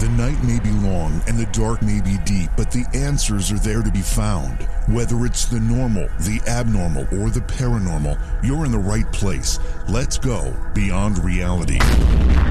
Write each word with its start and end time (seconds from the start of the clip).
The 0.00 0.08
night 0.08 0.42
may 0.42 0.58
be 0.58 0.70
long 0.70 1.20
and 1.26 1.38
the 1.38 1.44
dark 1.52 1.82
may 1.82 2.00
be 2.00 2.16
deep, 2.24 2.48
but 2.56 2.70
the 2.70 2.86
answers 2.94 3.52
are 3.52 3.58
there 3.58 3.82
to 3.82 3.90
be 3.90 4.00
found. 4.00 4.62
Whether 4.88 5.26
it's 5.26 5.44
the 5.44 5.60
normal, 5.60 6.08
the 6.20 6.40
abnormal, 6.48 7.02
or 7.20 7.28
the 7.28 7.40
paranormal, 7.40 8.18
you're 8.42 8.64
in 8.64 8.72
the 8.72 8.78
right 8.78 9.04
place. 9.12 9.58
Let's 9.90 10.16
go 10.16 10.56
beyond 10.72 11.22
reality. 11.22 11.78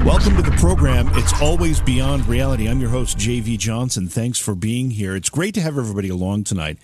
Welcome 0.04 0.36
to 0.36 0.42
the 0.42 0.56
program. 0.60 1.08
It's 1.14 1.42
always 1.42 1.80
beyond 1.80 2.28
reality. 2.28 2.68
I'm 2.68 2.78
your 2.78 2.90
host, 2.90 3.18
JV 3.18 3.58
Johnson. 3.58 4.06
Thanks 4.06 4.38
for 4.38 4.54
being 4.54 4.92
here. 4.92 5.16
It's 5.16 5.28
great 5.28 5.54
to 5.54 5.60
have 5.60 5.76
everybody 5.76 6.08
along 6.08 6.44
tonight. 6.44 6.78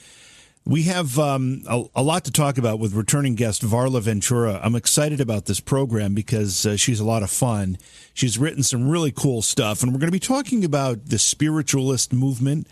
We 0.69 0.83
have 0.83 1.17
um, 1.17 1.63
a, 1.69 1.85
a, 1.95 2.03
lot 2.03 2.25
to 2.25 2.33
talk 2.33 2.59
about 2.59 2.81
with 2.81 2.93
returning 2.93 3.37
guest 3.37 3.63
Varla 3.63 4.03
Ventura. 4.03 4.59
I'm 4.61 4.75
excited 4.75 5.21
about 5.21 5.45
this 5.47 5.61
program 5.61 6.13
because 6.13 6.67
uh, 6.67 6.77
she's 6.77 6.99
a 6.99 7.05
lot 7.05 7.23
of 7.23 7.31
fun. 7.31 7.79
She's 8.15 8.37
written 8.37 8.65
some 8.65 8.89
really 8.89 9.13
cool 9.13 9.43
stuff, 9.43 9.85
and 9.85 9.93
we're 9.93 10.01
going 10.01 10.09
to 10.09 10.13
be 10.13 10.19
talking 10.19 10.65
about 10.65 11.07
the 11.07 11.21
spiritualist 11.21 12.13
movement. 12.13 12.67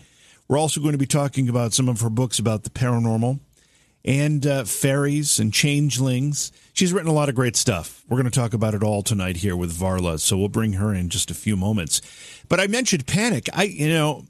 We're 0.49 0.57
also 0.57 0.81
going 0.81 0.91
to 0.91 0.97
be 0.97 1.05
talking 1.05 1.47
about 1.47 1.71
some 1.71 1.87
of 1.87 2.01
her 2.01 2.09
books 2.09 2.37
about 2.37 2.65
the 2.65 2.69
paranormal 2.69 3.39
and 4.03 4.45
uh, 4.45 4.65
fairies 4.65 5.39
and 5.39 5.53
changelings. 5.53 6.51
She's 6.73 6.91
written 6.91 7.09
a 7.09 7.13
lot 7.13 7.29
of 7.29 7.35
great 7.35 7.55
stuff. 7.55 8.03
We're 8.09 8.17
going 8.17 8.29
to 8.29 8.39
talk 8.39 8.53
about 8.53 8.73
it 8.73 8.83
all 8.83 9.03
tonight 9.03 9.37
here 9.37 9.55
with 9.55 9.71
Varla, 9.71 10.19
so 10.19 10.37
we'll 10.37 10.49
bring 10.49 10.73
her 10.73 10.93
in 10.93 11.07
just 11.07 11.31
a 11.31 11.33
few 11.33 11.55
moments. 11.55 12.01
But 12.49 12.59
I 12.59 12.67
mentioned 12.67 13.07
panic. 13.07 13.47
I, 13.53 13.63
you 13.63 13.87
know, 13.87 14.25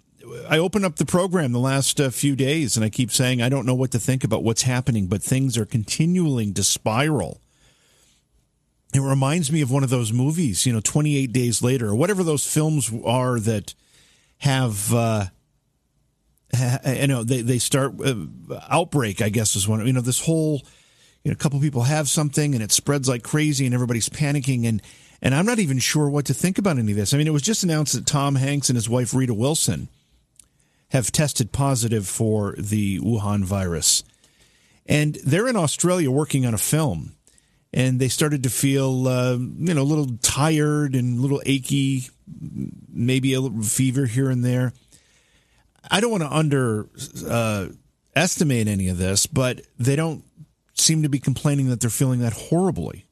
I 0.50 0.58
opened 0.58 0.86
up 0.86 0.96
the 0.96 1.06
program 1.06 1.52
the 1.52 1.60
last 1.60 2.00
uh, 2.00 2.10
few 2.10 2.36
days, 2.36 2.76
and 2.76 2.86
I 2.86 2.90
keep 2.90 3.12
saying 3.12 3.42
I 3.42 3.50
don't 3.50 3.66
know 3.66 3.76
what 3.76 3.92
to 3.92 4.00
think 4.00 4.24
about 4.24 4.44
what's 4.44 4.64
happening, 4.64 5.08
but 5.08 5.22
things 5.22 5.58
are 5.58 5.66
continuing 5.66 6.54
to 6.54 6.64
spiral. 6.64 7.42
It 8.94 9.02
reminds 9.02 9.52
me 9.52 9.62
of 9.62 9.72
one 9.72 9.84
of 9.84 9.90
those 9.90 10.14
movies, 10.14 10.66
you 10.66 10.72
know, 10.72 10.80
28 10.80 11.34
Days 11.34 11.62
Later, 11.62 11.90
or 11.90 11.96
whatever 11.96 12.24
those 12.24 12.46
films 12.46 12.92
are 13.04 13.40
that 13.42 13.74
have, 14.40 14.94
uh, 14.94 15.26
ha, 16.54 16.80
you 16.86 17.08
know, 17.08 17.24
they, 17.24 17.42
they 17.42 17.58
start, 17.58 17.96
uh, 18.04 18.16
Outbreak, 18.70 19.22
I 19.22 19.30
guess, 19.30 19.56
is 19.56 19.68
one, 19.68 19.86
you 19.86 19.94
know, 19.94 20.02
this 20.02 20.22
whole, 20.22 20.62
you 21.24 21.32
know, 21.32 21.34
a 21.34 21.36
couple 21.36 21.60
people 21.60 21.84
have 21.84 22.08
something 22.08 22.54
and 22.54 22.64
it 22.64 22.72
spreads 22.72 23.10
like 23.10 23.24
crazy 23.24 23.66
and 23.66 23.74
everybody's 23.74 24.08
panicking. 24.08 24.66
And, 24.66 24.82
and 25.22 25.36
I'm 25.36 25.46
not 25.46 25.60
even 25.60 25.80
sure 25.80 26.08
what 26.08 26.26
to 26.28 26.34
think 26.34 26.58
about 26.58 26.78
any 26.78 26.92
of 26.92 26.98
this. 26.98 27.14
I 27.14 27.18
mean, 27.18 27.28
it 27.28 27.34
was 27.34 27.42
just 27.42 27.64
announced 27.64 27.94
that 27.94 28.06
Tom 28.06 28.36
Hanks 28.36 28.70
and 28.70 28.78
his 28.78 28.88
wife, 28.88 29.14
Rita 29.14 29.34
Wilson, 29.34 29.90
have 30.90 31.12
tested 31.12 31.52
positive 31.52 32.08
for 32.08 32.56
the 32.58 33.00
Wuhan 33.00 33.44
virus. 33.44 34.04
And 34.86 35.18
they're 35.26 35.48
in 35.48 35.56
Australia 35.56 36.12
working 36.12 36.46
on 36.46 36.54
a 36.54 36.60
film. 36.60 37.16
And 37.74 38.00
they 38.00 38.08
started 38.08 38.44
to 38.44 38.50
feel, 38.50 39.08
uh, 39.08 39.34
you 39.34 39.74
know, 39.74 39.82
a 39.82 39.84
little 39.84 40.18
tired 40.22 40.96
and 40.96 41.18
a 41.18 41.22
little 41.22 41.42
achy, 41.46 42.10
maybe 42.90 43.34
a 43.34 43.42
little 43.42 43.62
fever 43.62 44.06
here 44.06 44.30
and 44.30 44.46
there. 44.46 44.72
I 45.92 46.00
don't 46.00 46.12
want 46.12 46.24
to 46.24 46.34
underestimate 46.34 48.68
uh, 48.68 48.72
any 48.72 48.88
of 48.88 48.98
this, 48.98 49.28
but 49.28 49.62
they 49.78 49.96
don't 49.96 50.24
seem 50.74 51.04
to 51.04 51.10
be 51.10 51.20
complaining 51.20 51.70
that 51.70 51.82
they're 51.82 51.90
feeling 51.90 52.22
that 52.22 52.34
horribly. 52.34 53.06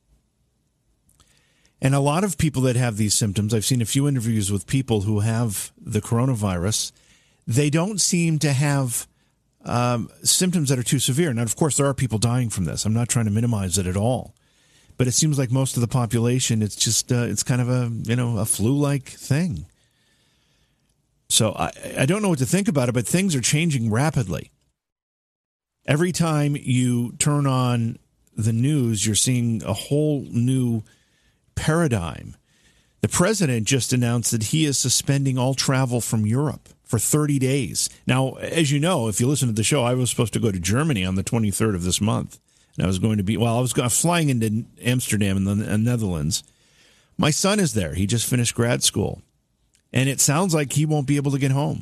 And 1.82 1.94
a 1.94 2.00
lot 2.00 2.24
of 2.24 2.38
people 2.38 2.62
that 2.64 2.78
have 2.78 2.96
these 2.96 3.14
symptoms, 3.14 3.54
I've 3.54 3.66
seen 3.66 3.82
a 3.82 3.86
few 3.86 4.08
interviews 4.08 4.50
with 4.50 4.68
people 4.68 5.02
who 5.02 5.20
have 5.20 5.74
the 5.78 6.00
coronavirus, 6.00 6.94
they 7.48 7.70
don't 7.70 8.00
seem 8.00 8.40
to 8.40 8.54
have 8.54 9.08
um, 9.66 10.10
symptoms 10.24 10.70
that 10.70 10.80
are 10.80 10.84
too 10.84 11.00
severe. 11.00 11.34
Now, 11.34 11.44
of 11.44 11.56
course, 11.56 11.78
there 11.78 11.86
are 11.86 11.94
people 11.94 12.20
dying 12.20 12.50
from 12.50 12.66
this. 12.66 12.86
I'm 12.86 12.94
not 12.94 13.10
trying 13.10 13.26
to 13.26 13.32
minimize 13.32 13.78
it 13.78 13.88
at 13.88 13.98
all, 13.98 14.36
but 14.98 15.08
it 15.08 15.14
seems 15.14 15.38
like 15.38 15.52
most 15.52 15.76
of 15.76 15.82
the 15.82 15.88
population, 15.88 16.62
it's 16.62 16.76
just 16.76 17.12
uh, 17.12 17.24
it's 17.24 17.44
kind 17.44 17.62
of 17.62 17.70
a 17.70 17.92
you 18.04 18.16
know 18.16 18.38
a 18.38 18.46
flu-like 18.46 19.10
thing. 19.10 19.66
So 21.30 21.54
I 21.58 21.72
I 22.00 22.06
don't 22.06 22.22
know 22.22 22.30
what 22.30 22.40
to 22.40 22.46
think 22.46 22.68
about 22.68 22.90
it, 22.90 22.94
but 22.94 23.08
things 23.08 23.36
are 23.36 23.42
changing 23.42 23.90
rapidly. 23.90 24.52
Every 25.86 26.14
time 26.14 26.56
you 26.56 27.14
turn 27.20 27.46
on 27.46 27.98
the 28.36 28.54
news, 28.54 29.06
you're 29.06 29.16
seeing 29.16 29.62
a 29.64 29.74
whole 29.74 30.26
new 30.30 30.84
paradigm. 31.56 32.36
The 33.02 33.10
president 33.10 33.68
just 33.68 33.92
announced 33.92 34.32
that 34.32 34.44
he 34.44 34.64
is 34.64 34.78
suspending 34.78 35.38
all 35.38 35.54
travel 35.54 36.00
from 36.00 36.26
Europe 36.26 36.70
for 36.94 37.00
30 37.00 37.40
days. 37.40 37.90
Now, 38.06 38.34
as 38.34 38.72
you 38.72 38.80
know, 38.80 39.08
if 39.08 39.20
you 39.20 39.28
listen 39.28 39.48
to 39.48 39.54
the 39.56 39.64
show, 39.64 39.84
I 39.84 39.96
was 39.96 40.12
supposed 40.12 40.34
to 40.34 40.40
go 40.40 40.52
to 40.52 40.60
Germany 40.60 41.04
on 41.04 41.16
the 41.16 41.24
23rd 41.24 41.74
of 41.74 41.84
this 41.84 42.00
month. 42.00 42.38
And 42.78 42.84
I 42.84 42.88
was 42.88 43.00
going 43.00 43.18
to 43.18 43.24
be, 43.24 43.36
well, 43.36 43.58
I 43.58 43.62
was 43.62 43.74
flying 43.74 44.30
into 44.30 44.66
Amsterdam 44.80 45.38
in 45.38 45.46
the 45.46 45.74
uh, 45.74 45.78
Netherlands. 45.78 46.44
My 47.18 47.32
son 47.32 47.60
is 47.60 47.74
there. 47.74 47.96
He 47.96 48.06
just 48.06 48.30
finished 48.30 48.54
grad 48.54 48.84
school. 48.84 49.24
And 49.92 50.08
it 50.08 50.22
sounds 50.22 50.54
like 50.54 50.74
he 50.74 50.86
won't 50.86 51.08
be 51.08 51.16
able 51.16 51.32
to 51.32 51.40
get 51.40 51.50
home 51.50 51.82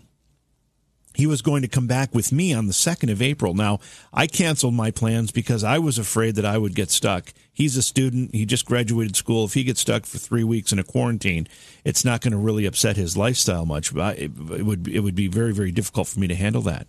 he 1.13 1.25
was 1.27 1.41
going 1.41 1.61
to 1.61 1.67
come 1.67 1.87
back 1.87 2.13
with 2.13 2.31
me 2.31 2.53
on 2.53 2.67
the 2.67 2.73
2nd 2.73 3.11
of 3.11 3.21
April. 3.21 3.53
Now, 3.53 3.79
I 4.13 4.27
canceled 4.27 4.73
my 4.73 4.91
plans 4.91 5.31
because 5.31 5.63
I 5.63 5.77
was 5.77 5.97
afraid 5.97 6.35
that 6.35 6.45
I 6.45 6.57
would 6.57 6.75
get 6.75 6.89
stuck. 6.89 7.33
He's 7.53 7.75
a 7.77 7.81
student. 7.81 8.33
He 8.33 8.45
just 8.45 8.65
graduated 8.65 9.15
school. 9.15 9.45
If 9.45 9.53
he 9.53 9.63
gets 9.63 9.81
stuck 9.81 10.05
for 10.05 10.17
three 10.17 10.43
weeks 10.43 10.71
in 10.71 10.79
a 10.79 10.83
quarantine, 10.83 11.47
it's 11.83 12.05
not 12.05 12.21
going 12.21 12.31
to 12.31 12.37
really 12.37 12.65
upset 12.65 12.95
his 12.95 13.17
lifestyle 13.17 13.65
much. 13.65 13.93
But 13.93 14.19
it, 14.19 14.31
would, 14.37 14.87
it 14.87 15.01
would 15.01 15.15
be 15.15 15.27
very, 15.27 15.53
very 15.53 15.71
difficult 15.71 16.07
for 16.07 16.19
me 16.19 16.27
to 16.27 16.35
handle 16.35 16.61
that. 16.63 16.87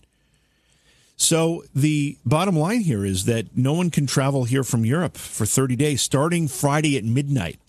So 1.16 1.64
the 1.74 2.16
bottom 2.24 2.56
line 2.56 2.80
here 2.80 3.04
is 3.04 3.26
that 3.26 3.56
no 3.56 3.74
one 3.74 3.90
can 3.90 4.06
travel 4.06 4.44
here 4.44 4.64
from 4.64 4.84
Europe 4.84 5.16
for 5.16 5.46
30 5.46 5.76
days, 5.76 6.02
starting 6.02 6.48
Friday 6.48 6.96
at 6.96 7.04
midnight. 7.04 7.60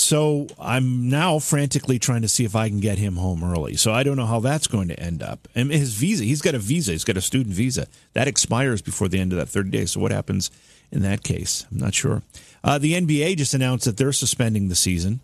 So 0.00 0.46
I'm 0.58 1.08
now 1.08 1.38
frantically 1.38 1.98
trying 1.98 2.22
to 2.22 2.28
see 2.28 2.44
if 2.44 2.56
I 2.56 2.68
can 2.68 2.80
get 2.80 2.98
him 2.98 3.16
home 3.16 3.44
early. 3.44 3.76
So 3.76 3.92
I 3.92 4.02
don't 4.02 4.16
know 4.16 4.26
how 4.26 4.40
that's 4.40 4.66
going 4.66 4.88
to 4.88 4.98
end 4.98 5.22
up. 5.22 5.46
And 5.54 5.70
his 5.70 5.94
visa, 5.94 6.24
he's 6.24 6.42
got 6.42 6.54
a 6.54 6.58
visa, 6.58 6.92
he's 6.92 7.04
got 7.04 7.16
a 7.16 7.20
student 7.20 7.54
visa. 7.54 7.86
That 8.14 8.26
expires 8.26 8.82
before 8.82 9.08
the 9.08 9.20
end 9.20 9.32
of 9.32 9.38
that 9.38 9.48
30 9.48 9.70
days. 9.70 9.92
So 9.92 10.00
what 10.00 10.10
happens 10.10 10.50
in 10.90 11.02
that 11.02 11.22
case? 11.22 11.66
I'm 11.70 11.78
not 11.78 11.94
sure. 11.94 12.22
Uh, 12.64 12.78
the 12.78 12.94
NBA 12.94 13.36
just 13.36 13.54
announced 13.54 13.84
that 13.84 13.96
they're 13.96 14.12
suspending 14.12 14.68
the 14.68 14.74
season. 14.74 15.20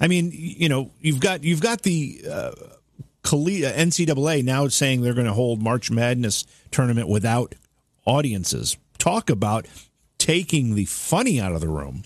I 0.00 0.08
mean, 0.08 0.30
you 0.32 0.68
know, 0.68 0.90
you've 1.00 1.20
got 1.20 1.44
you've 1.44 1.60
got 1.60 1.82
the 1.82 2.20
uh, 2.30 2.52
NCAA 3.22 4.44
now 4.44 4.68
saying 4.68 5.00
they're 5.00 5.14
going 5.14 5.26
to 5.26 5.32
hold 5.32 5.62
March 5.62 5.90
Madness 5.90 6.44
tournament 6.70 7.08
without 7.08 7.54
audiences. 8.04 8.76
Talk 8.98 9.30
about 9.30 9.66
taking 10.18 10.74
the 10.74 10.84
funny 10.86 11.40
out 11.40 11.52
of 11.52 11.60
the 11.60 11.68
room 11.68 12.02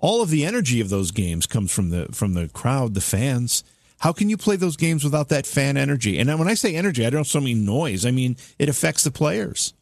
all 0.00 0.22
of 0.22 0.30
the 0.30 0.44
energy 0.44 0.80
of 0.80 0.88
those 0.88 1.10
games 1.10 1.46
comes 1.46 1.70
from 1.72 1.90
the 1.90 2.06
from 2.12 2.34
the 2.34 2.48
crowd, 2.48 2.94
the 2.94 3.00
fans. 3.00 3.62
How 3.98 4.12
can 4.12 4.30
you 4.30 4.38
play 4.38 4.56
those 4.56 4.76
games 4.76 5.04
without 5.04 5.28
that 5.28 5.46
fan 5.46 5.76
energy? 5.76 6.18
And 6.18 6.38
when 6.38 6.48
I 6.48 6.54
say 6.54 6.74
energy, 6.74 7.04
I 7.04 7.10
don't 7.10 7.26
so 7.26 7.40
mean 7.40 7.66
noise. 7.66 8.06
I 8.06 8.10
mean 8.10 8.36
it 8.58 8.68
affects 8.68 9.04
the 9.04 9.10
players. 9.10 9.74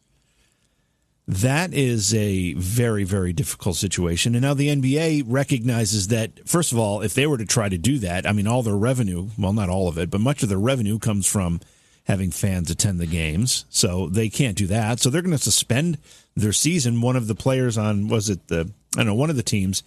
That 1.25 1.75
is 1.75 2.11
a 2.15 2.53
very, 2.53 3.03
very 3.03 3.33
difficult 3.33 3.75
situation. 3.75 4.33
And 4.33 4.41
now 4.41 4.55
the 4.55 4.69
NBA 4.69 5.25
recognizes 5.27 6.07
that, 6.07 6.47
first 6.49 6.71
of 6.71 6.79
all, 6.79 7.01
if 7.01 7.13
they 7.13 7.27
were 7.27 7.37
to 7.37 7.45
try 7.45 7.69
to 7.69 7.77
do 7.77 7.99
that, 7.99 8.25
I 8.25 8.31
mean, 8.31 8.47
all 8.47 8.63
their 8.63 8.75
revenue, 8.75 9.29
well, 9.37 9.53
not 9.53 9.69
all 9.69 9.87
of 9.87 9.99
it, 9.99 10.09
but 10.09 10.21
much 10.21 10.41
of 10.41 10.49
their 10.49 10.57
revenue 10.57 10.97
comes 10.97 11.27
from 11.27 11.61
having 12.05 12.31
fans 12.31 12.71
attend 12.71 12.99
the 12.99 13.05
games. 13.05 13.65
So 13.69 14.09
they 14.09 14.27
can't 14.27 14.57
do 14.57 14.65
that. 14.67 14.99
So 14.99 15.11
they're 15.11 15.21
going 15.21 15.37
to 15.37 15.37
suspend 15.37 15.99
their 16.35 16.51
season. 16.51 16.99
One 16.99 17.15
of 17.15 17.27
the 17.27 17.35
players 17.35 17.77
on, 17.77 18.07
was 18.07 18.31
it 18.31 18.47
the, 18.47 18.71
I 18.95 18.97
don't 18.97 19.05
know, 19.05 19.13
one 19.13 19.29
of 19.29 19.35
the 19.35 19.43
teams 19.43 19.83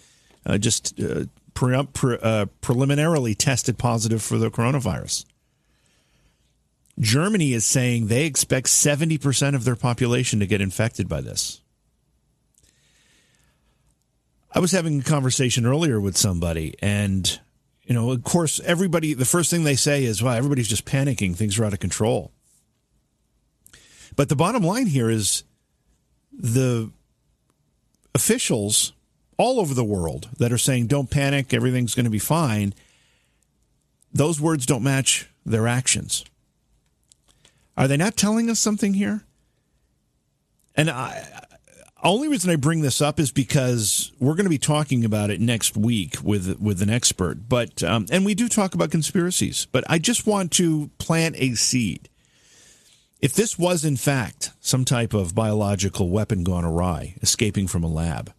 uh, 0.46 0.58
just 0.58 0.98
uh, 1.00 1.24
pre- 1.54 1.82
pre- 1.92 2.18
uh, 2.22 2.46
preliminarily 2.60 3.34
tested 3.34 3.78
positive 3.78 4.22
for 4.22 4.38
the 4.38 4.50
coronavirus. 4.50 5.24
Germany 6.98 7.52
is 7.52 7.64
saying 7.64 8.06
they 8.06 8.26
expect 8.26 8.66
70% 8.66 9.54
of 9.54 9.64
their 9.64 9.76
population 9.76 10.40
to 10.40 10.46
get 10.46 10.60
infected 10.60 11.08
by 11.08 11.20
this. 11.20 11.60
I 14.54 14.60
was 14.60 14.72
having 14.72 15.00
a 15.00 15.04
conversation 15.04 15.64
earlier 15.64 15.98
with 15.98 16.16
somebody, 16.16 16.74
and, 16.82 17.40
you 17.84 17.94
know, 17.94 18.12
of 18.12 18.22
course, 18.22 18.60
everybody, 18.60 19.14
the 19.14 19.24
first 19.24 19.50
thing 19.50 19.64
they 19.64 19.76
say 19.76 20.04
is, 20.04 20.22
well, 20.22 20.34
everybody's 20.34 20.68
just 20.68 20.84
panicking. 20.84 21.34
Things 21.34 21.58
are 21.58 21.64
out 21.64 21.72
of 21.72 21.80
control. 21.80 22.32
But 24.14 24.28
the 24.28 24.36
bottom 24.36 24.62
line 24.62 24.86
here 24.86 25.08
is 25.08 25.44
the 26.32 26.90
officials 28.14 28.92
all 29.42 29.58
over 29.58 29.74
the 29.74 29.84
world 29.84 30.28
that 30.38 30.52
are 30.52 30.58
saying, 30.58 30.86
don't 30.86 31.10
panic, 31.10 31.52
everything's 31.52 31.96
going 31.96 32.04
to 32.04 32.10
be 32.10 32.18
fine, 32.20 32.72
those 34.12 34.40
words 34.40 34.66
don't 34.66 34.84
match 34.84 35.28
their 35.44 35.66
actions. 35.66 36.24
Are 37.76 37.88
they 37.88 37.96
not 37.96 38.16
telling 38.16 38.48
us 38.48 38.60
something 38.60 38.94
here? 38.94 39.24
And 40.76 40.88
I, 40.88 41.42
only 42.04 42.28
reason 42.28 42.50
I 42.50 42.56
bring 42.56 42.82
this 42.82 43.00
up 43.00 43.18
is 43.18 43.32
because 43.32 44.12
we're 44.20 44.34
going 44.34 44.44
to 44.44 44.50
be 44.50 44.58
talking 44.58 45.04
about 45.04 45.30
it 45.30 45.40
next 45.40 45.76
week 45.76 46.16
with 46.22 46.60
with 46.60 46.80
an 46.80 46.90
expert. 46.90 47.48
But 47.48 47.82
um, 47.82 48.06
and 48.10 48.24
we 48.24 48.34
do 48.34 48.48
talk 48.48 48.74
about 48.74 48.90
conspiracies. 48.90 49.66
But 49.72 49.84
I 49.88 49.98
just 49.98 50.26
want 50.26 50.52
to 50.52 50.90
plant 50.98 51.34
a 51.38 51.54
seed. 51.54 52.08
If 53.20 53.32
this 53.34 53.58
was 53.58 53.84
in 53.84 53.96
fact 53.96 54.52
some 54.60 54.84
type 54.84 55.14
of 55.14 55.34
biological 55.34 56.10
weapon 56.10 56.44
gone 56.44 56.64
awry, 56.64 57.14
escaping 57.22 57.68
from 57.68 57.84
a 57.84 57.88
lab, 57.88 58.32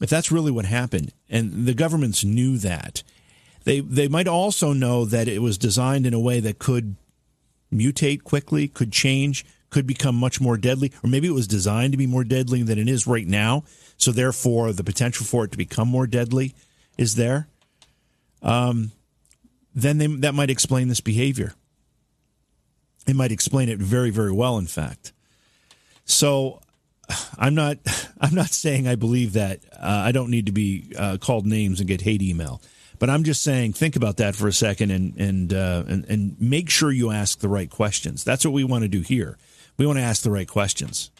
if 0.00 0.10
that's 0.10 0.32
really 0.32 0.50
what 0.50 0.64
happened, 0.64 1.12
and 1.28 1.66
the 1.66 1.74
governments 1.74 2.24
knew 2.24 2.58
that, 2.58 3.02
They 3.66 3.80
they 3.80 4.08
might 4.08 4.28
also 4.28 4.72
know 4.72 5.04
that 5.04 5.28
it 5.28 5.42
was 5.42 5.58
designed 5.58 6.06
in 6.06 6.14
a 6.14 6.20
way 6.20 6.40
that 6.40 6.60
could 6.60 6.94
mutate 7.72 8.22
quickly, 8.22 8.68
could 8.68 8.92
change, 8.92 9.44
could 9.70 9.86
become 9.86 10.14
much 10.14 10.40
more 10.40 10.56
deadly, 10.56 10.92
or 11.02 11.10
maybe 11.10 11.26
it 11.26 11.34
was 11.34 11.48
designed 11.48 11.92
to 11.92 11.98
be 11.98 12.06
more 12.06 12.24
deadly 12.24 12.62
than 12.62 12.78
it 12.78 12.88
is 12.88 13.06
right 13.08 13.26
now. 13.26 13.64
So 13.96 14.12
therefore, 14.12 14.72
the 14.72 14.84
potential 14.84 15.26
for 15.26 15.44
it 15.44 15.50
to 15.50 15.58
become 15.58 15.88
more 15.88 16.06
deadly 16.06 16.54
is 16.96 17.16
there. 17.16 17.48
Um, 18.40 18.92
then 19.74 19.98
they, 19.98 20.06
that 20.06 20.34
might 20.34 20.50
explain 20.50 20.88
this 20.88 21.00
behavior. 21.02 21.54
It 23.06 23.16
might 23.16 23.32
explain 23.32 23.68
it 23.68 23.78
very, 23.78 24.10
very 24.10 24.32
well. 24.32 24.58
In 24.58 24.66
fact, 24.66 25.12
so 26.04 26.60
I'm 27.38 27.54
not. 27.54 27.78
I'm 28.20 28.34
not 28.34 28.48
saying 28.48 28.88
I 28.88 28.94
believe 28.94 29.34
that. 29.34 29.60
Uh, 29.72 30.02
I 30.06 30.12
don't 30.12 30.30
need 30.30 30.46
to 30.46 30.52
be 30.52 30.92
uh, 30.96 31.18
called 31.20 31.46
names 31.46 31.80
and 31.80 31.88
get 31.88 32.00
hate 32.00 32.22
email. 32.22 32.62
But 32.98 33.10
I'm 33.10 33.24
just 33.24 33.42
saying, 33.42 33.74
think 33.74 33.94
about 33.94 34.16
that 34.16 34.34
for 34.34 34.48
a 34.48 34.52
second 34.52 34.90
and 34.90 35.16
and, 35.16 35.52
uh, 35.52 35.84
and 35.86 36.04
and 36.06 36.40
make 36.40 36.70
sure 36.70 36.90
you 36.90 37.10
ask 37.10 37.40
the 37.40 37.48
right 37.48 37.68
questions. 37.70 38.24
That's 38.24 38.44
what 38.44 38.54
we 38.54 38.64
want 38.64 38.82
to 38.82 38.88
do 38.88 39.00
here. 39.00 39.36
We 39.76 39.86
want 39.86 39.98
to 39.98 40.02
ask 40.02 40.22
the 40.22 40.30
right 40.30 40.48
questions, 40.48 41.10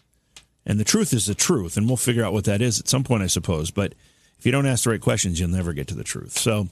and 0.64 0.80
the 0.80 0.84
truth 0.84 1.12
is 1.12 1.26
the 1.26 1.34
truth, 1.34 1.76
and 1.76 1.86
we'll 1.86 1.98
figure 1.98 2.24
out 2.24 2.32
what 2.32 2.44
that 2.44 2.62
is 2.62 2.80
at 2.80 2.88
some 2.88 3.04
point, 3.04 3.22
I 3.22 3.26
suppose. 3.26 3.70
But 3.70 3.94
if 4.38 4.46
you 4.46 4.52
don't 4.52 4.66
ask 4.66 4.84
the 4.84 4.90
right 4.90 5.00
questions, 5.00 5.38
you'll 5.38 5.50
never 5.50 5.72
get 5.72 5.88
to 5.88 5.94
the 5.94 6.04
truth. 6.04 6.38
So. 6.38 6.68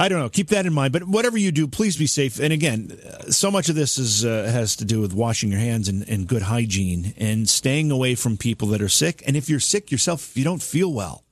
I 0.00 0.08
don't 0.08 0.18
know. 0.18 0.30
Keep 0.30 0.48
that 0.48 0.64
in 0.64 0.72
mind. 0.72 0.94
But 0.94 1.04
whatever 1.04 1.36
you 1.36 1.52
do, 1.52 1.68
please 1.68 1.98
be 1.98 2.06
safe. 2.06 2.40
And 2.40 2.54
again, 2.54 2.98
so 3.28 3.50
much 3.50 3.68
of 3.68 3.74
this 3.74 3.98
is 3.98 4.24
uh, 4.24 4.50
has 4.50 4.74
to 4.76 4.86
do 4.86 4.98
with 4.98 5.12
washing 5.12 5.50
your 5.50 5.60
hands 5.60 5.88
and, 5.88 6.08
and 6.08 6.26
good 6.26 6.40
hygiene 6.40 7.12
and 7.18 7.46
staying 7.46 7.90
away 7.90 8.14
from 8.14 8.38
people 8.38 8.68
that 8.68 8.80
are 8.80 8.88
sick. 8.88 9.22
And 9.26 9.36
if 9.36 9.50
you're 9.50 9.60
sick 9.60 9.90
yourself, 9.90 10.30
if 10.30 10.38
you 10.38 10.44
don't 10.44 10.62
feel 10.62 10.90
well, 10.90 11.22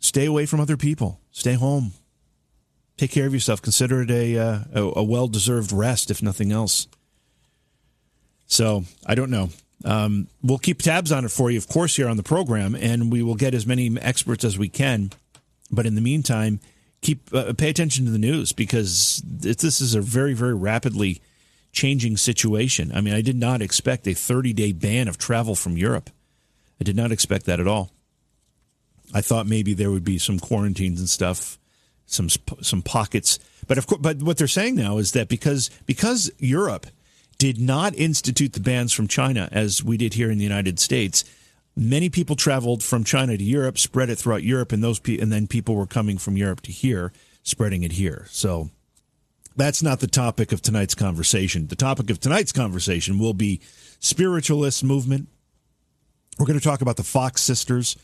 stay 0.00 0.26
away 0.26 0.44
from 0.44 0.60
other 0.60 0.76
people. 0.76 1.18
Stay 1.32 1.54
home. 1.54 1.92
Take 2.98 3.10
care 3.10 3.26
of 3.26 3.32
yourself. 3.32 3.62
Consider 3.62 4.02
it 4.02 4.10
a 4.10 4.36
uh, 4.36 4.58
a, 4.74 5.02
well 5.02 5.28
deserved 5.28 5.72
rest, 5.72 6.10
if 6.10 6.22
nothing 6.22 6.52
else. 6.52 6.88
So 8.46 8.84
I 9.06 9.14
don't 9.14 9.30
know. 9.30 9.48
Um, 9.82 10.28
we'll 10.42 10.58
keep 10.58 10.82
tabs 10.82 11.10
on 11.10 11.24
it 11.24 11.30
for 11.30 11.50
you, 11.50 11.56
of 11.56 11.68
course, 11.68 11.96
here 11.96 12.08
on 12.08 12.18
the 12.18 12.22
program, 12.22 12.74
and 12.74 13.10
we 13.10 13.22
will 13.22 13.34
get 13.34 13.54
as 13.54 13.66
many 13.66 13.98
experts 13.98 14.44
as 14.44 14.58
we 14.58 14.68
can. 14.68 15.10
But 15.74 15.86
in 15.86 15.94
the 15.94 16.00
meantime, 16.00 16.60
keep 17.00 17.32
uh, 17.34 17.52
pay 17.52 17.70
attention 17.70 18.04
to 18.06 18.10
the 18.10 18.18
news 18.18 18.52
because 18.52 19.22
this 19.24 19.80
is 19.80 19.94
a 19.94 20.00
very, 20.00 20.34
very 20.34 20.54
rapidly 20.54 21.20
changing 21.72 22.16
situation. 22.16 22.90
I 22.94 23.00
mean, 23.00 23.14
I 23.14 23.20
did 23.20 23.36
not 23.36 23.60
expect 23.60 24.06
a 24.06 24.14
30 24.14 24.52
day 24.52 24.72
ban 24.72 25.08
of 25.08 25.18
travel 25.18 25.54
from 25.54 25.76
Europe. 25.76 26.10
I 26.80 26.84
did 26.84 26.96
not 26.96 27.12
expect 27.12 27.46
that 27.46 27.60
at 27.60 27.68
all. 27.68 27.90
I 29.12 29.20
thought 29.20 29.46
maybe 29.46 29.74
there 29.74 29.90
would 29.90 30.04
be 30.04 30.18
some 30.18 30.38
quarantines 30.38 30.98
and 30.98 31.08
stuff, 31.08 31.58
some 32.06 32.28
some 32.62 32.82
pockets. 32.82 33.38
But 33.66 33.78
of 33.78 33.86
course, 33.86 34.00
but 34.00 34.22
what 34.22 34.38
they're 34.38 34.48
saying 34.48 34.76
now 34.76 34.98
is 34.98 35.12
that 35.12 35.28
because 35.28 35.70
because 35.86 36.30
Europe 36.38 36.86
did 37.38 37.60
not 37.60 37.94
institute 37.96 38.52
the 38.52 38.60
bans 38.60 38.92
from 38.92 39.08
China 39.08 39.48
as 39.52 39.84
we 39.84 39.96
did 39.96 40.14
here 40.14 40.30
in 40.30 40.38
the 40.38 40.44
United 40.44 40.78
States, 40.80 41.24
many 41.76 42.08
people 42.08 42.36
traveled 42.36 42.82
from 42.82 43.04
China 43.04 43.36
to 43.36 43.44
Europe, 43.44 43.78
spread 43.78 44.10
it 44.10 44.16
throughout 44.16 44.42
Europe, 44.42 44.72
and 44.72 44.82
those 44.82 44.98
pe- 44.98 45.18
and 45.18 45.32
then 45.32 45.46
people 45.46 45.74
were 45.74 45.86
coming 45.86 46.18
from 46.18 46.36
Europe 46.36 46.60
to 46.62 46.72
here, 46.72 47.12
spreading 47.42 47.82
it 47.82 47.92
here. 47.92 48.26
So 48.30 48.70
that's 49.56 49.82
not 49.82 50.00
the 50.00 50.06
topic 50.06 50.52
of 50.52 50.62
tonight's 50.62 50.94
conversation. 50.94 51.68
The 51.68 51.76
topic 51.76 52.10
of 52.10 52.20
tonight's 52.20 52.52
conversation 52.52 53.18
will 53.18 53.34
be 53.34 53.60
spiritualist 54.00 54.84
movement. 54.84 55.28
We're 56.38 56.46
going 56.46 56.58
to 56.58 56.64
talk 56.64 56.80
about 56.80 56.96
the 56.96 57.04
Fox 57.04 57.42
sisters. 57.42 57.96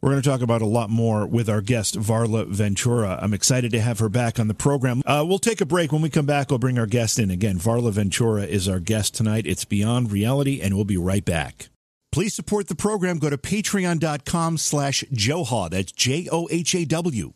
We're 0.00 0.10
going 0.10 0.22
to 0.22 0.28
talk 0.28 0.42
about 0.42 0.62
a 0.62 0.66
lot 0.66 0.90
more 0.90 1.26
with 1.26 1.48
our 1.48 1.62
guest, 1.62 1.98
Varla 1.98 2.46
Ventura. 2.46 3.18
I'm 3.20 3.34
excited 3.34 3.72
to 3.72 3.80
have 3.80 3.98
her 3.98 4.10
back 4.10 4.38
on 4.38 4.46
the 4.46 4.54
program. 4.54 5.02
Uh, 5.06 5.24
we'll 5.26 5.38
take 5.38 5.60
a 5.60 5.66
break. 5.66 5.90
When 5.90 6.02
we 6.02 6.10
come 6.10 6.26
back, 6.26 6.50
we'll 6.50 6.58
bring 6.58 6.78
our 6.78 6.86
guest 6.86 7.18
in 7.18 7.30
again. 7.30 7.58
Varla 7.58 7.92
Ventura 7.92 8.44
is 8.44 8.68
our 8.68 8.78
guest 8.78 9.14
tonight. 9.14 9.46
It's 9.46 9.64
Beyond 9.64 10.12
Reality, 10.12 10.60
and 10.60 10.74
we'll 10.74 10.84
be 10.84 10.98
right 10.98 11.24
back. 11.24 11.68
Please 12.16 12.32
support 12.32 12.68
the 12.68 12.74
program. 12.74 13.18
Go 13.18 13.28
to 13.28 13.36
patreon.com 13.36 14.56
slash 14.56 15.04
Johhaw. 15.12 15.68
That's 15.68 15.92
J 15.92 16.30
O 16.32 16.48
H 16.50 16.74
A 16.74 16.86
W. 16.86 17.35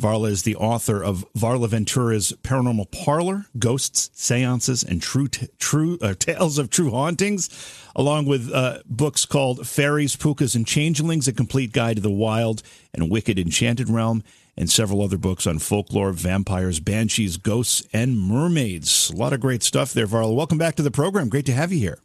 Varla 0.00 0.30
is 0.30 0.42
the 0.42 0.56
author 0.56 1.02
of 1.02 1.24
Varla 1.34 1.68
Ventura's 1.68 2.32
Paranormal 2.42 2.90
Parlor, 2.90 3.46
Ghosts, 3.58 4.10
Seances, 4.14 4.82
and 4.82 5.00
True 5.00 5.28
t- 5.28 5.48
True 5.58 5.98
uh, 6.00 6.14
Tales 6.14 6.58
of 6.58 6.70
True 6.70 6.90
Hauntings, 6.90 7.48
along 7.94 8.26
with 8.26 8.50
uh, 8.52 8.78
books 8.86 9.24
called 9.26 9.66
Fairies, 9.66 10.16
Pookas, 10.16 10.56
and 10.56 10.66
Changelings, 10.66 11.28
A 11.28 11.32
Complete 11.32 11.72
Guide 11.72 11.96
to 11.96 12.02
the 12.02 12.10
Wild 12.10 12.62
and 12.92 13.10
Wicked 13.10 13.38
Enchanted 13.38 13.88
Realm, 13.88 14.24
and 14.56 14.70
several 14.70 15.02
other 15.02 15.18
books 15.18 15.46
on 15.46 15.58
folklore, 15.58 16.12
vampires, 16.12 16.80
banshees, 16.80 17.36
ghosts, 17.36 17.86
and 17.92 18.18
mermaids. 18.18 19.10
A 19.10 19.16
lot 19.16 19.32
of 19.32 19.40
great 19.40 19.62
stuff 19.62 19.92
there, 19.92 20.06
Varla. 20.06 20.34
Welcome 20.34 20.58
back 20.58 20.74
to 20.76 20.82
the 20.82 20.90
program. 20.90 21.28
Great 21.28 21.46
to 21.46 21.52
have 21.52 21.72
you 21.72 21.78
here. 21.78 21.98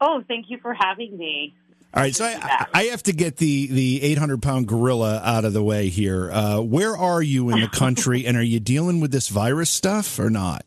Oh, 0.00 0.22
thank 0.26 0.46
you 0.48 0.58
for 0.60 0.74
having 0.74 1.16
me. 1.16 1.54
All 1.94 2.02
right, 2.02 2.14
so 2.14 2.26
I, 2.26 2.66
I, 2.74 2.82
have 2.84 3.02
to 3.04 3.12
get 3.12 3.38
the 3.38 3.66
the 3.68 4.02
800 4.02 4.42
pound 4.42 4.68
gorilla 4.68 5.22
out 5.24 5.46
of 5.46 5.54
the 5.54 5.62
way 5.62 5.88
here. 5.88 6.30
Uh, 6.30 6.60
where 6.60 6.94
are 6.94 7.22
you 7.22 7.48
in 7.48 7.60
the 7.60 7.68
country, 7.68 8.26
and 8.26 8.36
are 8.36 8.42
you 8.42 8.60
dealing 8.60 9.00
with 9.00 9.10
this 9.10 9.28
virus 9.28 9.70
stuff 9.70 10.18
or 10.18 10.28
not? 10.28 10.66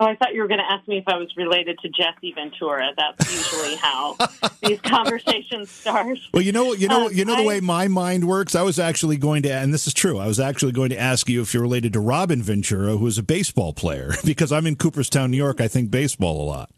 Oh, 0.00 0.06
I 0.06 0.16
thought 0.16 0.34
you 0.34 0.40
were 0.40 0.48
going 0.48 0.60
to 0.60 0.70
ask 0.70 0.88
me 0.88 0.98
if 0.98 1.04
I 1.06 1.16
was 1.18 1.28
related 1.36 1.78
to 1.80 1.88
Jesse 1.88 2.32
Ventura. 2.32 2.90
That's 2.96 3.32
usually 3.32 3.76
how 3.76 4.16
these 4.62 4.80
conversations 4.82 5.70
start. 5.70 6.18
Well, 6.32 6.42
you 6.42 6.50
know, 6.50 6.72
you 6.72 6.88
know, 6.88 7.06
um, 7.06 7.12
you 7.12 7.24
know 7.24 7.36
the 7.36 7.42
I, 7.42 7.46
way 7.46 7.60
my 7.60 7.86
mind 7.86 8.26
works. 8.26 8.56
I 8.56 8.62
was 8.62 8.78
actually 8.78 9.18
going 9.18 9.42
to, 9.44 9.52
and 9.52 9.72
this 9.72 9.86
is 9.86 9.94
true. 9.94 10.18
I 10.18 10.26
was 10.26 10.40
actually 10.40 10.72
going 10.72 10.90
to 10.90 10.98
ask 10.98 11.28
you 11.28 11.42
if 11.42 11.54
you're 11.54 11.62
related 11.62 11.92
to 11.92 12.00
Robin 12.00 12.42
Ventura, 12.42 12.96
who 12.96 13.06
is 13.06 13.18
a 13.18 13.22
baseball 13.22 13.72
player, 13.72 14.14
because 14.24 14.50
I'm 14.50 14.66
in 14.66 14.76
Cooperstown, 14.76 15.30
New 15.30 15.36
York. 15.36 15.60
I 15.60 15.68
think 15.68 15.90
baseball 15.90 16.42
a 16.42 16.46
lot. 16.46 16.70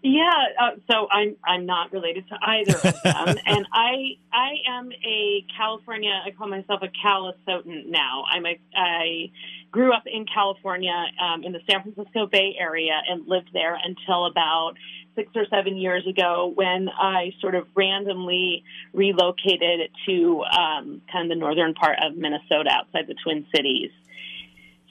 Yeah, 0.00 0.30
uh, 0.60 0.70
so 0.88 1.08
I'm 1.10 1.34
I'm 1.44 1.66
not 1.66 1.92
related 1.92 2.28
to 2.28 2.36
either 2.40 2.76
of 2.76 2.82
them, 2.82 3.36
and 3.46 3.66
I 3.72 4.16
I 4.32 4.50
am 4.68 4.92
a 4.92 5.44
California. 5.56 6.12
I 6.24 6.30
call 6.30 6.48
myself 6.48 6.82
a 6.82 6.88
Calisotan 7.04 7.86
now. 7.86 8.22
I'm 8.30 8.46
a 8.46 8.60
I 8.76 9.30
grew 9.72 9.92
up 9.92 10.04
in 10.06 10.24
California 10.32 10.94
um, 11.20 11.42
in 11.42 11.52
the 11.52 11.58
San 11.68 11.82
Francisco 11.82 12.26
Bay 12.26 12.54
Area 12.58 13.00
and 13.08 13.26
lived 13.26 13.50
there 13.52 13.74
until 13.74 14.26
about 14.26 14.74
six 15.16 15.30
or 15.34 15.46
seven 15.50 15.76
years 15.76 16.06
ago 16.06 16.52
when 16.54 16.88
I 16.88 17.32
sort 17.40 17.56
of 17.56 17.66
randomly 17.74 18.62
relocated 18.92 19.90
to 20.06 20.44
um, 20.44 21.02
kind 21.10 21.24
of 21.24 21.28
the 21.28 21.40
northern 21.40 21.74
part 21.74 21.98
of 22.00 22.16
Minnesota 22.16 22.70
outside 22.70 23.08
the 23.08 23.16
Twin 23.24 23.46
Cities. 23.52 23.90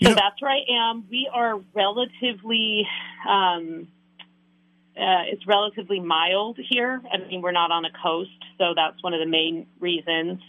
So 0.03 0.13
that's 0.13 0.39
where 0.41 0.51
I 0.51 0.91
am. 0.91 1.05
We 1.09 1.29
are 1.33 1.61
relatively. 1.73 2.85
Um, 3.27 3.87
uh, 4.97 5.29
it's 5.31 5.45
relatively 5.45 5.99
mild 5.99 6.57
here. 6.69 7.01
I 7.11 7.17
mean, 7.27 7.41
we're 7.41 7.51
not 7.51 7.71
on 7.71 7.85
a 7.85 7.91
coast, 8.03 8.31
so 8.57 8.73
that's 8.75 9.01
one 9.03 9.13
of 9.13 9.19
the 9.19 9.27
main 9.27 9.67
reasons. 9.79 10.39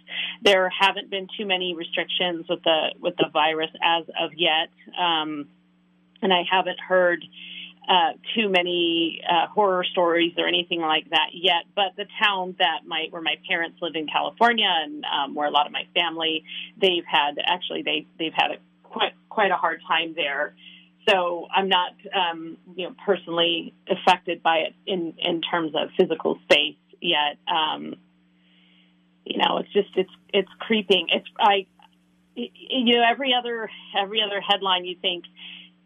There 0.43 0.71
haven't 0.71 1.11
been 1.11 1.28
too 1.38 1.45
many 1.45 1.75
restrictions 1.75 2.47
with 2.49 2.62
the 2.64 2.95
with 2.99 3.17
the 3.17 3.26
virus 3.31 3.71
as 3.83 4.05
of 4.21 4.31
yet, 4.35 4.71
um, 4.99 5.49
and 6.23 6.33
I 6.33 6.45
haven't 6.50 6.81
heard 6.81 7.23
uh, 7.88 8.12
too 8.35 8.49
many 8.49 9.21
uh, 9.28 9.49
horror 9.49 9.85
stories 9.85 10.33
or 10.38 10.47
anything 10.47 10.81
like 10.81 11.11
that 11.11 11.31
yet. 11.35 11.64
But 11.75 11.97
the 11.97 12.07
town 12.23 12.57
that 12.59 12.87
my 12.87 13.09
where 13.11 13.23
my 13.23 13.37
parents 13.47 13.78
live 13.83 13.97
in 13.97 14.07
California 14.07 14.69
and 14.85 15.05
um, 15.05 15.35
where 15.35 15.47
a 15.47 15.50
lot 15.50 15.67
of 15.67 15.73
my 15.73 15.87
family, 15.95 16.45
they've 16.81 17.07
had 17.07 17.37
actually 17.47 17.83
they 17.83 18.07
they've 18.19 18.35
had 18.35 18.52
a 18.52 18.57
quite 18.83 19.12
quite 19.28 19.50
a 19.50 19.57
hard 19.57 19.81
time 19.87 20.14
there 20.17 20.55
so 21.09 21.47
I'm 21.55 21.69
not, 21.69 21.93
um, 22.15 22.57
you 22.77 22.87
know, 22.88 22.95
personally 23.05 23.75
affected 23.88 24.43
by 24.43 24.59
it 24.59 24.75
in 24.87 25.15
in 25.19 25.41
terms 25.41 25.73
of 25.75 25.91
physical 25.99 26.38
space 26.45 26.77
yet. 27.00 27.38
Um, 27.47 27.95
you 29.25 29.38
know, 29.38 29.59
it's 29.59 29.73
just 29.73 29.91
it's 29.97 30.11
it's 30.33 30.50
creeping. 30.59 31.09
It's 31.11 31.27
I, 31.38 31.67
you 32.35 32.97
know, 32.97 33.05
every 33.09 33.35
other 33.35 33.71
every 33.99 34.23
other 34.23 34.41
headline 34.41 34.85
you 34.85 34.97
think, 35.00 35.25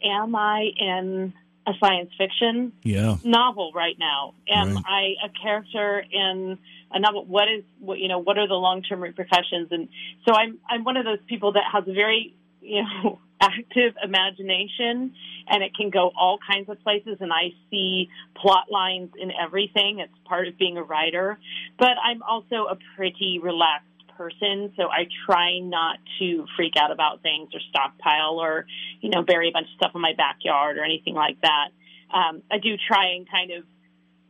am 0.02 0.34
I 0.34 0.70
in 0.76 1.32
a 1.66 1.72
science 1.78 2.10
fiction 2.18 2.72
yeah. 2.82 3.16
novel 3.22 3.72
right 3.74 3.96
now. 3.98 4.34
Am 4.48 4.74
Right. 4.74 4.84
I 4.86 5.26
a 5.26 5.28
character 5.42 6.04
in 6.10 6.58
a 6.90 6.98
novel? 6.98 7.24
What 7.24 7.48
is 7.48 7.62
what 7.78 7.98
you 7.98 8.08
know? 8.08 8.18
What 8.18 8.38
are 8.38 8.48
the 8.48 8.54
long 8.54 8.82
term 8.82 9.00
repercussions? 9.02 9.68
And 9.70 9.88
so 10.26 10.34
I'm 10.34 10.58
I'm 10.68 10.84
one 10.84 10.96
of 10.96 11.04
those 11.04 11.20
people 11.28 11.52
that 11.52 11.64
has 11.72 11.84
a 11.86 11.92
very 11.92 12.34
you 12.62 12.82
know 12.82 13.20
active 13.40 13.94
imagination, 14.02 15.14
and 15.48 15.62
it 15.62 15.74
can 15.74 15.90
go 15.90 16.12
all 16.16 16.38
kinds 16.46 16.68
of 16.68 16.80
places. 16.82 17.18
And 17.20 17.32
I 17.32 17.50
see 17.70 18.08
plot 18.36 18.70
lines 18.70 19.10
in 19.18 19.32
everything. 19.32 19.98
It's 19.98 20.14
part 20.24 20.46
of 20.46 20.56
being 20.56 20.76
a 20.76 20.82
writer. 20.82 21.38
But 21.78 21.96
I'm 22.02 22.22
also 22.22 22.66
a 22.70 22.78
pretty 22.96 23.40
relaxed 23.42 23.88
person, 24.16 24.72
so 24.76 24.84
I 24.84 25.08
try 25.26 25.58
not 25.58 25.98
to 26.20 26.46
freak 26.56 26.74
out 26.80 26.92
about 26.92 27.22
things 27.22 27.50
or 27.52 27.60
stockpile 27.70 28.38
or, 28.38 28.66
you 29.00 29.10
know, 29.10 29.22
bury 29.22 29.48
a 29.48 29.52
bunch 29.52 29.66
of 29.66 29.74
stuff 29.76 29.92
in 29.94 30.00
my 30.00 30.12
backyard 30.16 30.78
or 30.78 30.84
anything 30.84 31.14
like 31.14 31.40
that. 31.40 31.68
Um, 32.14 32.42
I 32.50 32.58
do 32.58 32.76
try 32.76 33.14
and 33.16 33.28
kind 33.28 33.50
of 33.50 33.64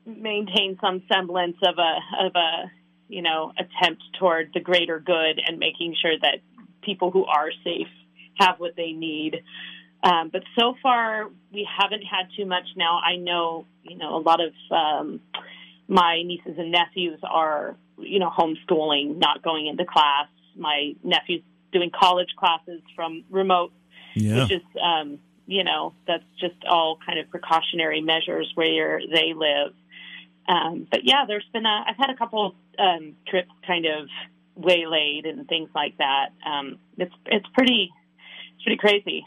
maintain 0.07 0.79
some 0.81 1.03
semblance 1.13 1.57
of 1.63 1.75
a 1.79 2.27
of 2.27 2.33
a 2.35 2.71
you 3.09 3.23
know 3.23 3.53
attempt 3.59 4.03
toward 4.19 4.51
the 4.55 4.61
greater 4.61 4.99
good 4.99 5.41
and 5.47 5.59
making 5.59 5.95
sure 6.01 6.15
that 6.21 6.39
people 6.83 7.11
who 7.11 7.25
are 7.25 7.51
safe 7.63 7.89
have 8.43 8.55
what 8.59 8.75
they 8.77 8.93
need. 8.93 9.43
Um, 10.05 10.31
but 10.33 10.43
so 10.59 10.75
far, 10.83 11.31
we 11.53 11.69
haven't 11.81 12.03
had 12.03 12.25
too 12.37 12.47
much. 12.47 12.65
Now 12.77 12.99
I 12.99 13.17
know 13.17 13.67
you 13.83 13.97
know 13.97 14.17
a 14.17 14.23
lot 14.31 14.41
of 14.41 14.53
um, 14.71 15.21
my 15.89 16.23
nieces 16.25 16.55
and 16.59 16.73
nephews 16.73 17.21
are 17.23 17.77
you 17.99 18.19
know 18.19 18.31
homeschooling, 18.31 19.19
not 19.19 19.43
going 19.43 19.67
into 19.67 19.85
class. 19.85 20.29
My 20.57 20.95
nephew's 21.03 21.43
doing 21.73 21.91
college 21.91 22.29
classes 22.39 22.83
from 22.95 23.25
remote 23.31 23.73
Yeah. 24.15 24.43
which 24.43 24.53
is 24.53 24.63
um, 24.83 25.19
you 25.47 25.65
know 25.65 25.95
that's 26.07 26.25
just 26.39 26.57
all 26.69 26.99
kind 27.07 27.19
of 27.19 27.31
precautionary 27.31 28.01
measures 28.01 28.51
where 28.55 29.01
they 29.15 29.33
live. 29.35 29.73
Um, 30.49 30.87
but 30.91 31.01
yeah, 31.05 31.25
there's 31.29 31.49
been 31.53 31.67
a 31.67 31.85
I've 31.89 31.97
had 31.97 32.11
a 32.11 32.17
couple 32.17 32.55
um, 32.79 33.15
trips 33.29 33.53
kind 33.67 33.87
of 33.87 34.09
waylaid 34.57 35.25
and 35.27 35.47
things 35.49 35.71
like 35.75 35.97
that. 35.99 36.31
Um, 36.45 36.79
it's 36.99 37.15
it's 37.27 37.47
pretty 37.55 37.91
it's 38.65 38.65
pretty 38.65 38.79
crazy. 38.79 39.25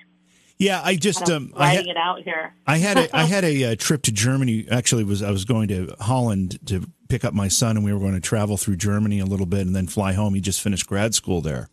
Yeah, 0.57 0.81
I 0.81 0.95
just 0.95 1.29
um, 1.29 1.51
I, 1.55 1.75
riding 1.75 1.85
ha- 1.87 1.91
it 1.91 1.97
out 1.97 2.23
here. 2.23 2.53
I 2.65 2.77
had 2.77 2.97
a, 2.97 3.15
I 3.15 3.23
had 3.25 3.43
a, 3.43 3.63
uh 3.71 3.75
trip 3.75 4.03
to 4.03 4.11
Germany. 4.11 4.65
Actually, 4.71 5.03
was 5.03 5.21
I 5.21 5.31
was 5.31 5.43
going 5.43 5.67
to 5.67 5.93
Holland 5.99 6.65
to 6.67 6.87
pick 7.09 7.25
up 7.25 7.33
my 7.33 7.49
son, 7.49 7.75
and 7.75 7.85
we 7.85 7.93
were 7.93 7.99
going 7.99 8.13
to 8.13 8.21
travel 8.21 8.55
through 8.55 8.77
Germany 8.77 9.19
a 9.19 9.25
little 9.25 9.45
bit 9.45 9.61
and 9.61 9.75
then 9.75 9.87
fly 9.87 10.13
home. 10.13 10.33
He 10.33 10.41
just 10.41 10.61
finished 10.61 10.87
grad 10.87 11.13
school 11.13 11.41
there, 11.41 11.69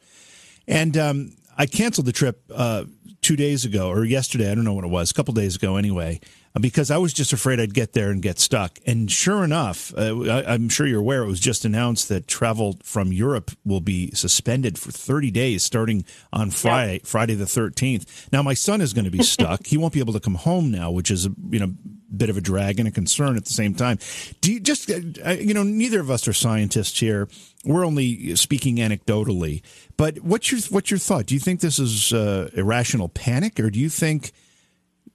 and 0.66 0.97
um, 0.97 1.37
I 1.57 1.66
canceled 1.66 2.07
the 2.07 2.12
trip 2.12 2.42
uh, 2.52 2.85
two 3.21 3.37
days 3.37 3.64
ago 3.64 3.88
or 3.88 4.04
yesterday. 4.04 4.50
I 4.50 4.54
don't 4.54 4.64
know 4.64 4.75
what 4.75 4.85
it 4.85 4.90
was, 4.90 5.12
a 5.12 5.14
couple 5.14 5.33
days 5.35 5.54
ago 5.54 5.76
anyway, 5.76 6.21
because 6.61 6.90
I 6.90 6.99
was 6.99 7.12
just 7.12 7.32
afraid 7.32 7.61
I'd 7.61 7.75
get 7.75 7.92
there 7.92 8.11
and 8.11 8.21
get 8.21 8.38
stuck. 8.38 8.78
And 8.87 9.11
sure 9.11 9.42
enough, 9.42 9.92
uh, 9.97 10.21
I, 10.23 10.54
I'm 10.54 10.68
sure 10.68 10.87
you're 10.87 11.00
aware 11.00 11.23
it 11.23 11.26
was 11.28 11.40
just 11.40 11.64
announced 11.64 12.09
that 12.11 12.26
travel 12.26 12.78
from 12.82 13.12
Europe 13.12 13.52
will 13.64 13.80
be 13.80 14.11
suspended 14.12 14.78
for 14.78 14.92
30 14.92 15.30
days 15.30 15.62
starting 15.62 16.04
on 16.32 16.50
Friday, 16.50 17.00
Friday 17.04 17.35
the 17.35 17.47
13th. 17.47 18.28
Now 18.32 18.42
my 18.42 18.54
son 18.54 18.80
is 18.80 18.92
going 18.92 19.06
to 19.06 19.11
be 19.11 19.23
stuck. 19.23 19.66
he 19.66 19.76
won't 19.76 19.94
be 19.94 20.00
able 20.00 20.12
to 20.12 20.21
come 20.21 20.35
home 20.35 20.71
now, 20.71 20.90
which 20.90 21.11
is 21.11 21.26
a 21.26 21.30
you 21.50 21.59
know 21.59 21.73
bit 22.14 22.28
of 22.28 22.37
a 22.37 22.40
drag 22.40 22.78
and 22.78 22.87
a 22.87 22.90
concern 22.90 23.37
at 23.37 23.47
the 23.47 23.52
same 23.52 23.75
time. 23.75 23.99
Do 24.40 24.52
you 24.52 24.61
just 24.61 24.90
uh, 24.90 25.30
you 25.30 25.54
know 25.54 25.62
neither 25.62 26.00
of 26.00 26.11
us 26.11 26.28
are 26.28 26.32
scientists 26.32 26.99
here. 26.99 27.28
We're 27.64 27.87
only 27.87 28.35
speaking 28.37 28.76
anecdotally. 28.76 29.62
But 29.97 30.18
what's 30.21 30.50
your 30.50 30.61
what's 30.71 30.90
your 30.90 30.99
thought? 30.99 31.26
Do 31.26 31.35
you 31.35 31.40
think 31.40 31.61
this 31.61 31.78
is 31.78 32.12
uh, 32.12 32.50
irrational 32.54 33.09
panic, 33.09 33.59
or 33.61 33.71
do 33.71 33.78
you 33.78 33.88
think 33.88 34.32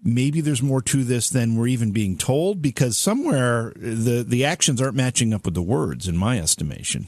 maybe 0.04 0.42
there's 0.42 0.62
more 0.62 0.82
to 0.82 1.04
this 1.04 1.30
than 1.30 1.56
we're 1.56 1.68
even 1.68 1.92
being 1.92 2.18
told? 2.18 2.62
Because 2.62 2.98
somewhere 2.98 3.74
the 3.76 4.24
the 4.28 4.46
actions 4.46 4.82
aren't 4.82 4.96
matching 4.96 5.34
up 5.34 5.46
with 5.46 5.54
the 5.54 5.62
words, 5.62 6.08
in 6.08 6.18
my 6.18 6.40
estimation. 6.40 7.08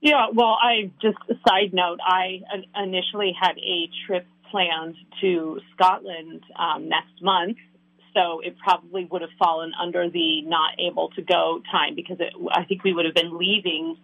Yeah, 0.00 0.26
well, 0.34 0.58
I 0.60 0.90
just 1.00 1.16
side 1.48 1.72
note. 1.72 1.98
I 2.04 2.42
initially 2.76 3.32
had 3.40 3.56
a 3.56 3.88
trip 4.06 4.26
planned 4.50 4.96
to 5.22 5.60
Scotland 5.74 6.42
um, 6.58 6.90
next 6.90 7.22
month, 7.22 7.56
so 8.14 8.40
it 8.40 8.56
probably 8.58 9.06
would 9.06 9.22
have 9.22 9.30
fallen 9.38 9.72
under 9.80 10.10
the 10.10 10.42
not 10.42 10.78
able 10.78 11.08
to 11.10 11.22
go 11.22 11.62
time 11.72 11.94
because 11.94 12.18
it, 12.20 12.34
I 12.52 12.64
think 12.64 12.84
we 12.84 12.92
would 12.92 13.06
have 13.06 13.14
been 13.14 13.38
leaving, 13.38 13.96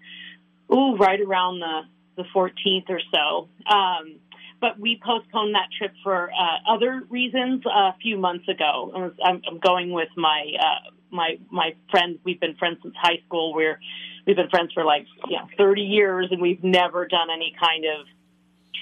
ooh, 0.72 0.96
right 0.96 1.20
around 1.20 1.60
the 1.60 1.82
the 2.16 2.24
14th 2.34 2.88
or 2.88 3.00
so. 3.12 3.48
Um, 3.72 4.20
but 4.60 4.78
we 4.78 5.00
postponed 5.02 5.54
that 5.54 5.68
trip 5.76 5.92
for 6.02 6.30
uh, 6.30 6.72
other 6.74 7.02
reasons 7.08 7.64
a 7.66 7.94
few 8.00 8.18
months 8.18 8.46
ago. 8.48 9.12
I'm, 9.24 9.40
I'm 9.46 9.58
going 9.58 9.92
with 9.92 10.08
my 10.16 10.52
uh, 10.60 10.90
my 11.10 11.38
my 11.50 11.74
friend. 11.90 12.18
We've 12.24 12.40
been 12.40 12.56
friends 12.56 12.78
since 12.82 12.94
high 13.00 13.20
school. 13.26 13.54
We're 13.54 13.80
we've 14.26 14.36
been 14.36 14.50
friends 14.50 14.72
for 14.72 14.84
like 14.84 15.06
you 15.28 15.36
know 15.36 15.48
30 15.56 15.82
years, 15.82 16.28
and 16.30 16.40
we've 16.40 16.62
never 16.62 17.06
done 17.06 17.28
any 17.32 17.54
kind 17.60 17.84
of 17.86 18.06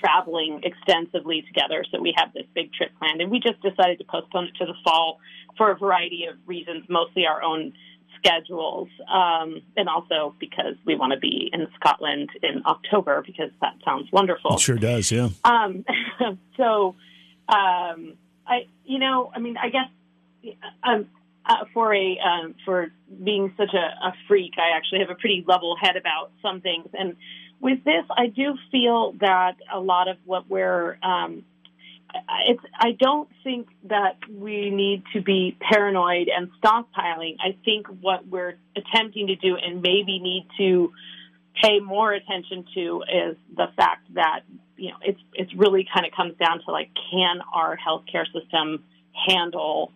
traveling 0.03 0.61
extensively 0.63 1.43
together. 1.43 1.85
So 1.91 2.01
we 2.01 2.15
have 2.17 2.33
this 2.33 2.47
big 2.55 2.73
trip 2.73 2.91
planned, 2.99 3.21
and 3.21 3.31
we 3.31 3.41
just 3.41 3.61
decided 3.63 3.99
to 3.99 4.05
postpone 4.05 4.45
it 4.45 4.57
to 4.59 4.67
the 4.67 4.75
fall 4.85 5.21
for 5.57 5.71
a 5.71 5.77
variety 5.77 6.27
of 6.27 6.37
reasons, 6.47 6.85
mostly 6.89 7.27
our 7.27 7.43
own 7.43 7.73
schedules, 8.19 8.89
um, 9.13 9.63
and 9.77 9.89
also 9.89 10.35
because 10.39 10.75
we 10.85 10.97
want 10.97 11.13
to 11.13 11.19
be 11.19 11.51
in 11.53 11.67
Scotland 11.77 12.31
in 12.43 12.63
October 12.67 13.23
because 13.25 13.51
that 13.61 13.75
sounds 13.85 14.11
wonderful. 14.13 14.55
It 14.55 14.61
sure 14.61 14.77
does, 14.77 15.11
yeah. 15.11 15.29
Um, 15.45 15.85
so, 16.57 16.97
um, 17.49 18.15
I, 18.47 18.67
you 18.85 18.99
know, 18.99 19.31
I 19.35 19.39
mean, 19.39 19.57
I 19.57 19.69
guess 19.71 20.55
um, 20.83 21.09
uh, 21.47 21.65
for 21.73 21.95
a 21.95 22.19
um, 22.19 22.55
for 22.65 22.89
being 23.25 23.53
such 23.57 23.73
a, 23.75 24.07
a 24.09 24.13
freak, 24.27 24.53
I 24.59 24.77
actually 24.77 25.01
have 25.01 25.11
a 25.11 25.15
pretty 25.15 25.45
level 25.47 25.77
head 25.81 25.97
about 25.97 26.31
some 26.43 26.61
things, 26.61 26.89
and 26.93 27.17
with 27.61 27.83
this, 27.85 28.05
I 28.11 28.27
do 28.29 28.55
feel 28.71 29.15
that 29.21 29.57
a 29.73 29.81
lot 29.81 30.09
of 30.09 30.17
what 30.25 30.49
we're 30.49 30.99
um, 31.03 31.45
it's, 32.47 32.63
I 32.79 32.93
don't 32.93 33.29
think 33.45 33.69
that 33.85 34.17
we 34.31 34.71
need 34.71 35.03
to 35.13 35.21
be 35.21 35.57
paranoid 35.61 36.29
and 36.29 36.51
stockpiling. 36.63 37.37
I 37.41 37.57
think 37.65 37.87
what 38.01 38.27
we're 38.27 38.55
attempting 38.77 39.29
to 39.29 39.37
do 39.37 39.57
and 39.57 39.83
maybe 39.83 40.19
need 40.19 40.47
to 40.59 40.93
pay 41.63 41.81
more 41.81 42.13
attention 42.13 42.65
to 42.75 43.03
is 43.03 43.37
the 43.55 43.67
fact 43.77 44.15
that 44.15 44.41
you 44.77 44.91
know 44.91 44.97
it's 45.03 45.21
it's 45.35 45.53
really 45.55 45.87
kind 45.93 46.07
of 46.07 46.13
comes 46.13 46.37
down 46.37 46.61
to 46.65 46.71
like 46.71 46.91
can 47.11 47.41
our 47.53 47.77
healthcare 47.77 48.25
system 48.33 48.85
handle 49.27 49.93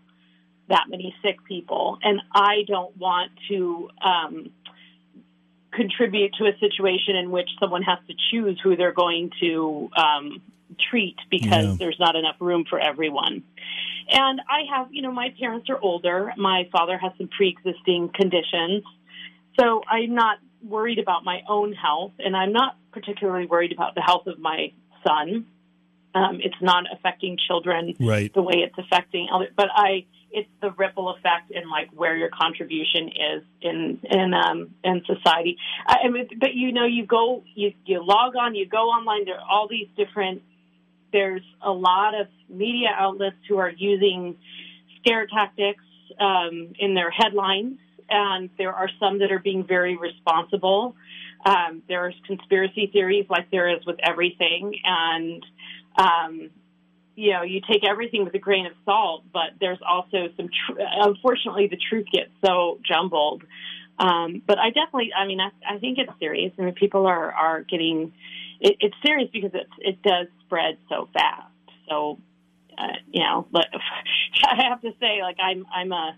that 0.69 0.87
many 0.89 1.15
sick 1.23 1.37
people 1.47 1.99
and 2.03 2.21
I 2.35 2.65
don't 2.67 2.97
want 2.97 3.31
to 3.49 3.89
um, 4.05 4.51
contribute 5.73 6.35
to 6.35 6.47
a 6.47 6.59
situation 6.59 7.15
in 7.15 7.31
which 7.31 7.49
someone 7.61 7.83
has 7.83 7.99
to 8.09 8.15
choose 8.31 8.59
who 8.63 8.77
they're 8.77 8.93
going 8.93 9.31
to 9.41 9.89
um, 9.97 10.43
treat 10.91 11.17
because 11.31 11.67
Yeah. 11.67 11.77
there's 11.79 11.99
not 12.01 12.17
enough 12.17 12.37
room 12.41 12.65
for 12.69 12.79
everyone. 12.79 13.43
And 14.11 14.41
I 14.49 14.63
have, 14.75 14.89
you 14.93 15.03
know, 15.03 15.13
my 15.13 15.31
parents 15.39 15.69
are 15.71 15.79
older. 15.81 16.33
My 16.37 16.69
father 16.73 16.99
has 16.99 17.13
some 17.19 17.29
pre-existing 17.29 18.11
conditions. 18.15 18.85
So 19.59 19.83
I'm 19.89 20.15
not 20.15 20.39
worried 20.63 20.99
about 20.99 21.25
my 21.25 21.43
own 21.49 21.73
health, 21.73 22.13
and 22.19 22.37
I'm 22.37 22.53
not 22.53 22.77
particularly 22.93 23.47
worried 23.47 23.73
about 23.73 23.95
the 23.95 24.01
health 24.03 24.27
of 24.27 24.39
my 24.39 24.73
son. 25.07 25.47
Um, 26.15 26.41
it's 26.43 26.61
not 26.61 26.85
affecting 26.93 27.39
children 27.49 27.95
Right. 27.99 28.33
the 28.35 28.43
way 28.43 28.57
it's 28.57 28.77
affecting 28.77 29.29
other, 29.33 29.49
but 29.57 29.69
I, 29.75 30.05
it's 30.31 30.49
the 30.61 30.71
ripple 30.73 31.09
effect 31.11 31.51
in 31.51 31.69
like 31.71 31.89
where 31.95 32.17
your 32.17 32.29
contribution 32.29 33.09
is 33.09 33.43
in 33.63 33.99
in 34.05 34.35
um 34.35 34.71
in 34.85 35.03
society. 35.07 35.57
I, 35.87 35.97
I 36.05 36.09
mean, 36.09 36.29
but 36.39 36.55
you 36.55 36.73
know, 36.73 36.85
you 36.85 37.07
go, 37.07 37.45
you 37.55 37.73
you 37.87 38.05
log 38.05 38.37
on, 38.37 38.55
you 38.55 38.67
go 38.67 38.89
online. 38.89 39.25
There 39.25 39.37
are 39.37 39.49
all 39.51 39.69
these 39.69 39.89
different. 39.97 40.43
There's 41.13 41.43
a 41.61 41.71
lot 41.71 42.19
of 42.19 42.27
media 42.49 42.89
outlets 42.97 43.37
who 43.49 43.59
are 43.59 43.71
using 43.71 44.37
scare 44.99 45.27
tactics 45.27 45.85
um, 46.19 46.73
in 46.79 46.95
their 46.95 47.11
headlines, 47.11 47.79
and 48.09 48.51
there 48.59 48.73
are 48.73 48.89
some 48.99 49.19
that 49.21 49.31
are 49.31 49.39
being 49.39 49.67
very 49.67 49.97
responsible. 49.97 50.97
Um, 51.45 51.83
there's 51.89 52.15
conspiracy 52.27 52.89
theories, 52.93 53.27
like 53.29 53.51
there 53.51 53.69
is 53.77 53.85
with 53.85 53.99
everything, 54.03 54.75
and 54.85 55.45
um, 55.99 56.51
you 57.15 57.33
know, 57.33 57.43
you 57.43 57.61
take 57.61 57.85
everything 57.87 58.25
with 58.25 58.35
a 58.35 58.39
grain 58.39 58.67
of 58.67 58.73
salt, 58.85 59.25
but 59.33 59.51
there's 59.61 59.79
also 59.87 60.29
some, 60.37 60.49
tr- 60.49 60.81
unfortunately, 60.81 61.67
the 61.69 61.77
truth 61.77 62.07
gets 62.13 62.31
so 62.45 62.79
jumbled. 62.87 63.43
Um, 63.99 64.43
but 64.47 64.59
I 64.59 64.71
definitely, 64.71 65.13
I 65.17 65.27
mean, 65.27 65.41
I, 65.41 65.51
I 65.69 65.79
think 65.79 65.99
it's 65.99 66.13
serious. 66.19 66.53
I 66.59 66.63
mean, 66.63 66.75
people 66.75 67.07
are, 67.07 67.31
are 67.33 67.63
getting, 67.63 68.13
it, 68.63 68.77
it's 68.81 68.95
serious 69.05 69.29
because 69.33 69.51
it, 69.55 69.67
it 69.79 70.03
does 70.03 70.29
spread 70.47 70.79
so 70.89 71.09
fast. 71.13 71.51
So, 71.89 72.19
uh, 72.79 72.97
you 73.11 73.21
know, 73.23 73.47
but 73.51 73.67
I 74.45 74.65
have 74.71 74.81
to 74.83 74.93
say, 75.01 75.21
like, 75.21 75.37
I'm, 75.43 75.67
I'm 75.75 75.93
a, 75.93 76.17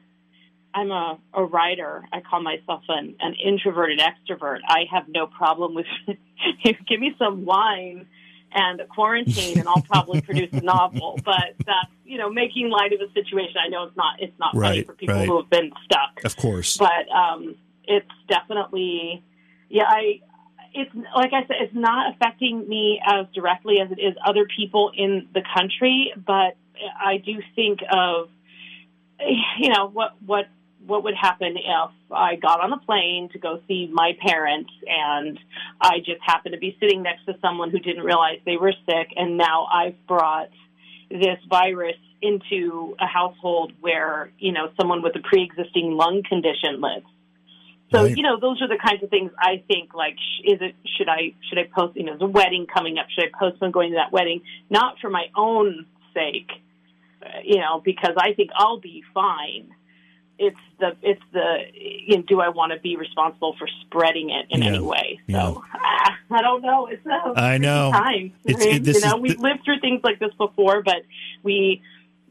I'm 0.75 0.91
a, 0.91 1.19
a 1.33 1.45
writer. 1.45 2.05
I 2.13 2.21
call 2.21 2.43
myself 2.43 2.83
an, 2.89 3.17
an 3.21 3.35
introverted 3.45 4.01
extrovert. 4.01 4.59
I 4.69 4.85
have 4.93 5.09
no 5.09 5.27
problem 5.27 5.75
with, 5.75 5.87
give 6.89 7.01
me 7.01 7.15
some 7.19 7.45
wine 7.45 8.07
and 8.53 8.81
a 8.81 8.87
quarantine, 8.87 9.59
and 9.59 9.67
I'll 9.69 9.83
probably 9.83 10.21
produce 10.21 10.53
a 10.53 10.61
novel. 10.61 11.19
But 11.25 11.55
that's 11.65 11.91
you 12.05 12.19
know 12.19 12.31
making 12.31 12.71
light 12.71 12.93
of 12.93 13.01
a 13.01 13.13
situation. 13.15 13.57
I 13.65 13.69
know 13.69 13.85
it's 13.85 13.97
not 13.97 14.21
it's 14.21 14.39
not 14.39 14.53
funny 14.53 14.61
Right, 14.61 14.87
for 14.87 14.93
people 14.95 15.15
right. 15.15 15.27
who 15.27 15.37
have 15.41 15.51
been 15.51 15.73
stuck 15.85 16.23
Of 16.25 16.37
course. 16.37 16.77
but 16.77 17.09
um, 17.13 17.57
it's 17.85 18.07
definitely, 18.29 19.25
yeah, 19.71 19.85
I. 19.89 20.21
It's 20.75 20.91
like 21.15 21.33
I 21.33 21.47
said, 21.47 21.57
it's 21.61 21.75
not 21.75 22.15
affecting 22.15 22.69
me 22.69 23.01
as 23.07 23.27
directly 23.33 23.77
as 23.81 23.93
it 23.93 24.01
is 24.01 24.15
other 24.27 24.45
people 24.57 24.91
in 24.97 25.29
the 25.33 25.43
country, 25.57 26.13
but 26.17 26.57
I 26.99 27.19
do 27.25 27.41
think 27.55 27.79
of, 27.91 28.29
you 29.59 29.69
know, 29.71 29.89
what 29.89 30.15
what 30.27 30.47
what 30.85 31.05
would 31.05 31.15
happen 31.15 31.57
if 31.57 31.91
I 32.11 32.37
got 32.37 32.61
on 32.61 32.73
a 32.73 32.79
plane 32.79 33.31
to 33.33 33.39
go 33.39 33.61
see 33.67 33.89
my 33.91 34.13
parents 34.21 34.71
and 34.87 35.39
I 35.81 35.99
just 35.99 36.21
happened 36.21 36.53
to 36.53 36.59
be 36.59 36.77
sitting 36.79 37.03
next 37.03 37.25
to 37.25 37.35
someone 37.41 37.71
who 37.71 37.79
didn't 37.79 38.03
realize 38.03 38.41
they 38.45 38.57
were 38.57 38.75
sick, 38.85 39.09
and 39.17 39.39
now 39.39 39.67
I've 39.73 40.07
brought 40.07 40.51
this 41.09 41.39
virus 41.49 41.97
into 42.21 42.97
a 43.01 43.07
household 43.07 43.73
where 43.81 44.33
you 44.39 44.53
know 44.53 44.71
someone 44.79 45.03
with 45.03 45.15
a 45.15 45.21
pre-existing 45.21 45.93
lung 45.93 46.23
condition 46.29 46.81
lives. 46.81 47.07
So 47.95 48.05
Right. 48.05 48.17
you 48.17 48.23
know 48.23 48.39
those 48.41 48.61
are 48.63 48.69
the 48.69 48.79
kinds 48.79 49.03
of 49.03 49.11
things 49.11 49.31
I 49.39 49.63
think 49.69 49.95
like 49.95 50.17
is 50.43 50.59
it 50.61 50.75
should 50.97 51.09
I 51.09 51.33
should 51.49 51.59
I 51.59 51.65
post 51.65 51.97
you 51.97 52.03
know 52.05 52.13
there's 52.13 52.23
a 52.29 52.33
wedding 52.33 52.67
coming 52.67 52.99
up 52.99 53.07
should 53.11 53.25
I 53.25 53.29
postpone 53.39 53.71
going 53.71 53.91
to 53.91 53.97
that 53.97 54.13
wedding 54.13 54.41
not 54.71 54.99
for 55.01 55.11
my 55.11 55.27
own 55.37 55.87
sake 56.13 56.51
uh, 57.25 57.29
you 57.45 57.59
know 57.59 57.81
because 57.85 58.15
I 58.17 58.33
think 58.35 58.51
I'll 58.57 58.81
be 58.81 59.03
fine 59.13 59.69
it's 60.39 60.57
the 60.81 60.97
it's 61.03 61.23
the 61.33 61.67
you 61.75 62.17
know, 62.17 62.23
do 62.23 62.41
I 62.41 62.49
want 62.49 62.73
to 62.73 62.81
be 62.81 62.97
responsible 62.97 63.55
for 63.59 63.69
spreading 63.83 64.31
it 64.31 64.47
in 64.51 64.63
Yeah. 64.63 64.69
any 64.69 64.81
way 64.81 65.21
Yeah. 65.29 65.53
so 65.53 65.65
ah, 65.75 66.17
I 66.31 66.43
don't 66.43 66.63
know 66.63 66.87
it's 66.87 67.07
a 67.07 67.33
I 67.37 67.59
know. 67.59 67.93
time 67.93 68.33
It's- 68.45 68.65
it- 68.65 68.87
you 68.87 69.01
know 69.01 69.17
is 69.17 69.21
we've 69.21 69.39
lived 69.39 69.65
through 69.65 69.79
things 69.81 70.01
like 70.03 70.19
this 70.19 70.35
before 70.39 70.83
but 70.83 71.03
we 71.45 71.83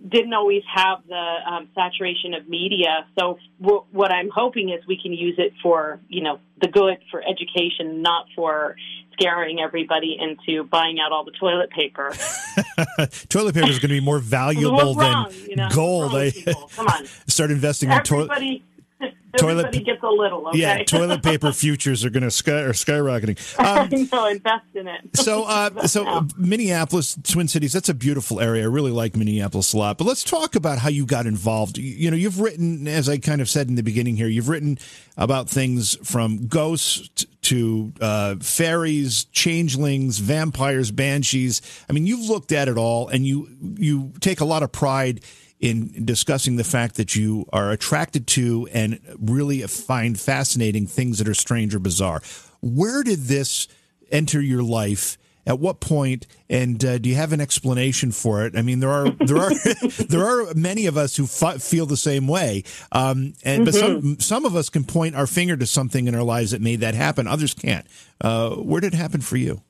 didn't 0.08 0.34
always 0.34 0.64
have 0.74 1.00
the 1.08 1.36
um, 1.50 1.70
saturation 1.74 2.34
of 2.34 2.48
media. 2.48 3.06
So 3.18 3.38
w- 3.62 3.84
what 3.92 4.12
I'm 4.12 4.30
hoping 4.30 4.70
is 4.70 4.86
we 4.88 5.00
can 5.02 5.14
use 5.14 5.36
it 5.38 5.54
for 5.62 6.00
you 6.10 6.24
know 6.24 6.40
the 6.62 6.68
good 6.68 6.98
for 7.10 7.22
education, 7.22 8.02
not 8.02 8.26
for 8.36 8.76
scaring 9.14 9.60
everybody 9.60 10.18
into 10.20 10.64
buying 10.64 10.98
out 11.00 11.12
all 11.12 11.24
the 11.24 11.32
toilet 11.32 11.70
paper. 11.70 12.12
toilet 13.30 13.56
paper 13.56 13.70
is 13.70 13.80
going 13.80 13.90
to 13.90 13.96
be 13.96 14.02
more 14.02 14.20
valuable 14.20 14.96
What's 14.96 15.34
than? 15.34 15.50
You 15.50 15.56
know, 15.56 15.70
gold. 15.74 16.14
wrong 16.14 16.22
I? 16.22 16.32
Come 16.76 16.88
on, 16.88 17.06
start 17.28 17.52
investing 17.52 17.92
in 17.92 18.02
toilet. 18.04 18.62
Toilet 19.38 19.66
Everybody 19.66 19.84
gets 19.84 20.04
a 20.04 20.08
little. 20.08 20.48
Okay? 20.50 20.60
Yeah, 20.60 20.84
toilet 20.88 21.24
paper 21.24 21.52
futures 21.52 22.06
are 22.06 22.12
going 22.12 22.24
to 22.24 22.30
sky 22.30 22.62
are 22.62 22.74
skyrocketing. 22.74 23.38
Um, 23.60 23.90
know, 24.12 24.28
invest 24.28 24.66
in 24.76 24.88
it. 24.88 25.10
so, 25.16 25.44
uh, 25.48 25.88
so 25.88 26.04
now. 26.04 26.28
Minneapolis, 26.38 27.18
Twin 27.24 27.48
Cities, 27.48 27.74
that's 27.74 27.90
a 27.90 27.96
beautiful 27.96 28.40
area. 28.40 28.64
I 28.64 28.68
really 28.68 28.92
like 28.92 29.16
Minneapolis 29.16 29.74
a 29.74 29.78
lot. 29.78 29.98
But 29.98 30.06
let's 30.06 30.24
talk 30.24 30.56
about 30.56 30.78
how 30.78 30.90
you 30.90 31.08
got 31.08 31.26
involved. 31.26 31.80
You, 31.80 31.84
you 31.84 32.12
know, 32.12 32.18
you've 32.18 32.40
written, 32.40 32.88
as 32.88 33.10
I 33.10 33.18
kind 33.18 33.42
of 33.42 33.50
said 33.50 33.68
in 33.70 33.76
the 33.76 33.82
beginning 33.82 34.18
here, 34.18 34.28
you've 34.28 34.50
written 34.50 34.78
about 35.18 35.50
things 35.50 35.96
from 36.08 36.46
ghosts 36.46 37.26
to 37.44 37.92
uh, 38.02 38.36
fairies, 38.36 39.26
changelings, 39.26 40.20
vampires, 40.20 40.92
banshees. 40.92 41.62
I 41.90 41.94
mean, 41.94 42.06
you've 42.06 42.30
looked 42.30 42.52
at 42.52 42.68
it 42.68 42.78
all, 42.78 43.08
and 43.08 43.26
you 43.26 43.50
you 43.78 44.14
take 44.20 44.42
a 44.42 44.46
lot 44.46 44.64
of 44.64 44.72
pride 44.72 45.22
in 45.64 46.04
discussing 46.04 46.58
the 46.58 46.64
fact 46.66 46.96
that 46.96 47.16
you 47.16 47.48
are 47.54 47.72
attracted 47.72 48.28
to 48.28 48.68
and 48.74 49.00
really 49.18 49.62
find 49.62 50.20
fascinating 50.20 50.86
things 50.86 51.20
that 51.20 51.28
are 51.28 51.34
strange 51.34 51.74
or 51.74 51.80
bizarre. 51.80 52.22
Where 52.62 53.02
did 53.02 53.20
this 53.20 53.70
enter 54.12 54.42
your 54.42 54.62
life? 54.62 55.18
At 55.48 55.60
what 55.60 55.80
point? 55.80 56.28
And 56.50 56.84
uh, 56.84 56.98
do 56.98 57.08
you 57.08 57.16
have 57.16 57.32
an 57.32 57.40
explanation 57.40 58.12
for 58.12 58.46
it? 58.46 58.58
I 58.58 58.62
mean, 58.62 58.82
there 58.82 58.90
are 58.90 59.10
there 59.12 59.38
are 59.38 59.52
there 60.10 60.26
are 60.26 60.54
many 60.54 60.86
of 60.86 60.98
us 60.98 61.16
who 61.16 61.24
f- 61.24 61.62
feel 61.62 61.86
the 61.86 61.98
same 61.98 62.28
way, 62.28 62.66
um, 62.92 63.34
and 63.44 63.64
but 63.64 63.74
some 63.74 64.20
some 64.20 64.46
of 64.46 64.58
us 64.58 64.68
can 64.68 64.84
point 64.84 65.16
our 65.16 65.28
finger 65.28 65.56
to 65.56 65.66
something 65.66 66.08
in 66.08 66.16
our 66.16 66.24
lives 66.24 66.52
that 66.52 66.62
made 66.62 66.82
that 66.82 66.94
happen. 66.94 67.26
Others 67.26 67.54
can't. 67.54 67.86
Uh, 68.20 68.52
where 68.56 68.82
did 68.82 68.94
it 68.94 68.98
happen 68.98 69.22
for 69.22 69.38
you? 69.38 69.62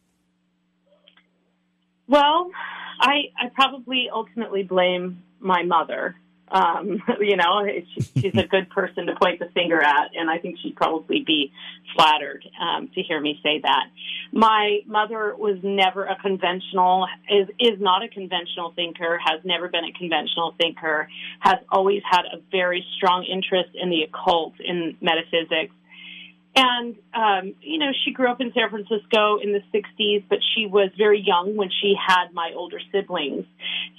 Well, 2.08 2.50
I 3.00 3.26
I 3.38 3.50
probably 3.56 4.10
ultimately 4.12 4.64
blame 4.64 5.24
my 5.44 5.64
mother. 5.64 6.16
Um, 6.50 7.02
you 7.20 7.36
know, 7.36 7.66
she, 7.66 8.02
she's 8.02 8.38
a 8.38 8.48
good 8.48 8.70
person 8.70 9.08
to 9.08 9.16
point 9.16 9.40
the 9.40 9.50
finger 9.54 9.82
at, 9.82 10.12
and 10.16 10.30
I 10.30 10.38
think 10.38 10.58
she'd 10.62 10.76
probably 10.76 11.24
be 11.26 11.52
flattered 11.96 12.46
um, 12.62 12.90
to 12.94 13.02
hear 13.02 13.20
me 13.20 13.40
say 13.44 13.60
that. 13.64 13.86
My 14.32 14.80
mother 14.88 15.36
was 15.36 15.58
never 15.64 16.06
a 16.06 16.16
conventional, 16.22 17.08
is 17.30 17.48
is 17.60 17.80
not 17.80 18.04
a 18.04 18.08
conventional 18.08 18.72
thinker, 18.76 19.20
has 19.24 19.42
never 19.44 19.68
been 19.68 19.86
a 19.86 19.92
conventional 19.92 20.56
thinker, 20.60 21.08
has 21.40 21.58
always 21.70 22.02
had 22.10 22.24
a 22.26 22.38
very 22.52 22.86
strong 22.98 23.26
interest 23.26 23.70
in 23.76 23.90
the 23.90 24.04
occult, 24.04 24.54
in 24.60 24.98
metaphysics. 25.02 25.74
And, 26.56 26.96
um, 27.16 27.56
you 27.62 27.80
know, 27.80 27.92
she 28.06 28.12
grew 28.12 28.30
up 28.30 28.40
in 28.40 28.54
San 28.54 28.70
Francisco 28.70 29.40
in 29.42 29.54
the 29.54 29.64
60s, 29.74 30.24
but 30.30 30.38
she 30.54 30.68
was 30.68 30.90
very 30.98 31.20
young 31.20 31.56
when 31.56 31.70
she 31.82 31.96
had 32.00 32.32
my 32.32 32.52
older 32.56 32.80
siblings. 32.92 33.46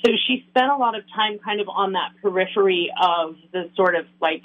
So 0.04 0.12
she 0.26 0.44
spent 0.50 0.70
a 0.70 0.76
lot 0.76 0.96
of 0.96 1.02
time 1.14 1.38
kind 1.44 1.60
of 1.60 1.68
on 1.68 1.92
that 1.92 2.12
periphery 2.22 2.92
of 3.00 3.36
the 3.52 3.70
sort 3.74 3.96
of 3.96 4.06
like 4.20 4.42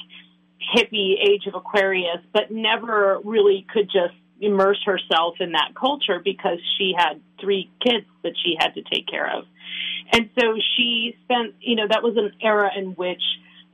hippie 0.76 1.16
age 1.24 1.46
of 1.46 1.54
Aquarius, 1.54 2.20
but 2.34 2.50
never 2.50 3.20
really 3.24 3.66
could 3.72 3.86
just 3.86 4.16
immerse 4.42 4.82
herself 4.86 5.36
in 5.40 5.52
that 5.52 5.74
culture 5.80 6.20
because 6.24 6.60
she 6.78 6.94
had 6.98 7.22
three 7.40 7.70
kids 7.84 8.06
that 8.24 8.34
she 8.44 8.56
had 8.58 8.74
to 8.74 8.82
take 8.82 9.08
care 9.08 9.30
of. 9.38 9.46
And 10.12 10.30
so 10.40 10.56
she 10.76 11.16
spent, 11.26 11.56
you 11.60 11.76
know, 11.76 11.88
that 11.88 12.02
was 12.02 12.18
an 12.18 12.32
era 12.42 12.72
in 12.76 12.92
which 12.92 13.22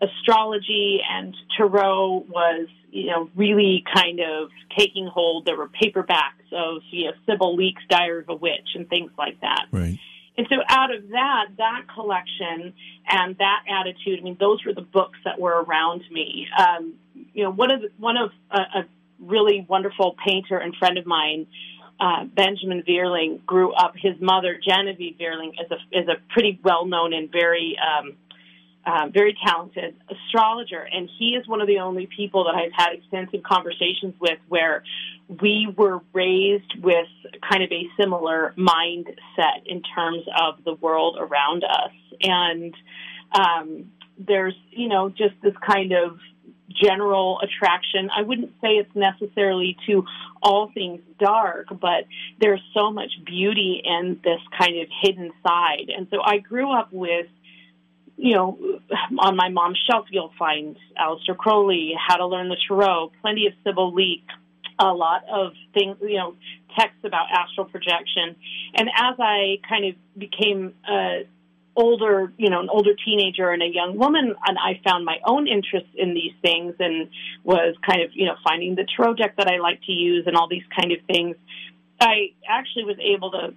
astrology 0.02 1.00
and 1.10 1.36
tarot 1.56 2.26
was, 2.28 2.68
you 2.96 3.08
know, 3.08 3.30
really 3.36 3.84
kind 3.94 4.22
of 4.22 4.50
taking 4.78 5.06
hold. 5.06 5.44
There 5.46 5.58
were 5.58 5.68
paperbacks 5.68 6.48
of, 6.54 6.82
you 6.92 7.06
know, 7.06 7.12
Sybil 7.26 7.54
Leek's 7.54 7.84
Diary 7.90 8.22
of 8.22 8.30
a 8.30 8.36
Witch 8.36 8.70
and 8.74 8.88
things 8.88 9.12
like 9.18 9.42
that. 9.42 9.66
Right. 9.70 10.00
And 10.38 10.48
so 10.50 10.56
out 10.70 10.96
of 10.96 11.10
that, 11.10 11.48
that 11.58 11.84
collection 11.94 12.74
and 13.06 13.38
that 13.38 13.64
attitude, 13.70 14.20
I 14.20 14.24
mean, 14.24 14.38
those 14.40 14.64
were 14.66 14.74
the 14.74 14.82
books 14.82 15.20
that 15.26 15.40
were 15.40 15.62
around 15.64 16.04
me. 16.10 16.48
Um, 16.58 16.94
you 17.34 17.44
know, 17.44 17.52
one 17.52 17.72
of 17.72 17.82
the, 17.82 17.90
one 17.98 18.16
of 18.16 18.32
a, 18.50 18.60
a 18.60 18.86
really 19.20 19.66
wonderful 19.68 20.16
painter 20.26 20.58
and 20.58 20.74
friend 20.78 20.98
of 20.98 21.06
mine, 21.06 21.48
uh, 22.00 22.24
Benjamin 22.26 22.82
Vierling 22.88 23.46
grew 23.46 23.74
up. 23.74 23.94
His 23.98 24.16
mother, 24.22 24.58
Genevieve 24.62 25.16
Vierling, 25.20 25.50
is 25.50 25.70
a 25.72 25.98
is 25.98 26.08
a 26.08 26.16
pretty 26.34 26.60
well 26.64 26.86
known 26.86 27.14
and 27.14 27.32
very 27.32 27.78
um, 27.78 28.14
uh, 28.86 29.08
very 29.12 29.36
talented 29.46 29.96
astrologer, 30.10 30.82
and 30.82 31.10
he 31.18 31.30
is 31.30 31.48
one 31.48 31.62
of 31.62 31.68
the 31.68 31.80
only 31.80 32.08
people 32.16 32.44
that 32.46 32.56
I've 32.56 32.72
had 32.72 32.94
extensive 32.94 33.42
conversations 33.44 34.14
with 34.20 34.38
where 34.48 34.84
we 35.42 35.74
were 35.76 36.02
raised 36.14 36.72
with 36.82 37.08
kind 37.50 37.64
of 37.64 37.72
a 37.72 37.88
similar 38.00 38.54
mindset 38.58 39.66
in 39.66 39.82
terms 39.96 40.24
of 40.40 40.64
the 40.64 40.74
world 40.74 41.18
around 41.20 41.64
us. 41.64 41.92
And 42.22 42.76
um, 43.34 43.92
there's, 44.20 44.56
you 44.70 44.88
know, 44.88 45.10
just 45.10 45.34
this 45.42 45.56
kind 45.66 45.92
of 45.92 46.20
general 46.70 47.40
attraction. 47.42 48.10
I 48.16 48.22
wouldn't 48.22 48.52
say 48.62 48.74
it's 48.74 48.96
necessarily 48.96 49.78
to 49.88 50.06
all 50.42 50.72
things 50.74 51.02
dark, 51.20 51.68
but 51.70 52.06
there's 52.40 52.62
so 52.74 52.92
much 52.92 53.12
beauty 53.26 53.82
in 53.84 54.20
this 54.24 54.40
kind 54.60 54.80
of 54.82 54.88
hidden 55.02 55.32
side. 55.46 55.90
And 55.96 56.08
so 56.12 56.18
I 56.24 56.38
grew 56.38 56.72
up 56.72 56.90
with 56.92 57.28
you 58.18 58.34
know, 58.34 58.58
on 59.20 59.36
my 59.36 59.50
mom's 59.50 59.80
shelf, 59.90 60.06
you'll 60.10 60.34
find 60.40 60.78
Aleister 61.00 61.36
Crowley, 61.38 61.94
How 61.98 62.18
to 62.18 62.26
Learn 62.26 62.50
the 62.50 62.58
Tarot, 62.68 63.12
plenty 63.22 63.48
of 63.48 63.54
Sybil 63.64 63.94
Leek, 63.94 64.24
a 64.80 64.94
lot 64.94 65.24
of 65.32 65.54
things, 65.74 65.98
you 66.02 66.18
know, 66.18 66.36
texts 66.78 67.00
about 67.04 67.28
astral 67.32 67.66
projection. 67.66 68.36
And 68.74 68.90
as 68.90 69.16
I 69.20 69.60
kind 69.68 69.86
of 69.86 69.96
became 70.18 70.74
a 70.90 71.24
older, 71.78 72.32
you 72.38 72.50
know, 72.50 72.62
an 72.62 72.70
older 72.70 72.94
teenager 73.06 73.50
and 73.50 73.62
a 73.62 73.68
young 73.68 73.98
woman, 73.98 74.34
and 74.48 74.58
I 74.58 74.80
found 74.88 75.04
my 75.04 75.18
own 75.26 75.48
interest 75.48 75.88
in 75.96 76.14
these 76.14 76.32
things 76.42 76.76
and 76.80 77.10
was 77.44 77.76
kind 77.86 78.02
of, 78.02 78.12
you 78.14 78.26
know, 78.26 78.36
finding 78.44 78.76
the 78.76 78.86
tarot 78.96 79.16
deck 79.16 79.36
that 79.38 79.48
I 79.48 79.58
like 79.58 79.82
to 79.84 79.92
use 79.92 80.26
and 80.26 80.38
all 80.38 80.48
these 80.48 80.64
kind 80.78 80.94
of 80.94 81.00
things. 81.06 81.36
I 82.00 82.32
actually 82.48 82.86
was 82.86 82.98
able 83.00 83.32
to 83.32 83.54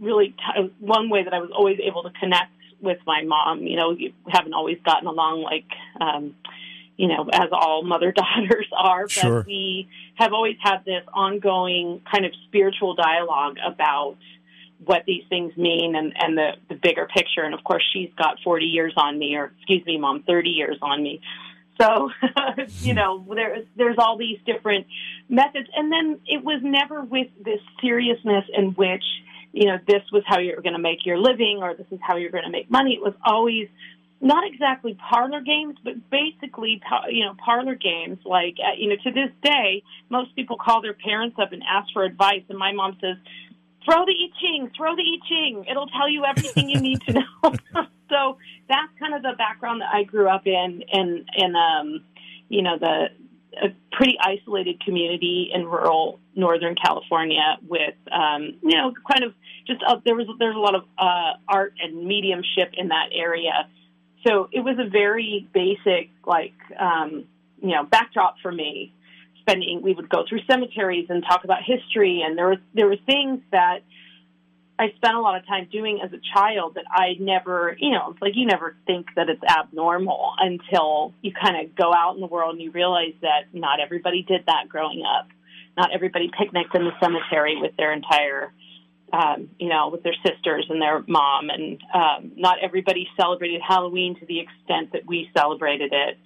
really, 0.00 0.30
t- 0.30 0.72
one 0.80 1.10
way 1.10 1.22
that 1.22 1.32
I 1.32 1.38
was 1.38 1.50
always 1.52 1.78
able 1.80 2.02
to 2.02 2.10
connect 2.18 2.50
with 2.80 2.98
my 3.06 3.22
mom. 3.24 3.62
You 3.62 3.76
know, 3.76 3.90
you 3.92 4.12
haven't 4.28 4.54
always 4.54 4.78
gotten 4.84 5.06
along 5.06 5.42
like, 5.42 5.66
um, 6.00 6.34
you 6.96 7.08
know, 7.08 7.28
as 7.32 7.48
all 7.52 7.82
mother 7.82 8.12
daughters 8.16 8.66
are, 8.76 9.02
but 9.02 9.10
Sure. 9.12 9.44
we 9.46 9.88
have 10.16 10.32
always 10.32 10.56
had 10.62 10.84
this 10.84 11.02
ongoing 11.12 12.02
kind 12.10 12.24
of 12.24 12.32
spiritual 12.46 12.94
dialogue 12.94 13.56
about 13.64 14.16
what 14.84 15.04
these 15.06 15.24
things 15.28 15.54
mean 15.56 15.94
and, 15.94 16.12
and 16.16 16.38
the, 16.38 16.52
the 16.68 16.74
bigger 16.74 17.06
picture. 17.06 17.42
And 17.42 17.54
of 17.54 17.62
course, 17.64 17.82
she's 17.92 18.10
got 18.16 18.38
40 18.42 18.64
years 18.66 18.94
on 18.96 19.18
me, 19.18 19.36
or 19.36 19.52
excuse 19.58 19.84
me, 19.84 19.98
mom, 19.98 20.22
30 20.22 20.50
years 20.50 20.78
on 20.80 21.02
me. 21.02 21.20
So, 21.80 22.10
you 22.80 22.92
know, 22.94 23.24
there's 23.34 23.66
there's 23.76 23.96
all 23.98 24.18
these 24.18 24.38
different 24.44 24.86
methods, 25.30 25.68
and 25.74 25.90
then 25.90 26.20
it 26.26 26.44
was 26.44 26.60
never 26.62 27.02
with 27.02 27.28
this 27.42 27.60
seriousness 27.80 28.44
in 28.54 28.72
which 28.72 29.04
you 29.52 29.66
know, 29.66 29.78
this 29.86 30.02
was 30.12 30.22
how 30.26 30.38
you're 30.38 30.60
going 30.60 30.74
to 30.74 30.80
make 30.80 31.04
your 31.04 31.18
living 31.18 31.58
or 31.60 31.74
this 31.74 31.86
is 31.90 31.98
how 32.02 32.16
you're 32.16 32.30
going 32.30 32.44
to 32.44 32.50
make 32.50 32.70
money. 32.70 32.94
It 32.94 33.02
was 33.02 33.14
always 33.24 33.68
not 34.20 34.44
exactly 34.46 34.94
parlor 34.94 35.40
games, 35.40 35.76
but 35.82 35.94
basically, 36.10 36.80
you 37.08 37.24
know, 37.24 37.34
parlor 37.42 37.74
games. 37.74 38.18
Like, 38.24 38.56
uh, 38.60 38.76
you 38.76 38.88
know, 38.88 38.96
to 39.02 39.10
this 39.10 39.30
day, 39.42 39.82
most 40.10 40.34
people 40.36 40.56
call 40.56 40.82
their 40.82 40.94
parents 40.94 41.36
up 41.40 41.52
and 41.52 41.62
ask 41.68 41.92
for 41.92 42.04
advice, 42.04 42.42
and 42.48 42.58
my 42.58 42.72
mom 42.72 42.98
says, 43.00 43.16
"Throw 43.84 44.04
the 44.04 44.12
I 44.12 44.28
Ching, 44.40 44.70
throw 44.76 44.94
the 44.94 45.02
I 45.02 45.26
Ching. 45.26 45.64
It'll 45.68 45.86
tell 45.86 46.08
you 46.08 46.24
everything 46.24 46.68
you 46.68 46.80
need 46.80 47.00
to 47.02 47.12
know." 47.14 47.54
so 48.10 48.36
that's 48.68 48.92
kind 48.98 49.14
of 49.14 49.22
the 49.22 49.32
background 49.38 49.80
that 49.80 49.88
I 49.92 50.02
grew 50.02 50.28
up 50.28 50.46
in, 50.46 50.82
in, 50.92 51.24
in, 51.36 51.56
um, 51.56 52.04
you 52.48 52.62
know, 52.62 52.76
the 52.78 53.08
a 53.56 53.68
pretty 53.90 54.16
isolated 54.20 54.80
community 54.84 55.50
in 55.52 55.64
rural 55.64 56.19
Northern 56.34 56.74
California 56.74 57.58
with, 57.66 57.94
um, 58.12 58.58
you 58.62 58.76
know, 58.76 58.92
kind 59.10 59.24
of 59.24 59.34
just 59.66 59.82
uh, 59.86 59.96
there 60.04 60.14
was 60.14 60.26
there's 60.38 60.56
a 60.56 60.58
lot 60.58 60.74
of 60.74 60.84
uh, 60.98 61.32
art 61.48 61.74
and 61.82 62.04
mediumship 62.06 62.70
in 62.74 62.88
that 62.88 63.08
area 63.12 63.68
so 64.26 64.48
it 64.52 64.60
was 64.60 64.76
a 64.78 64.88
very 64.88 65.48
basic, 65.52 66.10
like, 66.26 66.54
um, 66.78 67.24
you 67.62 67.70
know, 67.70 67.84
backdrop 67.84 68.36
for 68.42 68.52
me. 68.52 68.94
Spending, 69.40 69.80
we 69.82 69.94
would 69.94 70.10
go 70.10 70.24
through 70.28 70.40
cemeteries 70.48 71.06
and 71.08 71.24
talk 71.26 71.44
about 71.44 71.60
history, 71.64 72.22
and 72.24 72.36
there 72.36 72.48
was 72.48 72.58
there 72.74 72.86
were 72.86 72.98
things 73.06 73.40
that 73.50 73.78
I 74.78 74.92
spent 74.96 75.14
a 75.16 75.20
lot 75.20 75.38
of 75.38 75.46
time 75.46 75.66
doing 75.72 76.00
as 76.04 76.12
a 76.12 76.20
child 76.34 76.74
that 76.74 76.84
I 76.90 77.16
never, 77.18 77.74
you 77.78 77.90
know, 77.90 78.10
it's 78.10 78.20
like 78.20 78.32
you 78.36 78.46
never 78.46 78.76
think 78.86 79.06
that 79.16 79.30
it's 79.30 79.42
abnormal 79.42 80.34
until 80.38 81.14
you 81.22 81.32
kind 81.32 81.64
of 81.64 81.74
go 81.74 81.90
out 81.92 82.14
in 82.16 82.20
the 82.20 82.26
world 82.26 82.54
and 82.54 82.62
you 82.62 82.70
realize 82.70 83.14
that 83.22 83.54
not 83.54 83.80
everybody 83.80 84.22
did 84.22 84.44
that 84.46 84.68
growing 84.68 85.02
up. 85.04 85.28
Not 85.76 85.92
everybody 85.94 86.30
picnicked 86.36 86.74
in 86.74 86.84
the 86.84 86.92
cemetery 87.00 87.56
with 87.60 87.76
their 87.76 87.92
entire 87.92 88.52
um, 89.12 89.50
you 89.58 89.68
know, 89.68 89.88
with 89.88 90.02
their 90.02 90.14
sisters 90.24 90.66
and 90.68 90.80
their 90.80 91.02
mom. 91.06 91.50
And 91.50 91.80
um, 91.92 92.32
not 92.36 92.58
everybody 92.62 93.08
celebrated 93.18 93.60
Halloween 93.66 94.18
to 94.20 94.26
the 94.26 94.40
extent 94.40 94.92
that 94.92 95.06
we 95.06 95.30
celebrated 95.36 95.92
it. 95.92 96.18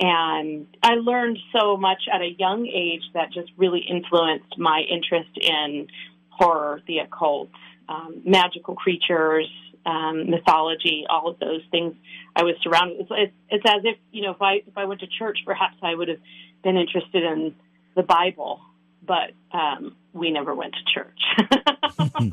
And 0.00 0.66
I 0.82 0.94
learned 0.94 1.38
so 1.58 1.76
much 1.76 2.02
at 2.12 2.20
a 2.20 2.30
young 2.38 2.66
age 2.66 3.02
that 3.14 3.32
just 3.32 3.50
really 3.56 3.80
influenced 3.80 4.56
my 4.56 4.82
interest 4.88 5.30
in 5.40 5.88
horror, 6.28 6.80
the 6.86 6.98
occult, 6.98 7.50
um, 7.88 8.22
magical 8.24 8.76
creatures, 8.76 9.48
um, 9.84 10.30
mythology, 10.30 11.04
all 11.08 11.28
of 11.28 11.38
those 11.40 11.62
things. 11.70 11.94
I 12.36 12.44
was 12.44 12.54
surrounded. 12.62 13.00
It's, 13.00 13.10
it's, 13.10 13.32
it's 13.50 13.64
as 13.66 13.82
if 13.84 13.96
you 14.12 14.22
know, 14.22 14.32
if 14.32 14.42
I 14.42 14.62
if 14.66 14.76
I 14.76 14.84
went 14.84 15.00
to 15.00 15.08
church, 15.18 15.38
perhaps 15.44 15.76
I 15.82 15.94
would 15.94 16.08
have 16.08 16.20
been 16.62 16.76
interested 16.76 17.24
in 17.24 17.54
the 17.96 18.02
Bible 18.02 18.60
but 19.02 19.32
um, 19.52 19.96
we 20.12 20.30
never 20.30 20.54
went 20.54 20.74
to 20.74 20.84
church. 20.92 22.32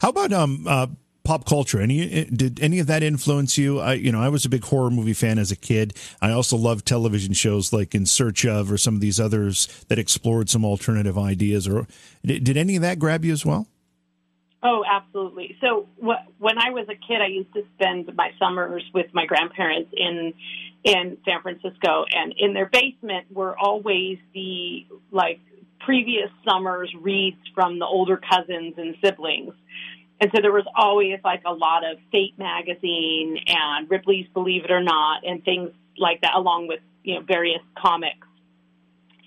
How 0.00 0.10
about 0.10 0.32
um, 0.32 0.64
uh, 0.68 0.86
pop 1.24 1.44
culture? 1.44 1.80
Any 1.80 2.24
did 2.24 2.60
any 2.60 2.78
of 2.78 2.86
that 2.86 3.02
influence 3.02 3.58
you? 3.58 3.80
I 3.80 3.94
you 3.94 4.12
know 4.12 4.22
I 4.22 4.28
was 4.28 4.44
a 4.44 4.48
big 4.48 4.64
horror 4.64 4.90
movie 4.90 5.12
fan 5.12 5.38
as 5.38 5.50
a 5.50 5.56
kid. 5.56 5.94
I 6.22 6.30
also 6.30 6.56
loved 6.56 6.86
television 6.86 7.32
shows 7.32 7.72
like 7.72 7.94
In 7.94 8.06
Search 8.06 8.46
of 8.46 8.70
or 8.70 8.78
some 8.78 8.94
of 8.94 9.00
these 9.00 9.18
others 9.18 9.66
that 9.88 9.98
explored 9.98 10.48
some 10.48 10.64
alternative 10.64 11.18
ideas. 11.18 11.66
Or 11.66 11.86
did, 12.24 12.44
did 12.44 12.56
any 12.56 12.76
of 12.76 12.82
that 12.82 12.98
grab 12.98 13.24
you 13.24 13.32
as 13.32 13.44
well? 13.44 13.66
Oh, 14.62 14.84
absolutely. 14.88 15.56
So 15.60 15.86
wh- 16.02 16.40
when 16.40 16.58
I 16.58 16.70
was 16.70 16.86
a 16.88 16.94
kid, 16.94 17.20
I 17.20 17.26
used 17.26 17.52
to 17.54 17.64
spend 17.74 18.14
my 18.16 18.32
summers 18.38 18.82
with 18.92 19.06
my 19.12 19.26
grandparents 19.26 19.90
in 19.96 20.32
in 20.86 21.18
San 21.24 21.42
Francisco, 21.42 22.04
and 22.08 22.32
in 22.38 22.54
their 22.54 22.66
basement 22.66 23.26
were 23.32 23.58
always 23.58 24.18
the 24.32 24.86
like 25.10 25.40
previous 25.80 26.30
summer's 26.48 26.94
reads 27.00 27.40
from 27.54 27.80
the 27.80 27.84
older 27.84 28.16
cousins 28.16 28.74
and 28.78 28.94
siblings. 29.04 29.52
And 30.20 30.30
so 30.34 30.40
there 30.40 30.52
was 30.52 30.64
always 30.74 31.18
like 31.24 31.42
a 31.44 31.52
lot 31.52 31.84
of 31.84 31.98
Fate 32.12 32.38
magazine 32.38 33.36
and 33.48 33.90
Ripley's 33.90 34.28
Believe 34.32 34.64
It 34.64 34.70
or 34.70 34.80
Not 34.80 35.26
and 35.26 35.44
things 35.44 35.70
like 35.98 36.20
that, 36.20 36.34
along 36.36 36.68
with 36.68 36.80
you 37.02 37.16
know 37.16 37.22
various 37.22 37.62
comics. 37.76 38.26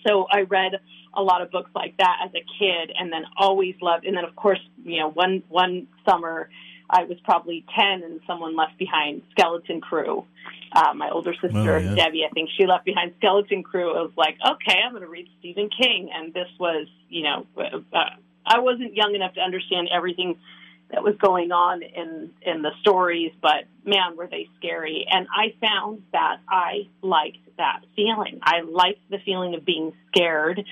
So 0.08 0.28
I 0.32 0.42
read 0.44 0.80
a 1.14 1.22
lot 1.22 1.42
of 1.42 1.52
books 1.52 1.72
like 1.76 1.98
that 1.98 2.20
as 2.24 2.32
a 2.32 2.44
kid, 2.58 2.96
and 2.98 3.12
then 3.12 3.24
always 3.38 3.76
loved. 3.82 4.06
And 4.06 4.16
then 4.16 4.24
of 4.24 4.34
course, 4.34 4.62
you 4.86 5.00
know, 5.00 5.10
one 5.10 5.44
one 5.50 5.88
summer 6.08 6.50
I 6.90 7.04
was 7.04 7.18
probably 7.24 7.66
10 7.78 8.04
and 8.04 8.20
someone 8.26 8.56
left 8.56 8.78
behind 8.78 9.22
Skeleton 9.32 9.82
Crew. 9.82 10.26
Uh, 10.72 10.94
my 10.94 11.10
older 11.10 11.34
sister, 11.34 11.76
oh, 11.76 11.78
yeah. 11.78 11.96
Debbie, 11.96 12.24
I 12.26 12.34
think 12.34 12.50
she 12.58 12.66
left 12.66 12.86
behind 12.86 13.14
Skeleton 13.18 13.64
Crew. 13.64 13.96
I 13.96 14.02
was 14.02 14.12
like, 14.16 14.38
okay, 14.46 14.80
I'm 14.86 14.92
going 14.92 15.04
to 15.04 15.10
read 15.10 15.28
Stephen 15.40 15.70
King. 15.70 16.10
And 16.14 16.34
this 16.34 16.48
was, 16.60 16.88
you 17.10 17.24
know, 17.24 17.46
uh, 17.58 18.00
I 18.46 18.60
wasn't 18.60 18.96
young 18.96 19.16
enough 19.16 19.34
to 19.36 19.42
understand 19.42 19.90
everything 19.94 20.38
that 20.92 21.04
was 21.04 21.16
going 21.22 21.52
on 21.52 21.84
in, 21.84 22.32
in 22.42 22.62
the 22.64 22.72
stories, 22.82 23.32
but 23.42 23.66
man, 23.86 24.18
were 24.18 24.28
they 24.28 24.48
scary. 24.58 25.06
And 25.10 25.28
I 25.32 25.54
found 25.62 26.02
that 26.14 26.38
I 26.50 26.88
liked 27.04 27.38
that 27.58 27.82
feeling. 27.96 28.40
I 28.42 28.62
liked 28.62 29.02
the 29.10 29.20
feeling 29.24 29.54
of 29.54 29.66
being 29.66 29.94
scared 30.08 30.66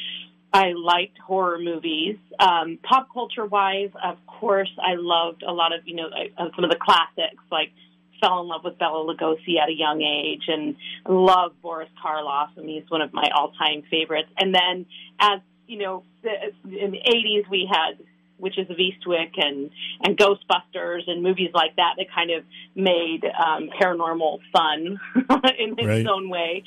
I 0.53 0.71
liked 0.73 1.17
horror 1.19 1.59
movies. 1.59 2.17
Um, 2.39 2.79
pop 2.81 3.07
culture 3.13 3.45
wise, 3.45 3.89
of 4.03 4.17
course, 4.25 4.71
I 4.81 4.95
loved 4.95 5.43
a 5.43 5.51
lot 5.51 5.73
of, 5.73 5.87
you 5.87 5.95
know, 5.95 6.07
uh, 6.07 6.49
some 6.55 6.63
of 6.63 6.69
the 6.69 6.77
classics, 6.79 7.43
like 7.51 7.71
fell 8.19 8.41
in 8.41 8.47
love 8.47 8.63
with 8.63 8.77
Bela 8.79 9.05
Lugosi 9.05 9.59
at 9.61 9.69
a 9.69 9.73
young 9.73 10.01
age 10.01 10.43
and 10.47 10.75
love 11.07 11.51
Boris 11.61 11.89
Karloff. 12.03 12.49
I 12.57 12.61
mean, 12.61 12.81
he's 12.81 12.89
one 12.89 13.01
of 13.01 13.13
my 13.13 13.29
all 13.35 13.51
time 13.51 13.83
favorites. 13.89 14.29
And 14.37 14.55
then 14.55 14.85
as, 15.19 15.41
you 15.67 15.77
know, 15.79 16.03
the, 16.23 16.31
in 16.63 16.91
the 16.91 16.99
80s, 16.99 17.49
we 17.49 17.69
had 17.71 17.97
Witches 18.39 18.69
of 18.69 18.77
Eastwick 18.77 19.31
and, 19.37 19.71
and 20.03 20.15
Ghostbusters 20.15 21.01
and 21.07 21.23
movies 21.23 21.49
like 21.53 21.75
that 21.77 21.95
that 21.97 22.05
kind 22.13 22.31
of 22.31 22.43
made 22.75 23.23
um, 23.25 23.69
paranormal 23.81 24.39
fun 24.53 24.99
in 25.57 25.73
its 25.77 25.87
right. 25.87 26.07
own 26.07 26.29
way 26.29 26.63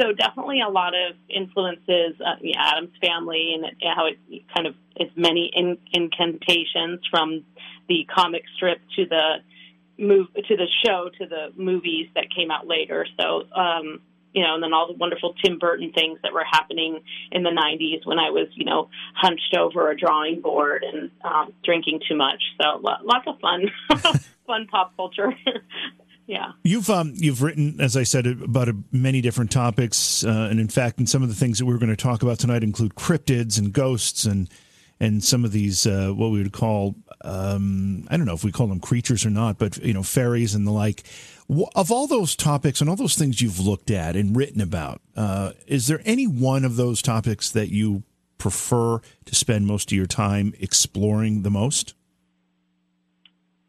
so 0.00 0.12
definitely 0.12 0.60
a 0.60 0.70
lot 0.70 0.94
of 0.94 1.16
influences. 1.28 2.20
Uh, 2.20 2.36
the 2.40 2.54
Addams 2.56 2.92
family 3.02 3.54
and 3.54 3.64
how 3.96 4.06
it 4.06 4.42
kind 4.54 4.66
of 4.66 4.74
is 4.96 5.10
many 5.16 5.50
in, 5.54 5.78
incantations 5.92 7.00
from 7.10 7.44
the 7.88 8.06
comic 8.14 8.42
strip 8.56 8.78
to 8.96 9.06
the 9.06 9.36
move 9.98 10.28
to 10.34 10.56
the 10.56 10.68
show 10.84 11.10
to 11.18 11.26
the 11.26 11.52
movies 11.56 12.08
that 12.14 12.26
came 12.34 12.50
out 12.50 12.66
later. 12.66 13.06
So 13.18 13.44
um, 13.52 14.00
you 14.32 14.42
know, 14.42 14.54
and 14.54 14.62
then 14.62 14.72
all 14.72 14.86
the 14.86 14.92
wonderful 14.92 15.34
Tim 15.42 15.58
Burton 15.58 15.92
things 15.92 16.18
that 16.22 16.32
were 16.32 16.44
happening 16.44 17.00
in 17.32 17.42
the 17.42 17.50
'90s 17.50 18.06
when 18.06 18.18
I 18.18 18.30
was 18.30 18.48
you 18.54 18.64
know 18.64 18.88
hunched 19.14 19.56
over 19.58 19.90
a 19.90 19.96
drawing 19.96 20.40
board 20.40 20.84
and 20.84 21.10
um, 21.24 21.52
drinking 21.64 22.00
too 22.08 22.16
much. 22.16 22.40
So 22.60 22.78
lots 22.80 23.26
of 23.26 23.40
fun, 23.40 23.70
fun 24.46 24.66
pop 24.70 24.94
culture. 24.96 25.32
yeah. 26.28 26.52
You've 26.62 26.90
um, 26.90 27.14
you've 27.16 27.42
written, 27.42 27.80
as 27.80 27.96
I 27.96 28.02
said, 28.02 28.26
about 28.26 28.68
a, 28.68 28.76
many 28.92 29.22
different 29.22 29.50
topics, 29.50 30.22
uh, 30.22 30.48
and 30.50 30.60
in 30.60 30.68
fact, 30.68 30.98
and 30.98 31.08
some 31.08 31.22
of 31.22 31.30
the 31.30 31.34
things 31.34 31.58
that 31.58 31.64
we're 31.64 31.78
going 31.78 31.88
to 31.88 31.96
talk 31.96 32.22
about 32.22 32.38
tonight 32.38 32.62
include 32.62 32.94
cryptids 32.94 33.58
and 33.58 33.72
ghosts 33.72 34.26
and 34.26 34.50
and 35.00 35.24
some 35.24 35.42
of 35.42 35.52
these 35.52 35.86
uh, 35.86 36.10
what 36.14 36.30
we 36.30 36.42
would 36.42 36.52
call 36.52 36.96
um, 37.22 38.06
I 38.10 38.18
don't 38.18 38.26
know 38.26 38.34
if 38.34 38.44
we 38.44 38.52
call 38.52 38.66
them 38.66 38.78
creatures 38.78 39.24
or 39.24 39.30
not, 39.30 39.56
but 39.56 39.78
you 39.78 39.94
know 39.94 40.02
fairies 40.02 40.54
and 40.54 40.66
the 40.66 40.70
like. 40.70 41.04
Of 41.74 41.90
all 41.90 42.06
those 42.06 42.36
topics 42.36 42.82
and 42.82 42.90
all 42.90 42.96
those 42.96 43.16
things 43.16 43.40
you've 43.40 43.58
looked 43.58 43.90
at 43.90 44.14
and 44.14 44.36
written 44.36 44.60
about, 44.60 45.00
uh, 45.16 45.52
is 45.66 45.86
there 45.86 46.02
any 46.04 46.26
one 46.26 46.62
of 46.62 46.76
those 46.76 47.00
topics 47.00 47.50
that 47.52 47.70
you 47.70 48.02
prefer 48.36 49.00
to 49.24 49.34
spend 49.34 49.66
most 49.66 49.90
of 49.90 49.96
your 49.96 50.04
time 50.04 50.52
exploring 50.60 51.40
the 51.40 51.50
most? 51.50 51.94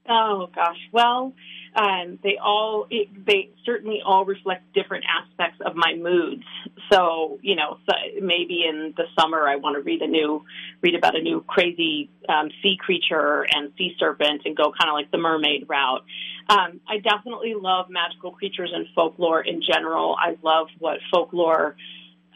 Oh 0.09 0.49
gosh, 0.53 0.89
well 0.91 1.33
um, 1.75 2.19
they 2.23 2.37
all 2.41 2.87
it, 2.89 3.25
they 3.25 3.49
certainly 3.65 4.01
all 4.05 4.25
reflect 4.25 4.73
different 4.73 5.05
aspects 5.05 5.59
of 5.65 5.75
my 5.75 5.95
moods. 5.95 6.43
So 6.91 7.39
you 7.41 7.55
know, 7.55 7.77
so 7.85 7.93
maybe 8.21 8.65
in 8.67 8.93
the 8.97 9.05
summer 9.19 9.47
I 9.47 9.57
want 9.57 9.75
to 9.75 9.81
read 9.81 10.01
a 10.01 10.07
new 10.07 10.43
read 10.81 10.95
about 10.95 11.15
a 11.15 11.21
new 11.21 11.43
crazy 11.47 12.09
um, 12.27 12.49
sea 12.61 12.77
creature 12.79 13.45
and 13.49 13.71
sea 13.77 13.95
serpent 13.99 14.41
and 14.45 14.55
go 14.55 14.71
kind 14.71 14.89
of 14.89 14.93
like 14.93 15.11
the 15.11 15.17
mermaid 15.17 15.65
route. 15.67 16.03
Um, 16.49 16.81
I 16.87 16.97
definitely 16.97 17.53
love 17.53 17.87
magical 17.89 18.31
creatures 18.31 18.71
and 18.73 18.87
folklore 18.95 19.41
in 19.41 19.61
general. 19.61 20.15
I 20.19 20.35
love 20.41 20.67
what 20.79 20.97
folklore 21.11 21.75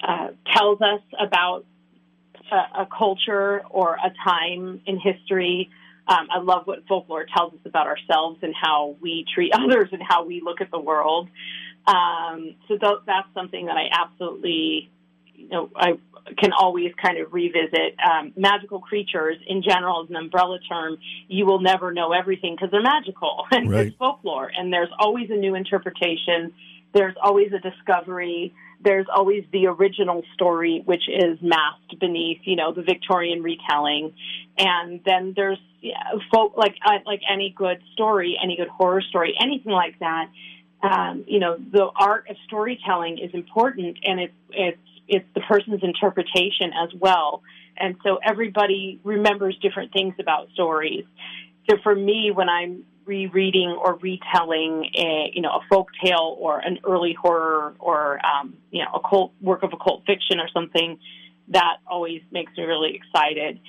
uh, 0.07 0.29
tells 0.53 0.81
us 0.81 1.01
about 1.19 1.65
a, 2.51 2.81
a 2.81 2.87
culture 2.95 3.63
or 3.69 3.95
a 3.95 4.11
time 4.23 4.81
in 4.85 4.99
history. 4.99 5.69
Um, 6.07 6.27
I 6.29 6.39
love 6.39 6.63
what 6.65 6.85
folklore 6.87 7.25
tells 7.25 7.53
us 7.53 7.59
about 7.65 7.87
ourselves 7.87 8.39
and 8.41 8.53
how 8.59 8.97
we 9.01 9.25
treat 9.33 9.53
others 9.55 9.89
and 9.91 10.01
how 10.01 10.25
we 10.25 10.41
look 10.41 10.61
at 10.61 10.71
the 10.71 10.79
world. 10.79 11.29
Um, 11.87 12.55
so 12.67 12.77
th- 12.77 13.03
that's 13.05 13.27
something 13.33 13.65
that 13.65 13.77
I 13.77 13.87
absolutely, 13.91 14.89
you 15.35 15.49
know, 15.49 15.69
I 15.75 15.97
can 16.37 16.51
always 16.53 16.91
kind 17.01 17.17
of 17.19 17.33
revisit. 17.33 17.97
Um, 17.99 18.33
magical 18.37 18.79
creatures 18.79 19.37
in 19.45 19.61
general 19.61 20.03
is 20.03 20.09
an 20.09 20.15
umbrella 20.15 20.59
term. 20.59 20.97
You 21.27 21.45
will 21.45 21.59
never 21.59 21.91
know 21.91 22.13
everything 22.13 22.55
because 22.55 22.71
they're 22.71 22.81
magical 22.81 23.45
and 23.51 23.69
right. 23.69 23.87
it's 23.87 23.95
folklore, 23.97 24.51
and 24.55 24.71
there's 24.71 24.91
always 24.97 25.29
a 25.29 25.35
new 25.35 25.55
interpretation. 25.55 26.53
There's 26.93 27.15
always 27.21 27.51
a 27.53 27.59
discovery 27.59 28.53
there's 28.83 29.07
always 29.13 29.43
the 29.51 29.67
original 29.67 30.23
story, 30.33 30.81
which 30.85 31.03
is 31.07 31.39
masked 31.41 31.99
beneath, 31.99 32.39
you 32.43 32.55
know, 32.55 32.73
the 32.73 32.81
Victorian 32.81 33.41
retelling. 33.41 34.13
And 34.57 35.01
then 35.05 35.33
there's 35.35 35.59
yeah, 35.81 36.13
folk 36.33 36.55
like 36.57 36.75
uh, 36.85 36.99
like 37.05 37.21
any 37.29 37.53
good 37.55 37.81
story, 37.93 38.37
any 38.41 38.55
good 38.55 38.69
horror 38.69 39.01
story, 39.01 39.35
anything 39.39 39.71
like 39.71 39.99
that. 39.99 40.29
Um, 40.81 41.23
you 41.27 41.39
know, 41.39 41.57
the 41.57 41.89
art 41.95 42.29
of 42.29 42.35
storytelling 42.45 43.17
is 43.17 43.33
important, 43.33 43.97
and 44.03 44.19
it's 44.19 44.33
it's 44.51 44.77
it's 45.07 45.25
the 45.35 45.41
person's 45.41 45.83
interpretation 45.83 46.71
as 46.73 46.89
well. 46.97 47.43
And 47.77 47.95
so 48.03 48.19
everybody 48.23 48.99
remembers 49.03 49.57
different 49.61 49.91
things 49.91 50.13
about 50.19 50.49
stories. 50.53 51.05
So 51.69 51.77
for 51.83 51.95
me, 51.95 52.31
when 52.33 52.49
I'm 52.49 52.83
rereading 53.05 53.69
or 53.69 53.95
retelling 53.95 54.89
a 54.95 55.31
you 55.33 55.41
know 55.41 55.49
a 55.49 55.61
folk 55.69 55.89
tale 56.03 56.35
or 56.39 56.59
an 56.59 56.79
early 56.83 57.13
horror 57.13 57.75
or 57.79 58.19
um, 58.25 58.55
you 58.71 58.83
know 58.83 58.89
a 58.93 58.99
cult 59.07 59.33
work 59.41 59.63
of 59.63 59.71
occult 59.73 60.03
fiction 60.05 60.39
or 60.39 60.47
something, 60.53 60.99
that 61.49 61.77
always 61.87 62.21
makes 62.31 62.51
me 62.57 62.63
really 62.63 62.95
excited. 62.95 63.59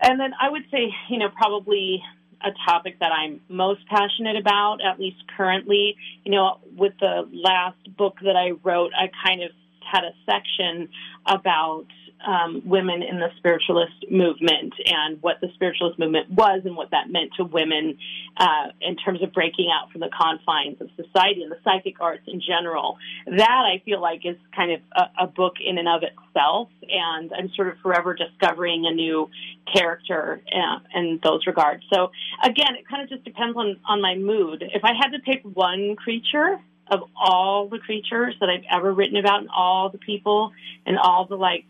And 0.00 0.20
then 0.20 0.32
I 0.40 0.50
would 0.50 0.64
say, 0.70 0.92
you 1.08 1.18
know, 1.18 1.28
probably 1.30 2.02
a 2.42 2.50
topic 2.68 2.98
that 3.00 3.10
I'm 3.12 3.40
most 3.48 3.86
passionate 3.88 4.36
about, 4.36 4.78
at 4.84 5.00
least 5.00 5.16
currently. 5.36 5.96
You 6.24 6.32
know, 6.32 6.58
with 6.76 6.92
the 7.00 7.28
last 7.32 7.78
book 7.96 8.18
that 8.22 8.36
I 8.36 8.50
wrote, 8.62 8.92
I 8.94 9.10
kind 9.26 9.42
of 9.42 9.50
had 9.90 10.04
a 10.04 10.12
section 10.26 10.88
about 11.26 11.86
um, 12.26 12.62
women 12.64 13.02
in 13.02 13.18
the 13.18 13.28
spiritualist 13.36 14.10
movement 14.10 14.74
and 14.86 15.20
what 15.22 15.40
the 15.40 15.48
spiritualist 15.54 15.98
movement 15.98 16.30
was 16.30 16.62
and 16.64 16.76
what 16.76 16.90
that 16.90 17.10
meant 17.10 17.30
to 17.36 17.44
women 17.44 17.98
uh, 18.36 18.68
in 18.80 18.96
terms 18.96 19.22
of 19.22 19.32
breaking 19.32 19.68
out 19.72 19.90
from 19.92 20.00
the 20.00 20.08
confines 20.08 20.80
of 20.80 20.88
society 20.96 21.42
and 21.42 21.52
the 21.52 21.58
psychic 21.64 22.00
arts 22.00 22.22
in 22.26 22.40
general. 22.40 22.98
That 23.26 23.64
I 23.66 23.82
feel 23.84 24.00
like 24.00 24.24
is 24.24 24.36
kind 24.54 24.72
of 24.72 24.80
a, 24.96 25.24
a 25.24 25.26
book 25.26 25.54
in 25.64 25.78
and 25.78 25.88
of 25.88 26.02
itself, 26.02 26.68
and 26.88 27.32
I'm 27.32 27.50
sort 27.54 27.68
of 27.68 27.78
forever 27.82 28.14
discovering 28.14 28.86
a 28.86 28.94
new 28.94 29.28
character 29.72 30.42
uh, 30.52 30.78
in 30.98 31.20
those 31.22 31.46
regards. 31.46 31.84
So 31.92 32.10
again, 32.42 32.74
it 32.78 32.88
kind 32.88 33.02
of 33.02 33.08
just 33.08 33.24
depends 33.24 33.56
on 33.56 33.76
on 33.84 34.00
my 34.00 34.14
mood. 34.14 34.62
If 34.74 34.84
I 34.84 34.92
had 34.94 35.10
to 35.10 35.18
pick 35.18 35.42
one 35.44 35.96
creature 35.96 36.58
of 36.90 37.00
all 37.16 37.68
the 37.68 37.78
creatures 37.78 38.34
that 38.40 38.48
I've 38.48 38.64
ever 38.70 38.92
written 38.92 39.16
about 39.16 39.40
and 39.40 39.48
all 39.54 39.88
the 39.88 39.98
people 39.98 40.52
and 40.84 40.98
all 40.98 41.26
the 41.26 41.36
like 41.36 41.64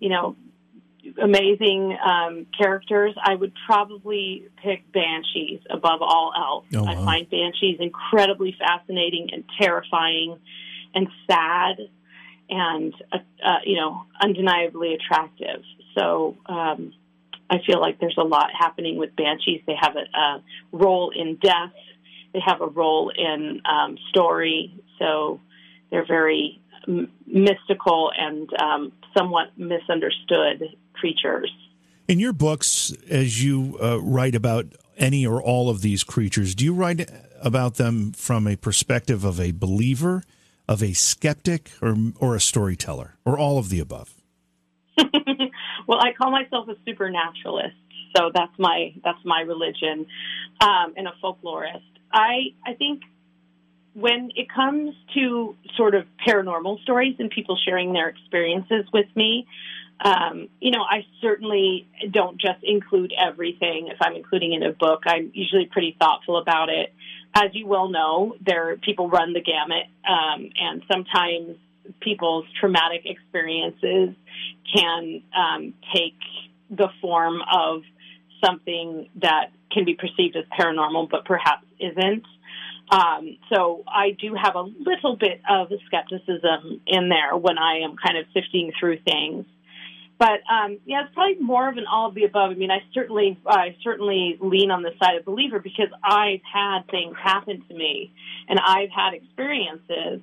you 0.00 0.08
know, 0.08 0.36
amazing 1.22 1.96
um, 2.04 2.46
characters, 2.58 3.14
I 3.22 3.34
would 3.34 3.52
probably 3.66 4.48
pick 4.62 4.90
Banshees 4.92 5.60
above 5.70 6.00
all 6.02 6.32
else. 6.36 6.66
Oh, 6.74 6.82
wow. 6.82 6.90
I 6.90 6.94
find 7.04 7.30
Banshees 7.30 7.78
incredibly 7.80 8.56
fascinating 8.58 9.28
and 9.32 9.44
terrifying 9.60 10.38
and 10.94 11.08
sad 11.30 11.76
and, 12.48 12.94
uh, 13.12 13.18
uh, 13.44 13.58
you 13.64 13.76
know, 13.76 14.04
undeniably 14.20 14.94
attractive. 14.94 15.62
So 15.96 16.36
um, 16.46 16.92
I 17.50 17.58
feel 17.66 17.80
like 17.80 18.00
there's 18.00 18.18
a 18.18 18.24
lot 18.24 18.50
happening 18.58 18.96
with 18.96 19.14
Banshees. 19.16 19.62
They 19.66 19.76
have 19.80 19.94
a, 19.96 20.18
a 20.18 20.42
role 20.72 21.12
in 21.14 21.36
death, 21.36 21.72
they 22.32 22.40
have 22.44 22.60
a 22.60 22.66
role 22.66 23.10
in 23.16 23.62
um, 23.64 23.96
story. 24.10 24.74
So 24.98 25.40
they're 25.90 26.06
very 26.06 26.60
mystical 27.26 28.10
and 28.16 28.48
um, 28.60 28.92
somewhat 29.16 29.56
misunderstood 29.56 30.76
creatures. 30.94 31.50
In 32.08 32.20
your 32.20 32.32
books, 32.32 32.92
as 33.10 33.42
you 33.42 33.78
uh, 33.82 34.00
write 34.00 34.34
about 34.34 34.66
any 34.96 35.26
or 35.26 35.42
all 35.42 35.68
of 35.68 35.82
these 35.82 36.04
creatures, 36.04 36.54
do 36.54 36.64
you 36.64 36.72
write 36.72 37.10
about 37.42 37.74
them 37.74 38.12
from 38.12 38.46
a 38.46 38.56
perspective 38.56 39.24
of 39.24 39.40
a 39.40 39.52
believer, 39.52 40.22
of 40.68 40.82
a 40.82 40.92
skeptic, 40.92 41.70
or 41.82 41.96
or 42.18 42.34
a 42.34 42.40
storyteller, 42.40 43.16
or 43.24 43.38
all 43.38 43.58
of 43.58 43.68
the 43.68 43.80
above? 43.80 44.14
well, 45.86 45.98
I 46.00 46.12
call 46.16 46.30
myself 46.30 46.68
a 46.68 46.76
supernaturalist, 46.86 47.76
so 48.16 48.30
that's 48.32 48.56
my 48.58 48.94
that's 49.04 49.24
my 49.24 49.40
religion, 49.40 50.06
um, 50.60 50.94
and 50.96 51.06
a 51.08 51.12
folklorist. 51.22 51.82
I 52.12 52.54
I 52.64 52.74
think 52.74 53.02
when 53.98 54.30
it 54.36 54.46
comes 54.54 54.94
to 55.14 55.56
sort 55.74 55.94
of 55.94 56.04
paranormal 56.26 56.82
stories 56.82 57.16
and 57.18 57.30
people 57.30 57.56
sharing 57.64 57.94
their 57.94 58.08
experiences 58.08 58.84
with 58.92 59.06
me, 59.14 59.46
um, 60.04 60.48
you 60.60 60.70
know, 60.70 60.82
I 60.82 61.06
certainly 61.22 61.88
don't 62.10 62.38
just 62.38 62.62
include 62.62 63.14
everything. 63.18 63.88
If 63.90 63.96
I'm 64.02 64.14
including 64.14 64.52
in 64.52 64.62
a 64.62 64.72
book, 64.72 65.04
I'm 65.06 65.30
usually 65.32 65.64
pretty 65.64 65.96
thoughtful 65.98 66.36
about 66.36 66.68
it. 66.68 66.92
As 67.34 67.54
you 67.54 67.66
well 67.66 67.88
know, 67.88 68.36
there 68.44 68.76
people 68.76 69.08
run 69.08 69.32
the 69.32 69.40
gamut, 69.40 69.86
um, 70.06 70.50
and 70.60 70.82
sometimes 70.92 71.56
people's 72.00 72.44
traumatic 72.60 73.02
experiences 73.06 74.14
can 74.74 75.22
um, 75.34 75.72
take 75.94 76.18
the 76.68 76.88
form 77.00 77.40
of 77.40 77.82
something 78.44 79.08
that 79.22 79.52
can 79.72 79.86
be 79.86 79.94
perceived 79.94 80.36
as 80.36 80.44
paranormal, 80.58 81.08
but 81.08 81.24
perhaps 81.24 81.64
isn't. 81.80 82.24
Um, 82.90 83.38
so 83.52 83.82
I 83.86 84.10
do 84.10 84.34
have 84.34 84.54
a 84.54 84.62
little 84.62 85.16
bit 85.16 85.40
of 85.48 85.68
skepticism 85.86 86.80
in 86.86 87.08
there 87.08 87.36
when 87.36 87.58
I 87.58 87.80
am 87.80 87.96
kind 87.96 88.16
of 88.18 88.26
sifting 88.32 88.72
through 88.78 88.98
things. 88.98 89.44
But 90.18 90.40
um, 90.50 90.78
yeah, 90.86 91.04
it's 91.04 91.14
probably 91.14 91.42
more 91.42 91.68
of 91.68 91.76
an 91.76 91.84
all 91.90 92.08
of 92.08 92.14
the 92.14 92.24
above. 92.24 92.50
I 92.50 92.54
mean, 92.54 92.70
I 92.70 92.82
certainly, 92.94 93.38
I 93.46 93.76
certainly 93.82 94.38
lean 94.40 94.70
on 94.70 94.82
the 94.82 94.92
side 95.02 95.16
of 95.16 95.24
believer 95.24 95.58
because 95.58 95.88
I've 96.02 96.40
had 96.50 96.82
things 96.90 97.14
happen 97.22 97.62
to 97.68 97.74
me, 97.74 98.12
and 98.48 98.58
I've 98.58 98.88
had 98.90 99.12
experiences. 99.12 100.22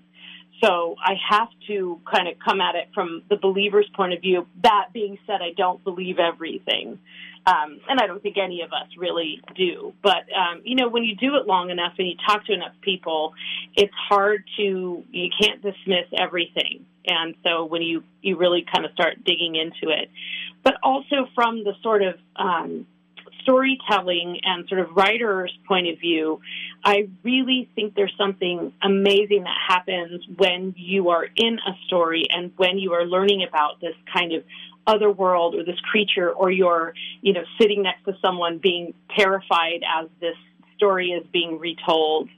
So 0.62 0.96
I 1.04 1.16
have 1.30 1.50
to 1.68 2.00
kind 2.10 2.28
of 2.28 2.36
come 2.40 2.62
at 2.62 2.76
it 2.76 2.90
from 2.94 3.24
the 3.30 3.36
believer's 3.36 3.90
point 3.96 4.14
of 4.14 4.22
view. 4.22 4.48
That 4.62 4.88
being 4.94 5.18
said, 5.28 5.42
I 5.42 5.52
don't 5.56 5.84
believe 5.84 6.20
everything. 6.20 7.00
Um, 7.46 7.82
and 7.90 8.00
I 8.00 8.08
don't 8.08 8.24
think 8.24 8.38
any 8.38 8.62
of 8.62 8.72
us 8.72 8.88
really 8.98 9.42
do. 9.56 9.94
But, 10.02 10.24
um, 10.34 10.62
you 10.64 10.76
know, 10.76 10.88
when 10.88 11.04
you 11.04 11.16
do 11.16 11.36
it 11.36 11.46
long 11.46 11.70
enough 11.70 11.94
and 11.98 12.08
you 12.08 12.16
talk 12.26 12.46
to 12.46 12.54
enough 12.54 12.72
people, 12.82 13.34
it's 13.76 13.94
hard 14.10 14.46
to, 14.56 15.04
you 15.12 15.30
can't 15.42 15.62
dismiss 15.62 16.06
everything. 16.18 16.86
And 17.06 17.36
so 17.44 17.66
when 17.66 17.82
you, 17.82 18.04
you 18.22 18.38
really 18.38 18.66
kind 18.74 18.86
of 18.86 18.94
start 18.94 19.26
digging 19.26 19.56
into 19.56 19.94
it, 19.94 20.10
but 20.64 20.76
also 20.82 21.28
from 21.36 21.66
the 21.66 21.74
sort 21.82 22.02
of, 22.02 22.16
um, 22.38 22.88
storytelling 23.44 24.40
and 24.44 24.68
sort 24.68 24.82
of 24.82 24.96
writer's 24.96 25.56
point 25.68 25.88
of 25.88 26.00
view, 26.00 26.42
I 26.84 27.10
really 27.24 27.70
think 27.76 27.96
there's 27.96 28.16
something 28.18 28.74
amazing 28.82 29.44
that 29.44 29.58
happens 29.68 30.26
when 30.38 30.74
you 30.78 31.10
are 31.10 31.28
in 31.36 31.60
a 31.60 31.72
story 31.86 32.26
and 32.30 32.52
when 32.58 32.80
you 32.80 32.94
are 32.94 33.06
learning 33.06 33.46
about 33.48 33.80
this 33.80 33.96
kind 34.12 34.34
of 34.34 34.44
other 34.86 35.12
world 35.12 35.56
or 35.56 35.64
this 35.64 35.80
creature 35.80 36.30
or 36.30 36.52
you're, 36.52 36.94
you 37.22 37.34
know, 37.34 37.44
sitting 37.60 37.84
next 37.84 38.04
to 38.06 38.18
someone 38.22 38.58
being 38.58 38.94
terrified 39.16 39.82
as 39.98 40.10
this 40.20 40.36
story 40.76 41.12
is 41.12 41.26
being 41.32 41.60
retold. 41.60 42.30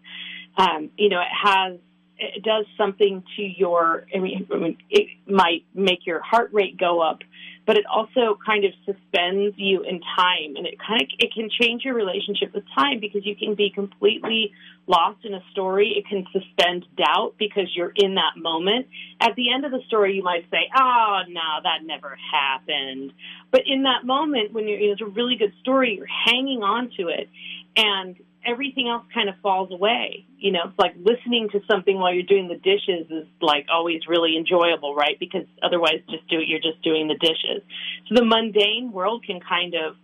Um, 0.57 0.91
you 0.97 1.09
know, 1.09 1.19
it 1.21 1.27
has, 1.43 1.79
it 2.17 2.43
does 2.43 2.65
something 2.77 3.23
to 3.35 3.41
your, 3.41 4.05
I 4.13 4.19
mean, 4.19 4.77
it 4.89 5.07
might 5.27 5.65
make 5.73 6.05
your 6.05 6.21
heart 6.21 6.51
rate 6.53 6.77
go 6.77 7.01
up, 7.01 7.19
but 7.65 7.77
it 7.77 7.85
also 7.85 8.37
kind 8.45 8.63
of 8.65 8.71
suspends 8.85 9.55
you 9.57 9.81
in 9.83 9.99
time 9.99 10.55
and 10.55 10.65
it 10.67 10.75
kind 10.79 11.01
of, 11.01 11.07
it 11.19 11.33
can 11.33 11.49
change 11.49 11.83
your 11.83 11.93
relationship 11.93 12.53
with 12.53 12.63
time 12.75 12.99
because 12.99 13.25
you 13.25 13.35
can 13.35 13.55
be 13.55 13.71
completely 13.73 14.51
lost 14.87 15.25
in 15.25 15.33
a 15.33 15.41
story, 15.51 15.95
it 15.97 16.07
can 16.07 16.25
suspend 16.31 16.85
doubt 16.95 17.33
because 17.39 17.67
you're 17.75 17.93
in 17.95 18.15
that 18.15 18.37
moment. 18.37 18.87
At 19.19 19.35
the 19.35 19.51
end 19.51 19.65
of 19.65 19.71
the 19.71 19.81
story, 19.87 20.13
you 20.15 20.23
might 20.23 20.45
say, 20.51 20.69
"Oh, 20.75 21.21
no, 21.27 21.41
that 21.63 21.83
never 21.83 22.15
happened." 22.31 23.11
But 23.51 23.61
in 23.65 23.83
that 23.83 24.05
moment, 24.05 24.53
when 24.53 24.67
you're, 24.67 24.79
it's 24.79 25.01
a 25.01 25.05
really 25.05 25.37
good 25.37 25.53
story, 25.61 25.95
you're 25.95 26.05
hanging 26.05 26.61
on 26.61 26.91
to 26.97 27.07
it, 27.07 27.29
and 27.75 28.15
everything 28.45 28.87
else 28.89 29.05
kind 29.13 29.29
of 29.29 29.35
falls 29.41 29.71
away. 29.71 30.25
You 30.37 30.51
know, 30.51 30.61
it's 30.67 30.79
like 30.79 30.95
listening 30.97 31.49
to 31.51 31.61
something 31.69 31.97
while 31.97 32.13
you're 32.13 32.23
doing 32.23 32.47
the 32.47 32.55
dishes 32.55 33.09
is 33.09 33.27
like 33.41 33.65
always 33.71 34.01
really 34.07 34.37
enjoyable, 34.37 34.95
right? 34.95 35.17
Because 35.19 35.45
otherwise, 35.63 36.01
just 36.09 36.27
do 36.27 36.39
it. 36.39 36.47
You're 36.47 36.59
just 36.59 36.81
doing 36.83 37.07
the 37.07 37.15
dishes. 37.15 37.63
So 38.07 38.15
the 38.15 38.25
mundane 38.25 38.91
world 38.91 39.23
can 39.25 39.39
kind 39.39 39.73
of 39.75 39.95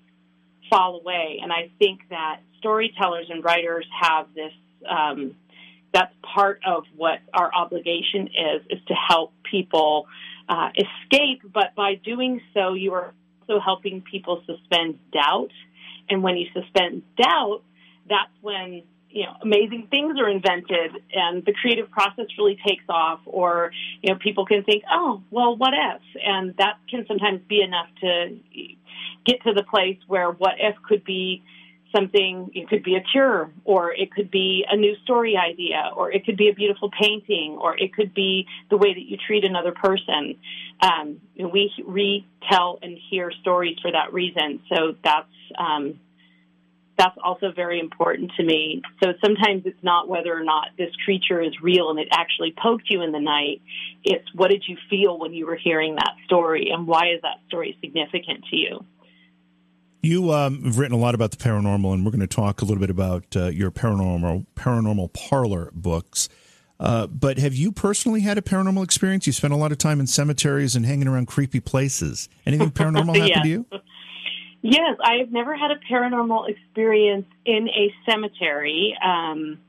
fall 0.70 1.00
away, 1.00 1.40
and 1.42 1.52
I 1.52 1.70
think 1.80 2.02
that 2.10 2.42
storytellers 2.60 3.28
and 3.30 3.44
writers 3.44 3.86
have 4.02 4.28
this 4.34 4.54
um, 4.90 5.36
that's 5.94 6.14
part 6.22 6.62
of 6.66 6.84
what 6.96 7.20
our 7.34 7.54
obligation 7.54 8.28
is 8.28 8.62
is 8.70 8.80
to 8.88 8.94
help 8.94 9.34
people 9.50 10.08
uh, 10.48 10.70
escape 10.76 11.42
but 11.54 11.76
by 11.76 11.96
doing 11.96 12.42
so 12.54 12.74
you 12.74 12.94
are 12.94 13.14
also 13.42 13.60
helping 13.60 14.02
people 14.02 14.42
suspend 14.46 14.98
doubt 15.12 15.52
and 16.10 16.24
when 16.24 16.38
you 16.38 16.48
suspend 16.54 17.04
doubt 17.18 17.62
that's 18.12 18.32
when 18.42 18.84
you 19.10 19.26
know 19.26 19.34
amazing 19.42 19.88
things 19.90 20.18
are 20.20 20.30
invented 20.30 20.92
and 21.14 21.44
the 21.46 21.54
creative 21.54 21.90
process 21.92 22.26
really 22.38 22.58
takes 22.66 22.86
off 22.90 23.20
or 23.26 23.72
you 24.02 24.12
know 24.12 24.20
people 24.20 24.46
can 24.46 24.64
think 24.64 24.84
oh 24.92 25.22
well 25.32 25.56
what 25.56 25.74
if 25.74 26.02
and 26.24 26.56
that 26.58 26.78
can 26.90 27.06
sometimes 27.08 27.42
be 27.48 27.62
enough 27.62 27.88
to 28.00 28.38
get 29.26 29.42
to 29.44 29.54
the 29.54 29.64
place 29.64 29.98
where 30.08 30.32
what 30.32 30.54
if 30.60 30.76
could 30.88 31.04
be 31.04 31.44
something, 31.94 32.52
it 32.54 32.70
could 32.70 32.84
be 32.84 32.96
a 32.96 33.02
cure, 33.02 33.52
or 33.66 33.94
it 33.94 34.12
could 34.12 34.32
be 34.32 34.66
a 34.70 34.76
new 34.76 34.96
story 35.04 35.36
idea, 35.38 35.92
or 35.96 36.12
it 36.12 36.26
could 36.26 36.38
be 36.38 36.50
a 36.50 36.54
beautiful 36.54 36.90
painting, 36.90 37.58
or 37.60 37.78
it 37.78 37.94
could 37.94 38.14
be 38.14 38.48
the 38.70 38.78
way 38.78 38.94
that 38.94 39.02
you 39.02 39.18
treat 39.18 39.44
another 39.44 39.72
person. 39.72 40.36
Um, 40.82 41.22
we 41.38 41.72
retell 41.86 42.80
and 42.82 42.98
hear 43.10 43.32
stories 43.42 43.78
for 43.82 43.92
that 43.92 44.14
reason. 44.14 44.62
So 44.70 44.96
that's, 45.04 45.28
um, 45.58 46.00
that's 46.98 47.18
also 47.24 47.52
very 47.56 47.80
important 47.80 48.32
to 48.38 48.44
me. 48.44 48.82
So 49.04 49.14
sometimes 49.24 49.64
it's 49.66 49.84
not 49.84 50.08
whether 50.08 50.38
or 50.38 50.44
not 50.44 50.68
this 50.78 50.92
creature 51.06 51.42
is 51.42 51.54
real 51.62 51.90
and 51.90 52.00
it 52.00 52.08
actually 52.12 52.54
poked 52.62 52.90
you 52.90 53.02
in 53.02 53.12
the 53.12 53.20
night. 53.20 53.62
It's 54.04 54.28
what 54.36 54.52
did 54.52 54.64
you 54.68 54.78
feel 54.90 55.18
when 55.18 55.34
you 55.34 55.46
were 55.46 55.58
hearing 55.62 55.96
that 55.96 56.14
story 56.26 56.70
and 56.72 56.88
why 56.88 57.14
is 57.16 57.22
that 57.22 57.38
story 57.48 57.78
significant 57.82 58.46
to 58.52 58.56
you? 58.56 58.86
You 60.04 60.32
um, 60.34 60.64
have 60.64 60.80
written 60.80 60.98
a 60.98 61.00
lot 61.00 61.14
about 61.14 61.30
the 61.30 61.38
paranormal, 61.38 61.94
and 61.94 62.04
we're 62.04 62.12
going 62.12 62.22
to 62.22 62.28
talk 62.28 62.64
a 62.64 62.66
little 62.66 62.80
bit 62.80 62.90
about 62.90 63.26
uh, 63.36 63.50
your 63.50 63.70
paranormal 63.70 64.48
paranormal 64.56 65.14
parlor 65.14 65.70
books. 65.76 66.28
Uh, 66.80 67.06
but 67.06 67.38
have 67.38 67.54
you 67.54 67.72
personally 67.72 68.22
had 68.22 68.40
a 68.40 68.42
paranormal 68.42 68.84
experience? 68.84 69.28
You 69.28 69.34
spent 69.34 69.54
a 69.54 69.58
lot 69.58 69.72
of 69.72 69.78
time 69.78 70.00
in 70.00 70.08
cemeteries 70.08 70.76
and 70.76 70.84
hanging 70.84 71.08
around 71.08 71.28
creepy 71.28 71.60
places. 71.60 72.28
Anything 72.48 72.72
paranormal 72.72 73.16
yes. 73.16 73.28
happened 73.36 73.44
to 73.44 73.50
you? 73.50 73.66
Yes, 74.62 74.98
I 75.04 75.18
have 75.20 75.32
never 75.32 75.56
had 75.56 75.72
a 75.72 75.80
paranormal 75.92 76.50
experience 76.50 77.26
in 77.46 77.68
a 77.70 77.94
cemetery 78.10 78.96
um, 79.04 79.60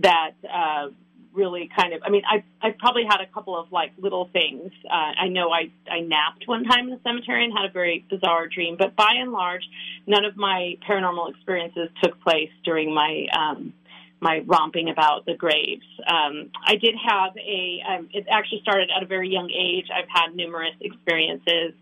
that 0.00 0.32
uh, 0.52 0.88
really 1.32 1.70
kind 1.78 1.92
of. 1.92 2.02
I 2.04 2.10
mean, 2.10 2.22
I 2.28 2.42
I 2.60 2.74
probably 2.76 3.04
had 3.08 3.20
a 3.20 3.26
couple 3.26 3.56
of 3.56 3.70
like 3.70 3.92
little 3.98 4.28
things. 4.32 4.72
Uh, 4.84 5.12
I 5.22 5.28
know 5.28 5.50
I 5.50 5.70
I 5.88 6.00
napped 6.00 6.44
one 6.46 6.64
time 6.64 6.88
in 6.88 6.90
the 6.90 7.00
cemetery 7.04 7.44
and 7.44 7.52
had 7.56 7.70
a 7.70 7.72
very 7.72 8.04
bizarre 8.10 8.48
dream, 8.48 8.76
but 8.76 8.96
by 8.96 9.12
and 9.16 9.30
large, 9.30 9.62
none 10.06 10.24
of 10.24 10.36
my 10.36 10.76
paranormal 10.88 11.30
experiences 11.30 11.88
took 12.02 12.20
place 12.22 12.50
during 12.64 12.92
my. 12.92 13.26
Um, 13.36 13.74
my 14.18 14.42
romping 14.46 14.88
about 14.88 15.26
the 15.26 15.34
graves. 15.34 15.84
Um, 16.08 16.50
I 16.66 16.76
did 16.76 16.94
have 17.06 17.36
a. 17.36 17.82
Um, 17.86 18.08
it 18.14 18.26
actually 18.30 18.60
started 18.62 18.88
at 18.96 19.02
a 19.02 19.06
very 19.06 19.28
young 19.28 19.50
age. 19.50 19.88
I've 19.94 20.08
had 20.08 20.34
numerous 20.34 20.74
experiences. 20.80 21.74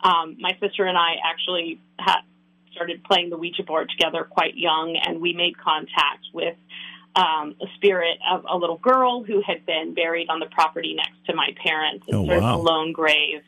Um, 0.00 0.36
my 0.38 0.52
sister 0.60 0.84
and 0.84 0.96
I 0.96 1.16
actually 1.24 1.80
had 1.98 2.20
started 2.72 3.02
playing 3.04 3.30
the 3.30 3.36
Ouija 3.36 3.62
board 3.62 3.90
together 3.90 4.24
quite 4.24 4.56
young, 4.56 4.96
and 5.02 5.20
we 5.20 5.32
made 5.32 5.58
contact 5.58 6.26
with 6.32 6.54
um, 7.16 7.56
a 7.62 7.66
spirit 7.76 8.18
of 8.30 8.44
a 8.48 8.56
little 8.56 8.76
girl 8.76 9.24
who 9.24 9.40
had 9.40 9.64
been 9.64 9.94
buried 9.94 10.28
on 10.28 10.38
the 10.38 10.46
property 10.46 10.94
next 10.94 11.24
to 11.26 11.34
my 11.34 11.48
parents 11.62 12.04
in 12.06 12.14
oh, 12.14 12.26
sort 12.26 12.42
wow. 12.42 12.54
of 12.54 12.60
a 12.60 12.62
lone 12.62 12.92
grave. 12.92 13.42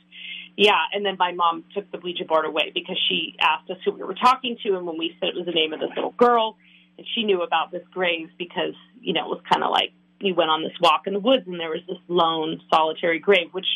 Yeah, 0.57 0.81
and 0.93 1.05
then 1.07 1.17
my 1.19 1.33
mom 1.33 1.65
took 1.75 1.91
the 1.93 1.99
Ouija 1.99 2.25
board 2.25 2.47
away 2.47 2.73
because 2.75 2.99
she 3.09 3.37
asked 3.41 3.71
us 3.71 3.77
who 3.85 3.93
we 3.93 4.03
were 4.03 4.15
talking 4.15 4.57
to, 4.65 4.77
and 4.77 4.87
when 4.87 4.99
we 4.99 5.15
said 5.21 5.29
it 5.29 5.37
was 5.37 5.47
the 5.47 5.53
name 5.53 5.73
of 5.73 5.81
this 5.81 5.91
little 5.95 6.13
girl, 6.13 6.57
and 6.97 7.07
she 7.15 7.23
knew 7.23 7.43
about 7.43 7.71
this 7.71 7.85
grave 7.93 8.31
because 8.39 8.75
you 9.01 9.13
know 9.13 9.27
it 9.27 9.29
was 9.29 9.41
kind 9.49 9.63
of 9.63 9.71
like 9.71 9.93
we 10.21 10.33
went 10.33 10.51
on 10.51 10.65
this 10.65 10.73
walk 10.81 11.07
in 11.07 11.13
the 11.13 11.21
woods, 11.21 11.47
and 11.47 11.61
there 11.61 11.71
was 11.71 11.83
this 11.87 11.99
lone 12.09 12.61
solitary 12.73 13.21
grave, 13.21 13.49
which 13.53 13.67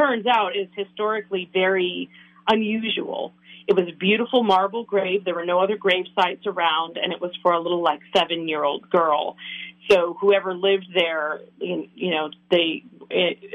turns 0.00 0.26
out 0.26 0.56
is 0.56 0.68
historically 0.74 1.50
very 1.52 2.08
unusual. 2.48 3.32
It 3.66 3.76
was 3.76 3.86
a 3.88 3.96
beautiful 3.96 4.42
marble 4.42 4.84
grave. 4.84 5.24
There 5.24 5.34
were 5.34 5.44
no 5.44 5.60
other 5.60 5.76
grave 5.76 6.06
sites 6.14 6.46
around, 6.46 6.96
and 6.96 7.12
it 7.12 7.20
was 7.20 7.32
for 7.42 7.52
a 7.52 7.60
little 7.60 7.82
like 7.82 8.00
seven 8.16 8.48
year 8.48 8.64
old 8.64 8.88
girl. 8.90 9.36
So 9.90 10.16
whoever 10.20 10.54
lived 10.54 10.86
there, 10.94 11.40
you 11.60 12.10
know, 12.10 12.30
they 12.50 12.84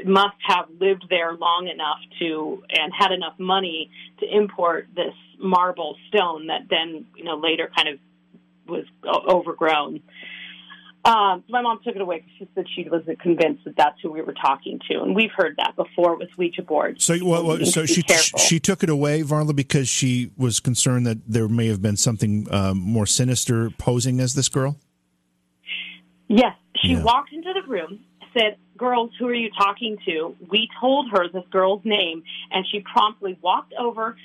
must 0.04 0.36
have 0.46 0.66
lived 0.80 1.06
there 1.08 1.32
long 1.34 1.68
enough 1.72 1.98
to 2.18 2.62
and 2.70 2.92
had 2.96 3.10
enough 3.12 3.38
money 3.38 3.90
to 4.20 4.26
import 4.26 4.88
this 4.94 5.14
marble 5.38 5.96
stone 6.08 6.48
that 6.48 6.62
then, 6.68 7.06
you 7.16 7.24
know, 7.24 7.36
later 7.36 7.70
kind 7.74 7.88
of 7.88 7.98
was 8.66 8.84
overgrown. 9.04 10.02
Um, 11.06 11.44
my 11.48 11.62
mom 11.62 11.78
took 11.84 11.94
it 11.94 12.02
away 12.02 12.16
because 12.16 12.32
she 12.36 12.48
said 12.56 12.66
she 12.74 12.88
wasn't 12.90 13.20
convinced 13.20 13.64
that 13.64 13.76
that's 13.76 13.96
who 14.02 14.10
we 14.10 14.22
were 14.22 14.32
talking 14.34 14.80
to, 14.90 15.02
and 15.02 15.14
we've 15.14 15.30
heard 15.36 15.54
that 15.58 15.76
before 15.76 16.16
with 16.16 16.30
Ouija 16.36 16.62
boards. 16.62 17.04
So, 17.04 17.16
well, 17.24 17.46
well, 17.46 17.64
so 17.64 17.86
she 17.86 18.02
careful. 18.02 18.40
she 18.40 18.58
took 18.58 18.82
it 18.82 18.90
away, 18.90 19.22
Varla, 19.22 19.54
because 19.54 19.88
she 19.88 20.32
was 20.36 20.58
concerned 20.58 21.06
that 21.06 21.18
there 21.28 21.46
may 21.46 21.68
have 21.68 21.80
been 21.80 21.96
something 21.96 22.48
um, 22.52 22.78
more 22.78 23.06
sinister 23.06 23.70
posing 23.70 24.18
as 24.18 24.34
this 24.34 24.48
girl. 24.48 24.78
Yes, 26.26 26.56
she 26.82 26.94
Yeah. 26.94 27.04
walked 27.04 27.32
into 27.32 27.52
the 27.52 27.62
room, 27.68 28.00
said, 28.36 28.56
"Girls, 28.76 29.12
who 29.16 29.28
are 29.28 29.34
you 29.34 29.50
talking 29.56 29.98
to?" 30.06 30.34
We 30.50 30.68
told 30.80 31.10
her 31.12 31.28
this 31.28 31.44
girl's 31.52 31.84
name, 31.84 32.24
and 32.50 32.66
she 32.66 32.80
promptly 32.80 33.38
walked 33.40 33.74
over, 33.78 34.16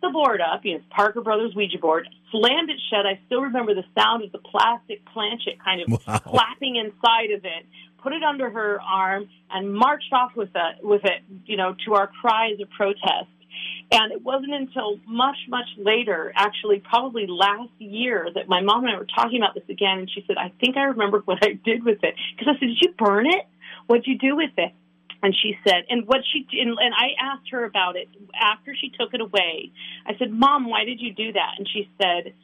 the 0.00 0.10
board 0.10 0.40
up, 0.40 0.60
you 0.64 0.74
know, 0.74 0.80
Parker 0.90 1.20
Brothers 1.20 1.54
Ouija 1.54 1.78
board, 1.78 2.08
slammed 2.30 2.70
it 2.70 2.78
shut. 2.90 3.06
I 3.06 3.18
still 3.26 3.42
remember 3.42 3.74
the 3.74 3.84
sound 3.98 4.24
of 4.24 4.32
the 4.32 4.38
plastic 4.38 5.04
planchette 5.06 5.58
kind 5.64 5.80
of 5.82 5.88
Wow. 6.06 6.18
flapping 6.18 6.76
inside 6.76 7.30
of 7.32 7.44
it. 7.44 7.66
Put 8.02 8.12
it 8.12 8.22
under 8.22 8.48
her 8.48 8.80
arm 8.80 9.28
and 9.50 9.74
marched 9.74 10.12
off 10.12 10.36
with 10.36 10.50
it, 10.54 10.84
with 10.84 11.04
it, 11.04 11.22
you 11.46 11.56
know, 11.56 11.74
to 11.84 11.94
our 11.94 12.06
cries 12.06 12.60
of 12.60 12.70
protest. 12.70 13.26
And 13.90 14.12
it 14.12 14.22
wasn't 14.22 14.52
until 14.52 15.00
much, 15.06 15.36
much 15.48 15.66
later, 15.78 16.32
actually, 16.36 16.80
probably 16.80 17.26
last 17.26 17.70
year, 17.78 18.28
that 18.34 18.46
my 18.46 18.60
mom 18.60 18.84
and 18.84 18.94
I 18.94 18.98
were 18.98 19.06
talking 19.06 19.40
about 19.40 19.54
this 19.54 19.64
again. 19.68 19.98
And 20.00 20.10
she 20.10 20.22
said, 20.26 20.36
I 20.36 20.52
think 20.60 20.76
I 20.76 20.82
remember 20.84 21.20
what 21.24 21.38
I 21.42 21.54
did 21.54 21.84
with 21.84 22.04
it. 22.04 22.14
Because 22.36 22.54
I 22.56 22.60
said, 22.60 22.66
Did 22.68 22.78
you 22.82 22.92
burn 22.98 23.26
it? 23.26 23.46
What'd 23.86 24.06
you 24.06 24.18
do 24.18 24.36
with 24.36 24.50
it? 24.58 24.72
And 25.22 25.34
she 25.34 25.56
said, 25.66 25.84
and 25.90 26.06
what 26.06 26.20
she 26.32 26.46
and, 26.60 26.76
and 26.78 26.94
I 26.94 27.08
asked 27.20 27.50
her 27.50 27.64
about 27.64 27.96
it 27.96 28.08
after 28.40 28.74
she 28.80 28.90
took 28.90 29.14
it 29.14 29.20
away. 29.20 29.72
I 30.06 30.16
said, 30.18 30.30
"Mom, 30.30 30.68
why 30.68 30.84
did 30.84 31.00
you 31.00 31.12
do 31.12 31.32
that?" 31.32 31.54
And 31.58 31.68
she 31.68 31.88
said, 32.00 32.34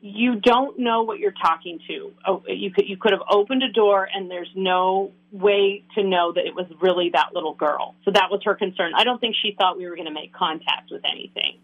"You 0.00 0.36
don't 0.36 0.78
know 0.78 1.02
what 1.02 1.18
you're 1.18 1.32
talking 1.32 1.80
to. 1.88 2.12
Oh, 2.26 2.44
you 2.46 2.70
could 2.70 2.88
you 2.88 2.96
could 2.96 3.10
have 3.12 3.22
opened 3.28 3.64
a 3.64 3.72
door, 3.72 4.08
and 4.14 4.30
there's 4.30 4.50
no 4.54 5.10
way 5.32 5.82
to 5.96 6.04
know 6.04 6.32
that 6.32 6.46
it 6.46 6.54
was 6.54 6.66
really 6.80 7.10
that 7.14 7.30
little 7.34 7.54
girl." 7.54 7.96
So 8.04 8.12
that 8.12 8.30
was 8.30 8.42
her 8.44 8.54
concern. 8.54 8.92
I 8.96 9.02
don't 9.02 9.20
think 9.20 9.34
she 9.42 9.56
thought 9.58 9.76
we 9.76 9.88
were 9.88 9.96
going 9.96 10.06
to 10.06 10.14
make 10.14 10.32
contact 10.32 10.92
with 10.92 11.02
anything. 11.04 11.58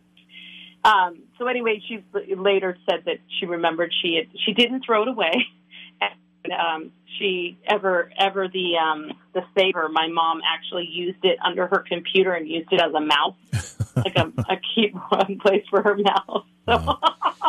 Um, 0.85 1.23
so 1.39 1.47
anyway, 1.47 1.83
she 1.87 2.05
later 2.35 2.77
said 2.89 3.05
that 3.07 3.19
she 3.39 3.47
remembered 3.47 3.93
she 4.03 4.15
had, 4.15 4.27
she 4.47 4.53
didn't 4.53 4.85
throw 4.85 5.03
it 5.03 5.09
away. 5.09 5.47
Um, 6.53 6.93
she 7.19 7.59
ever 7.67 8.11
ever 8.19 8.49
the 8.49 8.77
um, 8.77 9.13
the 9.33 9.43
saver. 9.57 9.89
My 9.89 10.09
mom 10.09 10.41
actually 10.47 10.87
used 10.91 11.25
it 11.25 11.39
under 11.45 11.67
her 11.67 11.85
computer 11.89 12.33
and 12.33 12.49
used 12.49 12.73
it 12.73 12.81
as 12.81 12.93
a 12.95 13.01
mouse, 13.01 13.77
like 13.97 14.17
a, 14.17 14.33
a 14.49 14.89
one 15.09 15.39
place 15.43 15.65
for 15.71 15.83
her 15.83 15.97
mouse. 15.97 16.45
So 16.67 16.99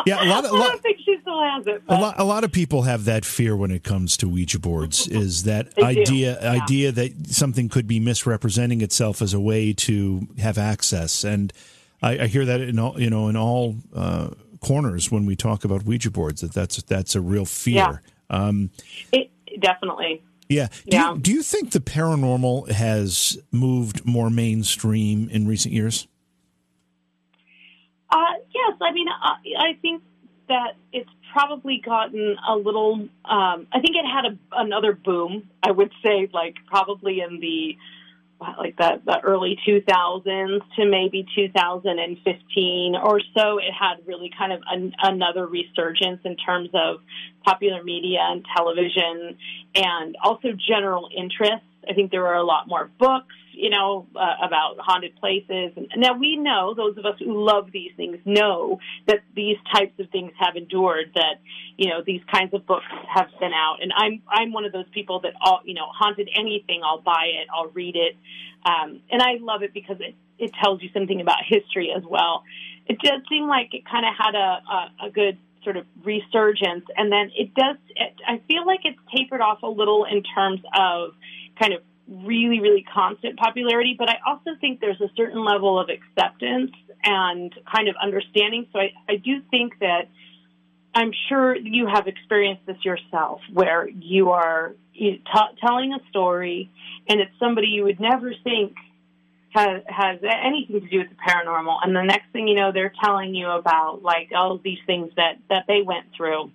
Yeah, 0.06 0.24
a 0.24 0.28
lot 0.28 0.44
of- 0.44 0.52
a 0.52 0.54
I 0.56 0.68
don't 0.68 0.82
think 0.82 0.98
she 1.04 1.16
still 1.20 1.40
has 1.42 1.66
it. 1.66 1.82
A 1.88 1.94
lot, 2.00 2.14
a 2.18 2.24
lot 2.24 2.44
of 2.44 2.52
people 2.52 2.82
have 2.82 3.04
that 3.04 3.24
fear 3.24 3.56
when 3.56 3.70
it 3.70 3.84
comes 3.84 4.16
to 4.18 4.28
Ouija 4.28 4.58
boards. 4.58 5.06
Is 5.06 5.44
that 5.44 5.78
idea 5.78 6.38
yeah. 6.40 6.50
idea 6.50 6.92
that 6.92 7.28
something 7.28 7.68
could 7.68 7.86
be 7.86 8.00
misrepresenting 8.00 8.80
itself 8.80 9.22
as 9.22 9.34
a 9.34 9.40
way 9.40 9.72
to 9.74 10.26
have 10.38 10.58
access? 10.58 11.22
And 11.24 11.52
I, 12.02 12.20
I 12.20 12.26
hear 12.26 12.44
that 12.46 12.60
in 12.60 12.78
all 12.78 13.00
you 13.00 13.10
know 13.10 13.28
in 13.28 13.36
all 13.36 13.76
uh, 13.94 14.30
corners 14.60 15.10
when 15.10 15.26
we 15.26 15.36
talk 15.36 15.64
about 15.64 15.84
Ouija 15.84 16.10
boards 16.10 16.40
that 16.40 16.52
that's 16.52 16.82
that's 16.82 17.14
a 17.14 17.20
real 17.20 17.44
fear. 17.44 18.02
Um, 18.30 18.70
it, 19.12 19.30
definitely. 19.60 20.22
yeah. 20.48 20.68
Do, 20.68 20.74
Yeah. 20.86 21.12
You, 21.14 21.20
do 21.20 21.32
you 21.32 21.42
think 21.42 21.72
the 21.72 21.80
paranormal 21.80 22.70
has 22.70 23.38
moved 23.52 24.06
more 24.06 24.30
mainstream 24.30 25.28
in 25.28 25.46
recent 25.46 25.74
years? 25.74 26.06
Uh, 28.10 28.34
yes, 28.54 28.76
I 28.80 28.92
mean, 28.92 29.06
I, 29.08 29.34
I 29.58 29.72
think 29.82 30.02
that 30.48 30.74
it's 30.92 31.10
probably 31.32 31.80
gotten 31.84 32.36
a 32.48 32.56
little. 32.56 32.94
Um, 33.24 33.66
I 33.72 33.80
think 33.80 33.96
it 33.96 34.04
had 34.04 34.32
a, 34.32 34.38
another 34.52 34.92
boom. 34.92 35.48
I 35.62 35.70
would 35.70 35.92
say, 36.02 36.28
like 36.32 36.56
probably 36.66 37.20
in 37.20 37.38
the 37.40 37.76
like 38.58 38.76
the, 38.76 39.00
the 39.04 39.20
early 39.20 39.58
2000s 39.66 40.60
to 40.76 40.86
maybe 40.86 41.26
2015 41.34 42.96
or 42.96 43.20
so. 43.34 43.58
It 43.58 43.72
had 43.78 44.06
really 44.06 44.30
kind 44.36 44.52
of 44.52 44.60
an, 44.70 44.94
another 45.02 45.46
resurgence 45.46 46.20
in 46.24 46.36
terms 46.36 46.70
of 46.74 47.00
popular 47.44 47.82
media 47.82 48.20
and 48.22 48.44
television, 48.56 49.36
and 49.74 50.16
also 50.22 50.48
general 50.68 51.08
interest. 51.14 51.64
I 51.88 51.94
think 51.94 52.10
there 52.10 52.22
were 52.22 52.34
a 52.34 52.44
lot 52.44 52.68
more 52.68 52.90
books, 52.98 53.34
you 53.60 53.68
know, 53.68 54.06
uh, 54.16 54.36
about 54.46 54.76
haunted 54.78 55.14
places. 55.16 55.72
And 55.76 55.86
now 55.96 56.14
we 56.14 56.36
know, 56.36 56.72
those 56.74 56.96
of 56.96 57.04
us 57.04 57.16
who 57.18 57.44
love 57.44 57.70
these 57.70 57.92
things 57.94 58.16
know 58.24 58.78
that 59.06 59.20
these 59.36 59.58
types 59.74 59.92
of 60.00 60.08
things 60.10 60.32
have 60.38 60.56
endured, 60.56 61.12
that, 61.14 61.34
you 61.76 61.90
know, 61.90 62.02
these 62.04 62.22
kinds 62.32 62.54
of 62.54 62.66
books 62.66 62.86
have 63.14 63.28
been 63.38 63.52
out. 63.52 63.76
And 63.82 63.92
I'm, 63.94 64.22
I'm 64.28 64.52
one 64.52 64.64
of 64.64 64.72
those 64.72 64.88
people 64.92 65.20
that 65.20 65.34
all, 65.42 65.60
you 65.64 65.74
know, 65.74 65.88
haunted 65.92 66.30
anything, 66.34 66.80
I'll 66.82 67.02
buy 67.02 67.26
it, 67.38 67.48
I'll 67.54 67.68
read 67.68 67.96
it. 67.96 68.16
Um, 68.64 69.00
and 69.10 69.20
I 69.20 69.36
love 69.40 69.62
it 69.62 69.74
because 69.74 69.98
it, 70.00 70.14
it 70.38 70.52
tells 70.62 70.82
you 70.82 70.88
something 70.94 71.20
about 71.20 71.38
history 71.46 71.92
as 71.94 72.02
well. 72.08 72.44
It 72.86 72.98
does 73.00 73.20
seem 73.28 73.46
like 73.46 73.74
it 73.74 73.84
kind 73.84 74.06
of 74.06 74.12
had 74.16 74.34
a, 74.34 74.48
a, 74.48 75.08
a 75.08 75.10
good 75.10 75.36
sort 75.64 75.76
of 75.76 75.84
resurgence. 76.02 76.86
And 76.96 77.12
then 77.12 77.30
it 77.36 77.54
does, 77.54 77.76
it, 77.94 78.14
I 78.26 78.40
feel 78.48 78.64
like 78.66 78.80
it's 78.84 78.98
tapered 79.14 79.42
off 79.42 79.62
a 79.62 79.68
little 79.68 80.06
in 80.06 80.22
terms 80.22 80.60
of 80.74 81.12
kind 81.60 81.74
of 81.74 81.82
really, 82.10 82.60
really 82.60 82.84
constant 82.92 83.38
popularity, 83.38 83.94
but 83.96 84.10
I 84.10 84.18
also 84.26 84.50
think 84.60 84.80
there's 84.80 85.00
a 85.00 85.10
certain 85.16 85.44
level 85.44 85.78
of 85.78 85.88
acceptance 85.88 86.72
and 87.04 87.54
kind 87.72 87.88
of 87.88 87.94
understanding. 88.02 88.66
So 88.72 88.80
I, 88.80 88.92
I 89.08 89.16
do 89.16 89.40
think 89.50 89.78
that 89.78 90.08
I'm 90.94 91.12
sure 91.28 91.54
you 91.56 91.86
have 91.86 92.08
experienced 92.08 92.66
this 92.66 92.84
yourself 92.84 93.40
where 93.52 93.88
you 93.88 94.30
are 94.30 94.74
t- 94.94 95.22
telling 95.60 95.92
a 95.92 96.00
story 96.10 96.70
and 97.08 97.20
it's 97.20 97.32
somebody 97.38 97.68
you 97.68 97.84
would 97.84 98.00
never 98.00 98.32
think 98.42 98.74
has 99.50 99.82
has 99.86 100.18
anything 100.22 100.80
to 100.80 100.88
do 100.88 100.98
with 100.98 101.08
the 101.08 101.16
paranormal 101.16 101.78
and 101.82 101.94
the 101.94 102.02
next 102.02 102.30
thing 102.32 102.46
you 102.46 102.54
know 102.54 102.70
they're 102.70 102.92
telling 103.02 103.34
you 103.34 103.48
about 103.48 104.00
like 104.00 104.30
all 104.34 104.58
these 104.58 104.78
things 104.86 105.10
that 105.16 105.38
that 105.48 105.64
they 105.66 105.82
went 105.82 106.06
through 106.16 106.52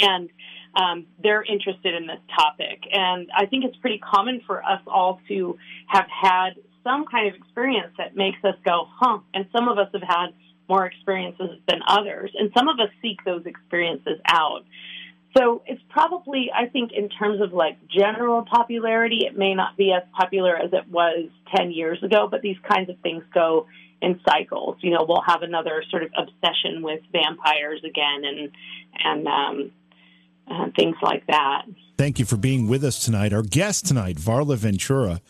and 0.00 0.30
um, 0.78 1.06
they're 1.22 1.42
interested 1.42 1.94
in 1.94 2.06
this 2.06 2.20
topic. 2.34 2.82
And 2.92 3.28
i 3.36 3.46
think 3.46 3.64
it's 3.64 3.76
pretty 3.76 3.98
common 3.98 4.40
for 4.46 4.62
us 4.62 4.80
all 4.86 5.20
to 5.28 5.58
have 5.88 6.06
had 6.08 6.50
some 6.84 7.04
kind 7.06 7.28
of 7.28 7.34
experience 7.34 7.92
that 7.98 8.16
makes 8.16 8.38
us 8.44 8.54
go 8.64 8.86
huh 8.88 9.18
and 9.34 9.46
some 9.52 9.68
of 9.68 9.78
us 9.78 9.88
have 9.92 10.02
had 10.02 10.28
more 10.68 10.86
experiences 10.86 11.58
than 11.66 11.80
others. 11.86 12.30
And 12.38 12.50
some 12.56 12.68
of 12.68 12.78
us 12.78 12.90
seek 13.00 13.24
those 13.24 13.46
experiences 13.46 14.20
out. 14.26 14.64
So 15.36 15.62
it's 15.66 15.80
probably, 15.88 16.50
I 16.54 16.66
think, 16.66 16.92
in 16.92 17.08
terms 17.08 17.40
of 17.40 17.52
like 17.52 17.76
general 17.88 18.44
popularity, 18.44 19.26
it 19.26 19.36
may 19.36 19.54
not 19.54 19.76
be 19.76 19.92
as 19.92 20.02
popular 20.12 20.56
as 20.56 20.72
it 20.72 20.88
was 20.90 21.28
10 21.56 21.70
years 21.70 22.02
ago, 22.02 22.28
but 22.30 22.42
these 22.42 22.56
kinds 22.68 22.90
of 22.90 22.98
things 23.00 23.24
go 23.32 23.66
in 24.00 24.20
cycles. 24.28 24.76
You 24.80 24.90
know, 24.90 25.04
we'll 25.08 25.22
have 25.26 25.42
another 25.42 25.82
sort 25.90 26.02
of 26.02 26.10
obsession 26.16 26.82
with 26.82 27.00
vampires 27.12 27.82
again 27.84 28.24
and, 28.24 28.50
and, 29.04 29.26
um, 29.26 29.70
uh, 30.50 30.68
things 30.76 30.96
like 31.02 31.26
that. 31.26 31.62
Thank 31.96 32.18
you 32.18 32.24
for 32.24 32.36
being 32.36 32.68
with 32.68 32.84
us 32.84 33.04
tonight. 33.04 33.32
Our 33.32 33.42
guest 33.42 33.86
tonight, 33.86 34.16
Varla 34.16 34.56
Ventura. 34.56 35.20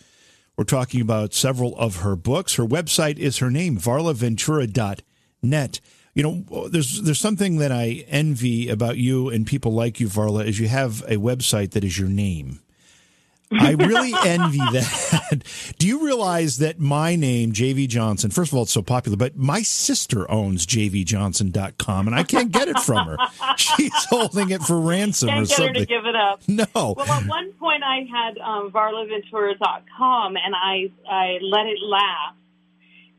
We're 0.57 0.65
talking 0.65 1.01
about 1.01 1.35
several 1.35 1.77
of 1.77 2.03
her 2.03 2.17
books. 2.17 2.57
Her 2.57 2.65
website 2.65 3.19
is 3.19 3.39
her 3.39 3.51
name, 3.51 3.79
varlaventura.net 3.79 5.81
you 6.19 6.25
know, 6.25 6.69
there's 6.69 7.03
there's 7.03 7.21
something 7.21 7.59
that 7.59 7.71
I 7.71 8.05
envy 8.09 8.69
about 8.69 8.97
you 8.97 9.29
and 9.29 9.47
people 9.47 9.73
like 9.73 10.01
you, 10.01 10.09
Varla, 10.09 10.45
is 10.45 10.59
you 10.59 10.67
have 10.67 11.03
a 11.03 11.15
website 11.15 11.71
that 11.73 11.85
is 11.85 11.97
your 11.97 12.09
name. 12.09 12.59
I 13.51 13.73
really 13.73 14.13
envy 14.25 14.59
that. 14.59 15.43
Do 15.79 15.87
you 15.87 16.05
realize 16.05 16.59
that 16.59 16.79
my 16.79 17.17
name, 17.17 17.53
JV 17.53 17.89
Johnson, 17.89 18.31
first 18.31 18.53
of 18.53 18.57
all, 18.57 18.65
it's 18.65 18.73
so 18.73 18.83
popular, 18.83 19.17
but 19.17 19.37
my 19.37 19.63
sister 19.63 20.31
owns 20.31 20.67
jvjohnson.com 20.67 22.07
and 22.07 22.15
I 22.15 22.23
can't 22.25 22.51
get 22.53 22.69
it 22.69 22.79
from 22.81 23.07
her. 23.07 23.17
She's 23.57 24.05
holding 24.05 24.51
it 24.51 24.63
for 24.63 24.79
ransom 24.81 25.31
can't 25.31 25.43
or 25.43 25.47
something. 25.47 25.73
Get 25.75 25.81
her 25.81 25.87
to 25.87 25.87
give 25.87 26.07
it 26.07 26.17
up. 26.17 26.43
No. 26.49 26.95
Well, 26.97 27.11
at 27.11 27.27
one 27.27 27.53
point 27.53 27.83
I 27.85 28.01
had 28.11 28.39
um, 28.39 28.71
varlaventura.com 28.73 30.37
and 30.37 30.55
I, 30.55 30.91
I 31.09 31.39
let 31.41 31.67
it 31.67 31.79
lapse 31.83 32.37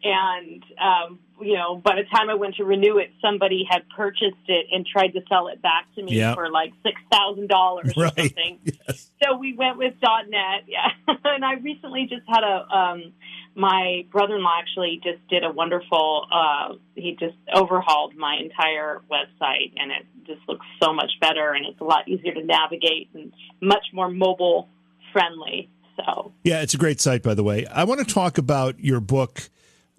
and 0.03 0.63
um, 0.79 1.19
you 1.41 1.55
know, 1.55 1.77
by 1.77 1.95
the 1.95 2.03
time 2.03 2.29
I 2.29 2.35
went 2.35 2.55
to 2.55 2.63
renew 2.63 2.97
it, 2.97 3.11
somebody 3.21 3.65
had 3.69 3.81
purchased 3.95 4.47
it 4.47 4.67
and 4.71 4.85
tried 4.85 5.09
to 5.09 5.21
sell 5.29 5.47
it 5.47 5.61
back 5.61 5.85
to 5.95 6.03
me 6.03 6.15
yep. 6.15 6.35
for 6.35 6.49
like 6.49 6.73
six 6.83 6.99
thousand 7.11 7.47
dollars 7.47 7.93
or 7.95 8.07
something. 8.07 8.59
Yes. 8.87 9.11
So 9.23 9.37
we 9.37 9.53
went 9.53 9.77
with 9.77 9.93
.net, 10.01 10.63
yeah. 10.67 10.89
and 11.25 11.43
I 11.43 11.55
recently 11.55 12.07
just 12.09 12.23
had 12.27 12.43
a 12.43 12.75
um, 12.75 13.13
my 13.55 14.05
brother-in-law 14.11 14.59
actually 14.59 15.01
just 15.03 15.25
did 15.27 15.43
a 15.43 15.51
wonderful. 15.51 16.25
Uh, 16.31 16.75
he 16.95 17.17
just 17.19 17.35
overhauled 17.53 18.15
my 18.15 18.37
entire 18.41 19.01
website, 19.11 19.73
and 19.75 19.91
it 19.91 20.05
just 20.25 20.41
looks 20.47 20.65
so 20.81 20.93
much 20.93 21.11
better, 21.19 21.51
and 21.51 21.65
it's 21.65 21.79
a 21.81 21.83
lot 21.83 22.07
easier 22.07 22.33
to 22.33 22.43
navigate 22.43 23.09
and 23.13 23.33
much 23.61 23.87
more 23.93 24.09
mobile 24.09 24.69
friendly. 25.11 25.69
So 25.97 26.31
yeah, 26.43 26.61
it's 26.61 26.73
a 26.73 26.77
great 26.77 27.01
site, 27.01 27.23
by 27.23 27.33
the 27.33 27.43
way. 27.43 27.65
I 27.65 27.83
want 27.83 27.99
to 27.99 28.13
talk 28.13 28.37
about 28.37 28.79
your 28.79 28.99
book 28.99 29.49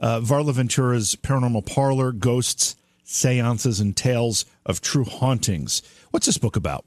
uh, 0.00 0.20
Varla 0.20 0.52
Ventura's 0.52 1.14
Paranormal 1.16 1.66
Parlor, 1.66 2.12
Ghosts, 2.12 2.76
Seances, 3.04 3.80
and 3.80 3.96
Tales 3.96 4.44
of 4.64 4.80
True 4.80 5.04
Hauntings. 5.04 5.82
What's 6.10 6.26
this 6.26 6.38
book 6.38 6.56
about? 6.56 6.84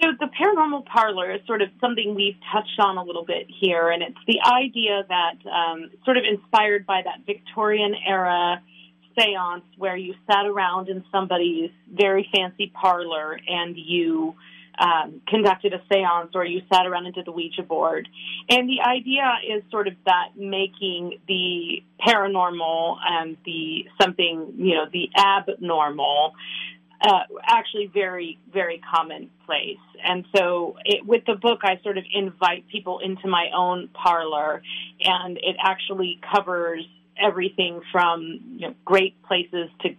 So, 0.00 0.08
the 0.18 0.28
paranormal 0.38 0.84
parlor 0.86 1.32
is 1.32 1.40
sort 1.46 1.62
of 1.62 1.68
something 1.80 2.14
we've 2.14 2.36
touched 2.52 2.78
on 2.78 2.98
a 2.98 3.02
little 3.02 3.24
bit 3.24 3.46
here, 3.48 3.90
and 3.90 4.02
it's 4.02 4.18
the 4.26 4.40
idea 4.44 5.02
that, 5.08 5.34
um, 5.48 5.90
sort 6.04 6.16
of 6.16 6.24
inspired 6.24 6.84
by 6.84 7.02
that 7.04 7.24
Victorian 7.24 7.94
era 8.06 8.60
seance 9.18 9.64
where 9.78 9.96
you 9.96 10.14
sat 10.30 10.46
around 10.46 10.88
in 10.88 11.04
somebody's 11.10 11.70
very 11.92 12.28
fancy 12.34 12.72
parlor 12.74 13.38
and 13.46 13.76
you 13.76 14.34
um, 14.78 15.20
conducted 15.26 15.72
a 15.72 15.82
seance 15.92 16.30
or 16.34 16.44
you 16.44 16.62
sat 16.72 16.86
around 16.86 17.06
and 17.06 17.14
did 17.14 17.26
the 17.26 17.32
Ouija 17.32 17.62
board. 17.62 18.08
And 18.48 18.68
the 18.68 18.80
idea 18.80 19.24
is 19.48 19.62
sort 19.70 19.88
of 19.88 19.94
that 20.06 20.30
making 20.36 21.20
the 21.28 21.82
paranormal 22.06 22.96
and 23.02 23.36
the 23.44 23.86
something, 24.00 24.54
you 24.56 24.74
know, 24.74 24.86
the 24.92 25.08
abnormal 25.16 26.32
uh, 27.00 27.20
actually 27.46 27.90
very, 27.92 28.38
very 28.52 28.80
commonplace. 28.94 29.78
And 30.02 30.24
so 30.34 30.76
it, 30.84 31.04
with 31.06 31.24
the 31.26 31.34
book, 31.34 31.60
I 31.62 31.78
sort 31.82 31.98
of 31.98 32.04
invite 32.12 32.66
people 32.68 33.00
into 33.00 33.28
my 33.28 33.50
own 33.54 33.88
parlor, 33.88 34.62
and 35.02 35.36
it 35.36 35.56
actually 35.62 36.20
covers 36.34 36.84
everything 37.20 37.80
from 37.92 38.40
you 38.56 38.68
know, 38.68 38.74
great 38.84 39.22
places 39.22 39.68
to 39.82 39.90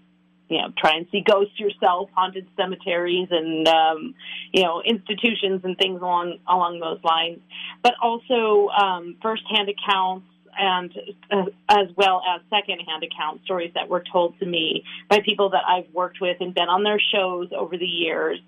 you 0.49 0.57
know, 0.57 0.67
try 0.77 0.95
and 0.95 1.07
see 1.11 1.21
ghosts 1.21 1.59
yourself, 1.59 2.09
haunted 2.15 2.47
cemeteries 2.55 3.27
and, 3.31 3.67
um, 3.67 4.15
you 4.53 4.63
know, 4.63 4.81
institutions 4.83 5.61
and 5.63 5.77
things 5.77 6.01
along, 6.01 6.37
along 6.47 6.79
those 6.79 6.99
lines, 7.03 7.39
but 7.81 7.93
also, 8.01 8.69
um, 8.69 9.15
firsthand 9.21 9.69
accounts 9.69 10.27
and 10.57 10.93
uh, 11.31 11.45
as 11.69 11.87
well 11.97 12.21
as 12.33 12.41
secondhand 12.49 13.03
account 13.03 13.41
stories 13.43 13.71
that 13.75 13.89
were 13.89 14.03
told 14.11 14.37
to 14.39 14.45
me 14.45 14.83
by 15.09 15.19
people 15.19 15.49
that 15.49 15.63
I've 15.67 15.91
worked 15.93 16.21
with 16.21 16.37
and 16.39 16.53
been 16.53 16.69
on 16.69 16.83
their 16.83 16.99
shows 17.13 17.49
over 17.57 17.77
the 17.77 17.85
years 17.85 18.39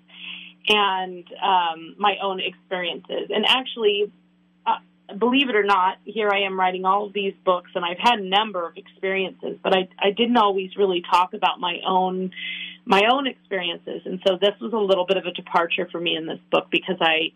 and, 0.68 1.24
um, 1.42 1.96
my 1.98 2.16
own 2.22 2.40
experiences. 2.40 3.30
And 3.30 3.44
actually, 3.46 4.12
believe 5.16 5.48
it 5.48 5.56
or 5.56 5.64
not, 5.64 5.98
here 6.04 6.30
I 6.32 6.40
am 6.40 6.58
writing 6.58 6.84
all 6.84 7.06
of 7.06 7.12
these 7.12 7.34
books, 7.44 7.70
and 7.74 7.84
I've 7.84 7.98
had 7.98 8.18
a 8.18 8.24
number 8.24 8.66
of 8.66 8.76
experiences, 8.76 9.58
but 9.62 9.74
I, 9.74 9.88
I 9.98 10.10
didn't 10.10 10.36
always 10.36 10.76
really 10.76 11.02
talk 11.10 11.34
about 11.34 11.60
my 11.60 11.78
own 11.86 12.30
my 12.84 13.02
own 13.12 13.26
experiences, 13.26 14.02
and 14.06 14.20
so 14.26 14.38
this 14.40 14.54
was 14.60 14.72
a 14.72 14.78
little 14.78 15.04
bit 15.04 15.18
of 15.18 15.26
a 15.26 15.32
departure 15.32 15.86
for 15.92 16.00
me 16.00 16.16
in 16.16 16.26
this 16.26 16.40
book 16.50 16.68
because 16.70 16.96
I 17.00 17.32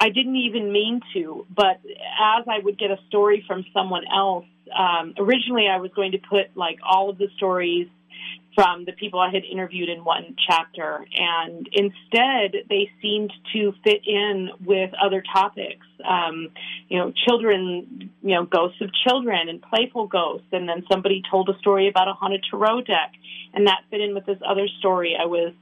I 0.00 0.08
didn't 0.08 0.36
even 0.36 0.72
mean 0.72 1.00
to, 1.14 1.46
but 1.54 1.80
as 1.84 2.44
I 2.48 2.58
would 2.62 2.78
get 2.78 2.90
a 2.90 2.98
story 3.08 3.44
from 3.46 3.64
someone 3.72 4.04
else, 4.12 4.46
um, 4.76 5.14
originally 5.18 5.68
I 5.68 5.78
was 5.78 5.90
going 5.94 6.12
to 6.12 6.18
put 6.18 6.56
like 6.56 6.78
all 6.82 7.10
of 7.10 7.18
the 7.18 7.28
stories 7.36 7.88
from 8.54 8.84
the 8.84 8.92
people 8.92 9.18
I 9.20 9.30
had 9.30 9.44
interviewed 9.44 9.88
in 9.88 10.04
one 10.04 10.36
chapter. 10.48 11.04
And 11.16 11.68
instead, 11.72 12.64
they 12.68 12.90
seemed 13.00 13.32
to 13.52 13.72
fit 13.82 14.02
in 14.06 14.50
with 14.64 14.90
other 15.02 15.22
topics. 15.32 15.86
Um, 16.04 16.50
you 16.88 16.98
know, 16.98 17.12
children, 17.26 18.10
you 18.22 18.34
know, 18.34 18.44
ghosts 18.44 18.80
of 18.80 18.90
children 19.06 19.48
and 19.48 19.62
playful 19.62 20.06
ghosts. 20.06 20.48
And 20.52 20.68
then 20.68 20.84
somebody 20.90 21.22
told 21.30 21.48
a 21.48 21.58
story 21.58 21.88
about 21.88 22.08
a 22.08 22.12
haunted 22.12 22.44
tarot 22.50 22.82
deck, 22.82 23.12
and 23.54 23.66
that 23.66 23.84
fit 23.90 24.00
in 24.00 24.14
with 24.14 24.26
this 24.26 24.38
other 24.46 24.68
story 24.78 25.16
I 25.20 25.26
was 25.26 25.54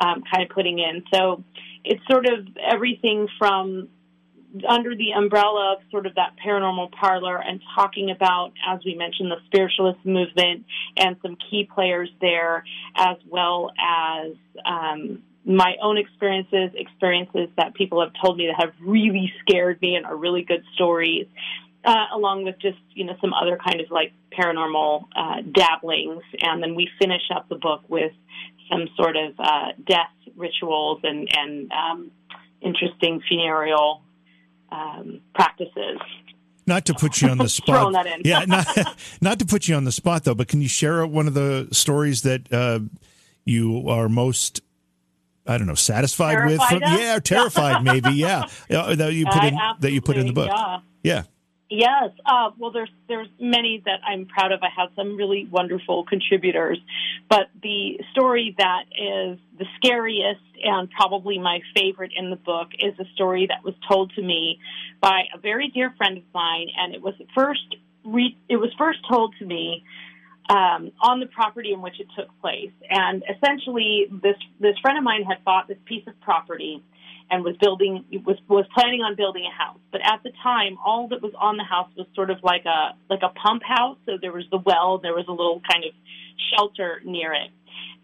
um, 0.00 0.22
kind 0.32 0.48
of 0.48 0.54
putting 0.54 0.78
in. 0.78 1.04
So 1.12 1.42
it's 1.84 2.02
sort 2.08 2.26
of 2.26 2.46
everything 2.64 3.28
from 3.38 3.88
under 4.66 4.96
the 4.96 5.12
umbrella 5.12 5.74
of 5.76 5.90
sort 5.90 6.06
of 6.06 6.14
that 6.14 6.34
paranormal 6.44 6.90
parlor 6.92 7.36
and 7.36 7.60
talking 7.74 8.10
about, 8.10 8.52
as 8.66 8.80
we 8.84 8.94
mentioned, 8.94 9.30
the 9.30 9.36
spiritualist 9.46 10.04
movement 10.04 10.64
and 10.96 11.16
some 11.22 11.36
key 11.50 11.68
players 11.72 12.08
there, 12.20 12.64
as 12.96 13.16
well 13.28 13.70
as 13.78 14.32
um, 14.64 15.22
my 15.44 15.76
own 15.82 15.98
experiences, 15.98 16.70
experiences 16.74 17.48
that 17.56 17.74
people 17.74 18.00
have 18.00 18.12
told 18.22 18.38
me 18.38 18.46
that 18.46 18.64
have 18.64 18.74
really 18.80 19.32
scared 19.40 19.80
me 19.82 19.96
and 19.96 20.06
are 20.06 20.16
really 20.16 20.42
good 20.42 20.64
stories. 20.74 21.26
Uh, 21.84 22.06
along 22.12 22.44
with 22.44 22.58
just 22.60 22.78
you 22.92 23.04
know 23.04 23.14
some 23.20 23.32
other 23.32 23.56
kind 23.56 23.80
of 23.80 23.88
like 23.90 24.12
paranormal 24.36 25.04
uh, 25.14 25.36
dabblings, 25.52 26.22
and 26.40 26.60
then 26.60 26.74
we 26.74 26.88
finish 26.98 27.22
up 27.34 27.48
the 27.48 27.54
book 27.54 27.82
with 27.88 28.12
some 28.68 28.88
sort 28.96 29.16
of 29.16 29.32
uh, 29.38 29.68
death 29.86 30.10
rituals 30.36 31.00
and 31.04 31.28
and 31.34 31.70
um, 31.72 32.10
interesting 32.60 33.22
funereal 33.28 34.02
um, 34.70 35.20
practices. 35.34 35.98
Not 36.66 36.84
to 36.86 36.94
put 36.94 37.22
you 37.22 37.28
on 37.28 37.38
the 37.38 37.48
spot. 37.48 37.94
yeah, 38.24 38.44
not, 38.44 38.66
not 39.20 39.38
to 39.38 39.46
put 39.46 39.68
you 39.68 39.74
on 39.74 39.84
the 39.84 39.92
spot 39.92 40.24
though, 40.24 40.34
but 40.34 40.48
can 40.48 40.60
you 40.60 40.68
share 40.68 41.06
one 41.06 41.26
of 41.26 41.34
the 41.34 41.68
stories 41.72 42.22
that 42.22 42.52
uh, 42.52 42.80
you 43.44 43.88
are 43.88 44.08
most 44.08 44.60
I 45.46 45.56
don't 45.56 45.66
know, 45.66 45.74
satisfied 45.74 46.32
terrified 46.32 46.74
with? 46.74 46.82
From, 46.82 46.98
yeah, 46.98 47.18
terrified 47.20 47.82
maybe. 47.82 48.10
Yeah, 48.10 48.44
that 48.68 49.14
you 49.14 49.24
put 49.24 49.44
in 49.44 49.58
that 49.80 49.92
you 49.92 50.02
put 50.02 50.18
in 50.18 50.26
the 50.26 50.32
book. 50.34 50.48
Yeah. 50.48 50.80
yeah. 51.02 51.22
Yes. 51.70 52.10
Uh, 52.24 52.50
well, 52.58 52.70
there's 52.70 52.90
there's 53.08 53.28
many 53.38 53.82
that 53.84 54.00
I'm 54.06 54.26
proud 54.26 54.52
of. 54.52 54.60
I 54.62 54.68
have 54.74 54.88
some 54.96 55.16
really 55.16 55.46
wonderful 55.50 56.04
contributors, 56.04 56.78
but 57.28 57.48
the 57.62 58.00
story 58.12 58.54
that 58.56 58.84
is 58.92 59.38
the 59.58 59.66
scariest 59.76 60.40
and 60.64 60.90
probably 60.90 61.38
my 61.38 61.60
favorite 61.76 62.12
in 62.16 62.30
the 62.30 62.36
book 62.36 62.68
is 62.78 62.98
a 62.98 63.04
story 63.14 63.46
that 63.48 63.64
was 63.64 63.74
told 63.86 64.12
to 64.14 64.22
me 64.22 64.58
by 65.00 65.24
a 65.34 65.38
very 65.38 65.68
dear 65.68 65.92
friend 65.98 66.16
of 66.18 66.24
mine, 66.34 66.68
and 66.74 66.94
it 66.94 67.02
was 67.02 67.14
first 67.34 67.76
re- 68.02 68.36
it 68.48 68.56
was 68.56 68.70
first 68.78 69.00
told 69.06 69.34
to 69.38 69.44
me 69.44 69.84
um, 70.48 70.90
on 71.02 71.20
the 71.20 71.26
property 71.26 71.72
in 71.74 71.82
which 71.82 72.00
it 72.00 72.06
took 72.16 72.28
place. 72.40 72.72
And 72.88 73.22
essentially, 73.28 74.06
this 74.10 74.36
this 74.58 74.78
friend 74.80 74.96
of 74.96 75.04
mine 75.04 75.24
had 75.24 75.44
bought 75.44 75.68
this 75.68 75.78
piece 75.84 76.06
of 76.06 76.18
property 76.22 76.82
and 77.30 77.44
was 77.44 77.56
building 77.60 78.04
was 78.24 78.36
was 78.48 78.66
planning 78.74 79.02
on 79.02 79.16
building 79.16 79.44
a 79.44 79.54
house. 79.54 79.78
But 79.92 80.00
at 80.02 80.22
the 80.22 80.32
time, 80.42 80.76
all 80.84 81.08
that 81.08 81.22
was 81.22 81.32
on 81.38 81.56
the 81.56 81.64
house 81.64 81.90
was 81.96 82.06
sort 82.14 82.30
of 82.30 82.38
like 82.42 82.64
a 82.64 82.96
like 83.10 83.20
a 83.22 83.28
pump 83.28 83.62
house. 83.62 83.98
So 84.06 84.12
there 84.20 84.32
was 84.32 84.44
the 84.50 84.58
well, 84.58 84.98
there 84.98 85.14
was 85.14 85.26
a 85.28 85.32
little 85.32 85.60
kind 85.70 85.84
of 85.84 85.92
shelter 86.54 87.00
near 87.04 87.32
it. 87.32 87.50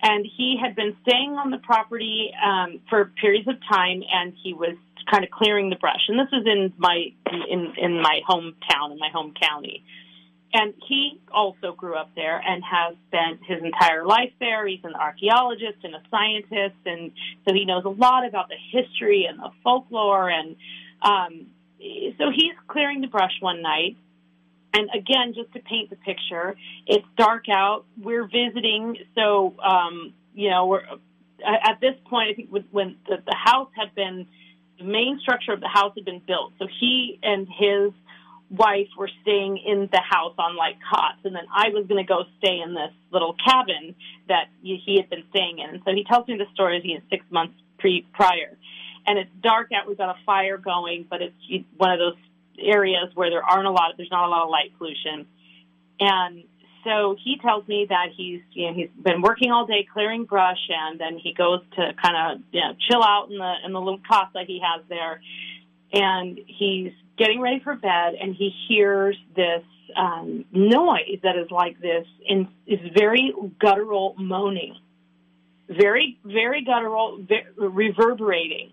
And 0.02 0.26
he 0.36 0.58
had 0.60 0.76
been 0.76 0.96
staying 1.06 1.32
on 1.32 1.50
the 1.50 1.58
property 1.58 2.30
um, 2.44 2.80
for 2.90 3.10
periods 3.20 3.48
of 3.48 3.54
time, 3.70 4.02
and 4.12 4.34
he 4.42 4.52
was 4.52 4.76
kind 5.10 5.24
of 5.24 5.30
clearing 5.30 5.70
the 5.70 5.76
brush. 5.76 6.08
And 6.08 6.18
this 6.18 6.28
was 6.32 6.44
in 6.46 6.72
my 6.78 7.12
in 7.50 7.72
in 7.78 8.02
my 8.02 8.20
hometown, 8.28 8.92
in 8.92 8.98
my 8.98 9.10
home 9.12 9.32
county. 9.40 9.84
And 10.56 10.72
he 10.88 11.20
also 11.32 11.72
grew 11.72 11.96
up 11.96 12.10
there 12.14 12.38
and 12.38 12.62
has 12.62 12.94
spent 13.08 13.40
his 13.44 13.60
entire 13.60 14.06
life 14.06 14.30
there. 14.38 14.64
He's 14.68 14.84
an 14.84 14.94
archaeologist 14.94 15.78
and 15.82 15.96
a 15.96 16.02
scientist, 16.12 16.76
and 16.86 17.10
so 17.44 17.52
he 17.52 17.64
knows 17.64 17.84
a 17.84 17.88
lot 17.88 18.24
about 18.24 18.48
the 18.48 18.54
history 18.70 19.26
and 19.28 19.40
the 19.40 19.50
folklore. 19.64 20.30
And 20.30 20.54
um, 21.02 21.46
so 22.18 22.30
he's 22.30 22.54
clearing 22.68 23.00
the 23.00 23.08
brush 23.08 23.32
one 23.40 23.62
night. 23.62 23.96
And 24.72 24.88
again, 24.94 25.34
just 25.34 25.52
to 25.54 25.60
paint 25.60 25.90
the 25.90 25.96
picture, 25.96 26.56
it's 26.86 27.06
dark 27.16 27.48
out. 27.48 27.84
We're 28.00 28.26
visiting, 28.26 28.96
so 29.16 29.54
um, 29.60 30.14
you 30.34 30.50
know, 30.50 30.66
we're 30.66 30.82
at 31.44 31.80
this 31.80 31.96
point. 32.06 32.30
I 32.30 32.34
think 32.34 32.50
when 32.70 32.96
the, 33.08 33.16
the 33.26 33.36
house 33.36 33.70
had 33.76 33.92
been, 33.96 34.28
the 34.78 34.84
main 34.84 35.18
structure 35.20 35.52
of 35.52 35.60
the 35.60 35.68
house 35.68 35.94
had 35.96 36.04
been 36.04 36.22
built. 36.24 36.52
So 36.60 36.68
he 36.80 37.18
and 37.24 37.48
his 37.48 37.92
wife 38.56 38.88
were 38.96 39.10
staying 39.22 39.58
in 39.58 39.88
the 39.90 40.00
house 40.00 40.34
on 40.38 40.56
like 40.56 40.76
cots, 40.88 41.18
and 41.24 41.34
then 41.34 41.44
I 41.54 41.68
was 41.70 41.86
going 41.86 42.04
to 42.04 42.08
go 42.08 42.24
stay 42.38 42.60
in 42.64 42.74
this 42.74 42.92
little 43.10 43.34
cabin 43.44 43.94
that 44.28 44.46
he 44.62 44.96
had 44.96 45.10
been 45.10 45.24
staying 45.30 45.58
in. 45.58 45.70
And 45.70 45.82
so 45.84 45.92
he 45.92 46.04
tells 46.04 46.26
me 46.28 46.36
the 46.36 46.46
story. 46.54 46.80
He 46.82 46.92
is 46.92 47.02
six 47.10 47.24
months 47.30 47.54
pre 47.78 48.06
prior, 48.12 48.56
and 49.06 49.18
it's 49.18 49.30
dark 49.42 49.70
out. 49.72 49.88
We've 49.88 49.98
got 49.98 50.10
a 50.10 50.18
fire 50.24 50.58
going, 50.58 51.06
but 51.08 51.20
it's 51.22 51.66
one 51.76 51.92
of 51.92 51.98
those 51.98 52.16
areas 52.58 53.10
where 53.14 53.30
there 53.30 53.42
aren't 53.42 53.66
a 53.66 53.70
lot. 53.70 53.90
Of, 53.90 53.96
there's 53.96 54.10
not 54.10 54.26
a 54.26 54.30
lot 54.30 54.44
of 54.44 54.50
light 54.50 54.76
pollution, 54.78 55.26
and 56.00 56.44
so 56.84 57.16
he 57.22 57.38
tells 57.38 57.66
me 57.66 57.86
that 57.88 58.08
he's 58.16 58.42
you 58.52 58.66
know 58.66 58.74
he's 58.74 58.90
been 59.02 59.22
working 59.22 59.50
all 59.50 59.66
day 59.66 59.86
clearing 59.92 60.24
brush, 60.24 60.68
and 60.68 61.00
then 61.00 61.18
he 61.18 61.32
goes 61.32 61.60
to 61.76 61.92
kind 62.00 62.16
of 62.16 62.42
you 62.52 62.60
know 62.60 62.74
chill 62.88 63.02
out 63.02 63.28
in 63.30 63.38
the 63.38 63.54
in 63.64 63.72
the 63.72 63.80
little 63.80 64.00
casa 64.06 64.44
he 64.46 64.60
has 64.62 64.84
there, 64.88 65.20
and 65.92 66.38
he's 66.46 66.92
getting 67.16 67.40
ready 67.40 67.60
for 67.60 67.74
bed, 67.74 68.14
and 68.20 68.34
he 68.34 68.52
hears 68.68 69.16
this 69.36 69.62
um, 69.96 70.44
noise 70.52 71.20
that 71.22 71.36
is 71.36 71.50
like 71.50 71.80
this, 71.80 72.06
and 72.28 72.48
is 72.66 72.80
very 72.96 73.32
guttural 73.60 74.14
moaning, 74.18 74.76
very 75.68 76.18
very 76.24 76.64
guttural, 76.64 77.18
very 77.28 77.46
reverberating, 77.56 78.72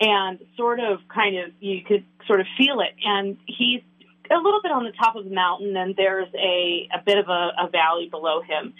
and 0.00 0.38
sort 0.56 0.80
of 0.80 1.00
kind 1.12 1.38
of 1.38 1.50
you 1.60 1.82
could 1.82 2.04
sort 2.26 2.40
of 2.40 2.46
feel 2.56 2.80
it, 2.80 2.94
and 3.04 3.36
he's 3.46 3.82
a 4.30 4.36
little 4.36 4.60
bit 4.62 4.72
on 4.72 4.84
the 4.84 4.92
top 4.92 5.16
of 5.16 5.24
the 5.24 5.34
mountain, 5.34 5.76
and 5.76 5.94
there's 5.96 6.28
a, 6.34 6.88
a 6.94 7.02
bit 7.04 7.18
of 7.18 7.28
a, 7.28 7.50
a 7.58 7.68
valley 7.70 8.08
below 8.10 8.40
him. 8.40 8.74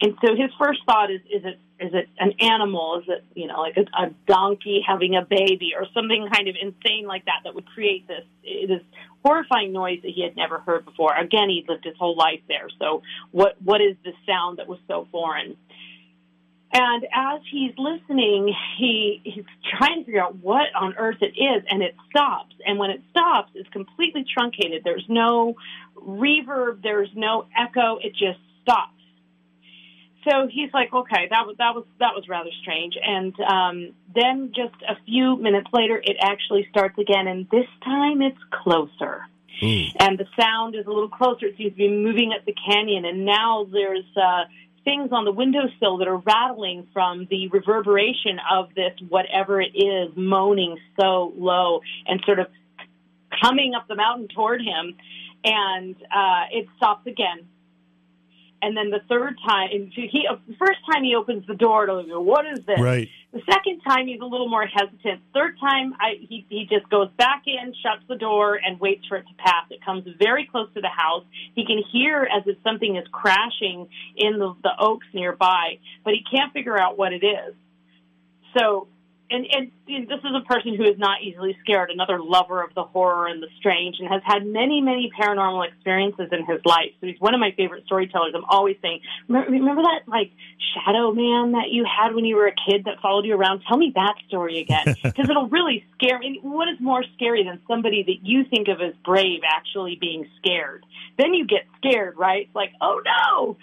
And 0.00 0.14
so 0.24 0.34
his 0.34 0.50
first 0.58 0.80
thought 0.86 1.10
is, 1.10 1.20
is 1.22 1.44
it 1.44 1.60
is 1.80 1.94
it 1.94 2.08
an 2.18 2.32
animal? 2.40 3.00
Is 3.00 3.08
it 3.08 3.24
you 3.34 3.46
know 3.46 3.60
like 3.60 3.76
a, 3.76 3.82
a 3.96 4.10
donkey 4.26 4.80
having 4.86 5.14
a 5.16 5.24
baby 5.24 5.72
or 5.76 5.86
something 5.94 6.28
kind 6.32 6.48
of 6.48 6.56
insane 6.60 7.06
like 7.06 7.24
that 7.26 7.40
that 7.44 7.54
would 7.54 7.66
create 7.66 8.06
this 8.08 8.24
this 8.42 8.82
horrifying 9.24 9.72
noise 9.72 9.98
that 10.02 10.10
he 10.10 10.22
had 10.22 10.36
never 10.36 10.58
heard 10.60 10.84
before? 10.84 11.14
Again, 11.14 11.48
he'd 11.48 11.66
lived 11.68 11.84
his 11.84 11.96
whole 11.98 12.16
life 12.16 12.40
there, 12.48 12.68
so 12.78 13.02
what 13.30 13.56
what 13.62 13.80
is 13.80 13.96
this 14.04 14.14
sound 14.26 14.58
that 14.58 14.68
was 14.68 14.78
so 14.88 15.06
foreign? 15.10 15.56
And 16.72 17.04
as 17.04 17.40
he's 17.50 17.72
listening, 17.78 18.54
he 18.78 19.22
he's 19.24 19.44
trying 19.78 20.00
to 20.00 20.04
figure 20.04 20.22
out 20.22 20.36
what 20.36 20.66
on 20.78 20.94
earth 20.98 21.16
it 21.22 21.34
is, 21.38 21.64
and 21.70 21.82
it 21.82 21.94
stops. 22.10 22.54
And 22.66 22.78
when 22.78 22.90
it 22.90 23.00
stops, 23.10 23.50
it's 23.54 23.68
completely 23.70 24.26
truncated. 24.30 24.82
There's 24.84 25.06
no 25.08 25.54
reverb, 25.96 26.82
there's 26.82 27.10
no 27.14 27.46
echo. 27.56 27.98
It 28.02 28.12
just 28.12 28.38
stops. 28.62 28.92
So 30.28 30.48
he's 30.50 30.68
like, 30.74 30.92
okay, 30.92 31.28
that 31.30 31.46
was 31.46 31.56
that 31.58 31.74
was 31.74 31.84
that 32.00 32.14
was 32.14 32.28
rather 32.28 32.50
strange. 32.60 32.94
And 33.02 33.34
um, 33.40 33.94
then 34.14 34.52
just 34.54 34.74
a 34.86 34.96
few 35.06 35.36
minutes 35.36 35.68
later, 35.72 35.96
it 36.02 36.16
actually 36.20 36.66
starts 36.70 36.98
again, 36.98 37.26
and 37.26 37.48
this 37.50 37.66
time 37.82 38.20
it's 38.20 38.38
closer. 38.50 39.22
Mm. 39.62 39.90
And 40.00 40.18
the 40.18 40.26
sound 40.38 40.74
is 40.76 40.86
a 40.86 40.90
little 40.90 41.08
closer. 41.08 41.46
It 41.46 41.56
seems 41.56 41.72
to 41.72 41.76
be 41.76 41.88
moving 41.88 42.32
up 42.38 42.44
the 42.44 42.54
canyon, 42.54 43.04
and 43.06 43.24
now 43.24 43.66
there's 43.72 44.04
uh, 44.16 44.44
things 44.88 45.10
on 45.12 45.26
the 45.26 45.32
windowsill 45.32 45.98
that 45.98 46.08
are 46.08 46.16
rattling 46.16 46.86
from 46.94 47.26
the 47.30 47.48
reverberation 47.48 48.38
of 48.50 48.70
this 48.74 48.92
whatever 49.10 49.60
it 49.60 49.72
is 49.74 50.10
moaning 50.16 50.78
so 50.98 51.34
low 51.36 51.80
and 52.06 52.22
sort 52.24 52.38
of 52.38 52.46
coming 53.42 53.74
up 53.74 53.86
the 53.86 53.94
mountain 53.94 54.28
toward 54.34 54.62
him. 54.62 54.96
And 55.44 55.94
uh, 55.94 56.44
it 56.50 56.66
stops 56.78 57.06
again 57.06 57.46
and 58.60 58.76
then 58.76 58.90
the 58.90 59.00
third 59.08 59.36
time, 59.46 59.68
he 59.94 60.26
the 60.46 60.56
first 60.58 60.78
time 60.92 61.04
he 61.04 61.14
opens 61.14 61.46
the 61.46 61.54
door 61.54 61.86
to 61.86 62.02
go, 62.08 62.20
what 62.20 62.44
is 62.46 62.64
this? 62.66 62.80
Right. 62.80 63.08
The 63.32 63.42
second 63.50 63.80
time 63.86 64.06
he's 64.06 64.20
a 64.20 64.24
little 64.24 64.48
more 64.48 64.66
hesitant. 64.66 65.22
Third 65.34 65.58
time, 65.60 65.94
I, 66.00 66.14
he 66.20 66.46
he 66.48 66.66
just 66.68 66.88
goes 66.90 67.08
back 67.16 67.42
in, 67.46 67.74
shuts 67.82 68.02
the 68.08 68.16
door, 68.16 68.58
and 68.62 68.80
waits 68.80 69.06
for 69.06 69.18
it 69.18 69.26
to 69.28 69.34
pass. 69.38 69.66
It 69.70 69.84
comes 69.84 70.04
very 70.18 70.46
close 70.46 70.68
to 70.74 70.80
the 70.80 70.88
house. 70.88 71.24
He 71.54 71.64
can 71.66 71.82
hear 71.92 72.22
as 72.22 72.44
if 72.46 72.56
something 72.64 72.96
is 72.96 73.06
crashing 73.12 73.88
in 74.16 74.38
the, 74.38 74.54
the 74.62 74.72
oaks 74.78 75.06
nearby, 75.12 75.78
but 76.04 76.14
he 76.14 76.24
can't 76.34 76.52
figure 76.52 76.78
out 76.78 76.98
what 76.98 77.12
it 77.12 77.24
is. 77.24 77.54
So 78.58 78.88
and, 79.30 79.46
and, 79.52 79.70
and 79.88 80.08
this 80.08 80.20
is 80.20 80.30
a 80.34 80.44
person 80.46 80.74
who 80.74 80.84
is 80.84 80.98
not 80.98 81.22
easily 81.22 81.56
scared, 81.60 81.90
another 81.90 82.18
lover 82.22 82.62
of 82.62 82.74
the 82.74 82.82
horror 82.82 83.26
and 83.26 83.42
the 83.42 83.48
strange, 83.58 83.96
and 83.98 84.08
has 84.08 84.22
had 84.24 84.46
many, 84.46 84.80
many 84.80 85.10
paranormal 85.20 85.68
experiences 85.68 86.28
in 86.32 86.46
his 86.46 86.60
life. 86.64 86.92
So 87.00 87.06
he's 87.06 87.20
one 87.20 87.34
of 87.34 87.40
my 87.40 87.52
favorite 87.56 87.84
storytellers. 87.84 88.32
I'm 88.34 88.44
always 88.48 88.76
saying, 88.80 89.00
remember, 89.28 89.50
remember 89.50 89.82
that 89.82 90.08
like 90.08 90.32
shadow 90.74 91.12
man 91.12 91.52
that 91.52 91.68
you 91.70 91.84
had 91.84 92.14
when 92.14 92.24
you 92.24 92.36
were 92.36 92.46
a 92.46 92.54
kid 92.68 92.84
that 92.84 93.00
followed 93.02 93.26
you 93.26 93.34
around? 93.34 93.62
Tell 93.68 93.76
me 93.76 93.92
that 93.94 94.14
story 94.28 94.60
again, 94.60 94.96
because 95.02 95.28
it'll 95.28 95.48
really 95.48 95.84
scare. 95.94 96.18
me. 96.18 96.40
what 96.42 96.68
is 96.68 96.80
more 96.80 97.04
scary 97.14 97.44
than 97.44 97.60
somebody 97.68 98.02
that 98.04 98.26
you 98.26 98.44
think 98.44 98.68
of 98.68 98.80
as 98.80 98.94
brave 99.04 99.40
actually 99.46 99.98
being 100.00 100.26
scared? 100.38 100.86
Then 101.18 101.34
you 101.34 101.46
get 101.46 101.66
scared, 101.76 102.16
right? 102.16 102.46
It's 102.46 102.54
like, 102.54 102.72
oh 102.80 103.00
no. 103.04 103.56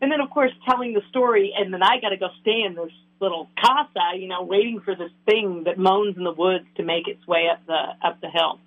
And 0.00 0.12
then, 0.12 0.20
of 0.20 0.30
course, 0.30 0.52
telling 0.64 0.92
the 0.92 1.02
story, 1.10 1.52
and 1.58 1.74
then 1.74 1.82
I 1.82 1.98
got 2.00 2.10
to 2.10 2.16
go 2.16 2.28
stay 2.40 2.62
in 2.64 2.76
this 2.76 2.92
little 3.20 3.48
casa, 3.60 4.16
you 4.16 4.28
know, 4.28 4.42
waiting 4.42 4.80
for 4.84 4.94
this 4.94 5.10
thing 5.26 5.64
that 5.64 5.78
moans 5.78 6.16
in 6.16 6.24
the 6.24 6.32
woods 6.32 6.66
to 6.76 6.82
make 6.82 7.08
its 7.08 7.26
way 7.26 7.48
up 7.52 7.64
the 7.66 8.06
up 8.06 8.20
the 8.20 8.28
hill. 8.28 8.60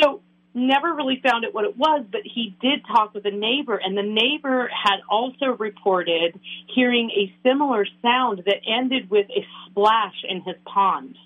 So 0.00 0.20
never 0.54 0.94
really 0.94 1.20
found 1.26 1.44
it 1.44 1.52
what 1.52 1.64
it 1.64 1.76
was, 1.76 2.04
but 2.10 2.22
he 2.24 2.56
did 2.62 2.84
talk 2.86 3.12
with 3.12 3.26
a 3.26 3.30
neighbor, 3.30 3.76
and 3.76 3.96
the 3.96 4.02
neighbor 4.02 4.70
had 4.72 4.98
also 5.10 5.46
reported 5.58 6.38
hearing 6.74 7.10
a 7.10 7.34
similar 7.46 7.86
sound 8.02 8.42
that 8.46 8.56
ended 8.66 9.10
with 9.10 9.26
a 9.30 9.44
splash 9.68 10.14
in 10.28 10.42
his 10.42 10.54
pond. 10.64 11.16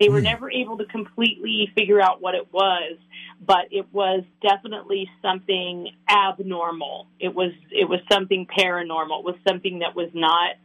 They 0.00 0.08
were 0.08 0.20
mm. 0.20 0.24
never 0.24 0.50
able 0.50 0.78
to 0.78 0.86
completely 0.86 1.70
figure 1.76 2.00
out 2.00 2.20
what 2.20 2.34
it 2.34 2.52
was, 2.52 2.98
but 3.40 3.66
it 3.70 3.86
was 3.92 4.24
definitely 4.42 5.08
something 5.22 5.90
abnormal. 6.08 7.06
It 7.20 7.32
was 7.34 7.52
it 7.70 7.88
was 7.88 8.00
something 8.10 8.46
paranormal. 8.46 9.20
It 9.20 9.24
was 9.24 9.36
something 9.48 9.80
that 9.80 9.94
was 9.94 10.10
not 10.12 10.56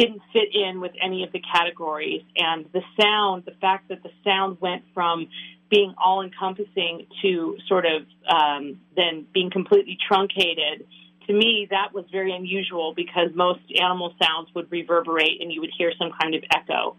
didn't 0.00 0.22
fit 0.32 0.54
in 0.54 0.80
with 0.80 0.92
any 1.02 1.22
of 1.24 1.32
the 1.32 1.40
categories. 1.40 2.22
And 2.36 2.64
the 2.72 2.80
sound, 2.98 3.44
the 3.44 3.54
fact 3.60 3.88
that 3.88 4.02
the 4.02 4.10
sound 4.24 4.58
went 4.60 4.82
from 4.94 5.28
being 5.70 5.94
all 6.02 6.22
encompassing 6.22 7.06
to 7.22 7.56
sort 7.68 7.84
of 7.84 8.02
um, 8.26 8.80
then 8.96 9.26
being 9.32 9.50
completely 9.50 9.98
truncated, 10.08 10.86
to 11.26 11.32
me, 11.34 11.68
that 11.70 11.92
was 11.92 12.06
very 12.10 12.34
unusual 12.34 12.94
because 12.96 13.28
most 13.34 13.60
animal 13.78 14.14
sounds 14.20 14.48
would 14.54 14.72
reverberate 14.72 15.40
and 15.40 15.52
you 15.52 15.60
would 15.60 15.70
hear 15.76 15.92
some 15.98 16.10
kind 16.20 16.34
of 16.34 16.42
echo. 16.54 16.96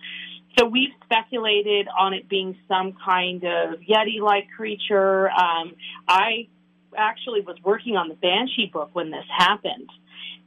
So 0.60 0.66
we've 0.66 0.94
speculated 1.04 1.88
on 1.98 2.14
it 2.14 2.30
being 2.30 2.56
some 2.68 2.94
kind 3.04 3.44
of 3.44 3.80
Yeti 3.80 4.22
like 4.22 4.48
creature. 4.56 5.30
Um, 5.32 5.74
I 6.08 6.48
actually 6.96 7.42
was 7.42 7.58
working 7.64 7.96
on 7.96 8.10
the 8.10 8.16
Banshee 8.16 8.70
book 8.72 8.92
when 8.94 9.12
this 9.12 9.26
happened. 9.36 9.90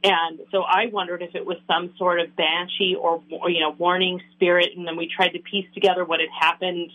And 0.03 0.39
so 0.51 0.61
I 0.61 0.87
wondered 0.91 1.21
if 1.21 1.33
it 1.35 1.45
was 1.45 1.57
some 1.67 1.93
sort 1.97 2.19
of 2.19 2.35
banshee 2.35 2.95
or, 2.99 3.23
or, 3.31 3.49
you 3.49 3.59
know, 3.59 3.71
warning 3.71 4.21
spirit. 4.33 4.69
And 4.75 4.87
then 4.87 4.97
we 4.97 5.09
tried 5.13 5.29
to 5.29 5.39
piece 5.39 5.65
together 5.73 6.05
what 6.05 6.19
had 6.19 6.29
happened 6.39 6.91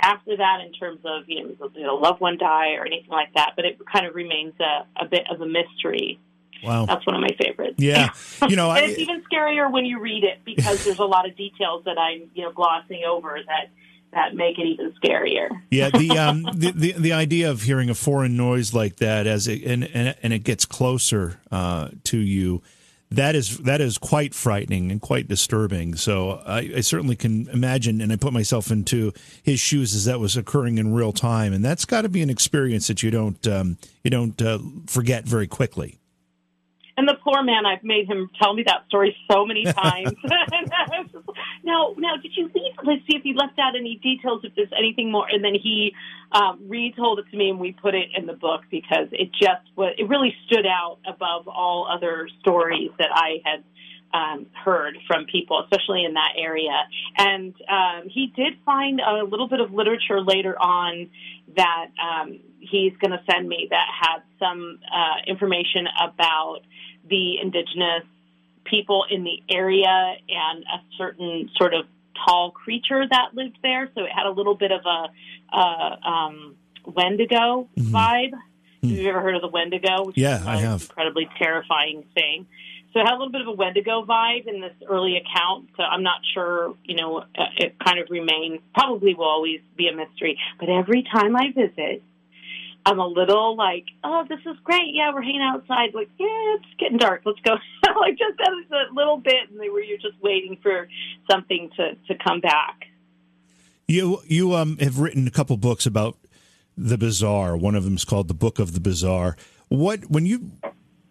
after 0.00 0.36
that 0.36 0.60
in 0.64 0.72
terms 0.72 1.00
of 1.04 1.24
you 1.26 1.56
know, 1.58 1.68
did 1.68 1.84
a 1.84 1.94
loved 1.94 2.20
one 2.20 2.38
die 2.38 2.74
or 2.74 2.86
anything 2.86 3.10
like 3.10 3.32
that. 3.34 3.52
But 3.56 3.64
it 3.64 3.78
kind 3.90 4.06
of 4.06 4.14
remains 4.14 4.54
a, 4.60 4.86
a 5.04 5.06
bit 5.06 5.24
of 5.30 5.40
a 5.40 5.46
mystery. 5.46 6.18
Wow, 6.62 6.86
that's 6.86 7.06
one 7.06 7.14
of 7.14 7.20
my 7.20 7.36
favorites. 7.38 7.74
Yeah, 7.76 8.10
you 8.48 8.56
know, 8.56 8.70
I, 8.70 8.80
it's 8.80 8.98
even 8.98 9.22
scarier 9.30 9.70
when 9.70 9.84
you 9.84 10.00
read 10.00 10.24
it 10.24 10.38
because 10.44 10.84
there's 10.86 10.98
a 10.98 11.04
lot 11.04 11.28
of 11.28 11.36
details 11.36 11.84
that 11.84 11.98
I'm 11.98 12.30
you 12.34 12.44
know 12.44 12.52
glossing 12.52 13.02
over 13.06 13.38
that 13.46 13.68
that 14.12 14.34
make 14.34 14.58
it 14.58 14.66
even 14.66 14.92
scarier. 14.92 15.48
Yeah, 15.70 15.90
the 15.90 16.10
um 16.18 16.42
the, 16.42 16.72
the, 16.74 16.92
the 16.92 17.12
idea 17.12 17.50
of 17.50 17.62
hearing 17.62 17.90
a 17.90 17.94
foreign 17.94 18.36
noise 18.36 18.74
like 18.74 18.96
that 18.96 19.26
as 19.26 19.46
it 19.48 19.62
and 19.64 19.84
and, 19.84 20.16
and 20.22 20.32
it 20.32 20.40
gets 20.40 20.64
closer 20.64 21.40
uh, 21.50 21.88
to 22.04 22.18
you. 22.18 22.62
That 23.08 23.36
is 23.36 23.58
that 23.58 23.80
is 23.80 23.98
quite 23.98 24.34
frightening 24.34 24.90
and 24.90 25.00
quite 25.00 25.28
disturbing. 25.28 25.94
So 25.94 26.42
I, 26.44 26.72
I, 26.76 26.80
certainly 26.80 27.14
can 27.14 27.48
imagine, 27.50 28.00
and 28.00 28.12
I 28.12 28.16
put 28.16 28.32
myself 28.32 28.72
into 28.72 29.12
his 29.44 29.60
shoes 29.60 29.94
as 29.94 30.06
that 30.06 30.18
was 30.18 30.36
occurring 30.36 30.78
in 30.78 30.92
real 30.92 31.12
time, 31.12 31.52
and 31.52 31.64
that's 31.64 31.84
got 31.84 32.02
to 32.02 32.08
be 32.08 32.20
an 32.20 32.30
experience 32.30 32.88
that 32.88 33.04
you 33.04 33.12
don't 33.12 33.46
um, 33.46 33.78
you 34.02 34.10
don't 34.10 34.42
uh, 34.42 34.58
forget 34.88 35.24
very 35.24 35.46
quickly. 35.46 36.00
And 36.96 37.06
the 37.06 37.14
poor 37.22 37.42
man, 37.42 37.66
I've 37.66 37.84
made 37.84 38.06
him 38.06 38.30
tell 38.40 38.54
me 38.54 38.62
that 38.66 38.86
story 38.88 39.14
so 39.30 39.44
many 39.44 39.64
times. 39.72 40.12
now, 41.66 41.94
now, 41.98 42.16
did 42.16 42.32
you 42.36 42.44
leave? 42.54 42.72
Let's 42.84 43.02
see 43.10 43.16
if 43.16 43.24
you 43.24 43.34
left 43.34 43.58
out 43.58 43.74
any 43.76 43.96
details, 43.96 44.42
if 44.44 44.54
there's 44.54 44.72
anything 44.78 45.10
more. 45.10 45.26
And 45.28 45.44
then 45.44 45.54
he 45.54 45.92
um, 46.32 46.60
retold 46.68 47.18
it 47.18 47.26
to 47.30 47.36
me, 47.36 47.50
and 47.50 47.58
we 47.58 47.72
put 47.72 47.94
it 47.94 48.08
in 48.16 48.26
the 48.26 48.32
book 48.32 48.62
because 48.70 49.08
it 49.12 49.32
just 49.32 49.66
was. 49.76 49.94
It 49.98 50.08
really 50.08 50.34
stood 50.46 50.64
out 50.64 50.98
above 51.06 51.48
all 51.48 51.88
other 51.92 52.28
stories 52.40 52.90
that 52.98 53.10
I 53.12 53.42
had 53.44 53.64
um, 54.14 54.46
heard 54.64 54.96
from 55.06 55.26
people, 55.26 55.62
especially 55.62 56.04
in 56.04 56.14
that 56.14 56.34
area. 56.38 56.86
And 57.18 57.54
um, 57.68 58.08
he 58.08 58.32
did 58.34 58.54
find 58.64 59.00
a 59.00 59.24
little 59.24 59.48
bit 59.48 59.60
of 59.60 59.72
literature 59.72 60.20
later 60.20 60.56
on 60.58 61.10
that 61.56 61.86
um, 62.00 62.38
he's 62.60 62.92
going 63.00 63.10
to 63.10 63.20
send 63.30 63.48
me 63.48 63.68
that 63.70 63.86
had 64.00 64.22
some 64.38 64.78
uh, 64.92 65.22
information 65.26 65.86
about 66.00 66.60
the 67.08 67.38
indigenous 67.40 68.04
people 68.68 69.04
in 69.10 69.24
the 69.24 69.42
area 69.48 70.16
and 70.28 70.64
a 70.64 70.80
certain 70.98 71.50
sort 71.56 71.74
of 71.74 71.86
tall 72.26 72.50
creature 72.50 73.04
that 73.08 73.34
lived 73.34 73.58
there. 73.62 73.90
So 73.94 74.04
it 74.04 74.10
had 74.14 74.26
a 74.26 74.30
little 74.30 74.54
bit 74.54 74.72
of 74.72 74.80
a, 74.84 75.56
a 75.56 76.08
um, 76.08 76.56
Wendigo 76.84 77.68
mm-hmm. 77.76 77.94
vibe. 77.94 78.32
Mm-hmm. 78.32 78.88
Have 78.88 78.98
you 78.98 79.08
ever 79.08 79.20
heard 79.20 79.36
of 79.36 79.42
the 79.42 79.48
Wendigo? 79.48 80.12
yeah, 80.14 80.42
I 80.46 80.56
have. 80.58 80.82
Incredibly 80.82 81.28
terrifying 81.38 82.04
thing. 82.14 82.46
So 82.92 83.00
it 83.00 83.04
had 83.04 83.12
a 83.12 83.18
little 83.18 83.32
bit 83.32 83.42
of 83.42 83.48
a 83.48 83.52
Wendigo 83.52 84.04
vibe 84.06 84.46
in 84.46 84.62
this 84.62 84.72
early 84.88 85.16
account. 85.16 85.68
So 85.76 85.82
I'm 85.82 86.02
not 86.02 86.20
sure, 86.32 86.74
you 86.84 86.96
know, 86.96 87.18
uh, 87.18 87.44
it 87.58 87.76
kind 87.78 87.98
of 87.98 88.08
remains, 88.08 88.60
probably 88.74 89.14
will 89.14 89.26
always 89.26 89.60
be 89.76 89.88
a 89.88 89.94
mystery. 89.94 90.38
But 90.58 90.70
every 90.70 91.02
time 91.02 91.36
I 91.36 91.52
visit, 91.54 92.02
I'm 92.86 93.00
a 93.00 93.06
little 93.06 93.56
like, 93.56 93.84
oh, 94.04 94.24
this 94.28 94.38
is 94.46 94.56
great. 94.62 94.94
Yeah, 94.94 95.12
we're 95.12 95.20
hanging 95.20 95.42
outside. 95.42 95.90
Like, 95.92 96.08
yeah, 96.20 96.54
it's 96.54 96.66
getting 96.78 96.98
dark. 96.98 97.22
Let's 97.26 97.40
go. 97.40 97.54
like 98.00 98.16
just 98.16 98.38
a 98.40 98.94
little 98.94 99.16
bit, 99.16 99.50
and 99.50 99.58
where 99.58 99.82
you're 99.82 99.98
just 99.98 100.14
waiting 100.22 100.56
for 100.62 100.88
something 101.28 101.68
to 101.76 101.96
to 102.06 102.24
come 102.24 102.40
back. 102.40 102.84
You 103.88 104.22
you 104.26 104.54
um 104.54 104.78
have 104.78 105.00
written 105.00 105.26
a 105.26 105.32
couple 105.32 105.56
books 105.56 105.84
about 105.84 106.16
the 106.76 106.96
bizarre. 106.96 107.56
One 107.56 107.74
of 107.74 107.82
them 107.82 107.96
is 107.96 108.04
called 108.04 108.28
the 108.28 108.34
Book 108.34 108.60
of 108.60 108.72
the 108.72 108.80
Bizarre. 108.80 109.36
What 109.68 110.08
when 110.08 110.24
you 110.24 110.52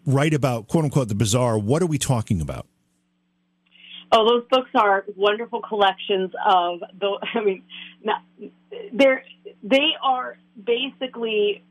write 0.05 0.33
about 0.33 0.69
quote 0.69 0.85
unquote 0.85 1.09
the 1.09 1.15
bizarre, 1.15 1.57
what 1.57 1.81
are 1.81 1.87
we 1.87 1.97
talking 1.97 2.39
about? 2.39 2.67
Oh, 4.17 4.25
those 4.25 4.47
books 4.49 4.69
are 4.75 5.03
wonderful 5.17 5.61
collections 5.61 6.31
of 6.45 6.79
the. 6.99 7.17
I 7.33 7.43
mean, 7.43 7.63
they're 8.93 9.25
they 9.61 9.89
are 10.01 10.37
basically 10.63 11.63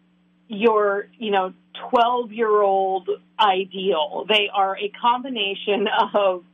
your 0.48 1.08
you 1.18 1.30
know 1.30 1.54
12 1.90 2.32
year 2.32 2.60
old 2.60 3.08
ideal 3.40 4.26
they 4.28 4.48
are 4.52 4.76
a 4.76 4.92
combination 5.00 5.88
of 6.14 6.44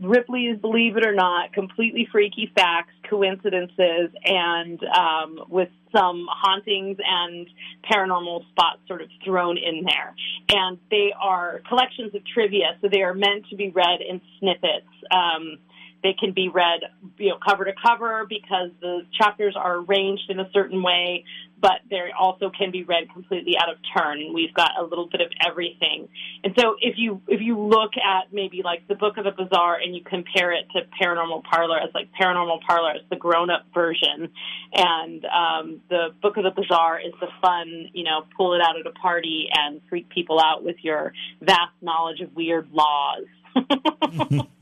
ripley's 0.00 0.58
believe 0.58 0.96
it 0.96 1.06
or 1.06 1.12
not 1.12 1.52
completely 1.52 2.08
freaky 2.10 2.50
facts 2.54 2.94
coincidences 3.08 4.10
and 4.24 4.80
um, 4.84 5.40
with 5.48 5.68
some 5.94 6.26
hauntings 6.30 6.98
and 7.04 7.46
paranormal 7.90 8.48
spots 8.50 8.80
sort 8.86 9.02
of 9.02 9.08
thrown 9.24 9.56
in 9.56 9.84
there. 9.84 10.14
And 10.50 10.78
they 10.90 11.12
are 11.20 11.60
collections 11.68 12.14
of 12.14 12.22
trivia 12.26 12.76
so 12.80 12.88
they 12.90 13.02
are 13.02 13.14
meant 13.14 13.46
to 13.50 13.56
be 13.56 13.70
read 13.70 14.00
in 14.00 14.20
snippets 14.38 14.86
um, 15.10 15.58
they 16.06 16.14
can 16.14 16.32
be 16.32 16.48
read, 16.48 16.82
you 17.18 17.30
know, 17.30 17.38
cover 17.44 17.64
to 17.64 17.72
cover 17.84 18.24
because 18.28 18.70
the 18.80 19.00
chapters 19.18 19.56
are 19.58 19.78
arranged 19.78 20.30
in 20.30 20.38
a 20.38 20.48
certain 20.52 20.80
way, 20.80 21.24
but 21.60 21.80
they 21.90 22.10
also 22.16 22.48
can 22.56 22.70
be 22.70 22.84
read 22.84 23.10
completely 23.12 23.54
out 23.60 23.68
of 23.68 23.76
turn. 23.96 24.20
And 24.20 24.32
we've 24.32 24.54
got 24.54 24.70
a 24.78 24.84
little 24.84 25.08
bit 25.10 25.20
of 25.20 25.26
everything. 25.44 26.06
And 26.44 26.54
so 26.56 26.76
if 26.80 26.94
you 26.96 27.20
if 27.26 27.40
you 27.40 27.58
look 27.58 27.90
at 27.96 28.32
maybe 28.32 28.62
like 28.62 28.86
the 28.86 28.94
Book 28.94 29.16
of 29.18 29.24
the 29.24 29.32
Bizarre 29.32 29.80
and 29.82 29.96
you 29.96 30.02
compare 30.04 30.52
it 30.52 30.66
to 30.74 30.82
Paranormal 31.02 31.42
Parlor, 31.42 31.80
it's 31.82 31.94
like 31.94 32.08
Paranormal 32.20 32.60
Parlor 32.68 32.94
is 32.94 33.02
the 33.10 33.16
grown 33.16 33.50
up 33.50 33.66
version, 33.74 34.30
and 34.72 35.24
um, 35.24 35.80
the 35.90 36.14
Book 36.22 36.36
of 36.36 36.44
the 36.44 36.52
Bizarre 36.52 37.00
is 37.00 37.14
the 37.20 37.28
fun, 37.42 37.88
you 37.94 38.04
know, 38.04 38.26
pull 38.36 38.54
it 38.54 38.60
out 38.60 38.78
at 38.78 38.86
a 38.86 38.92
party 38.92 39.48
and 39.52 39.80
freak 39.88 40.08
people 40.10 40.38
out 40.38 40.62
with 40.62 40.76
your 40.82 41.12
vast 41.42 41.74
knowledge 41.82 42.20
of 42.20 42.32
weird 42.36 42.68
laws. 42.70 43.24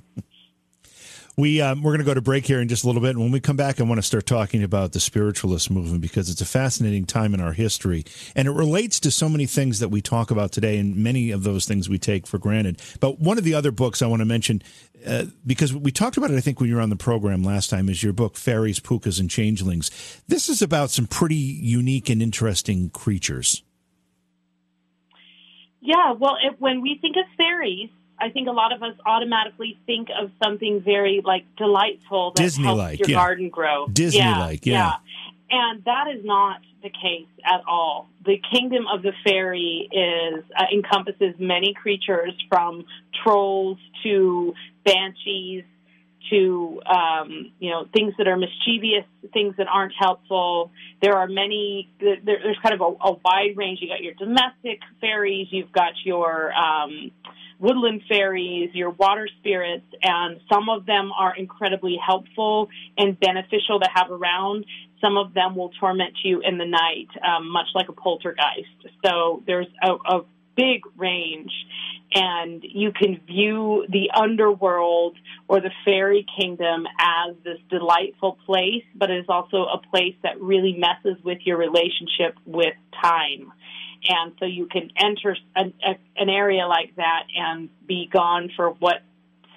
We 1.37 1.61
um, 1.61 1.83
we're 1.83 1.91
going 1.91 1.99
to 1.99 2.05
go 2.05 2.15
to 2.15 2.21
break 2.21 2.47
here 2.47 2.61
in 2.61 2.69
just 2.69 2.85
a 2.85 2.87
little 2.87 3.03
bit, 3.03 3.11
and 3.11 3.21
when 3.21 3.33
we 3.33 3.41
come 3.41 3.57
back, 3.57 3.81
I 3.81 3.83
want 3.83 3.99
to 3.99 4.03
start 4.03 4.25
talking 4.25 4.63
about 4.63 4.93
the 4.93 5.01
spiritualist 5.01 5.69
movement 5.69 6.01
because 6.01 6.31
it's 6.31 6.41
a 6.41 6.47
fascinating 6.47 7.07
time 7.07 7.35
in 7.35 7.41
our 7.41 7.53
history, 7.53 8.05
and 8.37 8.47
it 8.47 8.53
relates 8.53 9.01
to 9.01 9.11
so 9.11 9.29
many 9.29 9.47
things 9.47 9.81
that 9.81 9.89
we 9.89 10.01
talk 10.01 10.31
about 10.31 10.53
today, 10.53 10.79
and 10.79 10.97
many 10.97 11.33
of 11.33 11.43
those 11.43 11.65
things 11.65 11.89
we 11.89 11.99
take 11.99 12.29
for 12.29 12.39
granted. 12.39 12.81
But 13.01 13.19
one 13.19 13.37
of 13.37 13.43
the 13.43 13.55
other 13.55 13.73
books 13.73 14.01
I 14.01 14.07
want 14.07 14.21
to 14.21 14.27
mention, 14.27 14.63
uh, 15.05 15.25
because 15.45 15.75
we 15.75 15.91
talked 15.91 16.17
about 16.17 16.31
it, 16.31 16.37
I 16.37 16.41
think 16.41 16.61
when 16.61 16.69
you 16.69 16.77
were 16.77 16.83
on 16.83 16.91
the 16.91 16.97
program 16.97 17.43
last 17.43 17.69
time, 17.69 17.89
is 17.89 18.01
your 18.01 18.13
book 18.13 18.37
"Fairies, 18.37 18.79
Pookas, 18.79 19.19
and 19.19 19.29
Changelings." 19.29 19.91
This 20.29 20.49
is 20.49 20.63
about 20.63 20.91
some 20.91 21.09
pretty 21.09 21.35
unique 21.35 22.09
and 22.11 22.23
interesting 22.23 22.91
creatures. 22.91 23.65
Yeah, 25.81 26.13
well, 26.13 26.37
it, 26.43 26.61
when 26.61 26.81
we 26.81 26.97
think 27.03 27.17
of 27.17 27.25
fairies, 27.37 27.91
I 28.25 28.31
think 28.31 28.49
a 28.49 28.53
lot 28.53 28.73
of 28.73 28.83
us 28.83 28.95
automatically 29.05 29.79
think 29.85 30.09
of 30.19 30.31
something 30.43 30.81
very 30.83 31.21
like 31.23 31.45
delightful 31.59 32.33
that 32.35 32.43
Disney-like, 32.43 32.79
helps 32.79 32.99
your 33.01 33.11
yeah. 33.11 33.23
garden 33.23 33.51
grow. 33.51 33.87
Disney-like, 33.89 34.65
yeah, 34.65 34.73
yeah. 34.73 34.93
And 35.51 35.85
that 35.85 36.07
is 36.17 36.25
not 36.25 36.61
the 36.83 36.89
case 36.89 37.29
at 37.45 37.61
all. 37.69 38.09
The 38.25 38.41
kingdom 38.51 38.87
of 38.91 39.03
the 39.03 39.13
fairy 39.25 39.91
is 39.93 40.43
uh, 40.59 40.65
encompasses 40.73 41.35
many 41.39 41.75
creatures 41.75 42.33
from 42.49 42.87
trolls 43.23 43.77
to 44.05 44.55
banshees 44.87 45.65
to 46.31 46.81
um, 46.87 47.53
you 47.59 47.71
know 47.71 47.87
things 47.95 48.15
that 48.17 48.27
are 48.27 48.39
mischievous, 48.39 49.05
things 49.35 49.55
that 49.59 49.67
aren't 49.71 49.93
helpful. 49.99 50.71
There 51.03 51.15
are 51.15 51.27
many. 51.27 51.91
There, 52.01 52.17
there's 52.25 52.57
kind 52.63 52.75
of 52.75 52.81
a, 52.81 53.09
a, 53.09 53.13
wide 53.23 53.57
range. 53.57 53.81
You 53.83 53.89
got 53.89 54.03
your 54.03 54.15
domestic 54.15 54.81
fairies. 55.03 55.49
You've 55.51 55.73
got 55.73 55.93
your 56.07 56.55
um, 56.55 57.11
woodland 57.65 58.03
fairies, 58.09 58.71
your 58.75 58.91
water 58.91 59.27
spirits, 59.39 59.87
and 60.03 60.39
some 60.53 60.69
of 60.69 60.85
them 60.85 61.11
are 61.13 61.35
incredibly 61.35 61.97
helpful 61.97 62.69
and 62.99 63.19
beneficial 63.19 63.81
to 63.81 63.89
have 63.93 64.11
around. 64.11 64.67
Some 65.01 65.17
of 65.17 65.33
them 65.33 65.57
will 65.57 65.71
torment 65.81 66.15
you 66.23 66.43
in 66.45 66.59
the 66.59 66.67
night, 66.67 67.09
um, 67.27 67.51
much 67.51 67.69
like 67.75 67.89
a 67.89 67.93
poltergeist. 67.93 68.69
So 69.05 69.43
there's 69.47 69.67
a, 69.83 69.93
a 69.93 70.21
big 70.57 70.83
range, 70.97 71.53
and 72.15 72.63
you 72.63 72.93
can 72.93 73.21
view 73.27 73.87
the 73.89 74.11
underworld 74.15 75.17
or 75.49 75.61
the 75.61 75.71
fairy 75.85 76.27
kingdom 76.39 76.87
as 77.01 77.35
this 77.45 77.59
delightful 77.71 78.39
place, 78.45 78.85
but 78.95 79.11
it 79.11 79.21
is 79.21 79.27
also 79.29 79.65
a 79.65 79.81
place 79.91 80.15
that 80.23 80.41
really 80.41 80.77
messes 80.79 81.23
with 81.25 81.39
your 81.45 81.57
relationship 81.57 82.37
with 82.45 82.75
time 83.03 83.53
and 84.07 84.33
so 84.39 84.45
you 84.45 84.67
can 84.67 84.91
enter 84.97 85.37
an, 85.57 85.73
an 86.17 86.29
area 86.29 86.67
like 86.67 86.97
that 86.97 87.25
and 87.37 87.69
be 87.87 88.09
gone 88.13 88.51
for 88.55 88.71
what 88.71 88.97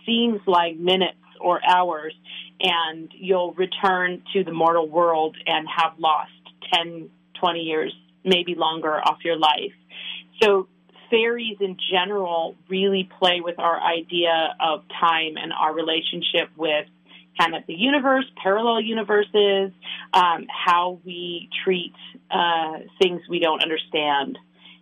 seems 0.06 0.40
like 0.48 0.78
minutes 0.78 1.18
or 1.40 1.60
hours, 1.68 2.14
and 2.60 3.12
you'll 3.14 3.54
return 3.54 4.24
to 4.34 4.44
the 4.44 4.52
mortal 4.52 4.90
world 4.90 5.36
and 5.46 5.68
have 5.68 5.94
lost 6.00 6.32
10, 6.74 7.10
20 7.40 7.60
years, 7.60 7.94
maybe 8.24 8.56
longer 8.56 8.96
off 8.96 9.20
your 9.24 9.38
life. 9.38 9.74
So 10.42 10.68
fairies 11.10 11.58
in 11.60 11.78
general 11.92 12.56
really 12.70 13.10
play 13.20 13.42
with 13.42 13.60
our 13.60 13.80
idea 13.82 14.56
of 14.60 14.84
time 15.00 15.38
and 15.38 15.54
our 15.54 15.74
relationship 15.74 16.50
with 16.56 16.88
kind 17.40 17.56
of 17.56 17.64
the 17.68 17.74
universe, 17.74 18.26
parallel 18.42 18.82
universes, 18.82 19.72
um, 20.14 20.48
how 20.48 21.00
we 21.06 21.50
treat 21.64 21.94
uh, 22.32 22.80
things 23.02 23.22
we 23.30 23.40
don't 23.40 23.62
understand. 23.64 24.38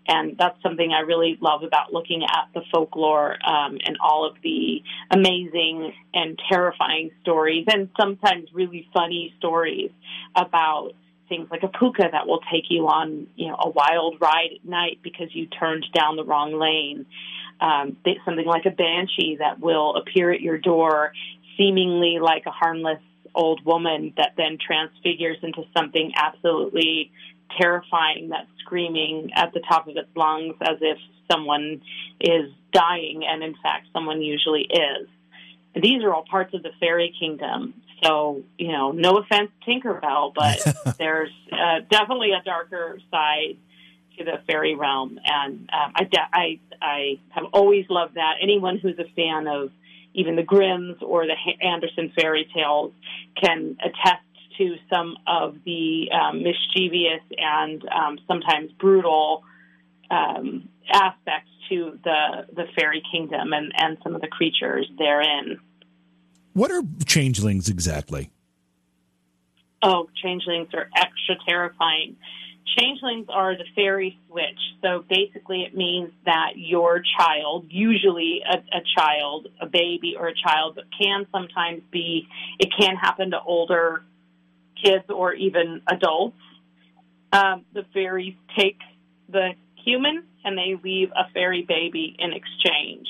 And 0.07 0.37
that's 0.37 0.61
something 0.61 0.91
I 0.91 0.99
really 0.99 1.37
love 1.41 1.63
about 1.63 1.91
looking 1.91 2.23
at 2.23 2.49
the 2.53 2.61
folklore 2.71 3.37
um, 3.43 3.79
and 3.83 3.97
all 3.99 4.29
of 4.29 4.35
the 4.43 4.83
amazing 5.09 5.93
and 6.13 6.39
terrifying 6.47 7.09
stories, 7.21 7.65
and 7.67 7.89
sometimes 7.99 8.49
really 8.53 8.87
funny 8.93 9.33
stories 9.39 9.89
about 10.35 10.91
things 11.27 11.47
like 11.49 11.63
a 11.63 11.67
pooka 11.67 12.11
that 12.11 12.27
will 12.27 12.41
take 12.51 12.65
you 12.69 12.87
on, 12.87 13.25
you 13.35 13.47
know, 13.47 13.55
a 13.59 13.69
wild 13.69 14.17
ride 14.21 14.49
at 14.55 14.69
night 14.69 14.99
because 15.01 15.33
you 15.33 15.47
turned 15.47 15.85
down 15.91 16.17
the 16.17 16.23
wrong 16.23 16.59
lane. 16.59 17.07
Um, 17.59 17.97
something 18.25 18.45
like 18.45 18.65
a 18.65 18.69
banshee 18.69 19.37
that 19.39 19.59
will 19.59 19.95
appear 19.95 20.29
at 20.31 20.41
your 20.41 20.57
door, 20.57 21.13
seemingly 21.57 22.19
like 22.21 22.45
a 22.45 22.51
harmless 22.51 23.01
old 23.33 23.65
woman 23.65 24.13
that 24.17 24.33
then 24.37 24.57
transfigures 24.65 25.37
into 25.43 25.63
something 25.75 26.13
absolutely 26.15 27.11
terrifying 27.59 28.29
that's 28.29 28.47
screaming 28.59 29.31
at 29.35 29.53
the 29.53 29.59
top 29.59 29.87
of 29.87 29.95
its 29.97 30.09
lungs 30.15 30.55
as 30.61 30.77
if 30.81 30.97
someone 31.31 31.81
is 32.19 32.51
dying, 32.71 33.23
and 33.27 33.43
in 33.43 33.55
fact, 33.61 33.87
someone 33.93 34.21
usually 34.21 34.61
is. 34.61 35.07
these 35.75 36.03
are 36.03 36.13
all 36.13 36.23
parts 36.29 36.53
of 36.53 36.63
the 36.63 36.71
fairy 36.79 37.13
kingdom. 37.19 37.73
So, 38.03 38.43
you 38.57 38.71
know, 38.71 38.91
no 38.91 39.17
offense, 39.17 39.51
Tinkerbell, 39.67 40.33
but 40.33 40.97
there's 40.97 41.31
uh, 41.51 41.79
definitely 41.89 42.31
a 42.31 42.43
darker 42.43 42.99
side 43.11 43.57
to 44.17 44.23
the 44.23 44.39
fairy 44.47 44.75
realm, 44.75 45.19
and 45.25 45.69
um, 45.73 45.93
I, 45.95 46.09
I 46.31 46.59
I 46.81 47.19
have 47.29 47.45
always 47.51 47.85
loved 47.89 48.15
that. 48.15 48.35
Anyone 48.41 48.77
who's 48.77 48.97
a 48.97 49.09
fan 49.15 49.47
of 49.47 49.71
even 50.15 50.35
the 50.35 50.43
Grimms 50.43 50.97
or 51.01 51.25
the 51.25 51.35
Andersen 51.61 52.11
fairy 52.19 52.49
tales 52.53 52.93
can 53.41 53.77
attest 53.83 54.23
to 54.57 54.75
some 54.89 55.17
of 55.27 55.57
the 55.65 56.09
um, 56.11 56.41
mischievous 56.41 57.21
and 57.37 57.83
um, 57.89 58.17
sometimes 58.27 58.71
brutal 58.79 59.43
um, 60.09 60.69
aspects 60.91 61.49
to 61.69 61.99
the 62.03 62.45
the 62.55 62.65
fairy 62.77 63.03
kingdom 63.11 63.53
and, 63.53 63.71
and 63.75 63.97
some 64.03 64.15
of 64.15 64.21
the 64.21 64.27
creatures 64.27 64.89
therein. 64.97 65.59
What 66.53 66.71
are 66.71 66.83
changelings 67.05 67.67
exactly? 67.67 68.31
Oh, 69.81 70.09
changelings 70.21 70.69
are 70.73 70.89
extra 70.95 71.35
terrifying. 71.47 72.15
Changelings 72.77 73.27
are 73.29 73.55
the 73.55 73.63
fairy 73.75 74.17
switch. 74.27 74.59
So 74.81 75.03
basically, 75.07 75.61
it 75.61 75.75
means 75.75 76.11
that 76.25 76.53
your 76.55 77.01
child, 77.17 77.67
usually 77.69 78.41
a, 78.43 78.57
a, 78.57 78.81
child, 78.97 79.47
a 79.61 79.65
baby 79.65 80.15
or 80.17 80.27
a 80.27 80.33
child, 80.33 80.75
but 80.75 80.85
can 80.99 81.27
sometimes 81.31 81.83
be, 81.91 82.27
it 82.59 82.69
can 82.77 82.95
happen 82.95 83.31
to 83.31 83.39
older 83.39 84.03
kids 84.83 85.05
or 85.09 85.33
even 85.33 85.81
adults. 85.87 86.37
Um, 87.31 87.65
the 87.73 87.85
fairies 87.93 88.35
take 88.57 88.79
the 89.29 89.51
human 89.83 90.23
and 90.43 90.57
they 90.57 90.79
leave 90.83 91.09
a 91.11 91.31
fairy 91.33 91.63
baby 91.67 92.15
in 92.17 92.31
exchange 92.33 93.07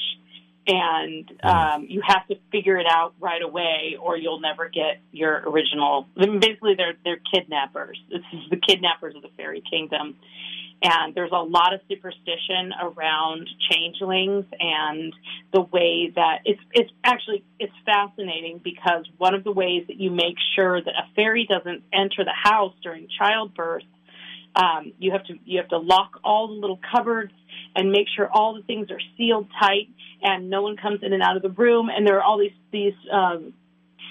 and 0.68 1.32
um, 1.44 1.86
you 1.88 2.02
have 2.06 2.28
to 2.28 2.36
figure 2.52 2.78
it 2.78 2.88
out 2.90 3.14
right 3.20 3.42
away, 3.42 3.98
or 4.00 4.18
you'll 4.18 4.40
never 4.40 4.68
get 4.68 5.00
your 5.12 5.44
original. 5.48 6.08
I 6.18 6.26
mean, 6.26 6.40
basically, 6.40 6.76
they're 6.76 6.96
they're 7.04 7.20
kidnappers. 7.34 8.00
This 8.10 8.22
is 8.34 8.50
the 8.50 8.58
kidnappers 8.58 9.16
of 9.16 9.22
the 9.22 9.30
fairy 9.38 9.62
kingdom, 9.70 10.16
and 10.82 11.14
there's 11.14 11.32
a 11.32 11.44
lot 11.44 11.74
of 11.74 11.82
superstition 11.88 12.74
around 12.82 13.48
changelings 13.70 14.46
and 14.60 15.14
the 15.54 15.62
way 15.62 16.12
that 16.16 16.40
it's 16.46 16.62
it's 16.74 16.92
actually 17.04 17.44
it's 17.60 17.74
fascinating 17.86 18.60
because 18.64 19.06
one 19.18 19.36
of 19.36 19.44
the 19.44 19.52
ways 19.52 19.86
that 19.88 20.00
you 20.00 20.10
make 20.10 20.38
sure 20.56 20.82
that 20.82 20.94
a 20.96 21.14
fairy 21.16 21.48
doesn't 21.48 21.84
enter 21.94 22.24
the 22.24 22.34
house 22.34 22.74
during 22.82 23.08
childbirth 23.20 23.84
um, 24.56 24.94
you 25.00 25.12
have 25.12 25.24
to 25.26 25.34
you 25.46 25.60
have 25.60 25.70
to 25.70 25.78
lock 25.78 26.20
all 26.24 26.48
the 26.48 26.54
little 26.54 26.80
cupboards 26.94 27.34
and 27.76 27.92
make 27.92 28.08
sure 28.16 28.30
all 28.32 28.56
the 28.56 28.64
things 28.64 28.90
are 28.92 29.00
sealed 29.18 29.48
tight 29.60 29.90
and 30.22 30.50
no 30.50 30.62
one 30.62 30.78
comes 30.78 31.02
in 31.04 31.14
and 31.14 31.22
out 31.22 31.36
of 31.36 31.44
the 31.44 31.50
room. 31.50 31.90
And 31.90 32.06
there 32.08 32.18
are 32.18 32.24
all 32.24 32.40
these 32.40 32.52
these 32.72 32.94
um, 33.12 33.54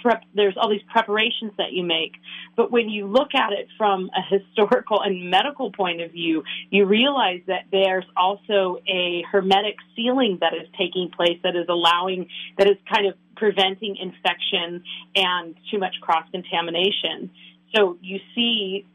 prep. 0.02 0.22
There's 0.34 0.56
all 0.56 0.70
these 0.70 0.84
preparations 0.92 1.52
that 1.58 1.72
you 1.72 1.82
make. 1.82 2.12
But 2.56 2.70
when 2.70 2.88
you 2.88 3.06
look 3.06 3.34
at 3.34 3.52
it 3.52 3.66
from 3.76 4.10
a 4.16 4.22
historical 4.38 5.00
and 5.00 5.30
medical 5.30 5.72
point 5.72 6.00
of 6.02 6.12
view, 6.12 6.44
you 6.70 6.84
realize 6.84 7.40
that 7.46 7.64
there's 7.72 8.04
also 8.16 8.78
a 8.86 9.24
hermetic 9.30 9.76
sealing 9.96 10.38
that 10.40 10.54
is 10.54 10.68
taking 10.78 11.10
place 11.10 11.38
that 11.42 11.56
is 11.56 11.66
allowing 11.68 12.28
that 12.58 12.68
is 12.68 12.76
kind 12.92 13.06
of 13.06 13.14
preventing 13.36 13.96
infection 13.96 14.84
and 15.16 15.56
too 15.70 15.78
much 15.78 15.94
cross 16.00 16.24
contamination. 16.30 17.30
So 17.74 17.98
you 18.00 18.20
see 18.34 18.86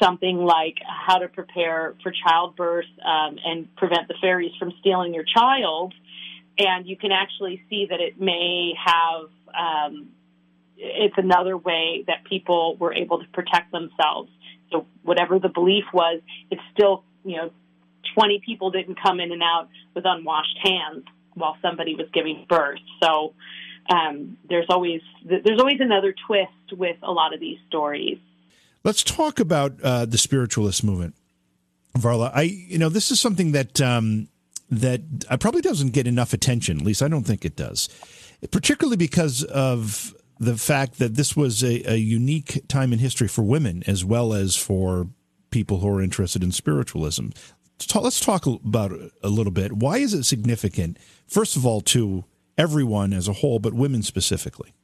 something 0.00 0.36
like 0.38 0.76
how 0.86 1.18
to 1.18 1.28
prepare 1.28 1.94
for 2.02 2.12
childbirth 2.26 2.86
um, 3.04 3.38
and 3.44 3.74
prevent 3.76 4.08
the 4.08 4.14
fairies 4.20 4.52
from 4.58 4.72
stealing 4.80 5.14
your 5.14 5.24
child. 5.24 5.94
And 6.58 6.86
you 6.86 6.96
can 6.96 7.12
actually 7.12 7.62
see 7.68 7.86
that 7.90 8.00
it 8.00 8.20
may 8.20 8.72
have, 8.82 9.28
um, 9.54 10.08
it's 10.76 11.16
another 11.18 11.56
way 11.56 12.04
that 12.06 12.24
people 12.24 12.76
were 12.78 12.94
able 12.94 13.18
to 13.18 13.28
protect 13.28 13.72
themselves. 13.72 14.30
So, 14.72 14.86
whatever 15.02 15.38
the 15.38 15.48
belief 15.48 15.84
was, 15.92 16.20
it's 16.50 16.62
still, 16.72 17.04
you 17.24 17.36
know, 17.36 17.50
20 18.14 18.40
people 18.44 18.70
didn't 18.70 18.98
come 19.00 19.20
in 19.20 19.32
and 19.32 19.42
out 19.42 19.68
with 19.94 20.04
unwashed 20.06 20.58
hands 20.62 21.04
while 21.34 21.56
somebody 21.60 21.94
was 21.94 22.06
giving 22.12 22.46
birth. 22.48 22.80
So, 23.02 23.34
um, 23.90 24.38
there's 24.48 24.66
always 24.68 25.00
there's 25.24 25.60
always 25.60 25.80
another 25.80 26.14
twist 26.26 26.72
with 26.72 26.96
a 27.02 27.12
lot 27.12 27.34
of 27.34 27.40
these 27.40 27.58
stories. 27.68 28.18
Let's 28.86 29.02
talk 29.02 29.40
about 29.40 29.80
uh, 29.82 30.06
the 30.06 30.16
spiritualist 30.16 30.84
movement, 30.84 31.16
Varla. 31.98 32.30
I, 32.32 32.42
you 32.42 32.78
know, 32.78 32.88
this 32.88 33.10
is 33.10 33.18
something 33.18 33.50
that 33.50 33.80
um, 33.80 34.28
that 34.70 35.00
uh, 35.28 35.36
probably 35.38 35.60
doesn't 35.60 35.90
get 35.90 36.06
enough 36.06 36.32
attention. 36.32 36.78
At 36.78 36.86
least 36.86 37.02
I 37.02 37.08
don't 37.08 37.24
think 37.24 37.44
it 37.44 37.56
does, 37.56 37.88
particularly 38.52 38.96
because 38.96 39.42
of 39.42 40.14
the 40.38 40.56
fact 40.56 41.00
that 41.00 41.16
this 41.16 41.34
was 41.34 41.64
a, 41.64 41.94
a 41.94 41.96
unique 41.96 42.62
time 42.68 42.92
in 42.92 43.00
history 43.00 43.26
for 43.26 43.42
women 43.42 43.82
as 43.88 44.04
well 44.04 44.32
as 44.32 44.54
for 44.54 45.08
people 45.50 45.80
who 45.80 45.88
are 45.88 46.00
interested 46.00 46.44
in 46.44 46.52
spiritualism. 46.52 47.30
Let's 47.92 48.20
talk 48.20 48.46
about 48.46 48.92
a 49.20 49.28
little 49.28 49.52
bit. 49.52 49.72
Why 49.72 49.96
is 49.96 50.14
it 50.14 50.22
significant, 50.22 50.96
first 51.26 51.56
of 51.56 51.66
all, 51.66 51.80
to 51.80 52.24
everyone 52.56 53.12
as 53.12 53.26
a 53.26 53.32
whole, 53.32 53.58
but 53.58 53.74
women 53.74 54.04
specifically? 54.04 54.75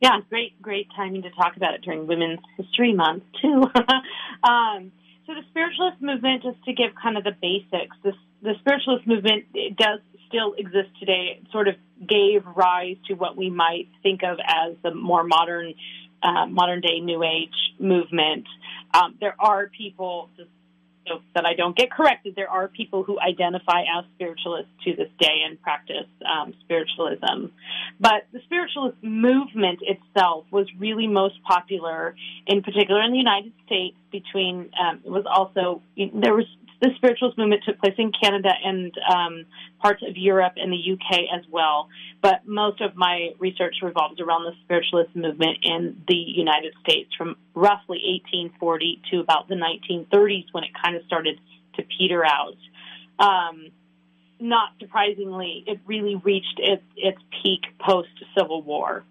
Yeah, 0.00 0.20
great, 0.28 0.60
great 0.60 0.88
timing 0.94 1.22
to 1.22 1.30
talk 1.30 1.56
about 1.56 1.74
it 1.74 1.82
during 1.82 2.06
Women's 2.06 2.40
History 2.56 2.92
Month 2.92 3.24
too. 3.40 3.62
um, 4.42 4.92
so 5.26 5.34
the 5.34 5.42
spiritualist 5.50 6.00
movement, 6.00 6.42
just 6.42 6.62
to 6.64 6.72
give 6.72 6.90
kind 7.02 7.16
of 7.16 7.24
the 7.24 7.32
basics, 7.40 7.96
the 8.42 8.54
spiritualist 8.60 9.06
movement 9.06 9.46
does 9.76 10.00
still 10.28 10.54
exist 10.56 10.90
today. 11.00 11.38
It 11.40 11.50
sort 11.50 11.68
of 11.68 11.74
gave 12.06 12.44
rise 12.54 12.96
to 13.08 13.14
what 13.14 13.36
we 13.36 13.50
might 13.50 13.88
think 14.02 14.22
of 14.22 14.38
as 14.46 14.76
the 14.82 14.94
more 14.94 15.24
modern, 15.24 15.74
uh, 16.22 16.46
modern 16.46 16.80
day 16.80 17.00
New 17.00 17.22
Age 17.22 17.54
movement. 17.78 18.46
Um, 18.94 19.16
there 19.20 19.34
are 19.38 19.68
people, 19.68 20.30
just 20.36 20.50
so 21.06 21.20
that 21.34 21.44
I 21.46 21.54
don't 21.54 21.76
get 21.76 21.90
corrected, 21.90 22.34
there 22.36 22.50
are 22.50 22.68
people 22.68 23.02
who 23.02 23.18
identify 23.20 23.82
as 23.82 24.04
spiritualists 24.14 24.70
to 24.84 24.96
this 24.96 25.08
day 25.18 25.42
and 25.46 25.60
practice 25.60 26.06
um, 26.24 26.54
spiritualism. 26.64 27.46
But 28.00 28.26
the 28.32 28.40
spiritualist 28.44 28.98
movement 29.02 29.80
itself 29.82 30.46
was 30.50 30.66
really 30.78 31.06
most 31.06 31.42
popular, 31.44 32.14
in 32.46 32.62
particular 32.62 33.02
in 33.02 33.12
the 33.12 33.18
United 33.18 33.52
States. 33.66 33.96
Between 34.10 34.70
um, 34.80 35.00
it 35.04 35.10
was 35.10 35.26
also 35.26 35.82
there 35.96 36.34
was 36.34 36.46
the 36.80 36.90
spiritualist 36.96 37.38
movement 37.38 37.62
took 37.66 37.78
place 37.78 37.94
in 37.98 38.12
Canada 38.12 38.50
and 38.64 38.92
um, 39.12 39.46
parts 39.80 40.02
of 40.06 40.16
Europe 40.16 40.54
and 40.56 40.72
the 40.72 40.92
UK 40.92 41.20
as 41.34 41.44
well. 41.50 41.88
But 42.22 42.46
most 42.46 42.80
of 42.80 42.96
my 42.96 43.30
research 43.38 43.76
revolves 43.82 44.20
around 44.20 44.44
the 44.44 44.52
spiritualist 44.64 45.14
movement 45.16 45.58
in 45.62 46.02
the 46.06 46.16
United 46.16 46.74
States 46.80 47.10
from 47.16 47.36
roughly 47.54 48.00
1840 48.28 49.02
to 49.10 49.20
about 49.20 49.48
the 49.48 49.54
1930s 49.54 50.46
when 50.52 50.64
it 50.64 50.70
kind 50.82 50.96
of 50.96 51.04
started 51.04 51.38
to 51.76 51.82
peter 51.98 52.24
out. 52.24 52.56
Um, 53.18 53.68
not 54.38 54.70
surprisingly, 54.78 55.64
it 55.66 55.80
really 55.86 56.16
reached 56.16 56.58
its, 56.58 56.82
its 56.96 57.18
peak 57.42 57.62
post 57.80 58.08
Civil 58.36 58.62
War. 58.62 59.04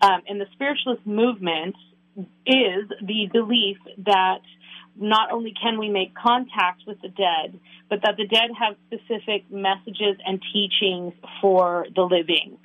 Um, 0.00 0.22
and 0.28 0.40
the 0.40 0.46
spiritualist 0.52 1.06
movement 1.06 1.76
is 2.46 2.88
the 3.00 3.28
belief 3.32 3.78
that 3.98 4.40
not 4.96 5.30
only 5.32 5.52
can 5.60 5.78
we 5.78 5.88
make 5.88 6.14
contact 6.14 6.82
with 6.86 7.00
the 7.02 7.08
dead, 7.08 7.58
but 7.88 8.00
that 8.02 8.16
the 8.16 8.26
dead 8.26 8.50
have 8.58 8.76
specific 8.86 9.50
messages 9.50 10.16
and 10.24 10.40
teachings 10.52 11.12
for 11.40 11.86
the 11.94 12.02
living. 12.02 12.58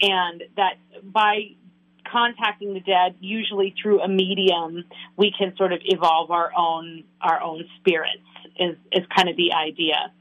And 0.00 0.42
that 0.56 0.74
by 1.02 1.54
contacting 2.10 2.74
the 2.74 2.80
dead, 2.80 3.16
usually 3.20 3.74
through 3.80 4.02
a 4.02 4.08
medium, 4.08 4.84
we 5.16 5.32
can 5.36 5.56
sort 5.56 5.72
of 5.72 5.80
evolve 5.84 6.30
our 6.30 6.50
own 6.56 7.04
our 7.20 7.40
own 7.40 7.64
spirits 7.78 8.22
is, 8.58 8.76
is 8.92 9.04
kind 9.14 9.28
of 9.28 9.36
the 9.36 9.52
idea. 9.52 10.12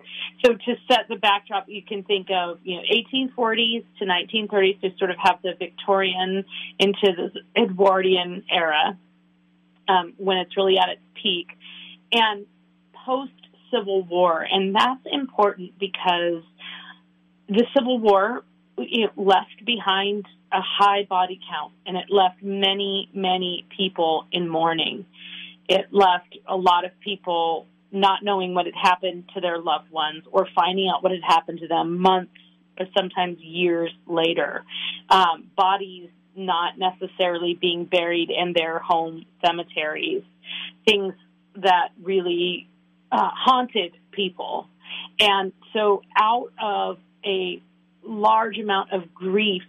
So 0.43 0.53
to 0.53 0.75
set 0.89 1.07
the 1.09 1.15
backdrop, 1.15 1.65
you 1.67 1.81
can 1.83 2.03
think 2.03 2.27
of 2.31 2.59
you 2.63 2.77
know 2.77 2.83
1840s 2.91 3.85
to 3.99 4.05
1930s 4.05 4.81
to 4.81 4.89
sort 4.97 5.11
of 5.11 5.17
have 5.19 5.41
the 5.43 5.53
Victorian 5.57 6.45
into 6.79 7.07
the 7.15 7.61
Edwardian 7.61 8.43
era 8.49 8.97
um, 9.87 10.13
when 10.17 10.37
it's 10.37 10.55
really 10.57 10.77
at 10.77 10.89
its 10.89 11.01
peak. 11.21 11.47
And 12.11 12.45
post 13.05 13.31
Civil 13.71 14.03
War, 14.03 14.45
and 14.49 14.75
that's 14.75 15.05
important 15.11 15.77
because 15.79 16.43
the 17.47 17.65
Civil 17.75 17.99
War 17.99 18.43
it 18.77 19.11
left 19.15 19.63
behind 19.65 20.25
a 20.51 20.61
high 20.61 21.03
body 21.03 21.39
count, 21.49 21.73
and 21.85 21.97
it 21.97 22.05
left 22.09 22.41
many, 22.41 23.09
many 23.13 23.65
people 23.75 24.27
in 24.31 24.49
mourning. 24.49 25.05
It 25.67 25.87
left 25.91 26.37
a 26.47 26.55
lot 26.55 26.85
of 26.85 26.91
people 26.99 27.67
not 27.91 28.23
knowing 28.23 28.53
what 28.53 28.65
had 28.65 28.75
happened 28.75 29.29
to 29.33 29.41
their 29.41 29.57
loved 29.57 29.89
ones 29.89 30.23
or 30.31 30.47
finding 30.53 30.89
out 30.93 31.01
what 31.01 31.11
had 31.11 31.23
happened 31.23 31.59
to 31.59 31.67
them 31.67 31.99
months 31.99 32.33
or 32.79 32.85
sometimes 32.95 33.39
years 33.39 33.91
later. 34.05 34.63
Um, 35.09 35.49
bodies 35.55 36.09
not 36.35 36.77
necessarily 36.77 37.57
being 37.59 37.85
buried 37.85 38.29
in 38.29 38.53
their 38.53 38.79
home 38.79 39.25
cemeteries. 39.45 40.23
Things 40.87 41.13
that 41.55 41.89
really 42.01 42.67
uh, 43.11 43.29
haunted 43.33 43.93
people. 44.11 44.67
And 45.19 45.53
so, 45.73 46.01
out 46.17 46.51
of 46.61 46.97
a 47.25 47.61
large 48.03 48.57
amount 48.57 48.91
of 48.91 49.13
grief 49.13 49.63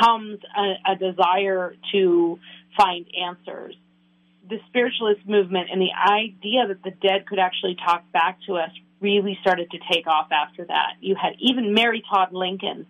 comes 0.00 0.38
a, 0.56 0.92
a 0.92 0.96
desire 0.96 1.74
to 1.92 2.38
find 2.76 3.06
answers. 3.20 3.74
The 4.48 4.58
spiritualist 4.68 5.26
movement 5.26 5.68
and 5.72 5.80
the 5.80 5.92
idea 5.92 6.68
that 6.68 6.82
the 6.82 6.90
dead 6.90 7.26
could 7.26 7.38
actually 7.38 7.76
talk 7.76 8.10
back 8.12 8.38
to 8.46 8.56
us 8.56 8.70
really 9.00 9.38
started 9.40 9.70
to 9.70 9.78
take 9.92 10.06
off 10.06 10.28
after 10.30 10.64
that. 10.66 10.94
You 11.00 11.16
had 11.20 11.34
even 11.38 11.74
Mary 11.74 12.02
Todd 12.08 12.32
Lincoln 12.32 12.86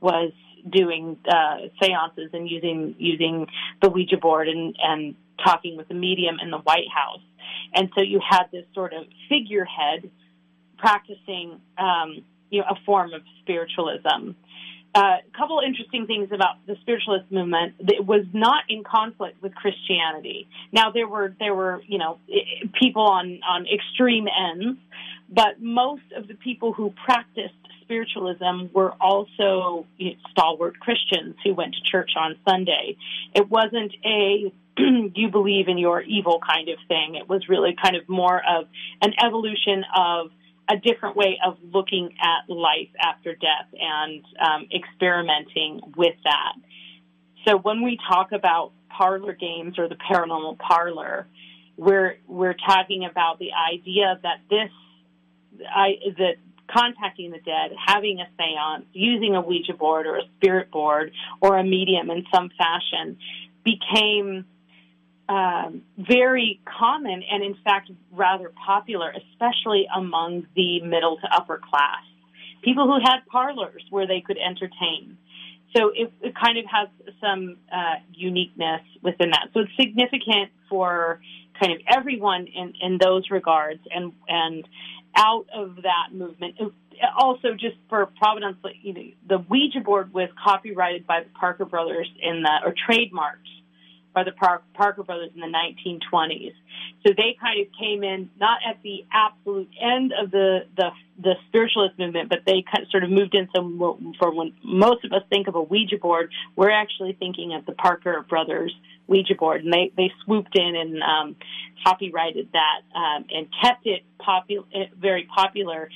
was 0.00 0.32
doing 0.68 1.18
uh, 1.28 1.56
seances 1.80 2.30
and 2.32 2.48
using 2.48 2.94
using 2.98 3.46
the 3.82 3.90
Ouija 3.90 4.16
board 4.16 4.48
and 4.48 4.74
and 4.78 5.14
talking 5.44 5.76
with 5.76 5.88
the 5.88 5.94
medium 5.94 6.36
in 6.42 6.50
the 6.50 6.58
White 6.58 6.88
House. 6.94 7.20
And 7.74 7.90
so 7.94 8.00
you 8.00 8.20
had 8.26 8.44
this 8.52 8.64
sort 8.74 8.92
of 8.92 9.04
figurehead 9.28 10.10
practicing, 10.78 11.60
um, 11.78 12.24
you 12.50 12.60
know, 12.60 12.66
a 12.70 12.76
form 12.84 13.12
of 13.12 13.22
spiritualism. 13.42 14.36
Uh, 14.96 15.00
a 15.00 15.00
uh, 15.00 15.16
couple 15.36 15.58
interesting 15.58 16.06
things 16.06 16.28
about 16.30 16.64
the 16.68 16.76
spiritualist 16.82 17.30
movement. 17.32 17.74
It 17.80 18.06
was 18.06 18.24
not 18.32 18.62
in 18.68 18.84
conflict 18.84 19.42
with 19.42 19.52
Christianity. 19.52 20.46
Now 20.72 20.92
there 20.92 21.08
were 21.08 21.34
there 21.40 21.52
were 21.52 21.82
you 21.88 21.98
know 21.98 22.18
people 22.80 23.02
on 23.02 23.40
on 23.42 23.66
extreme 23.66 24.28
ends, 24.28 24.78
but 25.28 25.60
most 25.60 26.04
of 26.16 26.28
the 26.28 26.34
people 26.34 26.72
who 26.72 26.94
practiced 27.04 27.54
spiritualism 27.84 28.72
were 28.72 28.92
also 29.00 29.86
you 29.96 30.10
know, 30.10 30.16
stalwart 30.30 30.78
Christians 30.80 31.36
who 31.44 31.54
went 31.54 31.74
to 31.74 31.90
church 31.90 32.10
on 32.16 32.36
Sunday. 32.48 32.96
It 33.34 33.48
wasn't 33.48 33.94
a 34.04 34.52
you 34.76 35.30
believe 35.30 35.68
in 35.68 35.78
your 35.78 36.00
evil 36.02 36.40
kind 36.40 36.68
of 36.68 36.78
thing. 36.88 37.14
It 37.14 37.28
was 37.28 37.48
really 37.48 37.76
kind 37.80 37.96
of 37.96 38.08
more 38.08 38.38
of 38.38 38.66
an 39.00 39.12
evolution 39.24 39.84
of 39.96 40.30
a 40.68 40.76
different 40.76 41.16
way 41.16 41.38
of 41.44 41.58
looking 41.62 42.14
at 42.20 42.52
life 42.52 42.88
after 43.00 43.34
death 43.34 43.68
and 43.78 44.24
um, 44.40 44.66
experimenting 44.74 45.80
with 45.96 46.14
that. 46.24 46.54
So 47.46 47.58
when 47.58 47.82
we 47.82 47.98
talk 48.08 48.32
about 48.32 48.72
parlor 48.88 49.34
games 49.34 49.78
or 49.78 49.88
the 49.88 49.96
paranormal 49.96 50.58
parlor, 50.58 51.26
we're 51.76 52.16
we're 52.26 52.54
talking 52.54 53.04
about 53.04 53.38
the 53.38 53.50
idea 53.52 54.18
that 54.22 54.40
this 54.48 54.70
I 55.68 55.96
that 56.18 56.36
contacting 56.70 57.30
the 57.30 57.38
dead, 57.38 57.72
having 57.86 58.20
a 58.20 58.28
seance, 58.36 58.86
using 58.92 59.34
a 59.34 59.40
Ouija 59.40 59.74
board 59.74 60.06
or 60.06 60.16
a 60.16 60.22
spirit 60.36 60.70
board 60.70 61.12
or 61.40 61.58
a 61.58 61.64
medium 61.64 62.10
in 62.10 62.24
some 62.34 62.50
fashion 62.56 63.18
became 63.64 64.44
um, 65.28 65.82
very 65.96 66.60
common 66.64 67.22
and, 67.30 67.42
in 67.42 67.56
fact, 67.64 67.90
rather 68.12 68.52
popular, 68.66 69.12
especially 69.12 69.86
among 69.94 70.46
the 70.54 70.80
middle 70.82 71.16
to 71.16 71.26
upper 71.34 71.58
class. 71.58 72.02
People 72.62 72.86
who 72.86 72.98
had 73.02 73.20
parlors 73.30 73.82
where 73.90 74.06
they 74.06 74.20
could 74.20 74.38
entertain. 74.38 75.16
So 75.76 75.90
it, 75.94 76.12
it 76.20 76.34
kind 76.40 76.56
of 76.58 76.64
has 76.66 76.88
some 77.20 77.56
uh, 77.72 77.96
uniqueness 78.12 78.82
within 79.02 79.30
that. 79.30 79.48
So 79.52 79.60
it's 79.60 79.72
significant 79.78 80.50
for 80.68 81.20
kind 81.58 81.72
of 81.72 81.80
everyone 81.92 82.46
in, 82.46 82.74
in 82.80 82.98
those 82.98 83.30
regards, 83.30 83.80
and 83.90 84.12
and 84.28 84.66
out 85.16 85.46
of 85.54 85.76
that 85.76 86.12
movement. 86.12 86.56
Also, 87.18 87.54
just 87.54 87.76
for 87.88 88.06
Providence, 88.06 88.56
you 88.82 88.94
know, 88.94 89.02
the 89.28 89.38
Ouija 89.38 89.80
board 89.80 90.12
was 90.12 90.28
copyrighted 90.42 91.06
by 91.06 91.20
the 91.20 91.30
Parker 91.30 91.64
Brothers 91.64 92.08
in 92.20 92.42
the 92.42 92.60
or 92.64 92.74
trademarked 92.88 93.48
by 94.14 94.24
the 94.24 94.32
Parker 94.32 95.02
brothers 95.02 95.30
in 95.34 95.40
the 95.40 95.46
1920s. 95.46 96.54
So 97.06 97.12
they 97.14 97.36
kind 97.40 97.60
of 97.60 97.66
came 97.78 98.02
in 98.02 98.30
not 98.38 98.60
at 98.66 98.82
the 98.82 99.04
absolute 99.12 99.68
end 99.80 100.12
of 100.18 100.30
the 100.30 100.60
the, 100.76 100.90
the 101.20 101.34
spiritualist 101.48 101.98
movement, 101.98 102.28
but 102.28 102.40
they 102.46 102.64
kind 102.72 102.84
of 102.84 102.90
sort 102.90 103.04
of 103.04 103.10
moved 103.10 103.34
in. 103.34 103.48
So 103.54 103.98
for 104.18 104.34
when 104.34 104.54
most 104.62 105.04
of 105.04 105.12
us 105.12 105.22
think 105.28 105.48
of 105.48 105.54
a 105.54 105.62
Ouija 105.62 105.98
board, 105.98 106.30
we're 106.56 106.70
actually 106.70 107.14
thinking 107.18 107.52
of 107.54 107.66
the 107.66 107.72
Parker 107.72 108.24
brothers 108.28 108.74
Ouija 109.06 109.34
board, 109.34 109.64
and 109.64 109.72
they 109.72 109.92
they 109.96 110.10
swooped 110.24 110.56
in 110.56 110.76
and 110.76 111.02
um, 111.02 111.36
copyrighted 111.84 112.48
that 112.52 112.82
um, 112.94 113.24
and 113.30 113.48
kept 113.62 113.86
it 113.86 114.02
popu- 114.20 114.64
eh, 114.74 114.86
very 114.98 115.28
popular. 115.34 115.90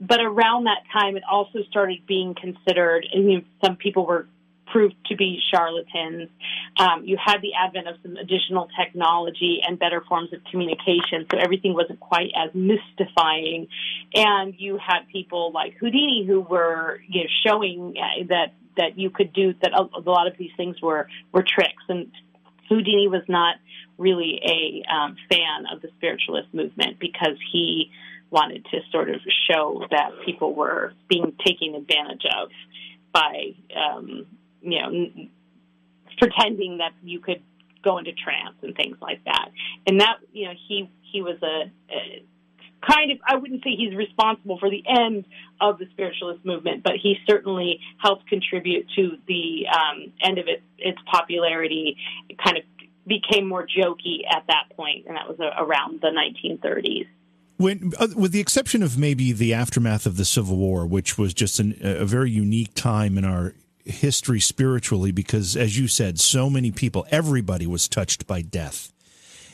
But 0.00 0.20
around 0.20 0.64
that 0.64 0.84
time, 0.92 1.16
it 1.16 1.24
also 1.30 1.58
started 1.68 2.06
being 2.06 2.34
considered. 2.34 3.06
I 3.14 3.18
mean, 3.18 3.44
some 3.64 3.76
people 3.76 4.06
were 4.06 4.28
proved 4.72 4.94
to 5.06 5.16
be 5.16 5.40
charlatans. 5.50 6.28
Um, 6.78 7.04
you 7.04 7.16
had 7.22 7.40
the 7.40 7.54
advent 7.54 7.88
of 7.88 7.96
some 8.02 8.16
additional 8.16 8.68
technology 8.78 9.60
and 9.66 9.78
better 9.78 10.02
forms 10.08 10.32
of 10.32 10.40
communication, 10.50 11.26
so 11.30 11.38
everything 11.38 11.74
wasn't 11.74 12.00
quite 12.00 12.30
as 12.36 12.50
mystifying. 12.54 13.68
And 14.14 14.54
you 14.58 14.78
had 14.78 15.08
people 15.10 15.52
like 15.52 15.74
Houdini 15.80 16.24
who 16.26 16.40
were 16.40 17.00
you 17.08 17.24
know, 17.24 17.30
showing 17.46 17.94
uh, 17.96 18.24
that 18.28 18.54
that 18.76 18.98
you 18.98 19.10
could 19.10 19.32
do 19.32 19.54
that. 19.62 19.72
A, 19.72 19.88
a 19.98 20.00
lot 20.00 20.26
of 20.26 20.38
these 20.38 20.52
things 20.56 20.80
were 20.80 21.08
were 21.32 21.44
tricks, 21.46 21.82
and 21.88 22.10
Houdini 22.68 23.08
was 23.08 23.22
not 23.28 23.56
really 23.96 24.40
a 24.44 24.92
um, 24.92 25.16
fan 25.28 25.66
of 25.72 25.82
the 25.82 25.88
spiritualist 25.96 26.54
movement 26.54 26.98
because 26.98 27.36
he 27.52 27.90
wanted 28.30 28.64
to 28.66 28.78
sort 28.92 29.10
of 29.10 29.20
show 29.50 29.84
that 29.90 30.10
people 30.24 30.54
were 30.54 30.92
being 31.08 31.32
taken 31.44 31.74
advantage 31.74 32.24
of 32.38 32.50
by 33.12 33.54
um, 33.74 34.26
you 34.62 34.80
know, 34.80 35.28
pretending 36.18 36.78
that 36.78 36.92
you 37.02 37.20
could 37.20 37.42
go 37.84 37.98
into 37.98 38.12
trance 38.12 38.56
and 38.62 38.74
things 38.76 38.96
like 39.00 39.24
that. 39.24 39.50
And 39.86 40.00
that, 40.00 40.16
you 40.32 40.46
know, 40.46 40.54
he 40.68 40.90
he 41.02 41.22
was 41.22 41.36
a, 41.42 41.70
a 41.92 42.24
kind 42.86 43.10
of 43.10 43.18
I 43.26 43.36
wouldn't 43.36 43.62
say 43.64 43.70
he's 43.76 43.94
responsible 43.94 44.58
for 44.58 44.70
the 44.70 44.82
end 44.86 45.24
of 45.60 45.78
the 45.78 45.86
spiritualist 45.92 46.44
movement, 46.44 46.82
but 46.82 46.94
he 47.02 47.16
certainly 47.28 47.80
helped 47.98 48.28
contribute 48.28 48.86
to 48.96 49.16
the 49.26 49.66
um, 49.68 50.12
end 50.22 50.38
of 50.38 50.46
it, 50.48 50.62
its 50.78 50.98
popularity. 51.10 51.96
It 52.28 52.38
kind 52.38 52.58
of 52.58 52.64
became 53.06 53.48
more 53.48 53.66
jokey 53.66 54.20
at 54.30 54.44
that 54.48 54.76
point, 54.76 55.06
and 55.06 55.16
that 55.16 55.28
was 55.28 55.38
a, 55.40 55.62
around 55.62 56.00
the 56.00 56.08
1930s. 56.08 57.06
When, 57.56 57.92
uh, 57.98 58.08
with 58.14 58.30
the 58.30 58.38
exception 58.38 58.84
of 58.84 58.98
maybe 58.98 59.32
the 59.32 59.52
aftermath 59.52 60.06
of 60.06 60.16
the 60.16 60.24
Civil 60.24 60.56
War, 60.56 60.86
which 60.86 61.18
was 61.18 61.34
just 61.34 61.58
an, 61.58 61.76
a 61.82 62.04
very 62.04 62.30
unique 62.30 62.72
time 62.74 63.18
in 63.18 63.24
our 63.24 63.54
history 63.90 64.40
spiritually 64.40 65.12
because, 65.12 65.56
as 65.56 65.78
you 65.78 65.88
said, 65.88 66.20
so 66.20 66.48
many 66.48 66.70
people, 66.70 67.06
everybody 67.10 67.66
was 67.66 67.88
touched 67.88 68.26
by 68.26 68.42
death. 68.42 68.92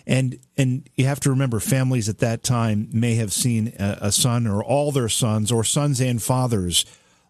And 0.07 0.39
and 0.57 0.89
you 0.97 1.07
have 1.07 1.21
to 1.21 1.31
remember, 1.31 1.61
families 1.61 2.09
at 2.09 2.19
that 2.19 2.43
time 2.43 2.89
may 2.93 3.15
have 3.15 3.33
seen 3.33 3.73
a, 3.79 3.99
a 4.03 4.13
son 4.13 4.47
or 4.47 4.63
all 4.63 4.93
their 4.93 5.09
sons 5.09 5.51
or 5.51 5.65
sons 5.65 6.01
and 6.01 6.23
fathers 6.23 6.85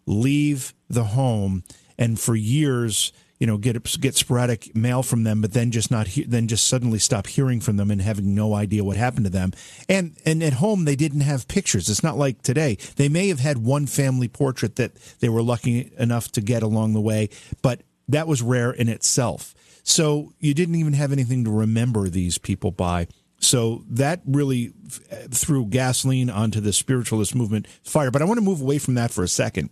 leave 0.05 0.73
the 0.89 1.05
home, 1.05 1.63
and 1.97 2.19
for 2.19 2.35
years 2.35 3.13
you 3.39 3.47
know 3.47 3.57
get 3.57 3.81
get 3.99 4.15
sporadic 4.15 4.75
mail 4.75 5.03
from 5.03 5.23
them 5.23 5.41
but 5.41 5.53
then 5.53 5.71
just 5.71 5.91
not 5.91 6.07
he- 6.07 6.23
then 6.23 6.47
just 6.47 6.67
suddenly 6.67 6.99
stop 6.99 7.27
hearing 7.27 7.59
from 7.59 7.77
them 7.77 7.91
and 7.91 8.01
having 8.01 8.33
no 8.33 8.53
idea 8.53 8.83
what 8.83 8.97
happened 8.97 9.25
to 9.25 9.31
them. 9.31 9.51
And 9.89 10.15
and 10.25 10.43
at 10.43 10.53
home 10.53 10.85
they 10.85 10.95
didn't 10.95 11.21
have 11.21 11.47
pictures. 11.47 11.89
It's 11.89 12.03
not 12.03 12.17
like 12.17 12.41
today. 12.41 12.77
They 12.95 13.09
may 13.09 13.27
have 13.27 13.39
had 13.39 13.57
one 13.59 13.87
family 13.87 14.27
portrait 14.27 14.75
that 14.77 14.93
they 15.19 15.29
were 15.29 15.41
lucky 15.41 15.91
enough 15.97 16.31
to 16.33 16.41
get 16.41 16.63
along 16.63 16.93
the 16.93 17.01
way 17.01 17.29
but 17.61 17.81
that 18.07 18.27
was 18.27 18.41
rare 18.41 18.71
in 18.71 18.87
itself. 18.87 19.53
So 19.83 20.33
you 20.39 20.53
didn't 20.53 20.75
even 20.75 20.93
have 20.93 21.11
anything 21.11 21.43
to 21.43 21.51
remember 21.51 22.09
these 22.09 22.37
people 22.37 22.71
by. 22.71 23.07
So 23.39 23.83
that 23.89 24.21
really 24.25 24.73
uh, 25.11 25.27
threw 25.29 25.65
gasoline 25.65 26.29
onto 26.29 26.59
the 26.59 26.73
spiritualist 26.73 27.35
movement 27.35 27.67
fire. 27.83 28.09
But 28.09 28.21
i 28.21 28.25
want 28.25 28.37
to 28.37 28.43
move 28.43 28.61
away 28.61 28.79
from 28.79 28.95
that 28.95 29.11
for 29.11 29.23
a 29.23 29.27
second 29.27 29.69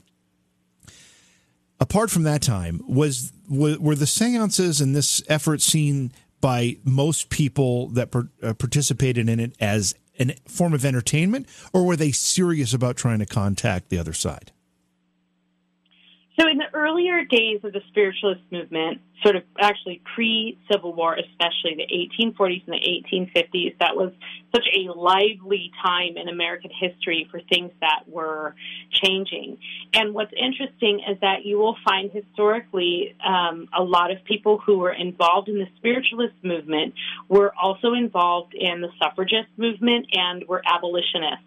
apart 1.83 2.09
from 2.09 2.23
that 2.23 2.41
time, 2.41 2.81
was 2.87 3.33
were, 3.49 3.93
the 3.93 4.07
seances 4.07 4.79
and 4.79 4.95
this 4.95 5.21
effort 5.27 5.61
seen 5.61 6.13
by 6.39 6.77
most 6.85 7.29
people 7.29 7.89
that 7.89 8.09
uh, 8.15 8.53
participated 8.53 9.27
in 9.27 9.41
it 9.41 9.53
as 9.59 9.93
a 10.17 10.33
form 10.47 10.73
of 10.73 10.85
entertainment, 10.85 11.45
or 11.73 11.85
were 11.85 11.97
they 11.97 12.13
serious 12.13 12.73
about 12.73 12.95
trying 12.95 13.19
to 13.19 13.25
contact 13.25 13.89
the 13.89 13.99
other 13.99 14.13
side? 14.13 14.52
So, 16.39 16.47
in 16.49 16.57
the 16.57 16.65
earlier 16.73 17.23
days 17.25 17.59
of 17.63 17.73
the 17.73 17.81
spiritualist 17.89 18.41
movement, 18.51 19.01
sort 19.21 19.35
of 19.35 19.43
actually 19.59 20.01
pre 20.15 20.57
Civil 20.71 20.93
War, 20.93 21.15
especially 21.15 21.75
the 21.75 22.25
1840s 22.25 22.63
and 22.65 22.73
the 22.73 23.29
1850s, 23.29 23.77
that 23.79 23.95
was 23.95 24.11
such 24.53 24.65
a 24.75 24.91
lively 24.97 25.71
time 25.85 26.17
in 26.17 26.29
American 26.29 26.71
history 26.71 27.27
for 27.29 27.39
things 27.49 27.71
that 27.81 28.05
were 28.07 28.55
changing. 28.89 29.59
And 29.93 30.15
what's 30.15 30.33
interesting 30.35 31.01
is 31.07 31.19
that 31.21 31.45
you 31.45 31.59
will 31.59 31.77
find 31.85 32.09
historically 32.11 33.15
um, 33.23 33.69
a 33.77 33.83
lot 33.83 34.09
of 34.09 34.23
people 34.23 34.57
who 34.57 34.79
were 34.79 34.93
involved 34.93 35.49
in 35.49 35.59
the 35.59 35.67
spiritualist 35.77 36.35
movement 36.41 36.95
were 37.29 37.53
also 37.61 37.93
involved 37.93 38.55
in 38.55 38.81
the 38.81 38.89
suffragist 38.99 39.49
movement 39.57 40.07
and 40.13 40.47
were 40.47 40.63
abolitionists. 40.65 41.45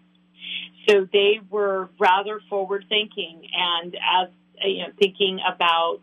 So 0.87 1.05
they 1.11 1.41
were 1.49 1.89
rather 1.99 2.39
forward 2.49 2.85
thinking 2.87 3.41
and 3.53 3.95
as 3.95 4.29
you 4.63 4.83
know, 4.83 4.93
thinking 4.99 5.39
about 5.39 5.99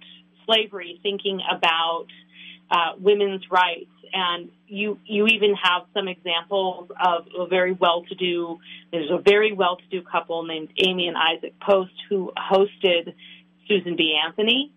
slavery, 0.46 1.00
thinking 1.02 1.40
about 1.50 2.06
uh, 2.70 2.92
women's 2.98 3.50
rights, 3.50 3.90
and 4.12 4.50
you 4.66 4.98
you 5.04 5.26
even 5.26 5.54
have 5.54 5.82
some 5.92 6.08
examples 6.08 6.90
of 7.00 7.26
a 7.38 7.46
very 7.46 7.72
well-to-do. 7.72 8.58
There's 8.90 9.10
a 9.10 9.18
very 9.18 9.52
well-to-do 9.52 10.02
couple 10.02 10.44
named 10.44 10.70
Amy 10.78 11.08
and 11.08 11.16
Isaac 11.16 11.54
Post 11.60 11.92
who 12.08 12.32
hosted 12.36 13.14
Susan 13.68 13.96
B. 13.96 14.18
Anthony 14.24 14.72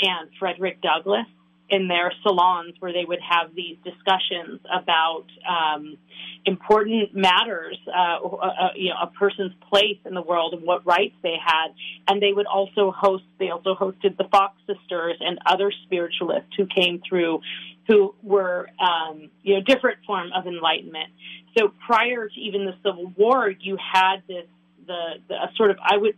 and 0.00 0.30
Frederick 0.38 0.80
Douglass 0.80 1.26
in 1.68 1.88
their 1.88 2.12
salons 2.22 2.74
where 2.80 2.92
they 2.92 3.04
would 3.06 3.20
have 3.20 3.54
these 3.54 3.76
discussions 3.82 4.60
about 4.70 5.24
um, 5.48 5.96
important 6.44 7.14
matters, 7.14 7.78
uh, 7.88 8.18
uh, 8.26 8.68
you 8.76 8.90
know, 8.90 8.96
a 9.02 9.06
person's 9.06 9.52
place 9.70 9.98
in 10.04 10.12
the 10.12 10.20
world 10.22 10.52
and 10.52 10.64
what 10.64 10.84
rights 10.86 11.14
they 11.22 11.36
had. 11.42 11.68
And 12.08 12.20
they 12.20 12.32
would 12.32 12.46
also 12.46 12.90
host, 12.90 13.24
they 13.38 13.48
also 13.50 13.74
hosted 13.74 14.18
the 14.18 14.24
Fox 14.30 14.54
sisters 14.66 15.16
and 15.20 15.38
other 15.46 15.72
spiritualists 15.84 16.50
who 16.56 16.66
came 16.66 17.00
through 17.08 17.40
who 17.88 18.14
were, 18.22 18.68
um, 18.78 19.30
you 19.42 19.54
know, 19.54 19.60
different 19.60 19.98
form 20.06 20.30
of 20.36 20.46
enlightenment. 20.46 21.10
So 21.58 21.72
prior 21.86 22.28
to 22.28 22.40
even 22.40 22.64
the 22.64 22.74
Civil 22.84 23.12
War, 23.16 23.50
you 23.50 23.76
had 23.76 24.22
this, 24.28 24.46
the, 24.86 25.14
the 25.28 25.36
sort 25.56 25.70
of, 25.70 25.78
I 25.82 25.96
would, 25.96 26.14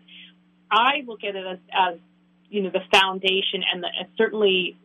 I 0.70 1.02
look 1.06 1.24
at 1.24 1.36
it 1.36 1.46
as, 1.46 1.58
as 1.72 1.98
you 2.50 2.62
know, 2.62 2.70
the 2.70 2.82
foundation 2.92 3.62
and 3.72 3.82
the, 3.82 3.88
certainly 4.18 4.76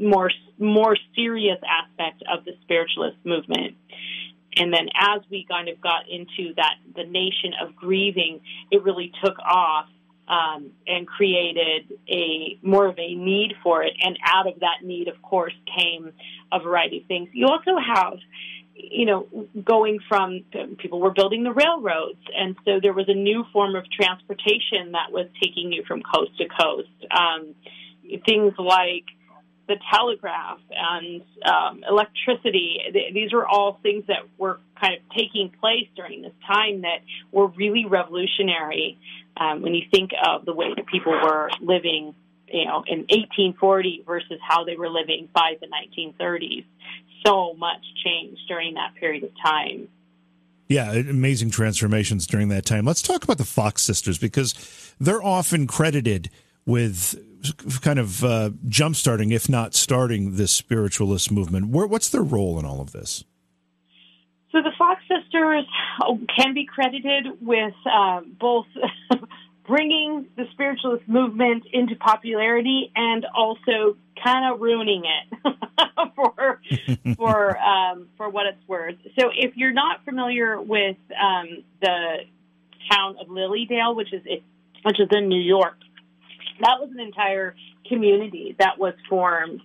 more 0.00 0.30
more 0.58 0.96
serious 1.14 1.58
aspect 1.66 2.22
of 2.32 2.44
the 2.44 2.52
spiritualist 2.62 3.16
movement. 3.24 3.76
And 4.56 4.72
then 4.72 4.88
as 4.94 5.20
we 5.30 5.46
kind 5.50 5.68
of 5.68 5.80
got 5.80 6.08
into 6.08 6.54
that, 6.54 6.76
the 6.94 7.04
nation 7.04 7.52
of 7.60 7.74
grieving, 7.74 8.40
it 8.70 8.84
really 8.84 9.10
took 9.24 9.36
off 9.40 9.86
um, 10.28 10.70
and 10.86 11.06
created 11.06 11.98
a 12.08 12.58
more 12.62 12.86
of 12.86 12.98
a 12.98 13.14
need 13.14 13.54
for 13.62 13.82
it. 13.82 13.92
And 14.00 14.18
out 14.24 14.46
of 14.46 14.60
that 14.60 14.84
need, 14.84 15.08
of 15.08 15.20
course, 15.22 15.54
came 15.78 16.12
a 16.52 16.60
variety 16.60 16.98
of 16.98 17.06
things. 17.06 17.28
You 17.32 17.46
also 17.46 17.76
have, 17.78 18.14
you 18.74 19.06
know, 19.06 19.26
going 19.62 19.98
from 20.08 20.44
people 20.78 21.00
were 21.00 21.12
building 21.12 21.42
the 21.44 21.52
railroads, 21.52 22.20
and 22.36 22.56
so 22.64 22.78
there 22.80 22.92
was 22.92 23.08
a 23.08 23.14
new 23.14 23.44
form 23.52 23.74
of 23.74 23.84
transportation 23.90 24.92
that 24.92 25.10
was 25.10 25.26
taking 25.42 25.72
you 25.72 25.82
from 25.86 26.02
coast 26.02 26.36
to 26.38 26.44
coast. 26.48 26.88
Um, 27.10 27.54
things 28.26 28.52
like 28.58 29.04
the 29.66 29.76
telegraph 29.92 30.58
and 30.70 31.22
um, 31.44 31.84
electricity. 31.88 32.78
These 33.12 33.32
were 33.32 33.46
all 33.46 33.78
things 33.82 34.04
that 34.08 34.18
were 34.38 34.60
kind 34.80 34.94
of 34.94 35.00
taking 35.16 35.50
place 35.60 35.88
during 35.96 36.22
this 36.22 36.32
time 36.46 36.82
that 36.82 37.00
were 37.32 37.46
really 37.48 37.86
revolutionary 37.86 38.98
um, 39.36 39.62
when 39.62 39.74
you 39.74 39.82
think 39.90 40.10
of 40.26 40.44
the 40.44 40.52
way 40.52 40.72
that 40.76 40.86
people 40.86 41.12
were 41.12 41.50
living, 41.60 42.14
you 42.48 42.64
know, 42.66 42.84
in 42.86 43.00
1840 43.08 44.04
versus 44.06 44.38
how 44.46 44.64
they 44.64 44.76
were 44.76 44.90
living 44.90 45.28
by 45.32 45.56
the 45.60 45.66
1930s. 45.66 46.64
So 47.24 47.54
much 47.54 47.82
changed 48.04 48.42
during 48.48 48.74
that 48.74 48.94
period 48.96 49.24
of 49.24 49.30
time. 49.42 49.88
Yeah, 50.68 50.92
amazing 50.92 51.50
transformations 51.50 52.26
during 52.26 52.48
that 52.48 52.64
time. 52.64 52.84
Let's 52.84 53.02
talk 53.02 53.22
about 53.24 53.38
the 53.38 53.44
Fox 53.44 53.82
sisters 53.82 54.18
because 54.18 54.94
they're 54.98 55.22
often 55.22 55.66
credited 55.66 56.30
with 56.66 57.16
kind 57.82 57.98
of 57.98 58.24
uh, 58.24 58.50
jump 58.68 58.96
starting, 58.96 59.30
if 59.30 59.48
not 59.48 59.74
starting, 59.74 60.36
this 60.36 60.52
spiritualist 60.52 61.30
movement. 61.30 61.68
Where, 61.68 61.86
what's 61.86 62.08
their 62.08 62.22
role 62.22 62.58
in 62.58 62.64
all 62.64 62.80
of 62.80 62.92
this? 62.92 63.24
So 64.52 64.62
the 64.62 64.72
Fox 64.78 65.02
sisters 65.02 65.66
can 66.38 66.54
be 66.54 66.64
credited 66.64 67.26
with 67.40 67.74
uh, 67.92 68.20
both 68.38 68.66
bringing 69.66 70.26
the 70.36 70.44
spiritualist 70.52 71.08
movement 71.08 71.64
into 71.72 71.96
popularity 71.96 72.92
and 72.94 73.26
also 73.34 73.96
kind 74.22 74.52
of 74.52 74.60
ruining 74.60 75.04
it 75.04 75.56
for 76.14 76.60
for 77.16 77.58
um, 77.58 78.08
for 78.16 78.28
what 78.28 78.46
it's 78.46 78.68
worth. 78.68 78.96
So 79.18 79.30
if 79.36 79.56
you're 79.56 79.72
not 79.72 80.04
familiar 80.04 80.60
with 80.60 80.96
um, 81.20 81.64
the 81.80 82.18
town 82.92 83.16
of 83.20 83.28
Lily 83.28 83.66
Dale, 83.68 83.94
which 83.94 84.12
is 84.12 84.22
which 84.82 85.00
is 85.00 85.08
in 85.10 85.28
New 85.28 85.40
York, 85.40 85.78
that 86.60 86.76
was 86.80 86.90
an 86.92 87.00
entire 87.00 87.54
community 87.88 88.54
that 88.58 88.78
was 88.78 88.94
formed 89.08 89.60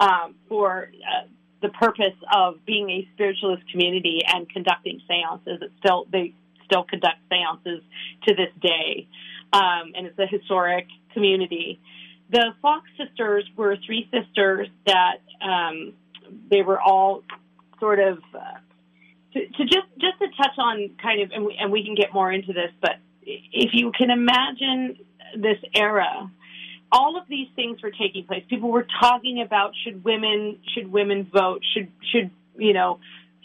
um, 0.00 0.34
for 0.48 0.88
uh, 0.92 1.26
the 1.60 1.68
purpose 1.68 2.16
of 2.34 2.64
being 2.66 2.90
a 2.90 3.08
spiritualist 3.14 3.62
community 3.70 4.20
and 4.26 4.48
conducting 4.50 5.00
seances. 5.08 5.60
It's 5.62 5.74
still 5.78 6.06
they 6.10 6.34
still 6.66 6.84
conduct 6.84 7.18
seances 7.30 7.82
to 8.26 8.34
this 8.34 8.50
day, 8.60 9.06
um, 9.52 9.92
and 9.94 10.06
it's 10.06 10.18
a 10.18 10.26
historic 10.26 10.86
community. 11.14 11.80
The 12.30 12.54
Fox 12.60 12.88
sisters 12.98 13.48
were 13.56 13.76
three 13.84 14.08
sisters 14.10 14.68
that 14.86 15.18
um, 15.40 15.92
they 16.50 16.62
were 16.62 16.80
all 16.80 17.22
sort 17.78 18.00
of 18.00 18.18
uh, 18.34 18.58
to, 19.34 19.46
to, 19.46 19.64
just 19.64 19.86
just 19.98 20.18
to 20.18 20.26
touch 20.36 20.58
on 20.58 20.90
kind 21.00 21.20
of 21.22 21.30
and 21.32 21.44
we, 21.44 21.56
and 21.60 21.70
we 21.70 21.84
can 21.84 21.94
get 21.94 22.12
more 22.12 22.32
into 22.32 22.52
this, 22.52 22.70
but 22.80 22.96
if 23.24 23.70
you 23.72 23.92
can 23.92 24.10
imagine 24.10 24.96
this 25.36 25.58
era, 25.74 26.30
all 26.90 27.16
of 27.16 27.24
these 27.28 27.48
things 27.56 27.82
were 27.82 27.90
taking 27.90 28.24
place. 28.24 28.44
People 28.48 28.70
were 28.70 28.86
talking 29.00 29.42
about 29.44 29.72
should 29.82 30.04
women 30.04 30.58
should 30.74 30.92
women 30.92 31.28
vote? 31.32 31.62
Should 31.74 31.90
should 32.12 32.30
you 32.56 32.72
know 32.72 33.00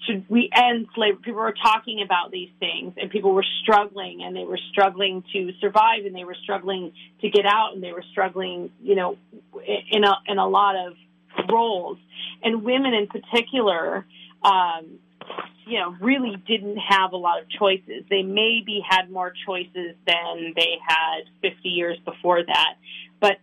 should 0.06 0.30
we 0.30 0.50
end 0.54 0.88
slavery? 0.94 1.18
People 1.24 1.42
were 1.42 1.54
talking 1.54 2.02
about 2.04 2.32
these 2.32 2.50
things, 2.60 2.94
and 2.98 3.10
people 3.10 3.34
were 3.34 3.46
struggling, 3.64 4.22
and 4.24 4.36
they 4.36 4.44
were 4.44 4.60
struggling 4.72 5.24
to 5.34 5.52
survive, 5.60 6.06
and 6.06 6.16
they 6.16 6.24
were 6.24 6.36
struggling 6.44 6.92
to 7.22 7.30
get 7.30 7.46
out, 7.46 7.74
and 7.74 7.82
they 7.82 7.92
were 7.92 8.04
struggling, 8.12 8.70
you 8.82 8.96
know, 8.96 9.18
in 9.92 10.04
a 10.04 10.14
in 10.28 10.38
a 10.38 10.48
lot 10.48 10.76
of 10.76 10.94
roles, 11.50 11.98
and 12.44 12.64
women 12.64 12.94
in 12.94 13.08
particular. 13.08 14.06
Um, 14.44 15.00
you 15.66 15.80
know, 15.80 15.96
really 16.00 16.36
didn't 16.48 16.78
have 16.78 17.12
a 17.12 17.18
lot 17.18 17.42
of 17.42 17.50
choices. 17.50 18.06
They 18.10 18.24
maybe 18.24 18.82
had 18.88 19.12
more 19.12 19.34
choices 19.46 19.96
than 20.06 20.54
they 20.56 20.78
had 20.86 21.24
50 21.42 21.70
years 21.70 21.98
before 22.06 22.44
that. 22.44 22.76
But 23.20 23.38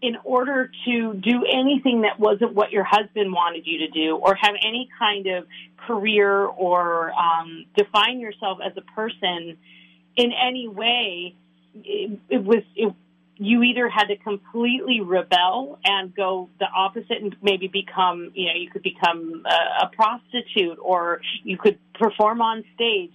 in 0.00 0.16
order 0.24 0.70
to 0.86 1.14
do 1.14 1.44
anything 1.44 2.02
that 2.02 2.20
wasn't 2.20 2.54
what 2.54 2.70
your 2.70 2.84
husband 2.84 3.32
wanted 3.32 3.66
you 3.66 3.78
to 3.78 3.88
do 3.88 4.16
or 4.16 4.36
have 4.40 4.54
any 4.62 4.88
kind 4.98 5.26
of 5.26 5.46
career 5.86 6.44
or 6.44 7.12
um, 7.12 7.64
define 7.76 8.20
yourself 8.20 8.58
as 8.64 8.72
a 8.76 8.82
person 8.92 9.56
in 10.16 10.32
any 10.32 10.68
way, 10.68 11.34
it, 11.74 12.18
it 12.28 12.44
was, 12.44 12.62
it, 12.76 12.94
you 13.38 13.62
either 13.62 13.88
had 13.88 14.06
to 14.06 14.16
completely 14.16 15.00
rebel 15.00 15.78
and 15.84 16.14
go 16.14 16.48
the 16.58 16.66
opposite 16.74 17.22
and 17.22 17.36
maybe 17.42 17.68
become, 17.68 18.30
you 18.34 18.46
know, 18.46 18.54
you 18.54 18.70
could 18.70 18.82
become 18.82 19.42
a, 19.46 19.86
a 19.86 19.90
prostitute 19.94 20.78
or 20.80 21.20
you 21.44 21.58
could 21.58 21.78
perform 21.94 22.40
on 22.40 22.64
stage 22.74 23.14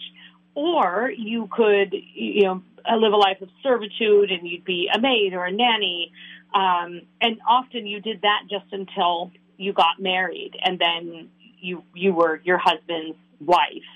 or 0.54 1.12
you 1.16 1.50
could, 1.52 1.96
you 2.14 2.44
know, 2.44 2.62
live 2.98 3.14
a 3.14 3.18
life 3.18 3.42
of 3.42 3.50
servitude 3.64 4.32
and 4.32 4.48
you'd 4.48 4.66
be 4.66 4.90
a 4.94 5.00
maid 5.00 5.34
or 5.34 5.46
a 5.46 5.52
nanny. 5.52 6.12
Um, 6.54 7.02
and 7.20 7.40
often 7.48 7.88
you 7.88 8.00
did 8.00 8.22
that 8.22 8.44
just 8.50 8.72
until 8.72 9.32
you 9.58 9.74
got 9.74 10.00
married 10.00 10.52
and 10.64 10.78
then 10.78 11.30
you, 11.60 11.84
you 11.96 12.14
were 12.14 12.42
your 12.44 12.60
husband's 12.60 13.18
wife. 13.40 13.90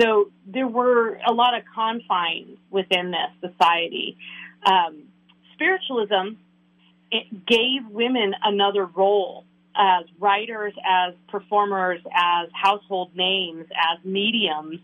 So 0.00 0.30
there 0.46 0.66
were 0.66 1.20
a 1.26 1.32
lot 1.32 1.54
of 1.54 1.62
confines 1.72 2.58
within 2.70 3.12
this 3.12 3.52
society. 3.52 4.16
Um, 4.64 5.04
spiritualism 5.62 6.38
it 7.12 7.46
gave 7.46 7.86
women 7.90 8.34
another 8.42 8.86
role 8.86 9.44
as 9.76 10.04
writers, 10.18 10.72
as 10.78 11.14
performers, 11.28 12.00
as 12.06 12.48
household 12.52 13.14
names, 13.14 13.66
as 13.70 14.04
mediums 14.04 14.80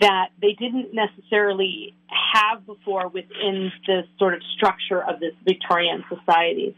that 0.00 0.28
they 0.40 0.52
didn't 0.52 0.94
necessarily 0.94 1.94
have 2.34 2.64
before 2.66 3.08
within 3.08 3.70
the 3.86 4.02
sort 4.18 4.34
of 4.34 4.40
structure 4.56 5.02
of 5.02 5.20
this 5.20 5.32
Victorian 5.44 6.04
society. 6.08 6.76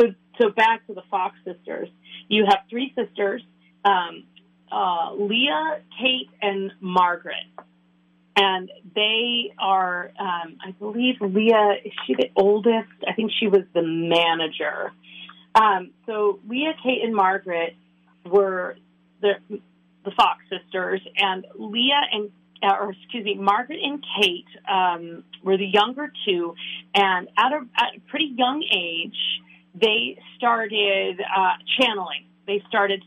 So, 0.00 0.08
so 0.40 0.50
back 0.50 0.86
to 0.86 0.94
the 0.94 1.02
Fox 1.10 1.36
sisters. 1.44 1.88
You 2.28 2.44
have 2.46 2.60
three 2.70 2.94
sisters, 2.94 3.42
um, 3.84 4.24
uh, 4.70 5.14
Leah, 5.14 5.80
Kate, 5.98 6.28
and 6.40 6.70
Margaret. 6.80 7.46
And 8.40 8.70
they 8.94 9.52
are, 9.58 10.12
um, 10.18 10.58
I 10.64 10.70
believe, 10.78 11.16
Leah. 11.20 11.74
Is 11.84 11.92
she 12.06 12.14
the 12.14 12.30
oldest? 12.36 12.88
I 13.06 13.12
think 13.12 13.32
she 13.38 13.48
was 13.48 13.62
the 13.74 13.82
manager. 13.82 14.92
Um, 15.54 15.90
so 16.06 16.38
Leah, 16.48 16.74
Kate, 16.82 17.02
and 17.02 17.14
Margaret 17.14 17.74
were 18.24 18.76
the 19.20 19.32
the 20.04 20.12
Fox 20.12 20.38
sisters, 20.48 21.00
and 21.16 21.44
Leah 21.56 22.02
and 22.12 22.30
uh, 22.62 22.76
or 22.80 22.92
excuse 22.92 23.24
me, 23.24 23.34
Margaret 23.34 23.80
and 23.82 24.04
Kate 24.20 24.46
um, 24.68 25.24
were 25.42 25.56
the 25.56 25.66
younger 25.66 26.12
two, 26.24 26.54
and 26.94 27.28
at 27.36 27.52
a, 27.52 27.66
at 27.76 27.96
a 27.96 28.00
pretty 28.08 28.32
young 28.36 28.62
age, 28.62 29.16
they 29.74 30.18
started 30.36 31.20
uh, 31.20 31.52
channeling. 31.78 32.26
They 32.46 32.62
started 32.68 33.04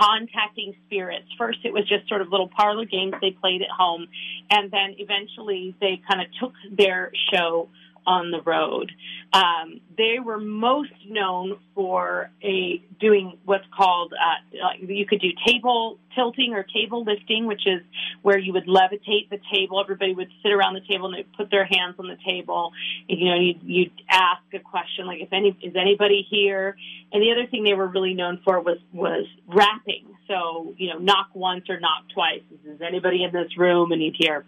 contacting 0.00 0.74
spirits. 0.86 1.26
First, 1.36 1.58
it 1.64 1.72
was 1.72 1.86
just 1.88 2.08
sort 2.08 2.20
of 2.20 2.28
little 2.30 2.48
parlor 2.48 2.84
games 2.84 3.14
they 3.20 3.30
played 3.30 3.62
at 3.62 3.70
home, 3.70 4.06
and 4.50 4.70
then 4.70 4.94
eventually 4.98 5.74
they 5.80 6.00
kind 6.08 6.20
of 6.20 6.28
took 6.40 6.52
their 6.76 7.10
show 7.32 7.68
on 8.08 8.30
the 8.30 8.40
road. 8.40 8.90
Um, 9.34 9.82
they 9.98 10.16
were 10.24 10.38
most 10.38 10.94
known 11.06 11.58
for 11.74 12.30
a 12.42 12.82
doing 12.98 13.36
what's 13.44 13.66
called 13.76 14.14
uh, 14.14 14.68
you 14.80 15.04
could 15.04 15.20
do 15.20 15.28
table 15.46 15.98
tilting 16.14 16.54
or 16.54 16.62
table 16.62 17.04
lifting, 17.04 17.46
which 17.46 17.66
is 17.66 17.82
where 18.22 18.38
you 18.38 18.54
would 18.54 18.66
levitate 18.66 19.28
the 19.28 19.38
table. 19.52 19.78
Everybody 19.78 20.14
would 20.14 20.30
sit 20.42 20.50
around 20.50 20.74
the 20.74 20.80
table 20.88 21.06
and 21.06 21.16
they'd 21.16 21.32
put 21.34 21.50
their 21.50 21.66
hands 21.66 21.96
on 21.98 22.08
the 22.08 22.16
table. 22.26 22.72
And, 23.08 23.18
you 23.18 23.26
know, 23.26 23.38
you'd, 23.38 23.62
you'd 23.62 23.92
ask 24.08 24.42
a 24.54 24.60
question 24.60 25.06
like, 25.06 25.20
"If 25.20 25.32
any 25.34 25.54
is 25.60 25.76
anybody 25.76 26.26
here?" 26.30 26.74
And 27.12 27.22
the 27.22 27.30
other 27.30 27.46
thing 27.50 27.64
they 27.64 27.74
were 27.74 27.88
really 27.88 28.14
known 28.14 28.40
for 28.42 28.60
was 28.60 28.78
was 28.94 29.26
rapping. 29.46 30.06
So 30.26 30.74
you 30.78 30.88
know, 30.88 30.98
knock 30.98 31.28
once 31.34 31.68
or 31.68 31.78
knock 31.78 32.04
twice. 32.14 32.42
Is 32.64 32.80
anybody 32.80 33.24
in 33.24 33.32
this 33.32 33.58
room? 33.58 33.92
And 33.92 34.02
you'd 34.02 34.16
hear 34.18 34.46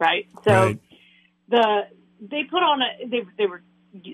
right. 0.00 0.26
So. 0.44 0.52
Right 0.52 0.80
the 1.48 1.82
they 2.20 2.44
put 2.44 2.62
on 2.62 2.80
a 2.82 3.06
they 3.06 3.22
they 3.38 3.46
were 3.46 3.62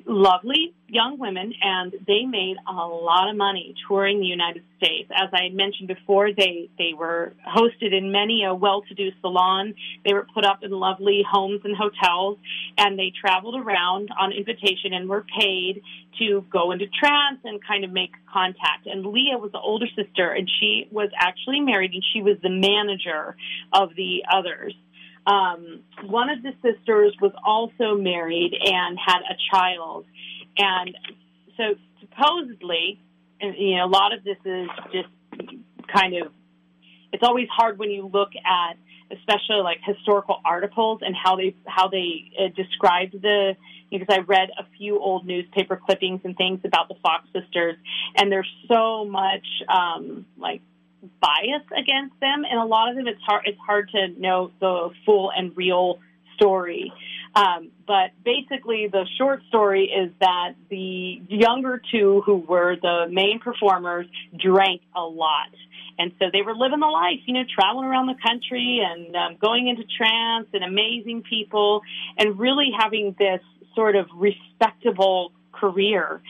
lovely 0.07 0.74
young 0.89 1.18
women 1.18 1.53
and 1.62 1.93
they 2.07 2.24
made 2.24 2.57
a 2.68 2.72
lot 2.72 3.30
of 3.30 3.37
money 3.37 3.74
touring 3.89 4.20
the 4.20 4.26
United 4.26 4.62
States. 4.76 5.11
As 5.11 5.30
I 5.33 5.45
had 5.45 5.55
mentioned 5.55 5.89
before, 5.89 6.30
they 6.33 6.68
they 6.78 6.93
were 6.97 7.33
hosted 7.49 7.97
in 7.97 8.12
many 8.12 8.45
a 8.45 8.55
well-to-do 8.55 9.11
salon. 9.20 9.74
They 10.05 10.12
were 10.12 10.26
put 10.35 10.45
up 10.45 10.62
in 10.62 10.70
lovely 10.70 11.24
homes 11.28 11.62
and 11.64 11.76
hotels 11.76 12.39
and 12.76 12.99
they 12.99 13.12
traveled 13.18 13.57
around 13.57 14.11
on 14.18 14.33
invitation 14.33 14.93
and 14.93 15.09
were 15.09 15.24
paid 15.39 15.83
to 16.18 16.45
go 16.53 16.72
into 16.72 16.87
trance 16.87 17.41
and 17.45 17.64
kind 17.64 17.85
of 17.85 17.91
make 17.91 18.11
contact. 18.33 18.87
And 18.87 19.07
Leah 19.07 19.39
was 19.39 19.53
the 19.53 19.61
older 19.61 19.87
sister 19.97 20.30
and 20.30 20.49
she 20.61 20.89
was 20.91 21.09
actually 21.16 21.61
married 21.61 21.93
and 21.95 22.05
she 22.12 22.22
was 22.22 22.37
the 22.43 22.51
manager 22.51 23.37
of 23.72 23.95
the 23.97 24.24
others. 24.30 24.74
Um, 25.27 25.81
one 26.07 26.31
of 26.31 26.43
the 26.43 26.53
sisters 26.62 27.14
was 27.20 27.33
also 27.45 27.97
married 27.97 28.53
and 28.64 28.99
had 28.99 29.20
a 29.20 29.37
child, 29.53 30.05
and 30.59 30.97
so 31.57 31.75
supposedly, 32.01 33.01
you 33.41 33.77
know, 33.77 33.85
a 33.85 33.87
lot 33.87 34.12
of 34.12 34.25
this 34.25 34.39
is 34.45 34.68
just 34.93 35.09
kind 35.93 36.14
of. 36.16 36.33
It's 37.12 37.23
always 37.23 37.47
hard 37.55 37.79
when 37.79 37.91
you 37.91 38.09
look 38.12 38.31
at, 38.35 38.79
especially 39.16 39.62
like 39.62 39.79
historical 39.85 40.41
articles 40.45 41.01
and 41.03 41.14
how 41.14 41.37
they 41.37 41.55
how 41.66 41.89
they 41.89 42.33
uh, 42.39 42.49
described 42.57 43.20
the 43.20 43.55
because 43.91 44.09
I 44.11 44.20
read 44.20 44.49
a 44.59 44.64
few 44.79 44.99
old 44.99 45.27
newspaper 45.27 45.81
clippings 45.85 46.23
and 46.25 46.37
things 46.37 46.61
about 46.64 46.89
the 46.89 46.95
Fox 47.03 47.29
sisters, 47.33 47.77
and 48.16 48.33
there's 48.33 48.51
so 48.66 49.05
much 49.05 49.47
um, 49.68 50.27
like 50.37 50.62
bias 51.20 51.64
against 51.76 52.18
them, 52.20 52.44
and 52.48 52.61
a 52.61 52.64
lot 52.64 52.90
of 52.90 52.96
them 52.96 53.07
it's 53.07 53.22
hard 53.22 53.42
it's 53.46 53.59
hard 53.66 53.90
to 53.90 54.09
know 54.20 54.50
the 54.61 54.90
full 55.05 55.30
and 55.36 55.57
real 55.57 55.98
story. 56.34 56.92
Um, 57.34 57.70
but 57.86 58.11
basically, 58.24 58.88
the 58.92 59.07
short 59.16 59.42
story 59.48 59.84
is 59.84 60.12
that 60.20 60.55
the 60.68 61.22
younger 61.28 61.80
two, 61.90 62.22
who 62.26 62.36
were 62.36 62.76
the 62.76 63.07
main 63.11 63.40
performers, 63.40 64.07
drank 64.38 64.82
a 64.94 65.00
lot. 65.00 65.48
And 65.98 66.12
so 66.18 66.26
they 66.32 66.42
were 66.42 66.55
living 66.55 66.80
the 66.80 66.86
life, 66.86 67.20
you 67.26 67.34
know, 67.34 67.44
traveling 67.55 67.86
around 67.86 68.07
the 68.07 68.16
country 68.26 68.80
and 68.84 69.14
um, 69.14 69.36
going 69.40 69.68
into 69.68 69.84
trance 69.96 70.48
and 70.53 70.64
amazing 70.64 71.22
people 71.22 71.82
and 72.18 72.38
really 72.38 72.70
having 72.76 73.14
this 73.18 73.40
sort 73.74 73.96
of 73.96 74.07
respectable 74.14 75.32
career. 75.53 76.22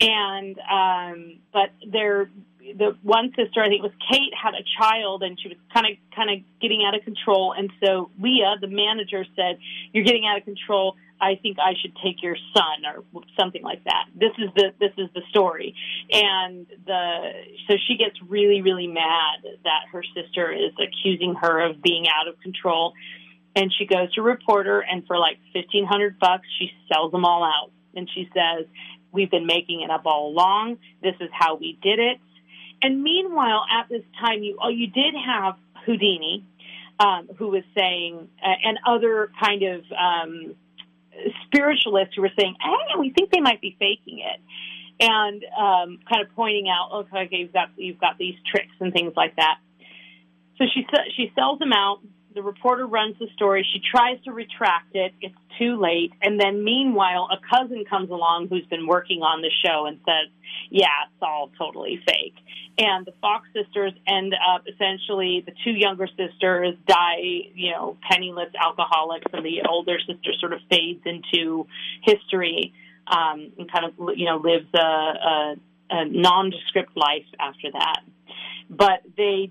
And, 0.00 0.58
um, 0.58 1.38
but 1.52 1.70
they're, 1.90 2.30
the 2.74 2.96
one 3.02 3.32
sister, 3.36 3.62
I 3.62 3.68
think 3.68 3.80
it 3.80 3.82
was 3.82 3.92
Kate, 4.10 4.32
had 4.34 4.54
a 4.54 4.64
child 4.78 5.22
and 5.22 5.38
she 5.40 5.48
was 5.48 5.58
kind 5.72 5.86
of 5.86 5.92
kind 6.14 6.30
of 6.30 6.60
getting 6.60 6.84
out 6.86 6.94
of 6.94 7.04
control. 7.04 7.54
And 7.56 7.70
so 7.84 8.10
Leah, 8.20 8.56
the 8.60 8.68
manager, 8.68 9.24
said, 9.36 9.58
"You're 9.92 10.04
getting 10.04 10.26
out 10.26 10.38
of 10.38 10.44
control. 10.44 10.96
I 11.20 11.36
think 11.36 11.58
I 11.58 11.74
should 11.80 11.94
take 12.04 12.22
your 12.22 12.36
son 12.54 12.84
or 12.84 13.04
something 13.38 13.62
like 13.62 13.84
that." 13.84 14.06
This 14.14 14.32
is 14.38 14.50
the 14.54 14.72
this 14.78 14.92
is 14.98 15.08
the 15.14 15.22
story. 15.30 15.74
And 16.10 16.66
the 16.86 17.32
so 17.68 17.76
she 17.86 17.96
gets 17.96 18.16
really 18.22 18.62
really 18.62 18.86
mad 18.88 19.44
that 19.64 19.88
her 19.92 20.02
sister 20.14 20.52
is 20.52 20.72
accusing 20.80 21.34
her 21.34 21.60
of 21.60 21.82
being 21.82 22.06
out 22.08 22.28
of 22.28 22.40
control. 22.40 22.94
And 23.54 23.72
she 23.72 23.86
goes 23.86 24.12
to 24.14 24.20
a 24.20 24.24
reporter, 24.24 24.80
and 24.80 25.06
for 25.06 25.18
like 25.18 25.38
fifteen 25.52 25.86
hundred 25.86 26.18
bucks, 26.18 26.46
she 26.58 26.70
sells 26.92 27.12
them 27.12 27.24
all 27.24 27.44
out. 27.44 27.70
And 27.94 28.08
she 28.14 28.28
says, 28.34 28.66
"We've 29.12 29.30
been 29.30 29.46
making 29.46 29.80
it 29.80 29.90
up 29.90 30.02
all 30.04 30.28
along. 30.28 30.78
This 31.02 31.14
is 31.20 31.30
how 31.32 31.54
we 31.54 31.78
did 31.80 31.98
it." 31.98 32.18
And 32.82 33.02
meanwhile, 33.02 33.64
at 33.72 33.88
this 33.88 34.02
time, 34.20 34.42
you 34.42 34.58
oh, 34.62 34.68
you 34.68 34.88
did 34.88 35.14
have 35.14 35.56
Houdini, 35.84 36.44
um, 36.98 37.28
who 37.36 37.48
was 37.48 37.62
saying, 37.76 38.28
uh, 38.42 38.54
and 38.64 38.78
other 38.86 39.30
kind 39.42 39.62
of 39.62 39.84
um, 39.92 40.54
spiritualists 41.46 42.14
who 42.14 42.22
were 42.22 42.32
saying, 42.38 42.56
"Hey, 42.60 42.98
we 42.98 43.10
think 43.10 43.30
they 43.30 43.40
might 43.40 43.60
be 43.60 43.76
faking 43.78 44.20
it," 44.20 44.40
and 45.00 45.44
um, 45.58 45.98
kind 46.08 46.22
of 46.22 46.34
pointing 46.34 46.68
out, 46.68 47.06
"Okay, 47.06 47.36
you've 47.36 47.52
got 47.52 47.70
you've 47.76 48.00
got 48.00 48.18
these 48.18 48.34
tricks 48.50 48.74
and 48.80 48.92
things 48.92 49.12
like 49.16 49.36
that." 49.36 49.58
So 50.58 50.64
she 50.72 50.86
she 51.16 51.32
sells 51.34 51.58
them 51.58 51.72
out. 51.72 52.00
The 52.36 52.42
reporter 52.42 52.86
runs 52.86 53.18
the 53.18 53.26
story. 53.34 53.66
She 53.72 53.80
tries 53.80 54.22
to 54.24 54.30
retract 54.30 54.94
it. 54.94 55.12
It's 55.20 55.34
too 55.58 55.80
late. 55.80 56.12
And 56.22 56.38
then, 56.38 56.62
meanwhile, 56.62 57.28
a 57.32 57.38
cousin 57.52 57.84
comes 57.88 58.10
along 58.10 58.48
who's 58.48 58.66
been 58.66 58.86
working 58.86 59.22
on 59.22 59.40
the 59.40 59.50
show 59.64 59.86
and 59.86 59.98
says, 60.04 60.30
"Yeah, 60.70 61.08
it's 61.08 61.22
all 61.22 61.50
totally 61.58 61.98
fake." 62.06 62.36
and 62.78 63.06
the 63.06 63.12
Fox 63.20 63.48
sisters 63.54 63.92
end 64.06 64.34
up 64.34 64.64
essentially 64.68 65.42
the 65.44 65.52
two 65.64 65.70
younger 65.70 66.06
sisters 66.08 66.74
die, 66.86 67.48
you 67.54 67.70
know, 67.70 67.96
penniless 68.10 68.52
alcoholics, 68.62 69.26
and 69.32 69.44
the 69.44 69.62
older 69.68 69.98
sister 69.98 70.32
sort 70.38 70.52
of 70.52 70.60
fades 70.70 71.00
into 71.06 71.66
history 72.02 72.74
um, 73.06 73.52
and 73.58 73.70
kind 73.70 73.86
of 73.86 73.92
you 74.16 74.26
know 74.26 74.36
lives 74.36 74.68
a, 74.74 74.78
a, 74.78 75.54
a 75.90 76.04
nondescript 76.04 76.96
life 76.96 77.26
after 77.40 77.70
that. 77.72 78.02
But 78.68 79.02
they 79.16 79.50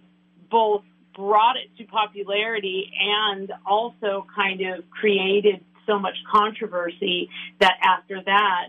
both 0.51 0.83
brought 1.15 1.55
it 1.57 1.69
to 1.77 1.85
popularity 1.85 2.91
and 2.99 3.51
also 3.65 4.25
kind 4.35 4.61
of 4.61 4.89
created 4.89 5.63
so 5.85 5.99
much 5.99 6.15
controversy 6.31 7.29
that 7.59 7.73
after 7.83 8.21
that 8.25 8.67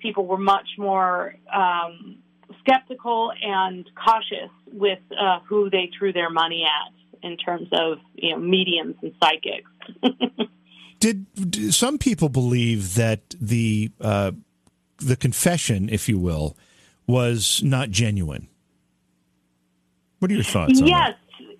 people 0.00 0.26
were 0.26 0.38
much 0.38 0.68
more 0.76 1.34
um, 1.52 2.16
skeptical 2.60 3.32
and 3.42 3.88
cautious 3.94 4.50
with 4.70 4.98
uh, 5.18 5.40
who 5.48 5.70
they 5.70 5.90
threw 5.98 6.12
their 6.12 6.30
money 6.30 6.64
at 6.64 6.92
in 7.22 7.36
terms 7.38 7.68
of 7.72 7.98
you 8.14 8.30
know 8.30 8.38
mediums 8.38 8.96
and 9.02 9.14
psychics. 9.20 9.70
did, 11.00 11.26
did, 11.34 11.74
some 11.74 11.96
people 11.98 12.28
believe 12.28 12.94
that 12.94 13.34
the 13.40 13.90
uh, 14.00 14.32
the 14.98 15.16
confession, 15.16 15.88
if 15.88 16.08
you 16.08 16.18
will, 16.18 16.56
was 17.06 17.62
not 17.64 17.90
genuine? 17.90 18.48
What 20.18 20.30
are 20.30 20.34
your 20.34 20.44
thoughts? 20.44 20.80
Yes, 20.80 21.14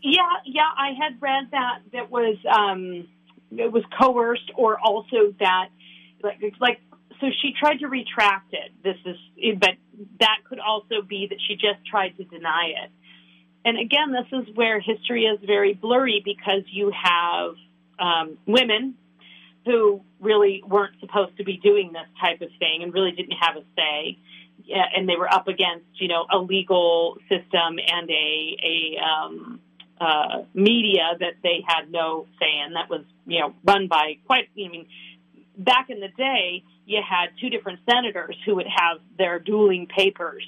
yeah, 0.05 0.21
yeah. 0.45 0.69
I 0.77 0.91
had 0.93 1.21
read 1.21 1.45
that 1.53 1.79
that 1.93 2.11
was 2.11 2.37
um, 2.47 3.09
it 3.51 3.73
was 3.73 3.83
coerced, 3.99 4.51
or 4.55 4.79
also 4.79 5.35
that 5.41 5.69
like 6.23 6.41
like 6.61 6.81
so 7.21 7.29
she 7.41 7.53
tried 7.59 7.79
to 7.79 7.89
retract 7.89 8.53
it. 8.53 8.71
This 8.83 8.97
is, 9.07 9.57
but 9.59 9.71
that 10.21 10.39
could 10.49 10.59
also 10.59 11.03
be 11.09 11.27
that 11.31 11.39
she 11.49 11.55
just 11.55 11.85
tried 11.91 12.17
to 12.19 12.25
deny 12.25 12.73
it. 12.85 12.91
And 13.65 13.79
again, 13.79 14.13
this 14.13 14.27
is 14.41 14.55
where 14.55 14.79
history 14.79 15.25
is 15.25 15.39
very 15.45 15.73
blurry 15.73 16.21
because 16.23 16.65
you 16.71 16.93
have 16.93 17.55
um, 17.99 18.37
women 18.47 18.95
who 19.65 20.03
really 20.21 20.63
weren't 20.67 21.01
supposed 21.01 21.37
to 21.39 21.45
be 21.45 21.57
doing 21.57 21.93
this 21.93 22.07
type 22.21 22.43
of 22.43 22.51
thing 22.59 22.83
and 22.83 22.93
really 22.93 23.13
didn't 23.13 23.39
have 23.41 23.57
a 23.57 23.63
say. 23.75 24.19
And 24.95 25.09
they 25.09 25.17
were 25.17 25.33
up 25.33 25.49
against, 25.49 25.87
you 25.95 26.09
know, 26.09 26.27
a 26.31 26.39
legal 26.39 27.17
system 27.31 27.79
and 27.79 28.11
a, 28.11 28.57
a 28.63 28.99
um, 29.03 29.61
uh, 30.01 30.43
media 30.55 31.17
that 31.19 31.35
they 31.43 31.65
had 31.67 31.91
no 31.91 32.27
say 32.41 32.61
in 32.67 32.75
that 32.75 32.91
was, 32.91 33.05
you 33.27 33.41
know, 33.41 33.55
run 33.65 33.89
by 33.89 34.19
quite, 34.27 34.49
I 34.55 34.69
mean, 34.69 34.87
back 35.57 35.91
in 35.91 36.01
the 36.01 36.09
day, 36.09 36.63
you 36.87 37.01
had 37.09 37.29
two 37.41 37.49
different 37.49 37.81
senators 37.89 38.37
who 38.45 38.57
would 38.57 38.67
have 38.67 38.99
their 39.17 39.39
dueling 39.39 39.87
papers. 39.87 40.45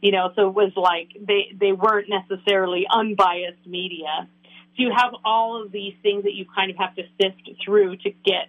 You 0.00 0.12
know, 0.12 0.30
so 0.36 0.48
it 0.48 0.54
was 0.54 0.72
like 0.76 1.08
they 1.20 1.50
they 1.58 1.72
weren't 1.72 2.08
necessarily 2.08 2.86
unbiased 2.88 3.66
media. 3.66 4.28
So 4.44 4.82
you 4.84 4.92
have 4.96 5.12
all 5.24 5.60
of 5.60 5.72
these 5.72 5.94
things 6.02 6.22
that 6.22 6.34
you 6.34 6.46
kind 6.54 6.70
of 6.70 6.76
have 6.76 6.94
to 6.94 7.02
sift 7.20 7.50
through 7.64 7.96
to 7.96 8.10
get 8.24 8.48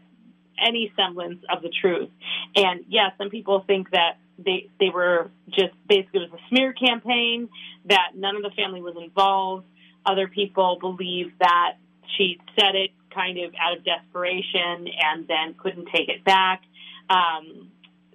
any 0.63 0.93
semblance 0.95 1.43
of 1.49 1.63
the 1.63 1.69
truth. 1.69 2.09
And 2.55 2.85
yeah, 2.87 3.09
some 3.17 3.29
people 3.29 3.63
think 3.65 3.89
that 3.91 4.17
they 4.37 4.69
they 4.79 4.89
were 4.89 5.31
just 5.49 5.73
basically 5.87 6.21
it 6.21 6.31
was 6.31 6.39
a 6.39 6.49
smear 6.49 6.73
campaign 6.73 7.49
that 7.85 8.11
none 8.15 8.35
of 8.35 8.43
the 8.43 8.51
family 8.51 8.81
was 8.81 8.95
involved. 9.01 9.65
Other 10.05 10.27
people 10.27 10.77
believe 10.79 11.31
that 11.39 11.73
she 12.17 12.39
said 12.57 12.75
it 12.75 12.91
kind 13.13 13.37
of 13.39 13.53
out 13.59 13.77
of 13.77 13.83
desperation 13.83 14.87
and 15.01 15.27
then 15.27 15.55
couldn't 15.57 15.87
take 15.93 16.09
it 16.09 16.23
back. 16.23 16.61
Um, 17.09 17.71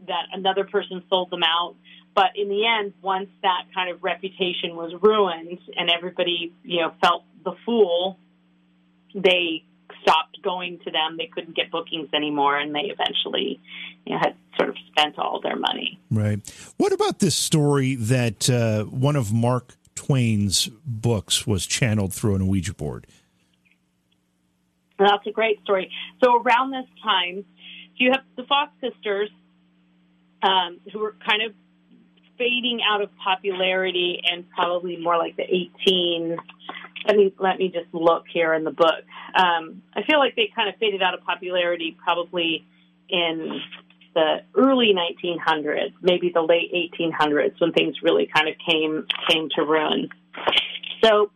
that 0.06 0.26
another 0.32 0.64
person 0.64 1.02
sold 1.08 1.30
them 1.30 1.42
out. 1.42 1.74
But 2.14 2.36
in 2.36 2.48
the 2.48 2.64
end, 2.66 2.92
once 3.02 3.28
that 3.42 3.64
kind 3.74 3.90
of 3.90 4.04
reputation 4.04 4.76
was 4.76 4.92
ruined 5.02 5.58
and 5.76 5.90
everybody, 5.90 6.52
you 6.62 6.80
know, 6.80 6.92
felt 7.00 7.24
the 7.44 7.54
fool, 7.64 8.18
they 9.14 9.64
stopped 10.02 10.40
going 10.42 10.78
to 10.84 10.90
them. 10.90 11.16
They 11.18 11.26
couldn't 11.26 11.56
get 11.56 11.70
bookings 11.70 12.08
anymore, 12.14 12.56
and 12.56 12.74
they 12.74 12.92
eventually 12.92 13.60
you 14.04 14.12
know, 14.12 14.18
had 14.20 14.34
sort 14.56 14.68
of 14.68 14.76
spent 14.90 15.18
all 15.18 15.40
their 15.40 15.56
money. 15.56 15.98
Right. 16.10 16.38
What 16.76 16.92
about 16.92 17.18
this 17.18 17.34
story 17.34 17.96
that 17.96 18.48
uh, 18.48 18.84
one 18.84 19.16
of 19.16 19.32
Mark 19.32 19.76
Twain's 19.94 20.68
books 20.84 21.46
was 21.46 21.66
channeled 21.66 22.12
through 22.12 22.34
an 22.34 22.46
Ouija 22.46 22.74
board? 22.74 23.06
That's 24.98 25.26
a 25.26 25.32
great 25.32 25.62
story. 25.62 25.90
So 26.22 26.40
around 26.40 26.70
this 26.70 26.86
time, 27.02 27.44
you 27.96 28.10
have 28.12 28.22
the 28.36 28.44
Fox 28.44 28.72
sisters, 28.80 29.30
um, 30.42 30.78
who 30.92 31.00
were 31.00 31.16
kind 31.26 31.42
of 31.42 31.54
fading 32.38 32.80
out 32.88 33.00
of 33.00 33.10
popularity 33.16 34.20
and 34.30 34.44
probably 34.50 34.96
more 34.96 35.16
like 35.16 35.36
the 35.36 35.44
18 35.44 36.36
let 37.06 37.16
me 37.16 37.34
let 37.38 37.58
me 37.58 37.68
just 37.68 37.92
look 37.92 38.24
here 38.32 38.54
in 38.54 38.64
the 38.64 38.70
book. 38.70 39.04
Um, 39.34 39.82
I 39.94 40.02
feel 40.04 40.18
like 40.18 40.36
they 40.36 40.50
kind 40.54 40.68
of 40.68 40.76
faded 40.76 41.02
out 41.02 41.14
of 41.14 41.22
popularity 41.22 41.96
probably 42.02 42.66
in 43.08 43.60
the 44.14 44.42
early 44.54 44.94
1900s, 44.94 45.92
maybe 46.00 46.30
the 46.32 46.42
late 46.42 46.72
1800s, 46.72 47.60
when 47.60 47.72
things 47.72 47.96
really 48.02 48.28
kind 48.34 48.48
of 48.48 48.54
came 48.66 49.06
came 49.28 49.48
to 49.56 49.62
ruin. 49.62 50.08
So, 51.02 51.30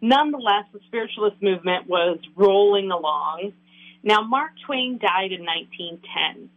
nonetheless, 0.00 0.64
the 0.72 0.80
spiritualist 0.86 1.42
movement 1.42 1.88
was 1.88 2.18
rolling 2.36 2.90
along. 2.90 3.52
Now, 4.02 4.22
Mark 4.22 4.52
Twain 4.64 4.98
died 4.98 5.32
in 5.32 5.44
1910. 5.44 6.48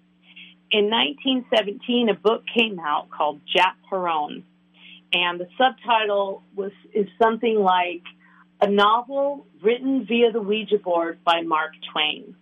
In 0.72 0.90
1917, 0.90 2.10
a 2.10 2.14
book 2.14 2.44
came 2.58 2.80
out 2.80 3.10
called 3.10 3.42
Jap 3.56 3.76
Herron, 3.90 4.44
and 5.12 5.40
the 5.40 5.48
subtitle 5.58 6.44
was 6.56 6.72
is 6.94 7.08
something 7.22 7.56
like 7.60 8.02
a 8.62 8.68
novel 8.68 9.46
written 9.62 10.06
via 10.08 10.32
the 10.32 10.42
Ouija 10.42 10.78
board 10.78 11.20
by 11.24 11.42
Mark 11.42 11.74
Twain. 11.92 12.36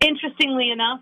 Interestingly 0.00 0.70
enough, 0.70 1.00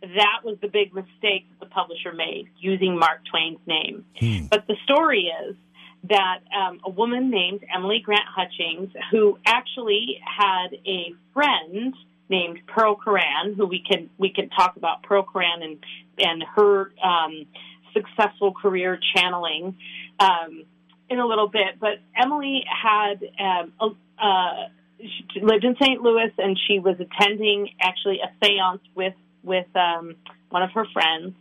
that 0.00 0.44
was 0.44 0.56
the 0.60 0.68
big 0.68 0.94
mistake 0.94 1.46
that 1.50 1.60
the 1.60 1.66
publisher 1.66 2.12
made, 2.12 2.48
using 2.58 2.98
Mark 2.98 3.20
Twain's 3.30 3.58
name. 3.66 4.04
Hmm. 4.18 4.46
But 4.46 4.66
the 4.66 4.76
story 4.84 5.32
is 5.48 5.56
that 6.04 6.40
um, 6.56 6.80
a 6.84 6.90
woman 6.90 7.30
named 7.30 7.60
Emily 7.74 8.00
Grant 8.04 8.26
Hutchings, 8.28 8.90
who 9.10 9.38
actually 9.46 10.20
had 10.24 10.68
a 10.86 11.14
friend 11.32 11.94
named 12.28 12.58
Pearl 12.66 12.96
Curran, 12.96 13.54
who 13.56 13.66
we 13.66 13.82
can 13.88 14.10
we 14.18 14.30
can 14.30 14.48
talk 14.50 14.76
about 14.76 15.02
Pearl 15.02 15.24
Curran 15.24 15.62
and 15.62 15.78
and 16.18 16.44
her 16.54 16.92
um, 17.02 17.46
successful 17.92 18.52
career 18.52 18.98
channeling. 19.14 19.76
Um, 20.18 20.64
in 21.08 21.20
a 21.20 21.26
little 21.26 21.46
bit, 21.46 21.78
but 21.78 22.00
Emily 22.20 22.64
had 22.66 23.22
um, 23.38 23.96
uh, 24.18 24.64
she 24.98 25.40
lived 25.40 25.64
in 25.64 25.76
St. 25.80 26.00
Louis, 26.02 26.32
and 26.38 26.58
she 26.66 26.78
was 26.78 26.96
attending 26.98 27.70
actually 27.80 28.20
a 28.20 28.44
séance 28.44 28.80
with 28.94 29.14
with 29.46 29.66
um, 29.74 30.16
one 30.50 30.62
of 30.62 30.70
her 30.72 30.84
friends. 30.92 31.34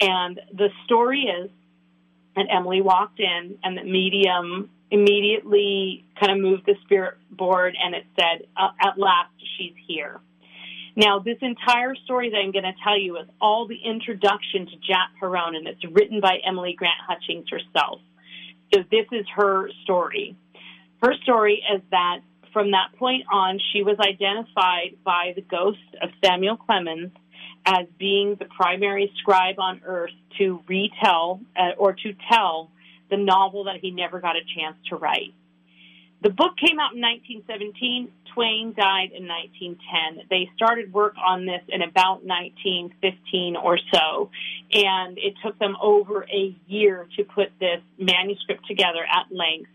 And 0.00 0.40
the 0.52 0.68
story 0.84 1.22
is 1.22 1.50
that 2.34 2.46
Emily 2.50 2.82
walked 2.82 3.18
in, 3.18 3.58
and 3.64 3.78
the 3.78 3.84
medium 3.84 4.68
immediately 4.90 6.04
kind 6.20 6.32
of 6.32 6.38
moved 6.38 6.66
the 6.66 6.74
spirit 6.84 7.14
board, 7.30 7.74
and 7.82 7.94
it 7.94 8.04
said, 8.18 8.46
uh, 8.56 8.68
"At 8.80 8.98
last, 8.98 9.32
she's 9.56 9.72
here." 9.86 10.20
Now, 10.96 11.18
this 11.18 11.38
entire 11.40 11.94
story 11.94 12.30
that 12.30 12.36
I'm 12.36 12.52
going 12.52 12.64
to 12.64 12.74
tell 12.82 12.98
you 12.98 13.16
is 13.18 13.28
all 13.40 13.66
the 13.66 13.76
introduction 13.76 14.66
to 14.66 14.76
Jap 14.76 15.12
Herron, 15.20 15.54
and 15.54 15.66
it's 15.66 15.84
written 15.84 16.20
by 16.20 16.38
Emily 16.46 16.74
Grant 16.76 17.00
Hutchings 17.06 17.46
herself. 17.50 18.00
So 18.72 18.82
this 18.90 19.06
is 19.12 19.26
her 19.34 19.70
story. 19.82 20.36
Her 21.02 21.14
story 21.22 21.62
is 21.74 21.82
that 21.90 22.20
from 22.52 22.70
that 22.70 22.92
point 22.98 23.24
on, 23.30 23.60
she 23.72 23.82
was 23.82 23.98
identified 24.00 24.96
by 25.04 25.34
the 25.36 25.42
ghost 25.42 25.78
of 26.02 26.08
Samuel 26.24 26.56
Clemens 26.56 27.12
as 27.66 27.86
being 27.98 28.36
the 28.38 28.44
primary 28.44 29.12
scribe 29.18 29.58
on 29.58 29.82
earth 29.84 30.12
to 30.38 30.60
retell 30.68 31.40
uh, 31.56 31.72
or 31.76 31.92
to 31.92 32.14
tell 32.32 32.70
the 33.10 33.16
novel 33.16 33.64
that 33.64 33.76
he 33.80 33.90
never 33.90 34.20
got 34.20 34.36
a 34.36 34.40
chance 34.56 34.76
to 34.88 34.96
write. 34.96 35.34
The 36.22 36.30
book 36.30 36.56
came 36.56 36.80
out 36.80 36.94
in 36.94 37.00
1917. 37.02 38.08
Twain 38.34 38.74
died 38.76 39.10
in 39.12 39.28
1910. 39.28 40.26
They 40.30 40.48
started 40.56 40.92
work 40.92 41.14
on 41.18 41.44
this 41.44 41.62
in 41.68 41.82
about 41.82 42.24
1915 42.24 43.56
or 43.56 43.78
so, 43.92 44.30
and 44.72 45.18
it 45.18 45.34
took 45.44 45.58
them 45.58 45.76
over 45.80 46.24
a 46.24 46.56
year 46.66 47.06
to 47.16 47.24
put 47.24 47.52
this 47.60 47.80
manuscript 47.98 48.66
together 48.66 49.04
at 49.04 49.26
length, 49.30 49.70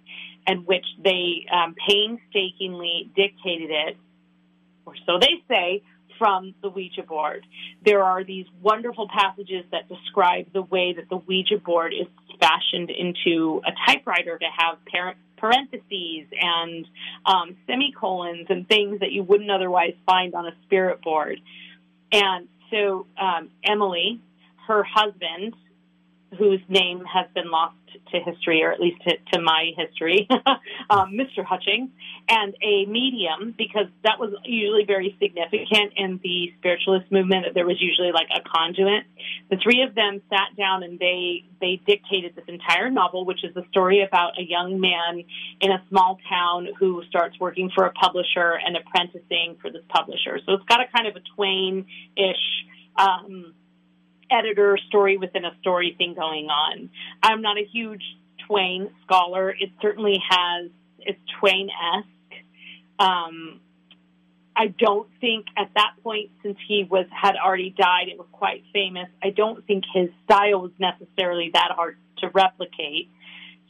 and 0.47 0.65
which 0.65 0.85
they 1.03 1.45
um, 1.53 1.75
painstakingly 1.87 3.11
dictated 3.15 3.69
it, 3.69 3.97
or 4.85 4.95
so 5.05 5.19
they 5.19 5.43
say, 5.47 5.83
from 6.21 6.53
the 6.61 6.69
Ouija 6.69 7.01
board. 7.01 7.47
There 7.83 8.03
are 8.03 8.23
these 8.23 8.45
wonderful 8.61 9.07
passages 9.09 9.65
that 9.71 9.89
describe 9.89 10.53
the 10.53 10.61
way 10.61 10.93
that 10.93 11.09
the 11.09 11.17
Ouija 11.17 11.57
board 11.57 11.93
is 11.99 12.05
fashioned 12.39 12.91
into 12.91 13.59
a 13.65 13.71
typewriter 13.87 14.37
to 14.37 14.45
have 14.55 14.77
parent 14.85 15.17
parentheses 15.37 16.27
and 16.39 16.85
um, 17.25 17.57
semicolons 17.65 18.45
and 18.49 18.69
things 18.69 18.99
that 18.99 19.11
you 19.11 19.23
wouldn't 19.23 19.49
otherwise 19.49 19.95
find 20.05 20.35
on 20.35 20.45
a 20.45 20.51
spirit 20.61 21.01
board. 21.01 21.39
And 22.11 22.47
so 22.69 23.07
um, 23.19 23.49
Emily, 23.63 24.21
her 24.67 24.83
husband, 24.83 25.55
whose 26.37 26.61
name 26.69 27.03
has 27.11 27.25
been 27.33 27.49
lost 27.49 27.75
to 28.11 28.19
history, 28.19 28.63
or 28.63 28.71
at 28.71 28.79
least 28.79 29.01
to, 29.07 29.17
to 29.33 29.41
my 29.41 29.71
history, 29.77 30.27
um, 30.89 31.13
Mr. 31.13 31.45
Hutchings, 31.45 31.89
and 32.29 32.55
a 32.61 32.85
medium, 32.85 33.53
because 33.57 33.87
that 34.03 34.19
was 34.19 34.33
usually 34.45 34.85
very 34.85 35.15
significant 35.21 35.93
in 35.95 36.19
the 36.23 36.53
spiritualist 36.57 37.11
movement, 37.11 37.45
that 37.45 37.53
there 37.53 37.65
was 37.65 37.81
usually 37.81 38.11
like 38.11 38.27
a 38.33 38.41
conduit. 38.41 39.03
The 39.49 39.57
three 39.57 39.81
of 39.81 39.95
them 39.95 40.21
sat 40.29 40.55
down 40.57 40.83
and 40.83 40.99
they, 40.99 41.45
they 41.59 41.81
dictated 41.85 42.35
this 42.35 42.45
entire 42.47 42.89
novel, 42.89 43.25
which 43.25 43.43
is 43.43 43.53
the 43.53 43.63
story 43.69 44.03
about 44.03 44.37
a 44.39 44.43
young 44.43 44.79
man 44.79 45.23
in 45.61 45.71
a 45.71 45.83
small 45.89 46.17
town 46.29 46.67
who 46.79 47.03
starts 47.09 47.39
working 47.39 47.69
for 47.73 47.85
a 47.85 47.91
publisher 47.91 48.59
and 48.65 48.75
apprenticing 48.75 49.57
for 49.61 49.71
this 49.71 49.83
publisher. 49.89 50.39
So 50.45 50.53
it's 50.53 50.65
got 50.65 50.81
a 50.81 50.87
kind 50.95 51.07
of 51.07 51.15
a 51.15 51.21
Twain-ish 51.35 52.65
um, 52.97 53.53
editor 54.31 54.77
story 54.87 55.17
within 55.17 55.45
a 55.45 55.55
story 55.61 55.95
thing 55.97 56.13
going 56.13 56.47
on. 56.47 56.89
I'm 57.21 57.41
not 57.41 57.57
a 57.57 57.65
huge 57.65 58.03
Twain 58.47 58.89
scholar. 59.03 59.49
It 59.49 59.69
certainly 59.81 60.17
has 60.29 60.69
it's 60.99 61.19
Twain 61.39 61.69
esque. 61.69 62.43
Um, 62.99 63.59
I 64.55 64.67
don't 64.67 65.07
think 65.19 65.47
at 65.57 65.71
that 65.75 65.93
point, 66.03 66.29
since 66.43 66.57
he 66.67 66.85
was 66.89 67.05
had 67.09 67.35
already 67.35 67.73
died, 67.77 68.09
it 68.09 68.17
was 68.17 68.27
quite 68.31 68.63
famous. 68.73 69.07
I 69.23 69.29
don't 69.29 69.65
think 69.65 69.85
his 69.93 70.09
style 70.25 70.61
was 70.61 70.71
necessarily 70.77 71.51
that 71.53 71.71
hard 71.75 71.97
to 72.19 72.29
replicate. 72.29 73.09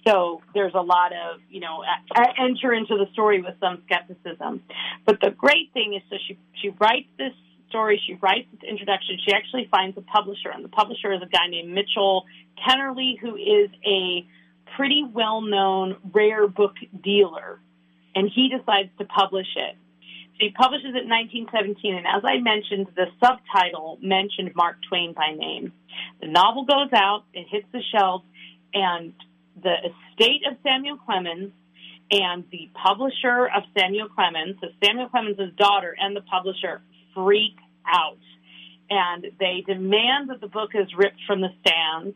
So 0.07 0.41
there's 0.55 0.73
a 0.73 0.81
lot 0.81 1.11
of 1.13 1.39
you 1.49 1.59
know 1.59 1.83
enter 2.37 2.73
into 2.73 2.97
the 2.97 3.07
story 3.13 3.41
with 3.41 3.55
some 3.59 3.83
skepticism. 3.85 4.63
But 5.05 5.21
the 5.21 5.29
great 5.29 5.71
thing 5.73 5.93
is, 5.93 6.01
so 6.09 6.17
she 6.27 6.37
she 6.61 6.69
writes 6.69 7.07
this 7.17 7.33
story. 7.71 7.99
She 8.05 8.13
writes 8.21 8.47
this 8.51 8.69
introduction. 8.69 9.17
She 9.25 9.33
actually 9.33 9.67
finds 9.71 9.97
a 9.97 10.01
publisher, 10.01 10.51
and 10.53 10.63
the 10.63 10.69
publisher 10.69 11.11
is 11.13 11.21
a 11.23 11.25
guy 11.25 11.47
named 11.49 11.73
Mitchell 11.73 12.25
Kennerley, 12.61 13.17
who 13.19 13.35
is 13.35 13.71
a 13.83 14.27
pretty 14.75 15.03
well 15.03 15.41
known 15.41 15.97
rare 16.13 16.47
book 16.47 16.75
dealer. 17.03 17.59
And 18.13 18.29
he 18.29 18.49
decides 18.49 18.89
to 18.99 19.05
publish 19.05 19.47
it. 19.55 19.75
So 20.35 20.45
he 20.45 20.51
publishes 20.51 20.93
it 20.93 21.03
in 21.03 21.09
1917, 21.09 21.95
and 21.95 22.05
as 22.05 22.23
I 22.25 22.37
mentioned, 22.37 22.87
the 22.95 23.07
subtitle 23.23 23.97
mentioned 24.01 24.51
Mark 24.55 24.77
Twain 24.87 25.13
by 25.13 25.33
name. 25.35 25.71
The 26.21 26.27
novel 26.27 26.65
goes 26.65 26.91
out, 26.93 27.23
it 27.33 27.47
hits 27.49 27.67
the 27.71 27.81
shelves, 27.95 28.25
and 28.73 29.13
the 29.61 29.75
estate 29.91 30.43
of 30.49 30.57
Samuel 30.63 30.97
Clemens 30.97 31.51
and 32.11 32.43
the 32.51 32.69
publisher 32.73 33.47
of 33.47 33.63
Samuel 33.77 34.09
Clemens, 34.09 34.57
so 34.59 34.67
Samuel 34.83 35.09
Clemens' 35.09 35.39
daughter 35.57 35.95
and 35.97 36.15
the 36.15 36.21
publisher 36.21 36.81
freak 37.13 37.55
out. 37.85 38.17
And 38.89 39.25
they 39.39 39.63
demand 39.65 40.29
that 40.29 40.41
the 40.41 40.47
book 40.47 40.71
is 40.73 40.87
ripped 40.97 41.21
from 41.25 41.41
the 41.41 41.49
stands, 41.61 42.15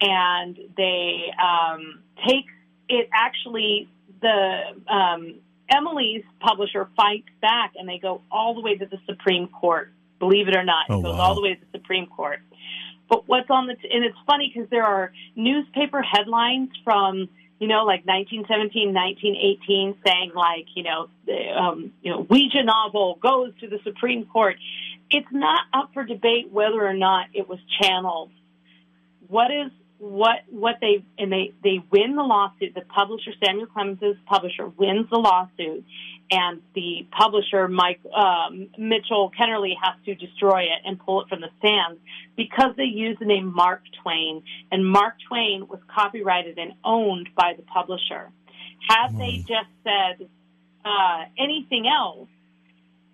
and 0.00 0.58
they 0.76 1.26
um, 1.38 2.00
take 2.26 2.46
it 2.88 3.08
actually 3.12 3.88
the 4.20 4.60
um, 4.88 5.34
Emily's 5.70 6.24
publisher 6.40 6.88
fights 6.96 7.28
back, 7.40 7.72
and 7.76 7.88
they 7.88 7.98
go 7.98 8.22
all 8.30 8.54
the 8.54 8.60
way 8.60 8.76
to 8.76 8.86
the 8.86 8.98
Supreme 9.06 9.48
Court. 9.48 9.92
Believe 10.18 10.48
it 10.48 10.56
or 10.56 10.64
not, 10.64 10.86
oh, 10.88 11.00
it 11.00 11.02
goes 11.02 11.14
wow. 11.16 11.20
all 11.20 11.34
the 11.34 11.42
way 11.42 11.54
to 11.54 11.60
the 11.60 11.78
Supreme 11.78 12.06
Court. 12.06 12.40
But 13.08 13.28
what's 13.28 13.50
on 13.50 13.66
the 13.66 13.74
t- 13.74 13.90
and 13.92 14.04
it's 14.04 14.16
funny 14.26 14.50
because 14.52 14.70
there 14.70 14.84
are 14.84 15.12
newspaper 15.36 16.00
headlines 16.00 16.70
from 16.82 17.28
you 17.64 17.68
know 17.68 17.86
like 17.86 18.04
1917, 18.04 18.92
1918 18.92 19.96
saying 20.04 20.32
like 20.34 20.66
you 20.74 20.82
know 20.82 21.08
um, 21.56 21.92
you 22.02 22.10
know 22.10 22.20
Ouija 22.28 22.62
novel 22.62 23.18
goes 23.22 23.52
to 23.60 23.68
the 23.68 23.78
Supreme 23.84 24.26
Court. 24.26 24.56
It's 25.10 25.32
not 25.32 25.60
up 25.72 25.94
for 25.94 26.04
debate 26.04 26.52
whether 26.52 26.86
or 26.86 26.92
not 26.92 27.28
it 27.32 27.48
was 27.48 27.58
channeled. 27.80 28.32
What 29.28 29.50
is 29.50 29.72
what 29.96 30.40
what 30.50 30.74
they 30.82 31.06
and 31.18 31.32
they 31.32 31.54
they 31.62 31.82
win 31.90 32.16
the 32.16 32.22
lawsuit. 32.22 32.74
The 32.74 32.82
publisher 32.82 33.30
Samuel 33.42 33.68
Clemens's 33.68 34.18
publisher 34.26 34.68
wins 34.68 35.08
the 35.10 35.16
lawsuit, 35.16 35.86
and 36.30 36.62
the 36.74 37.06
publisher 37.10 37.68
Mike 37.68 38.00
um, 38.14 38.68
Mitchell 38.78 39.30
Kennerley 39.38 39.74
has 39.80 39.94
to 40.06 40.14
destroy 40.14 40.62
it 40.62 40.80
and 40.84 40.98
pull 40.98 41.22
it 41.22 41.28
from 41.28 41.40
the 41.40 41.50
stands 41.58 42.00
because 42.36 42.74
they 42.76 42.84
use 42.84 43.16
the 43.18 43.26
name 43.26 43.54
Mark 43.54 43.82
Twain, 44.02 44.42
and 44.72 44.86
Mark 44.86 45.14
Twain 45.28 45.66
was 45.68 45.80
copyrighted 45.94 46.58
and 46.58 46.72
owned 46.84 47.28
by 47.36 47.54
the 47.56 47.62
publisher. 47.62 48.30
Had 48.88 49.18
they 49.18 49.38
just 49.38 49.70
said 49.82 50.28
uh, 50.84 51.24
anything 51.38 51.86
else, 51.86 52.28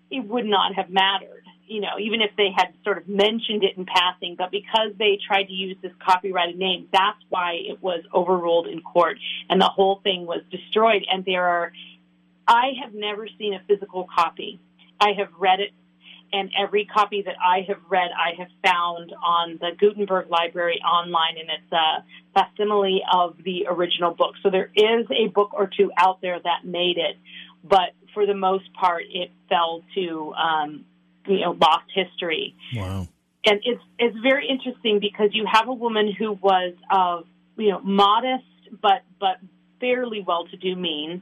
it 0.09 0.27
would 0.27 0.45
not 0.45 0.75
have 0.75 0.89
mattered 0.89 1.43
you 1.71 1.79
know, 1.79 1.97
even 1.99 2.19
if 2.21 2.31
they 2.35 2.49
had 2.53 2.73
sort 2.83 2.97
of 2.97 3.07
mentioned 3.07 3.63
it 3.63 3.77
in 3.77 3.85
passing, 3.85 4.35
but 4.37 4.51
because 4.51 4.91
they 4.99 5.17
tried 5.25 5.45
to 5.45 5.53
use 5.53 5.77
this 5.81 5.93
copyrighted 6.05 6.57
name, 6.57 6.89
that's 6.91 7.17
why 7.29 7.53
it 7.53 7.81
was 7.81 8.03
overruled 8.13 8.67
in 8.67 8.81
court 8.81 9.17
and 9.49 9.61
the 9.61 9.69
whole 9.69 10.01
thing 10.03 10.25
was 10.25 10.41
destroyed. 10.51 11.05
And 11.09 11.23
there 11.23 11.47
are, 11.47 11.71
I 12.51 12.73
have 12.83 12.93
never 12.93 13.27
seen 13.39 13.53
a 13.53 13.61
physical 13.65 14.07
copy. 14.13 14.59
I 14.99 15.13
have 15.17 15.29
read 15.39 15.61
it, 15.61 15.71
and 16.33 16.51
every 16.61 16.85
copy 16.85 17.21
that 17.25 17.35
I 17.41 17.65
have 17.67 17.79
read, 17.89 18.09
I 18.11 18.37
have 18.37 18.49
found 18.63 19.13
on 19.13 19.57
the 19.59 19.69
Gutenberg 19.79 20.29
Library 20.29 20.81
online, 20.81 21.37
and 21.39 21.49
it's 21.49 21.71
a 21.71 22.03
facsimile 22.33 23.03
of 23.11 23.37
the 23.43 23.67
original 23.69 24.13
book. 24.13 24.35
So 24.43 24.49
there 24.49 24.69
is 24.75 25.05
a 25.11 25.27
book 25.27 25.53
or 25.53 25.67
two 25.67 25.91
out 25.97 26.21
there 26.21 26.39
that 26.43 26.65
made 26.65 26.97
it, 26.97 27.15
but 27.63 27.93
for 28.13 28.25
the 28.25 28.35
most 28.35 28.71
part, 28.73 29.03
it 29.09 29.31
fell 29.47 29.83
to, 29.95 30.33
um, 30.33 30.85
you 31.27 31.39
know 31.39 31.51
lost 31.51 31.85
history. 31.93 32.55
Wow. 32.75 33.07
And 33.45 33.59
it's 33.63 33.81
it's 33.97 34.17
very 34.19 34.47
interesting 34.47 34.99
because 34.99 35.29
you 35.33 35.45
have 35.51 35.67
a 35.67 35.73
woman 35.73 36.11
who 36.11 36.33
was 36.33 36.73
of 36.91 37.25
you 37.57 37.71
know 37.71 37.79
modest 37.79 38.43
but 38.81 39.03
but 39.19 39.37
fairly 39.79 40.23
well 40.25 40.45
to 40.47 40.57
do 40.57 40.75
means. 40.75 41.21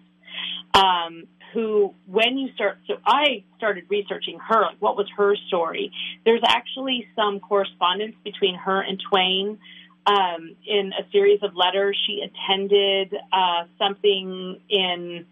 Um, 0.74 1.26
who, 1.54 1.96
when 2.06 2.38
you 2.38 2.54
start, 2.54 2.78
so 2.88 2.96
I 3.06 3.44
started 3.58 3.86
researching 3.90 4.38
her, 4.48 4.62
like 4.62 4.78
what 4.80 4.96
was 4.96 5.08
her 5.18 5.36
story. 5.48 5.92
There's 6.24 6.44
actually 6.46 7.08
some 7.16 7.40
correspondence 7.40 8.16
between 8.24 8.56
her 8.56 8.82
and 8.82 9.02
Twain 9.10 9.58
um, 10.06 10.56
in 10.68 10.92
a 10.94 11.10
series 11.12 11.40
of 11.42 11.56
letters. 11.56 11.98
She 12.06 12.22
attended 12.22 13.16
uh, 13.34 13.64
something 13.80 14.60
in 14.70 15.26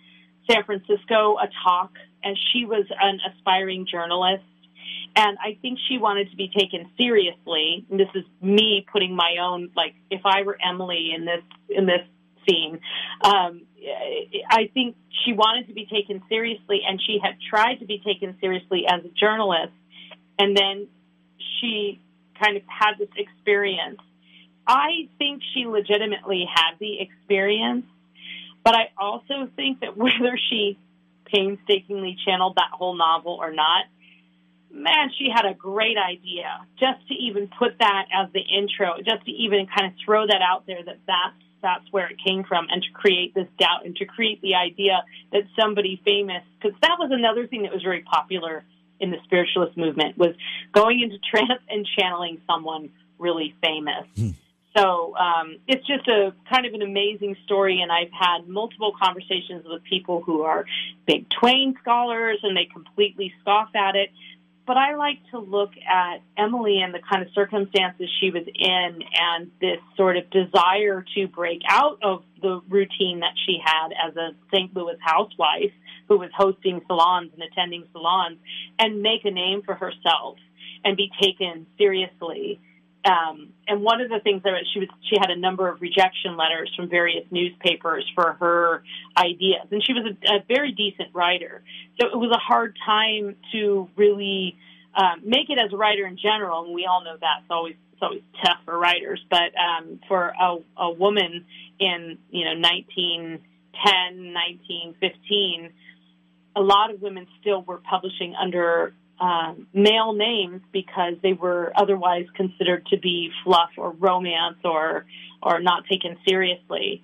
San 0.50 0.64
Francisco, 0.64 1.38
a 1.38 1.48
talk, 1.64 1.92
and 2.24 2.36
she 2.52 2.66
was 2.66 2.86
an 3.00 3.20
aspiring 3.32 3.86
journalist 3.90 4.44
and 5.18 5.38
I 5.44 5.58
think 5.62 5.80
she 5.90 5.98
wanted 5.98 6.30
to 6.30 6.36
be 6.36 6.48
taken 6.56 6.92
seriously. 6.96 7.86
And 7.90 8.00
this 8.00 8.10
is 8.14 8.24
me 8.40 8.86
putting 8.92 9.16
my 9.16 9.38
own 9.42 9.72
like 9.76 9.96
if 10.12 10.22
I 10.26 10.44
were 10.44 10.58
Emily 10.64 11.12
in 11.16 11.26
this 11.26 11.42
in 11.70 11.88
this 11.88 12.02
scene, 12.48 12.80
um, 13.24 13.64
I 14.49 14.70
think 14.74 14.95
she 15.26 15.34
wanted 15.34 15.68
to 15.68 15.74
be 15.74 15.86
taken 15.86 16.24
seriously, 16.30 16.82
and 16.88 17.02
she 17.02 17.20
had 17.22 17.36
tried 17.49 17.76
to 17.76 17.86
be 17.86 18.02
taken 18.04 18.38
seriously 18.40 18.86
as 18.88 19.06
a 19.06 19.10
journalist, 19.10 19.74
and 20.40 20.56
then 20.56 20.88
she 21.60 22.02
kind 22.41 22.58
of 22.58 22.64
had 22.68 22.94
this 22.99 23.10
experience. 23.16 23.99
I 24.66 25.10
think 25.18 25.41
she 25.54 25.66
legitimately 25.66 26.45
had 26.54 26.78
the 26.80 26.99
experience, 26.99 27.86
but 28.64 28.76
I 28.76 28.90
also 28.98 29.49
think 29.56 29.82
that 29.82 29.95
whether 29.98 30.38
she 30.49 30.78
painstakingly 31.26 32.18
channeled 32.26 32.56
that 32.56 32.72
whole 32.72 32.95
novel 32.95 33.38
or 33.40 33.52
not, 33.52 33.86
man, 34.72 35.12
she 35.18 35.30
had 35.34 35.45
a 35.45 35.54
great 35.54 35.98
idea 35.98 36.66
just 36.80 37.08
to 37.08 37.14
even 37.14 37.49
put 37.60 37.78
that 37.80 38.06
as 38.14 38.32
the 38.34 38.41
intro, 38.41 38.98
just 38.98 39.26
to 39.26 39.32
even 39.32 39.68
kind 39.68 39.91
of 39.91 39.99
throw 40.04 40.26
that 40.28 40.41
out 40.41 40.66
there 40.68 40.84
that 40.84 40.99
that's 41.06 41.47
that's 41.68 41.88
where 41.95 42.07
it 42.14 42.18
came 42.27 42.41
from, 42.49 42.64
and 42.72 42.80
to 42.88 42.91
create 43.02 43.30
this 43.39 43.49
doubt 43.64 43.81
and 43.85 43.94
to 44.02 44.06
create 44.15 44.39
the 44.48 44.56
idea 44.69 44.95
that 45.34 45.44
somebody 45.60 45.94
famous, 46.06 46.44
because 46.56 46.76
that 46.85 46.95
was 47.02 47.10
another 47.11 47.44
thing 47.49 47.61
that 47.64 47.73
was 47.77 47.84
very 47.91 48.03
popular 48.18 48.56
in 48.99 49.11
the 49.11 49.19
spiritualist 49.26 49.76
movement 49.77 50.18
was 50.18 50.34
going 50.73 50.98
into 51.03 51.18
trance 51.31 51.64
and 51.73 51.81
channeling 51.98 52.35
someone 52.49 52.84
really 53.19 53.49
famous. 53.61 54.06
Hmm. 54.15 54.30
So 54.76 55.15
um, 55.18 55.57
it's 55.68 55.85
just 55.88 56.07
a 56.07 56.34
kind 56.53 56.65
of 56.68 56.73
an 56.73 56.84
amazing 56.84 57.35
story, 57.45 57.81
and 57.81 57.91
I've 57.91 58.11
had 58.11 58.48
multiple 58.48 58.94
conversations 59.02 59.65
with 59.65 59.84
people 59.84 60.22
who 60.22 60.44
are 60.44 60.65
big 61.06 61.26
Twain 61.39 61.76
scholars, 61.81 62.39
and 62.44 62.56
they 62.56 62.65
completely 62.65 63.34
scoff 63.41 63.69
at 63.76 63.95
it 63.95 64.10
but 64.68 64.76
I 64.76 64.95
like 64.95 65.19
to 65.31 65.39
look 65.39 65.72
at 65.77 66.18
Emily 66.38 66.81
and 66.81 66.94
the 66.94 66.99
kind 67.10 67.26
of 67.26 67.30
circumstances 67.34 68.10
she 68.19 68.31
was 68.31 68.44
in 68.53 68.99
and 69.18 69.49
this 69.61 69.80
sort 69.95 70.18
of 70.18 70.30
desire 70.30 71.06
to 71.15 71.27
break 71.30 71.61
out 71.69 71.99
of 72.03 72.23
the 72.41 72.60
routine 72.69 73.22
that 73.22 73.34
she 73.45 73.60
had 73.64 73.94
as 74.06 74.15
a 74.18 74.31
St. 74.53 74.76
Louis 74.76 74.98
housewife 74.99 75.72
who 76.10 76.18
was 76.18 76.30
hosting 76.35 76.81
salons 76.85 77.31
and 77.34 77.41
attending 77.41 77.85
salons 77.94 78.39
and 78.77 79.02
make 79.02 79.23
a 79.23 79.31
name 79.31 79.61
for 79.64 79.73
herself 79.73 80.38
and 80.84 80.98
be 80.98 81.10
taken 81.22 81.65
seriously. 81.77 82.60
Um, 83.08 83.54
and 83.68 83.82
one 83.82 84.02
of 84.02 84.10
the 84.10 84.20
things 84.20 84.44
that 84.44 84.54
she 84.74 84.80
was, 84.80 84.90
she 85.10 85.16
had 85.20 85.30
a 85.30 85.40
number 85.40 85.70
of 85.70 85.82
rejection 85.82 86.36
letters 86.36 86.72
from 86.76 86.90
various 86.90 87.26
newspapers 87.32 88.10
for 88.14 88.34
her 88.34 88.84
ideas, 89.16 89.68
and 89.72 89.84
she 89.84 89.94
was 89.94 90.06
a, 90.06 90.36
a 90.36 90.40
very 90.48 90.72
decent 90.74 91.14
writer. 91.14 91.64
So 92.00 92.08
it 92.08 92.18
was 92.18 92.32
a 92.32 92.40
hard 92.40 92.78
time 92.86 93.36
to 93.54 93.90
really 93.96 94.58
um, 94.94 95.22
make 95.24 95.50
it 95.50 95.58
as 95.58 95.72
a 95.72 95.78
writer 95.78 96.06
in 96.06 96.18
general, 96.18 96.66
and 96.66 96.74
we 96.74 96.86
all 96.86 97.04
know 97.04 97.16
that's 97.20 97.46
always 97.50 97.76
it's 97.94 98.02
always 98.02 98.22
tough 98.44 98.58
for 98.66 98.78
writers. 98.78 99.24
But 99.30 99.56
um, 99.58 100.00
for 100.08 100.34
a, 100.40 100.58
a 100.78 100.92
woman 100.92 101.46
in 101.80 102.18
you 102.30 102.46
know 102.46 102.60
1910, 102.60 104.34
1915, 104.34 105.74
a 106.56 106.62
lot 106.62 106.94
of 106.94 107.02
women 107.02 107.28
still 107.40 107.62
were 107.62 107.78
publishing 107.78 108.36
under 108.36 108.94
uh, 109.19 109.53
male 109.73 110.14
names 110.14 110.61
because 110.72 111.15
they 111.23 111.34
were 111.34 111.72
otherwise 111.76 112.26
considered 112.35 112.85
to 112.88 112.98
be 112.98 113.31
fluff 113.44 113.72
or 113.77 113.91
romance 113.91 114.57
or 114.64 115.06
or 115.41 115.60
not 115.60 115.84
taken 115.89 116.18
seriously. 116.27 117.03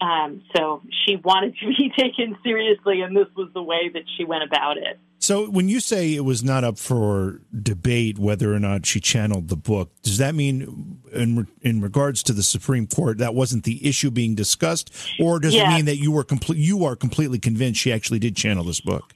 Um, 0.00 0.42
so 0.56 0.82
she 1.04 1.16
wanted 1.16 1.56
to 1.58 1.66
be 1.78 1.92
taken 1.96 2.36
seriously, 2.42 3.02
and 3.02 3.16
this 3.16 3.28
was 3.36 3.50
the 3.54 3.62
way 3.62 3.90
that 3.92 4.02
she 4.16 4.24
went 4.24 4.44
about 4.44 4.76
it. 4.78 4.98
So 5.22 5.50
when 5.50 5.68
you 5.68 5.80
say 5.80 6.14
it 6.14 6.24
was 6.24 6.42
not 6.42 6.64
up 6.64 6.78
for 6.78 7.42
debate 7.62 8.18
whether 8.18 8.54
or 8.54 8.58
not 8.58 8.86
she 8.86 9.00
channeled 9.00 9.48
the 9.48 9.56
book, 9.56 9.90
does 10.02 10.16
that 10.16 10.34
mean 10.34 10.98
in 11.12 11.46
in 11.60 11.82
regards 11.82 12.22
to 12.24 12.32
the 12.32 12.42
Supreme 12.42 12.86
Court 12.86 13.18
that 13.18 13.34
wasn't 13.34 13.64
the 13.64 13.86
issue 13.86 14.10
being 14.10 14.34
discussed, 14.34 14.90
or 15.20 15.38
does 15.38 15.54
it 15.54 15.68
mean 15.68 15.84
that 15.84 15.98
you 15.98 16.10
were 16.10 16.24
complete 16.24 16.58
you 16.58 16.84
are 16.84 16.96
completely 16.96 17.38
convinced 17.38 17.80
she 17.80 17.92
actually 17.92 18.18
did 18.18 18.34
channel 18.34 18.64
this 18.64 18.80
book? 18.80 19.14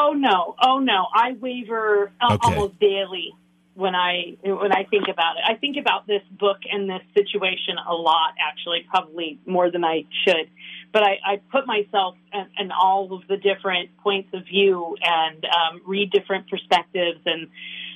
Oh 0.00 0.12
no, 0.12 0.54
oh 0.62 0.78
no, 0.78 1.06
I 1.12 1.32
waver 1.32 2.12
uh, 2.20 2.34
Okay. 2.34 2.38
almost 2.46 2.78
daily 2.78 3.34
when 3.74 3.94
I 3.96 4.36
when 4.44 4.72
I 4.72 4.84
think 4.84 5.08
about 5.08 5.36
it. 5.38 5.42
I 5.46 5.54
think 5.54 5.76
about 5.76 6.06
this 6.06 6.22
book 6.30 6.58
and 6.70 6.88
this 6.88 7.02
situation 7.14 7.74
a 7.84 7.94
lot, 7.94 8.34
actually, 8.48 8.86
probably 8.88 9.40
more 9.44 9.70
than 9.72 9.84
I 9.84 10.04
should. 10.24 10.46
But 10.92 11.02
I, 11.02 11.18
I 11.32 11.36
put 11.50 11.66
myself 11.66 12.14
in, 12.32 12.46
in 12.58 12.72
all 12.72 13.12
of 13.12 13.26
the 13.28 13.36
different 13.36 13.96
points 13.98 14.30
of 14.32 14.44
view 14.46 14.96
and 15.02 15.44
um, 15.44 15.82
read 15.84 16.10
different 16.12 16.48
perspectives. 16.48 17.20
And 17.26 17.48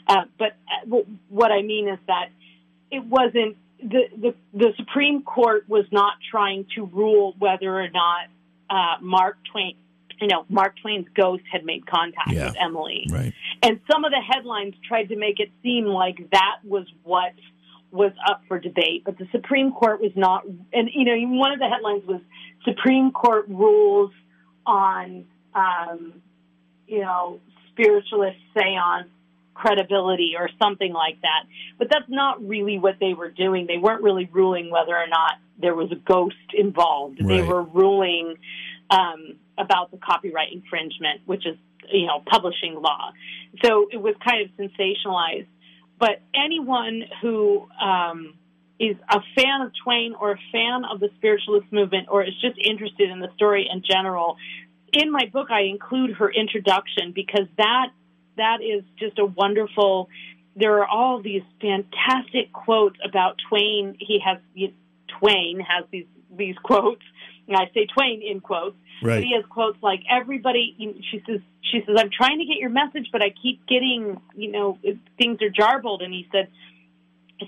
uh, 0.09 0.25
but 0.39 0.57
uh, 0.71 0.97
what 1.29 1.53
I 1.53 1.63
mean 1.63 1.89
is 1.89 2.01
that 2.09 2.31
it 2.91 3.05
wasn't 3.05 3.57
the, 3.81 4.03
the 4.21 4.35
the 4.53 4.73
Supreme 4.77 5.23
Court 5.23 5.69
was 5.69 5.87
not 5.93 6.15
trying 6.31 6.67
to 6.75 6.85
rule 6.87 7.35
whether 7.39 7.71
or 7.81 7.89
not 7.91 8.27
uh, 8.71 9.01
Mark 9.01 9.37
Twain, 9.51 9.77
you 10.21 10.29
know, 10.29 10.45
Mark 10.49 10.75
Twain's 10.81 11.07
ghost 11.15 11.43
had 11.51 11.65
made 11.65 11.87
contact 11.87 12.33
Yeah. 12.33 12.47
with 12.47 12.57
Emily. 12.61 13.07
Right. 13.11 13.33
And 13.63 13.81
some 13.91 14.05
of 14.05 14.11
the 14.13 14.21
headlines 14.21 14.75
tried 14.87 15.09
to 15.09 15.17
make 15.17 15.41
it 15.41 15.51
seem 15.63 15.87
like 15.87 16.31
that 16.31 16.57
was 16.65 16.87
what 17.03 17.33
was 17.91 18.13
up 18.27 18.43
for 18.49 18.59
debate, 18.59 19.03
but 19.05 19.19
the 19.19 19.29
Supreme 19.33 19.73
Court 19.73 20.01
was 20.01 20.13
not. 20.17 20.45
And 20.73 20.91
you 20.95 21.05
know, 21.05 21.39
one 21.39 21.53
of 21.53 21.59
the 21.59 21.69
headlines 21.69 22.05
was 22.07 22.21
Supreme 22.65 23.13
Court 23.13 23.47
rules 23.49 24.11
on, 24.65 25.27
um, 25.55 26.15
you 26.87 27.01
know, 27.01 27.41
spiritualist 27.71 28.39
seance 28.57 29.09
credibility 29.55 30.33
or 30.39 30.49
something 30.61 30.93
like 30.93 31.21
that. 31.21 31.45
But 31.79 31.89
that's 31.91 32.09
not 32.09 32.47
really 32.47 32.79
what 32.79 32.97
they 32.99 33.15
were 33.15 33.31
doing. 33.31 33.67
They 33.67 33.79
weren't 33.79 34.03
really 34.03 34.29
ruling 34.33 34.71
whether 34.71 34.97
or 34.97 35.07
not 35.09 35.35
there 35.59 35.75
was 35.75 35.93
a 35.93 35.97
ghost 35.97 36.37
involved. 36.55 37.19
They 37.25 37.43
were 37.43 37.63
ruling 37.63 38.37
um, 38.91 39.35
about 39.59 39.91
the 39.91 39.99
copyright 39.99 40.53
infringement, 40.53 41.21
which 41.27 41.47
is 41.47 41.57
you 41.91 42.07
know 42.07 42.23
publishing 42.27 42.75
law. 42.75 43.13
So 43.65 43.89
it 43.91 44.01
was 44.01 44.15
kind 44.25 44.43
of 44.43 44.51
sensationalized. 44.57 45.47
But 45.99 46.21
anyone 46.35 47.03
who 47.21 47.69
um, 47.81 48.35
is 48.81 48.97
a 49.09 49.21
fan 49.37 49.63
of 49.63 49.73
Twain 49.85 50.15
or 50.19 50.33
a 50.33 50.39
fan 50.51 50.85
of 50.91 50.99
the 50.99 51.11
spiritualist 51.17 51.73
movement 51.73 52.09
or 52.11 52.25
is 52.25 52.35
just 52.41 52.59
interested 52.59 53.11
in 53.11 53.21
the 53.21 53.29
story 53.37 53.69
in 53.73 53.83
general, 53.89 54.37
in 54.93 55.13
my 55.13 55.27
book 55.33 55.51
I 55.51 55.63
include 55.63 56.15
her 56.15 56.31
introduction 56.31 57.13
because 57.15 57.47
that 57.57 57.89
that 58.37 58.59
is 58.63 58.83
just 58.99 59.19
a 59.19 59.25
wonderful. 59.25 60.09
There 60.55 60.81
are 60.81 60.87
all 60.87 61.23
these 61.23 61.43
fantastic 61.61 62.53
quotes 62.53 62.97
about 63.05 63.37
Twain. 63.49 63.97
He 63.99 64.21
has 64.25 64.39
Twain 65.19 65.61
has 65.61 65.85
these 65.91 66.07
these 66.35 66.57
quotes. 66.63 67.03
And 67.49 67.57
I 67.57 67.71
say 67.75 67.87
Twain 67.87 68.23
in 68.23 68.41
quotes. 68.41 68.77
Right. 69.03 69.17
But 69.17 69.25
he 69.25 69.35
has 69.35 69.45
quotes 69.49 69.83
like 69.83 70.01
everybody. 70.09 70.77
She 71.11 71.23
says 71.27 71.41
she 71.63 71.83
says 71.87 71.97
I'm 71.99 72.11
trying 72.11 72.39
to 72.39 72.45
get 72.45 72.59
your 72.59 72.71
message, 72.71 73.09
but 73.13 73.23
I 73.23 73.31
keep 73.43 73.67
getting 73.67 74.21
you 74.35 74.53
know 74.53 74.79
things 75.19 75.39
are 75.43 75.51
jarbled. 75.51 76.03
And 76.03 76.13
he 76.13 76.29
said 76.31 76.49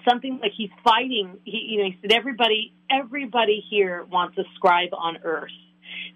something 0.09 0.41
like 0.43 0.53
he's 0.57 0.71
fighting. 0.83 1.39
He 1.45 1.69
you 1.71 1.79
know 1.79 1.85
he 1.85 1.99
said 2.03 2.13
everybody 2.13 2.73
everybody 2.91 3.65
here 3.71 4.05
wants 4.05 4.37
a 4.39 4.45
scribe 4.57 4.91
on 4.93 5.19
earth. 5.23 5.51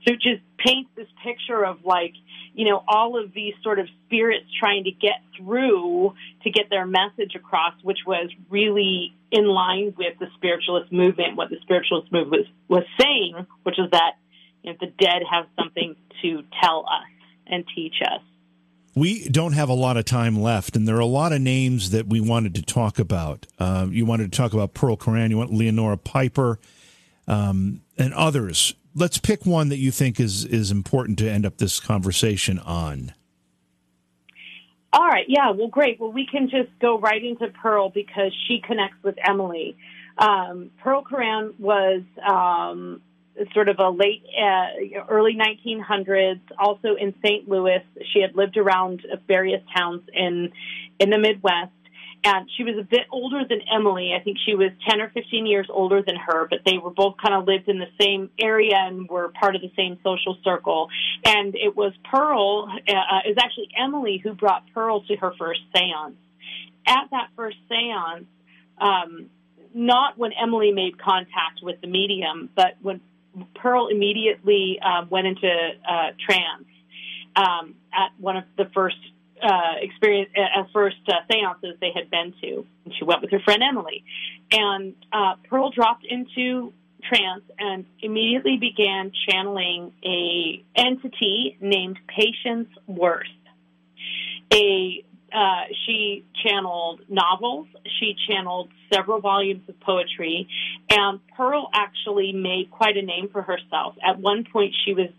So 0.08 0.14
just 0.14 0.42
paints 0.56 0.90
this 0.96 1.08
picture 1.22 1.64
of 1.64 1.84
like 1.84 2.14
you 2.58 2.68
know, 2.68 2.82
all 2.88 3.22
of 3.22 3.32
these 3.32 3.54
sort 3.62 3.78
of 3.78 3.86
spirits 4.04 4.46
trying 4.58 4.82
to 4.82 4.90
get 4.90 5.22
through 5.36 6.12
to 6.42 6.50
get 6.50 6.68
their 6.68 6.86
message 6.86 7.36
across, 7.36 7.74
which 7.84 7.98
was 8.04 8.30
really 8.50 9.14
in 9.30 9.46
line 9.46 9.94
with 9.96 10.18
the 10.18 10.26
spiritualist 10.34 10.90
movement, 10.90 11.36
what 11.36 11.50
the 11.50 11.58
spiritualist 11.62 12.10
movement 12.10 12.48
was, 12.68 12.80
was 12.80 12.84
saying, 13.00 13.46
which 13.62 13.78
is 13.78 13.88
that 13.92 14.14
you 14.64 14.72
know, 14.72 14.76
the 14.80 14.88
dead 14.98 15.22
have 15.30 15.46
something 15.56 15.94
to 16.22 16.42
tell 16.60 16.80
us 16.80 17.06
and 17.46 17.64
teach 17.76 17.94
us. 18.02 18.22
We 18.96 19.28
don't 19.28 19.52
have 19.52 19.68
a 19.68 19.74
lot 19.74 19.96
of 19.96 20.04
time 20.04 20.40
left, 20.40 20.74
and 20.74 20.88
there 20.88 20.96
are 20.96 21.00
a 21.00 21.06
lot 21.06 21.32
of 21.32 21.40
names 21.40 21.90
that 21.90 22.08
we 22.08 22.20
wanted 22.20 22.56
to 22.56 22.62
talk 22.62 22.98
about. 22.98 23.46
Uh, 23.60 23.86
you 23.88 24.04
wanted 24.04 24.32
to 24.32 24.36
talk 24.36 24.52
about 24.52 24.74
Pearl 24.74 24.96
Curran, 24.96 25.30
you 25.30 25.38
want 25.38 25.52
Leonora 25.52 25.96
Piper, 25.96 26.58
um, 27.28 27.82
and 27.96 28.12
others 28.14 28.74
let's 28.98 29.18
pick 29.18 29.46
one 29.46 29.68
that 29.68 29.78
you 29.78 29.90
think 29.90 30.20
is 30.20 30.44
is 30.44 30.70
important 30.70 31.18
to 31.18 31.30
end 31.30 31.46
up 31.46 31.58
this 31.58 31.80
conversation 31.80 32.58
on. 32.58 33.12
All 34.92 35.06
right. 35.06 35.26
Yeah. 35.28 35.50
Well, 35.50 35.68
great. 35.68 36.00
Well, 36.00 36.12
we 36.12 36.26
can 36.26 36.48
just 36.48 36.70
go 36.80 36.98
right 36.98 37.22
into 37.22 37.48
Pearl 37.48 37.90
because 37.90 38.32
she 38.46 38.60
connects 38.66 39.02
with 39.02 39.16
Emily. 39.22 39.76
Um, 40.16 40.70
Pearl 40.82 41.04
Curran 41.04 41.54
was 41.58 42.02
um, 42.26 43.02
sort 43.52 43.68
of 43.68 43.78
a 43.78 43.90
late, 43.90 44.24
uh, 44.36 45.04
early 45.08 45.36
1900s, 45.36 46.40
also 46.58 46.94
in 46.98 47.14
St. 47.24 47.48
Louis. 47.48 47.84
She 48.12 48.20
had 48.20 48.34
lived 48.34 48.56
around 48.56 49.06
various 49.26 49.62
towns 49.76 50.02
in 50.12 50.50
in 50.98 51.10
the 51.10 51.18
Midwest, 51.18 51.70
and 52.24 52.48
she 52.56 52.64
was 52.64 52.74
a 52.78 52.82
bit 52.82 53.06
older 53.10 53.42
than 53.48 53.60
Emily. 53.72 54.12
I 54.18 54.22
think 54.22 54.38
she 54.44 54.54
was 54.54 54.70
10 54.88 55.00
or 55.00 55.10
15 55.10 55.46
years 55.46 55.68
older 55.70 56.02
than 56.02 56.16
her, 56.16 56.46
but 56.48 56.60
they 56.64 56.78
were 56.78 56.90
both 56.90 57.14
kind 57.22 57.34
of 57.34 57.46
lived 57.46 57.68
in 57.68 57.78
the 57.78 57.90
same 58.00 58.30
area 58.40 58.76
and 58.76 59.08
were 59.08 59.28
part 59.28 59.54
of 59.54 59.62
the 59.62 59.70
same 59.76 59.98
social 60.02 60.36
circle. 60.42 60.88
And 61.24 61.54
it 61.54 61.76
was 61.76 61.92
Pearl, 62.10 62.68
uh, 62.68 63.20
it 63.24 63.28
was 63.28 63.38
actually 63.38 63.68
Emily 63.76 64.20
who 64.22 64.34
brought 64.34 64.64
Pearl 64.74 65.02
to 65.02 65.16
her 65.16 65.32
first 65.38 65.60
seance. 65.74 66.16
At 66.86 67.08
that 67.10 67.28
first 67.36 67.58
seance, 67.68 68.26
um, 68.80 69.30
not 69.74 70.18
when 70.18 70.32
Emily 70.32 70.72
made 70.72 70.98
contact 70.98 71.60
with 71.62 71.80
the 71.80 71.86
medium, 71.86 72.50
but 72.56 72.76
when 72.82 73.00
Pearl 73.54 73.88
immediately 73.88 74.80
uh, 74.82 75.04
went 75.08 75.26
into 75.26 75.48
uh, 75.48 76.10
trance 76.26 76.66
um, 77.36 77.74
at 77.92 78.10
one 78.18 78.36
of 78.36 78.44
the 78.56 78.64
first 78.74 78.96
uh, 79.42 79.74
experience 79.80 80.30
at 80.36 80.70
first 80.72 80.96
uh, 81.08 81.12
seances 81.30 81.76
they 81.80 81.92
had 81.94 82.10
been 82.10 82.34
to. 82.42 82.66
And 82.84 82.94
she 82.96 83.04
went 83.04 83.22
with 83.22 83.30
her 83.30 83.40
friend 83.40 83.62
Emily, 83.62 84.04
and 84.50 84.94
uh, 85.12 85.34
Pearl 85.48 85.70
dropped 85.70 86.04
into 86.04 86.72
trance 87.02 87.44
and 87.58 87.84
immediately 88.00 88.56
began 88.58 89.12
channeling 89.28 89.92
a 90.04 90.64
entity 90.74 91.56
named 91.60 91.98
Patience 92.08 92.68
Worth. 92.86 93.26
A 94.52 95.04
uh, 95.30 95.64
she 95.84 96.24
channeled 96.42 97.02
novels. 97.08 97.66
She 98.00 98.16
channeled 98.28 98.70
several 98.92 99.20
volumes 99.20 99.68
of 99.68 99.78
poetry, 99.80 100.48
and 100.88 101.20
Pearl 101.36 101.68
actually 101.74 102.32
made 102.32 102.70
quite 102.70 102.96
a 102.96 103.02
name 103.02 103.28
for 103.30 103.42
herself. 103.42 103.94
At 104.02 104.18
one 104.18 104.44
point, 104.50 104.74
she 104.86 104.94
was 104.94 105.10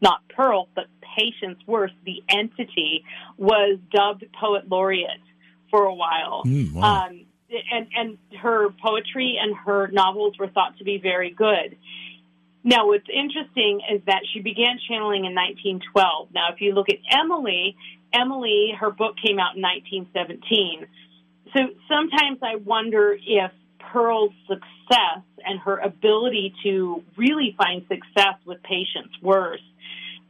not 0.00 0.22
Pearl, 0.28 0.68
but 0.74 0.86
Patience 1.16 1.58
Worth, 1.66 1.92
the 2.04 2.22
entity, 2.28 3.04
was 3.36 3.78
dubbed 3.92 4.24
poet 4.38 4.68
laureate 4.68 5.10
for 5.70 5.84
a 5.84 5.94
while. 5.94 6.42
Mm, 6.44 6.72
wow. 6.74 7.06
um, 7.06 7.26
and, 7.70 7.86
and 7.94 8.18
her 8.40 8.68
poetry 8.82 9.38
and 9.40 9.54
her 9.56 9.88
novels 9.88 10.38
were 10.38 10.48
thought 10.48 10.78
to 10.78 10.84
be 10.84 10.98
very 10.98 11.30
good. 11.30 11.76
Now, 12.64 12.86
what's 12.86 13.08
interesting 13.12 13.80
is 13.92 14.02
that 14.06 14.20
she 14.32 14.40
began 14.40 14.78
channeling 14.88 15.24
in 15.24 15.34
1912. 15.34 16.28
Now, 16.32 16.52
if 16.52 16.60
you 16.60 16.72
look 16.74 16.88
at 16.88 16.98
Emily, 17.10 17.76
Emily, 18.12 18.72
her 18.78 18.90
book 18.90 19.16
came 19.24 19.38
out 19.40 19.56
in 19.56 19.62
1917. 19.62 20.86
So 21.54 21.60
sometimes 21.88 22.38
I 22.42 22.56
wonder 22.56 23.16
if 23.20 23.50
Pearl's 23.78 24.32
success 24.46 25.24
and 25.44 25.58
her 25.60 25.78
ability 25.78 26.54
to 26.62 27.02
really 27.16 27.54
find 27.58 27.82
success 27.88 28.36
with 28.46 28.62
Patience 28.62 29.12
Worth 29.20 29.60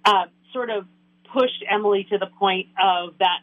uh, 0.04 0.24
sort 0.52 0.70
of 0.70 0.86
pushed 1.32 1.64
Emily 1.68 2.06
to 2.10 2.18
the 2.18 2.26
point 2.38 2.68
of 2.82 3.14
that 3.18 3.40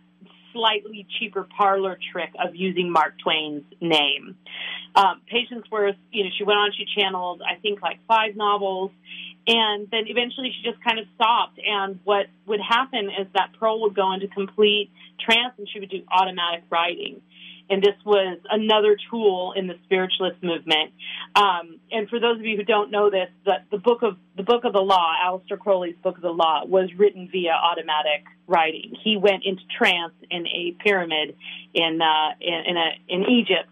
slightly 0.53 1.05
cheaper 1.19 1.47
parlor 1.57 1.97
trick 2.11 2.29
of 2.43 2.55
using 2.55 2.91
Mark 2.91 3.13
Twain's 3.23 3.63
name. 3.81 4.35
Um, 4.95 5.21
Patience 5.29 5.65
Worth, 5.71 5.95
you 6.11 6.23
know, 6.23 6.29
she 6.37 6.43
went 6.43 6.57
on, 6.57 6.71
she 6.75 6.85
channeled, 6.99 7.41
I 7.41 7.59
think, 7.59 7.81
like 7.81 7.99
five 8.07 8.35
novels, 8.35 8.91
and 9.47 9.87
then 9.91 10.05
eventually 10.07 10.51
she 10.55 10.69
just 10.69 10.83
kind 10.83 10.99
of 10.99 11.05
stopped. 11.15 11.59
And 11.65 11.99
what 12.03 12.27
would 12.47 12.59
happen 12.61 13.09
is 13.09 13.27
that 13.33 13.51
Pearl 13.59 13.81
would 13.81 13.95
go 13.95 14.11
into 14.13 14.27
complete 14.27 14.91
trance 15.19 15.53
and 15.57 15.67
she 15.71 15.79
would 15.79 15.89
do 15.89 16.01
automatic 16.11 16.63
writing 16.69 17.21
and 17.69 17.83
this 17.83 17.95
was 18.05 18.39
another 18.49 18.97
tool 19.09 19.53
in 19.55 19.67
the 19.67 19.75
spiritualist 19.85 20.41
movement. 20.41 20.91
Um, 21.35 21.79
and 21.91 22.09
for 22.09 22.19
those 22.19 22.39
of 22.39 22.45
you 22.45 22.57
who 22.57 22.63
don't 22.63 22.89
know 22.89 23.09
this, 23.09 23.29
the, 23.45 23.57
the 23.71 23.77
book 23.77 24.01
of 24.01 24.17
the 24.35 24.43
book 24.43 24.63
of 24.63 24.73
the 24.73 24.81
law, 24.81 25.13
Aleister 25.23 25.57
Crowley's 25.57 25.95
book 26.01 26.15
of 26.15 26.21
the 26.21 26.31
law, 26.31 26.65
was 26.65 26.89
written 26.97 27.29
via 27.31 27.51
automatic 27.51 28.25
writing. 28.47 28.93
He 29.03 29.17
went 29.17 29.43
into 29.45 29.61
trance 29.77 30.13
in 30.31 30.47
a 30.47 30.75
pyramid 30.83 31.35
in 31.73 32.01
uh, 32.01 32.35
in 32.41 32.63
in, 32.67 32.77
a, 32.77 32.89
in 33.07 33.23
Egypt 33.29 33.69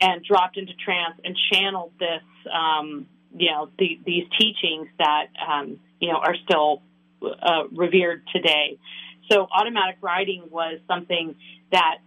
and 0.00 0.24
dropped 0.24 0.56
into 0.56 0.72
trance 0.74 1.18
and 1.24 1.36
channeled 1.52 1.92
this, 1.98 2.22
um, 2.52 3.06
you 3.36 3.50
know, 3.50 3.68
the, 3.78 3.98
these 4.04 4.24
teachings 4.38 4.88
that 4.98 5.26
um, 5.46 5.78
you 6.00 6.08
know 6.08 6.18
are 6.18 6.36
still 6.44 6.82
uh, 7.22 7.64
revered 7.72 8.22
today. 8.32 8.78
So 9.30 9.46
automatic 9.50 9.96
writing 10.02 10.44
was 10.50 10.78
something 10.86 11.34
that 11.72 11.98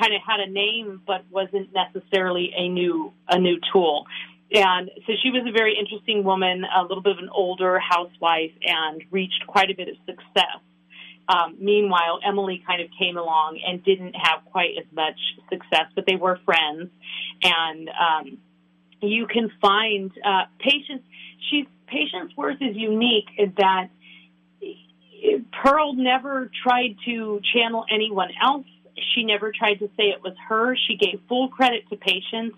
kind 0.00 0.14
of 0.14 0.20
had 0.26 0.40
a 0.40 0.50
name 0.50 1.02
but 1.06 1.24
wasn't 1.30 1.70
necessarily 1.74 2.52
a 2.56 2.68
new 2.68 3.12
a 3.28 3.38
new 3.38 3.58
tool. 3.72 4.06
And 4.52 4.90
so 5.06 5.12
she 5.22 5.30
was 5.30 5.46
a 5.48 5.52
very 5.52 5.76
interesting 5.78 6.24
woman, 6.24 6.64
a 6.64 6.82
little 6.82 7.02
bit 7.02 7.12
of 7.12 7.18
an 7.18 7.28
older 7.32 7.78
housewife, 7.78 8.50
and 8.64 9.02
reached 9.10 9.44
quite 9.46 9.70
a 9.70 9.74
bit 9.74 9.88
of 9.88 9.94
success. 10.06 10.58
Um, 11.28 11.56
meanwhile, 11.60 12.18
Emily 12.26 12.62
kind 12.66 12.82
of 12.82 12.88
came 12.98 13.16
along 13.16 13.60
and 13.64 13.84
didn't 13.84 14.14
have 14.14 14.44
quite 14.46 14.70
as 14.76 14.86
much 14.92 15.18
success, 15.48 15.86
but 15.94 16.04
they 16.06 16.16
were 16.16 16.40
friends. 16.44 16.90
And 17.42 17.88
um, 17.90 18.38
you 19.00 19.28
can 19.28 19.52
find 19.60 20.10
uh, 20.24 20.46
patience. 20.58 21.02
She's 21.48 21.66
patience 21.86 22.32
worth 22.36 22.60
is 22.60 22.74
unique 22.74 23.28
in 23.38 23.54
that 23.58 23.90
Pearl 25.62 25.92
never 25.94 26.50
tried 26.62 26.96
to 27.04 27.40
channel 27.52 27.84
anyone 27.92 28.30
else 28.42 28.66
she 29.14 29.24
never 29.24 29.52
tried 29.52 29.74
to 29.80 29.86
say 29.96 30.04
it 30.04 30.22
was 30.22 30.34
her. 30.48 30.76
She 30.76 30.96
gave 30.96 31.20
full 31.28 31.48
credit 31.48 31.88
to 31.90 31.96
Patience. 31.96 32.54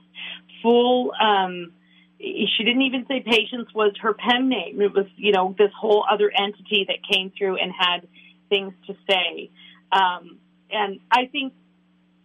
Full. 0.62 1.12
Um, 1.20 1.72
she 2.18 2.64
didn't 2.64 2.82
even 2.82 3.04
say 3.08 3.20
Patience 3.20 3.68
was 3.74 3.92
her 4.00 4.14
pen 4.14 4.48
name. 4.48 4.80
It 4.80 4.92
was, 4.94 5.06
you 5.16 5.32
know, 5.32 5.54
this 5.58 5.72
whole 5.78 6.04
other 6.10 6.30
entity 6.30 6.86
that 6.88 6.98
came 7.10 7.32
through 7.36 7.56
and 7.56 7.72
had 7.76 8.06
things 8.48 8.72
to 8.86 8.94
say. 9.08 9.50
Um, 9.90 10.38
and 10.70 11.00
I 11.10 11.26
think 11.26 11.52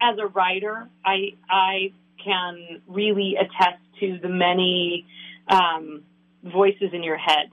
as 0.02 0.18
a 0.20 0.28
writer, 0.28 0.88
I 1.04 1.34
I 1.50 1.94
can 2.24 2.82
really 2.88 3.36
attest 3.36 3.82
to 4.00 4.20
the 4.22 4.30
many 4.30 5.06
um, 5.48 6.04
voices 6.44 6.90
in 6.94 7.04
your 7.04 7.18
head. 7.18 7.50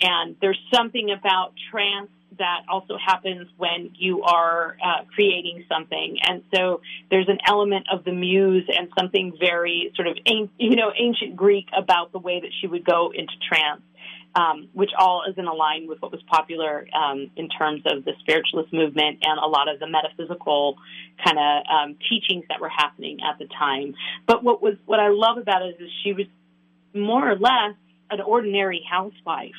And 0.00 0.36
there's 0.40 0.58
something 0.72 1.10
about 1.10 1.54
trance 1.70 2.10
that 2.38 2.60
also 2.68 2.96
happens 2.96 3.48
when 3.56 3.90
you 3.94 4.22
are 4.22 4.76
uh, 4.84 5.04
creating 5.14 5.64
something. 5.68 6.18
And 6.22 6.42
so 6.54 6.80
there's 7.10 7.28
an 7.28 7.38
element 7.46 7.86
of 7.92 8.04
the 8.04 8.12
muse 8.12 8.68
and 8.68 8.88
something 8.98 9.36
very 9.38 9.92
sort 9.96 10.08
of, 10.08 10.16
you 10.26 10.76
know, 10.76 10.92
ancient 10.96 11.36
Greek 11.36 11.66
about 11.76 12.12
the 12.12 12.18
way 12.18 12.40
that 12.40 12.50
she 12.60 12.66
would 12.66 12.84
go 12.84 13.12
into 13.14 13.32
trance. 13.48 13.82
um, 14.34 14.68
which 14.72 14.90
all 14.98 15.24
is 15.28 15.36
in 15.36 15.46
line 15.46 15.88
with 15.88 16.00
what 16.00 16.12
was 16.12 16.22
popular 16.28 16.86
um, 16.94 17.30
in 17.36 17.48
terms 17.48 17.82
of 17.86 18.04
the 18.04 18.12
spiritualist 18.20 18.72
movement 18.72 19.18
and 19.22 19.38
a 19.38 19.46
lot 19.46 19.68
of 19.68 19.80
the 19.80 19.88
metaphysical 19.88 20.76
kind 21.24 21.38
of 21.38 21.64
um, 21.66 21.96
teachings 22.08 22.44
that 22.48 22.60
were 22.60 22.68
happening 22.68 23.18
at 23.28 23.38
the 23.38 23.46
time. 23.46 23.94
But 24.26 24.44
what 24.44 24.62
was 24.62 24.74
what 24.86 25.00
I 25.00 25.08
love 25.08 25.38
about 25.38 25.62
it 25.62 25.76
is 25.80 25.90
she 26.04 26.12
was 26.12 26.26
more 26.94 27.28
or 27.30 27.36
less 27.36 27.74
an 28.10 28.20
ordinary 28.20 28.82
housewife. 28.88 29.52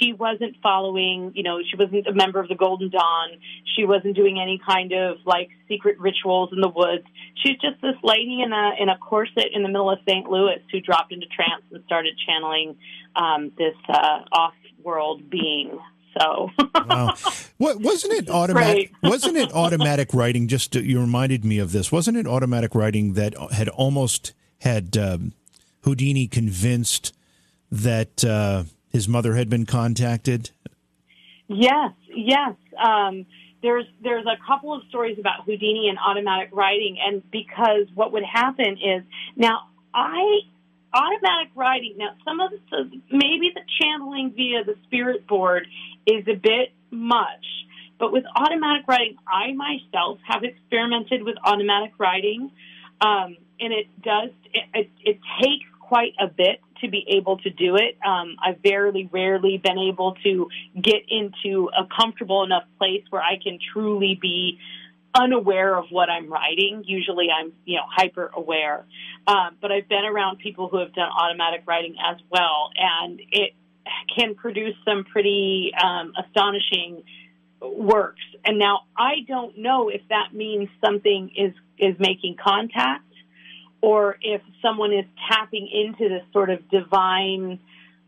She 0.00 0.12
wasn't 0.12 0.56
following, 0.62 1.32
you 1.34 1.42
know, 1.42 1.60
she 1.68 1.76
wasn't 1.76 2.06
a 2.06 2.12
member 2.12 2.40
of 2.40 2.48
the 2.48 2.54
Golden 2.54 2.90
Dawn. 2.90 3.28
She 3.76 3.84
wasn't 3.84 4.16
doing 4.16 4.40
any 4.40 4.60
kind 4.66 4.92
of 4.92 5.18
like 5.24 5.50
secret 5.68 5.98
rituals 6.00 6.50
in 6.52 6.60
the 6.60 6.68
woods. 6.68 7.04
She's 7.42 7.58
just 7.58 7.80
this 7.80 7.96
lady 8.02 8.42
in 8.42 8.52
a 8.52 8.72
in 8.80 8.88
a 8.88 8.98
corset 8.98 9.48
in 9.52 9.62
the 9.62 9.68
middle 9.68 9.90
of 9.90 9.98
St. 10.08 10.28
Louis 10.28 10.62
who 10.70 10.80
dropped 10.80 11.12
into 11.12 11.26
trance 11.26 11.62
and 11.70 11.82
started 11.84 12.14
channeling 12.26 12.76
um, 13.16 13.52
this 13.56 13.76
uh, 13.88 14.20
off-world 14.32 15.30
being. 15.30 15.78
So, 16.18 16.50
wow. 16.74 17.14
what 17.58 17.80
wasn't 17.80 18.14
it 18.14 18.30
automatic? 18.30 18.92
wasn't 19.02 19.36
it 19.36 19.52
automatic 19.52 20.14
writing? 20.14 20.48
Just 20.48 20.72
to, 20.72 20.82
you 20.82 21.00
reminded 21.00 21.44
me 21.44 21.58
of 21.58 21.72
this. 21.72 21.90
Wasn't 21.90 22.16
it 22.16 22.26
automatic 22.26 22.74
writing 22.74 23.14
that 23.14 23.34
had 23.52 23.68
almost 23.68 24.32
had 24.60 24.96
um, 24.96 25.32
Houdini 25.82 26.26
convinced 26.26 27.12
that 27.70 28.24
uh, 28.24 28.64
his 28.94 29.08
mother 29.08 29.34
had 29.34 29.50
been 29.50 29.66
contacted? 29.66 30.50
Yes, 31.48 31.92
yes. 32.14 32.54
Um, 32.82 33.26
there's 33.60 33.86
there's 34.02 34.24
a 34.24 34.36
couple 34.46 34.72
of 34.72 34.82
stories 34.88 35.18
about 35.18 35.44
Houdini 35.44 35.88
and 35.88 35.98
automatic 35.98 36.50
writing, 36.52 36.96
and 37.04 37.28
because 37.30 37.86
what 37.94 38.12
would 38.12 38.22
happen 38.22 38.78
is 38.78 39.02
now 39.36 39.62
I 39.92 40.40
automatic 40.94 41.50
writing. 41.56 41.96
Now 41.98 42.10
some 42.24 42.38
of 42.38 42.52
the 42.70 42.84
maybe 43.10 43.50
the 43.52 43.62
channeling 43.80 44.32
via 44.36 44.62
the 44.64 44.76
spirit 44.84 45.26
board 45.26 45.66
is 46.06 46.24
a 46.28 46.36
bit 46.36 46.70
much, 46.92 47.44
but 47.98 48.12
with 48.12 48.24
automatic 48.36 48.86
writing, 48.86 49.16
I 49.26 49.54
myself 49.54 50.20
have 50.28 50.44
experimented 50.44 51.24
with 51.24 51.34
automatic 51.42 51.94
writing, 51.98 52.52
um, 53.00 53.36
and 53.58 53.72
it 53.72 53.88
does 54.02 54.30
it, 54.52 54.64
it, 54.72 54.90
it 55.02 55.18
takes 55.42 55.66
quite 55.88 56.14
a 56.20 56.26
bit 56.26 56.60
to 56.80 56.88
be 56.88 57.04
able 57.08 57.38
to 57.38 57.50
do 57.50 57.76
it. 57.76 57.96
Um, 58.06 58.36
I've 58.42 58.58
very 58.62 59.08
rarely 59.12 59.58
been 59.58 59.78
able 59.78 60.14
to 60.24 60.48
get 60.80 61.02
into 61.08 61.70
a 61.76 61.86
comfortable 61.86 62.42
enough 62.44 62.64
place 62.78 63.02
where 63.10 63.22
I 63.22 63.38
can 63.42 63.58
truly 63.72 64.18
be 64.20 64.58
unaware 65.14 65.76
of 65.76 65.86
what 65.90 66.08
I'm 66.10 66.30
writing. 66.32 66.82
Usually 66.86 67.28
I'm, 67.30 67.52
you 67.64 67.76
know, 67.76 67.84
hyper 67.88 68.30
aware. 68.34 68.84
Um, 69.26 69.56
but 69.60 69.70
I've 69.70 69.88
been 69.88 70.04
around 70.04 70.38
people 70.38 70.68
who 70.68 70.78
have 70.78 70.92
done 70.92 71.08
automatic 71.08 71.62
writing 71.66 71.96
as 72.04 72.16
well, 72.30 72.70
and 72.76 73.20
it 73.30 73.52
can 74.16 74.34
produce 74.34 74.74
some 74.84 75.04
pretty 75.04 75.72
um, 75.82 76.12
astonishing 76.18 77.02
works. 77.60 78.22
And 78.44 78.58
now 78.58 78.80
I 78.96 79.16
don't 79.26 79.58
know 79.58 79.88
if 79.88 80.02
that 80.08 80.34
means 80.34 80.68
something 80.84 81.30
is 81.36 81.52
is 81.78 81.96
making 81.98 82.36
contact 82.42 83.03
or 83.84 84.16
if 84.22 84.40
someone 84.62 84.94
is 84.94 85.04
tapping 85.30 85.68
into 85.70 86.08
this 86.08 86.22
sort 86.32 86.48
of 86.48 86.66
divine 86.70 87.58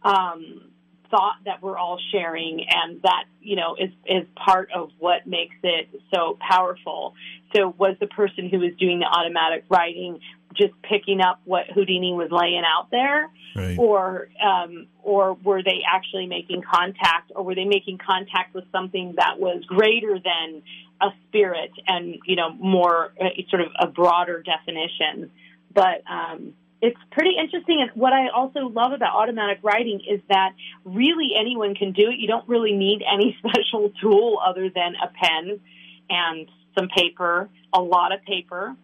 um, 0.02 0.62
thought 1.10 1.36
that 1.44 1.62
we're 1.62 1.76
all 1.76 2.00
sharing, 2.10 2.64
and 2.70 3.02
that 3.02 3.24
you 3.42 3.56
know 3.56 3.76
is 3.78 3.90
is 4.06 4.26
part 4.34 4.70
of 4.74 4.88
what 4.98 5.26
makes 5.26 5.54
it 5.62 5.88
so 6.14 6.38
powerful. 6.40 7.14
So, 7.54 7.74
was 7.76 7.96
the 8.00 8.06
person 8.06 8.48
who 8.48 8.58
was 8.60 8.72
doing 8.78 9.00
the 9.00 9.04
automatic 9.04 9.64
writing 9.68 10.18
just 10.54 10.72
picking 10.80 11.20
up 11.20 11.42
what 11.44 11.66
Houdini 11.74 12.14
was 12.14 12.30
laying 12.30 12.62
out 12.64 12.90
there, 12.90 13.28
right. 13.54 13.78
or 13.78 14.28
um, 14.42 14.86
or 15.02 15.34
were 15.34 15.62
they 15.62 15.82
actually 15.86 16.26
making 16.26 16.62
contact, 16.62 17.32
or 17.34 17.44
were 17.44 17.54
they 17.54 17.66
making 17.66 17.98
contact 17.98 18.54
with 18.54 18.64
something 18.72 19.14
that 19.18 19.38
was 19.38 19.62
greater 19.66 20.18
than 20.18 20.62
a 21.02 21.08
spirit 21.28 21.70
and 21.86 22.16
you 22.24 22.36
know 22.36 22.50
more 22.54 23.12
uh, 23.20 23.28
sort 23.50 23.60
of 23.60 23.68
a 23.78 23.86
broader 23.88 24.42
definition? 24.42 25.30
But 25.76 26.02
um, 26.10 26.54
it's 26.80 26.98
pretty 27.12 27.34
interesting. 27.38 27.82
And 27.82 27.90
what 27.94 28.14
I 28.14 28.28
also 28.28 28.60
love 28.60 28.92
about 28.92 29.14
automatic 29.14 29.58
writing 29.62 30.00
is 30.00 30.20
that 30.30 30.54
really 30.84 31.32
anyone 31.38 31.74
can 31.74 31.92
do 31.92 32.08
it. 32.08 32.18
You 32.18 32.26
don't 32.26 32.48
really 32.48 32.72
need 32.72 33.02
any 33.06 33.36
special 33.46 33.92
tool 34.00 34.38
other 34.44 34.70
than 34.74 34.94
a 34.96 35.08
pen 35.08 35.60
and 36.08 36.48
some 36.76 36.88
paper, 36.88 37.50
a 37.74 37.80
lot 37.80 38.12
of 38.12 38.22
paper, 38.22 38.74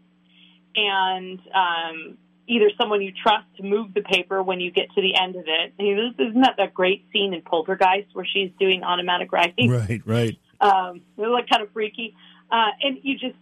and 0.76 1.40
um, 1.54 2.18
either 2.46 2.70
someone 2.78 3.00
you 3.00 3.12
trust 3.22 3.46
to 3.56 3.62
move 3.62 3.94
the 3.94 4.02
paper 4.02 4.42
when 4.42 4.60
you 4.60 4.70
get 4.70 4.90
to 4.94 5.00
the 5.00 5.14
end 5.18 5.36
of 5.36 5.44
it. 5.46 5.72
And 5.78 6.14
isn't 6.18 6.42
that 6.42 6.56
that 6.58 6.74
great 6.74 7.06
scene 7.10 7.32
in 7.32 7.40
Poltergeist 7.40 8.14
where 8.14 8.26
she's 8.26 8.50
doing 8.60 8.82
automatic 8.82 9.32
writing? 9.32 9.70
Right, 9.70 10.02
right. 10.04 10.38
Um, 10.60 11.02
it 11.16 11.20
was 11.20 11.30
like 11.32 11.48
kind 11.48 11.62
of 11.62 11.72
freaky. 11.72 12.14
Uh, 12.50 12.68
and 12.82 12.98
you 13.02 13.18
just 13.18 13.36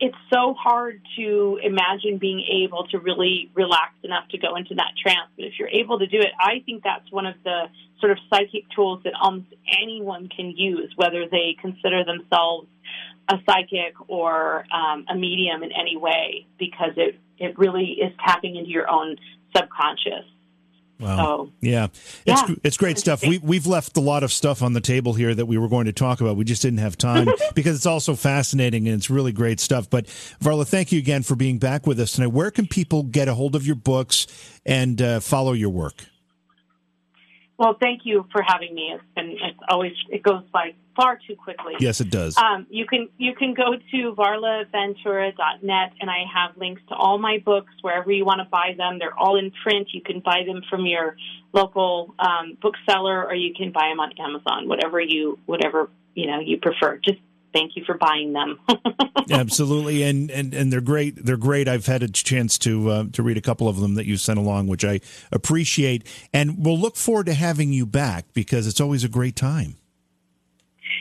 it's 0.00 0.16
so 0.32 0.54
hard 0.54 1.00
to 1.16 1.58
imagine 1.62 2.18
being 2.18 2.44
able 2.64 2.86
to 2.88 2.98
really 2.98 3.50
relax 3.54 3.92
enough 4.02 4.28
to 4.30 4.38
go 4.38 4.56
into 4.56 4.74
that 4.74 4.92
trance. 5.00 5.30
But 5.36 5.46
if 5.46 5.54
you're 5.58 5.68
able 5.68 5.98
to 6.00 6.06
do 6.06 6.18
it, 6.18 6.32
I 6.38 6.62
think 6.66 6.82
that's 6.82 7.10
one 7.12 7.26
of 7.26 7.36
the 7.44 7.66
sort 8.00 8.12
of 8.12 8.18
psychic 8.28 8.64
tools 8.74 9.02
that 9.04 9.12
almost 9.20 9.46
anyone 9.80 10.28
can 10.28 10.50
use, 10.50 10.92
whether 10.96 11.28
they 11.30 11.56
consider 11.60 12.04
themselves 12.04 12.66
a 13.30 13.36
psychic 13.48 13.94
or 14.08 14.66
um, 14.72 15.06
a 15.08 15.14
medium 15.14 15.62
in 15.62 15.70
any 15.72 15.96
way, 15.96 16.46
because 16.58 16.92
it, 16.96 17.18
it 17.38 17.58
really 17.58 17.96
is 18.02 18.12
tapping 18.26 18.56
into 18.56 18.70
your 18.70 18.90
own 18.90 19.16
subconscious. 19.56 20.26
Wow. 21.04 21.16
So, 21.16 21.52
yeah. 21.60 21.88
It's 22.24 22.48
yeah. 22.48 22.54
it's 22.64 22.76
great 22.76 22.98
stuff. 22.98 23.22
We 23.22 23.38
we've 23.38 23.66
left 23.66 23.96
a 23.96 24.00
lot 24.00 24.22
of 24.22 24.32
stuff 24.32 24.62
on 24.62 24.72
the 24.72 24.80
table 24.80 25.12
here 25.12 25.34
that 25.34 25.46
we 25.46 25.58
were 25.58 25.68
going 25.68 25.84
to 25.84 25.92
talk 25.92 26.20
about. 26.20 26.36
We 26.36 26.44
just 26.44 26.62
didn't 26.62 26.78
have 26.78 26.96
time 26.96 27.28
because 27.54 27.76
it's 27.76 27.86
also 27.86 28.14
fascinating 28.14 28.88
and 28.88 28.96
it's 28.96 29.10
really 29.10 29.32
great 29.32 29.60
stuff. 29.60 29.90
But 29.90 30.06
Varla, 30.42 30.66
thank 30.66 30.92
you 30.92 30.98
again 30.98 31.22
for 31.22 31.36
being 31.36 31.58
back 31.58 31.86
with 31.86 32.00
us 32.00 32.12
tonight. 32.12 32.28
Where 32.28 32.50
can 32.50 32.66
people 32.66 33.02
get 33.02 33.28
a 33.28 33.34
hold 33.34 33.54
of 33.54 33.66
your 33.66 33.76
books 33.76 34.26
and 34.64 35.00
uh, 35.00 35.20
follow 35.20 35.52
your 35.52 35.70
work? 35.70 36.06
Well, 37.56 37.76
thank 37.80 38.00
you 38.04 38.26
for 38.32 38.42
having 38.42 38.74
me. 38.74 38.92
It's 38.94 39.04
been 39.14 39.30
it's 39.30 39.58
always 39.68 39.92
it 40.10 40.22
goes 40.22 40.42
by 40.52 40.74
far 40.96 41.18
too 41.26 41.36
quickly. 41.36 41.74
Yes, 41.78 42.00
it 42.00 42.10
does. 42.10 42.36
Um, 42.36 42.66
you 42.68 42.84
can 42.86 43.08
you 43.16 43.34
can 43.34 43.54
go 43.54 43.74
to 43.76 44.14
varlaventura.net, 44.14 45.92
and 46.00 46.10
I 46.10 46.24
have 46.34 46.56
links 46.56 46.82
to 46.88 46.94
all 46.94 47.18
my 47.18 47.38
books 47.44 47.72
wherever 47.80 48.10
you 48.10 48.24
want 48.24 48.40
to 48.40 48.48
buy 48.50 48.74
them. 48.76 48.98
They're 48.98 49.16
all 49.16 49.38
in 49.38 49.52
print. 49.62 49.88
You 49.92 50.02
can 50.02 50.20
buy 50.20 50.42
them 50.46 50.62
from 50.68 50.84
your 50.86 51.16
local 51.52 52.14
um, 52.18 52.58
bookseller, 52.60 53.24
or 53.24 53.34
you 53.34 53.54
can 53.54 53.70
buy 53.70 53.88
them 53.88 54.00
on 54.00 54.12
Amazon. 54.18 54.68
Whatever 54.68 55.00
you 55.00 55.38
whatever 55.46 55.90
you 56.14 56.26
know 56.26 56.40
you 56.40 56.58
prefer. 56.58 56.98
Just 57.04 57.20
thank 57.54 57.76
you 57.76 57.84
for 57.84 57.96
buying 57.96 58.34
them. 58.34 58.58
Absolutely, 59.30 60.02
and, 60.02 60.30
and 60.30 60.52
and 60.52 60.70
they're 60.70 60.82
great. 60.82 61.24
They're 61.24 61.38
great. 61.38 61.68
I've 61.68 61.86
had 61.86 62.02
a 62.02 62.08
chance 62.08 62.58
to 62.58 62.90
uh, 62.90 63.04
to 63.12 63.22
read 63.22 63.38
a 63.38 63.40
couple 63.40 63.68
of 63.68 63.80
them 63.80 63.94
that 63.94 64.04
you 64.04 64.18
sent 64.18 64.38
along, 64.38 64.66
which 64.66 64.84
I 64.84 65.00
appreciate, 65.32 66.06
and 66.32 66.62
we'll 66.64 66.78
look 66.78 66.96
forward 66.96 67.26
to 67.26 67.34
having 67.34 67.72
you 67.72 67.86
back 67.86 68.26
because 68.34 68.66
it's 68.66 68.80
always 68.80 69.04
a 69.04 69.08
great 69.08 69.36
time. 69.36 69.76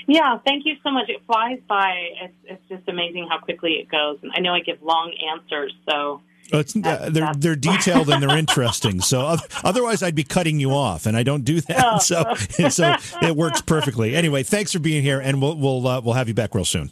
Yeah, 0.07 0.39
thank 0.45 0.65
you 0.65 0.75
so 0.83 0.91
much. 0.91 1.09
It 1.09 1.21
flies 1.25 1.59
by. 1.67 2.09
It's, 2.21 2.33
it's 2.45 2.69
just 2.69 2.87
amazing 2.87 3.27
how 3.29 3.39
quickly 3.39 3.73
it 3.73 3.89
goes. 3.89 4.19
And 4.21 4.31
I 4.35 4.39
know 4.39 4.53
I 4.53 4.61
give 4.61 4.81
long 4.81 5.13
answers, 5.33 5.73
so. 5.89 6.21
It's, 6.51 6.75
uh, 6.75 7.09
they're 7.11 7.33
they're 7.35 7.55
detailed 7.55 8.09
and 8.09 8.21
they're 8.21 8.37
interesting. 8.37 9.01
So 9.01 9.37
otherwise, 9.63 10.03
I'd 10.03 10.15
be 10.15 10.23
cutting 10.23 10.59
you 10.59 10.71
off, 10.71 11.05
and 11.05 11.15
I 11.17 11.23
don't 11.23 11.43
do 11.43 11.61
that. 11.61 11.83
Oh. 11.83 11.97
So 11.99 12.35
so 12.69 12.95
it 13.21 13.35
works 13.35 13.61
perfectly. 13.61 14.15
Anyway, 14.15 14.43
thanks 14.43 14.71
for 14.71 14.79
being 14.79 15.03
here, 15.03 15.19
and 15.19 15.41
we'll 15.41 15.55
we'll 15.55 15.87
uh, 15.87 16.01
we'll 16.01 16.13
have 16.15 16.27
you 16.27 16.33
back 16.33 16.53
real 16.53 16.65
soon. 16.65 16.91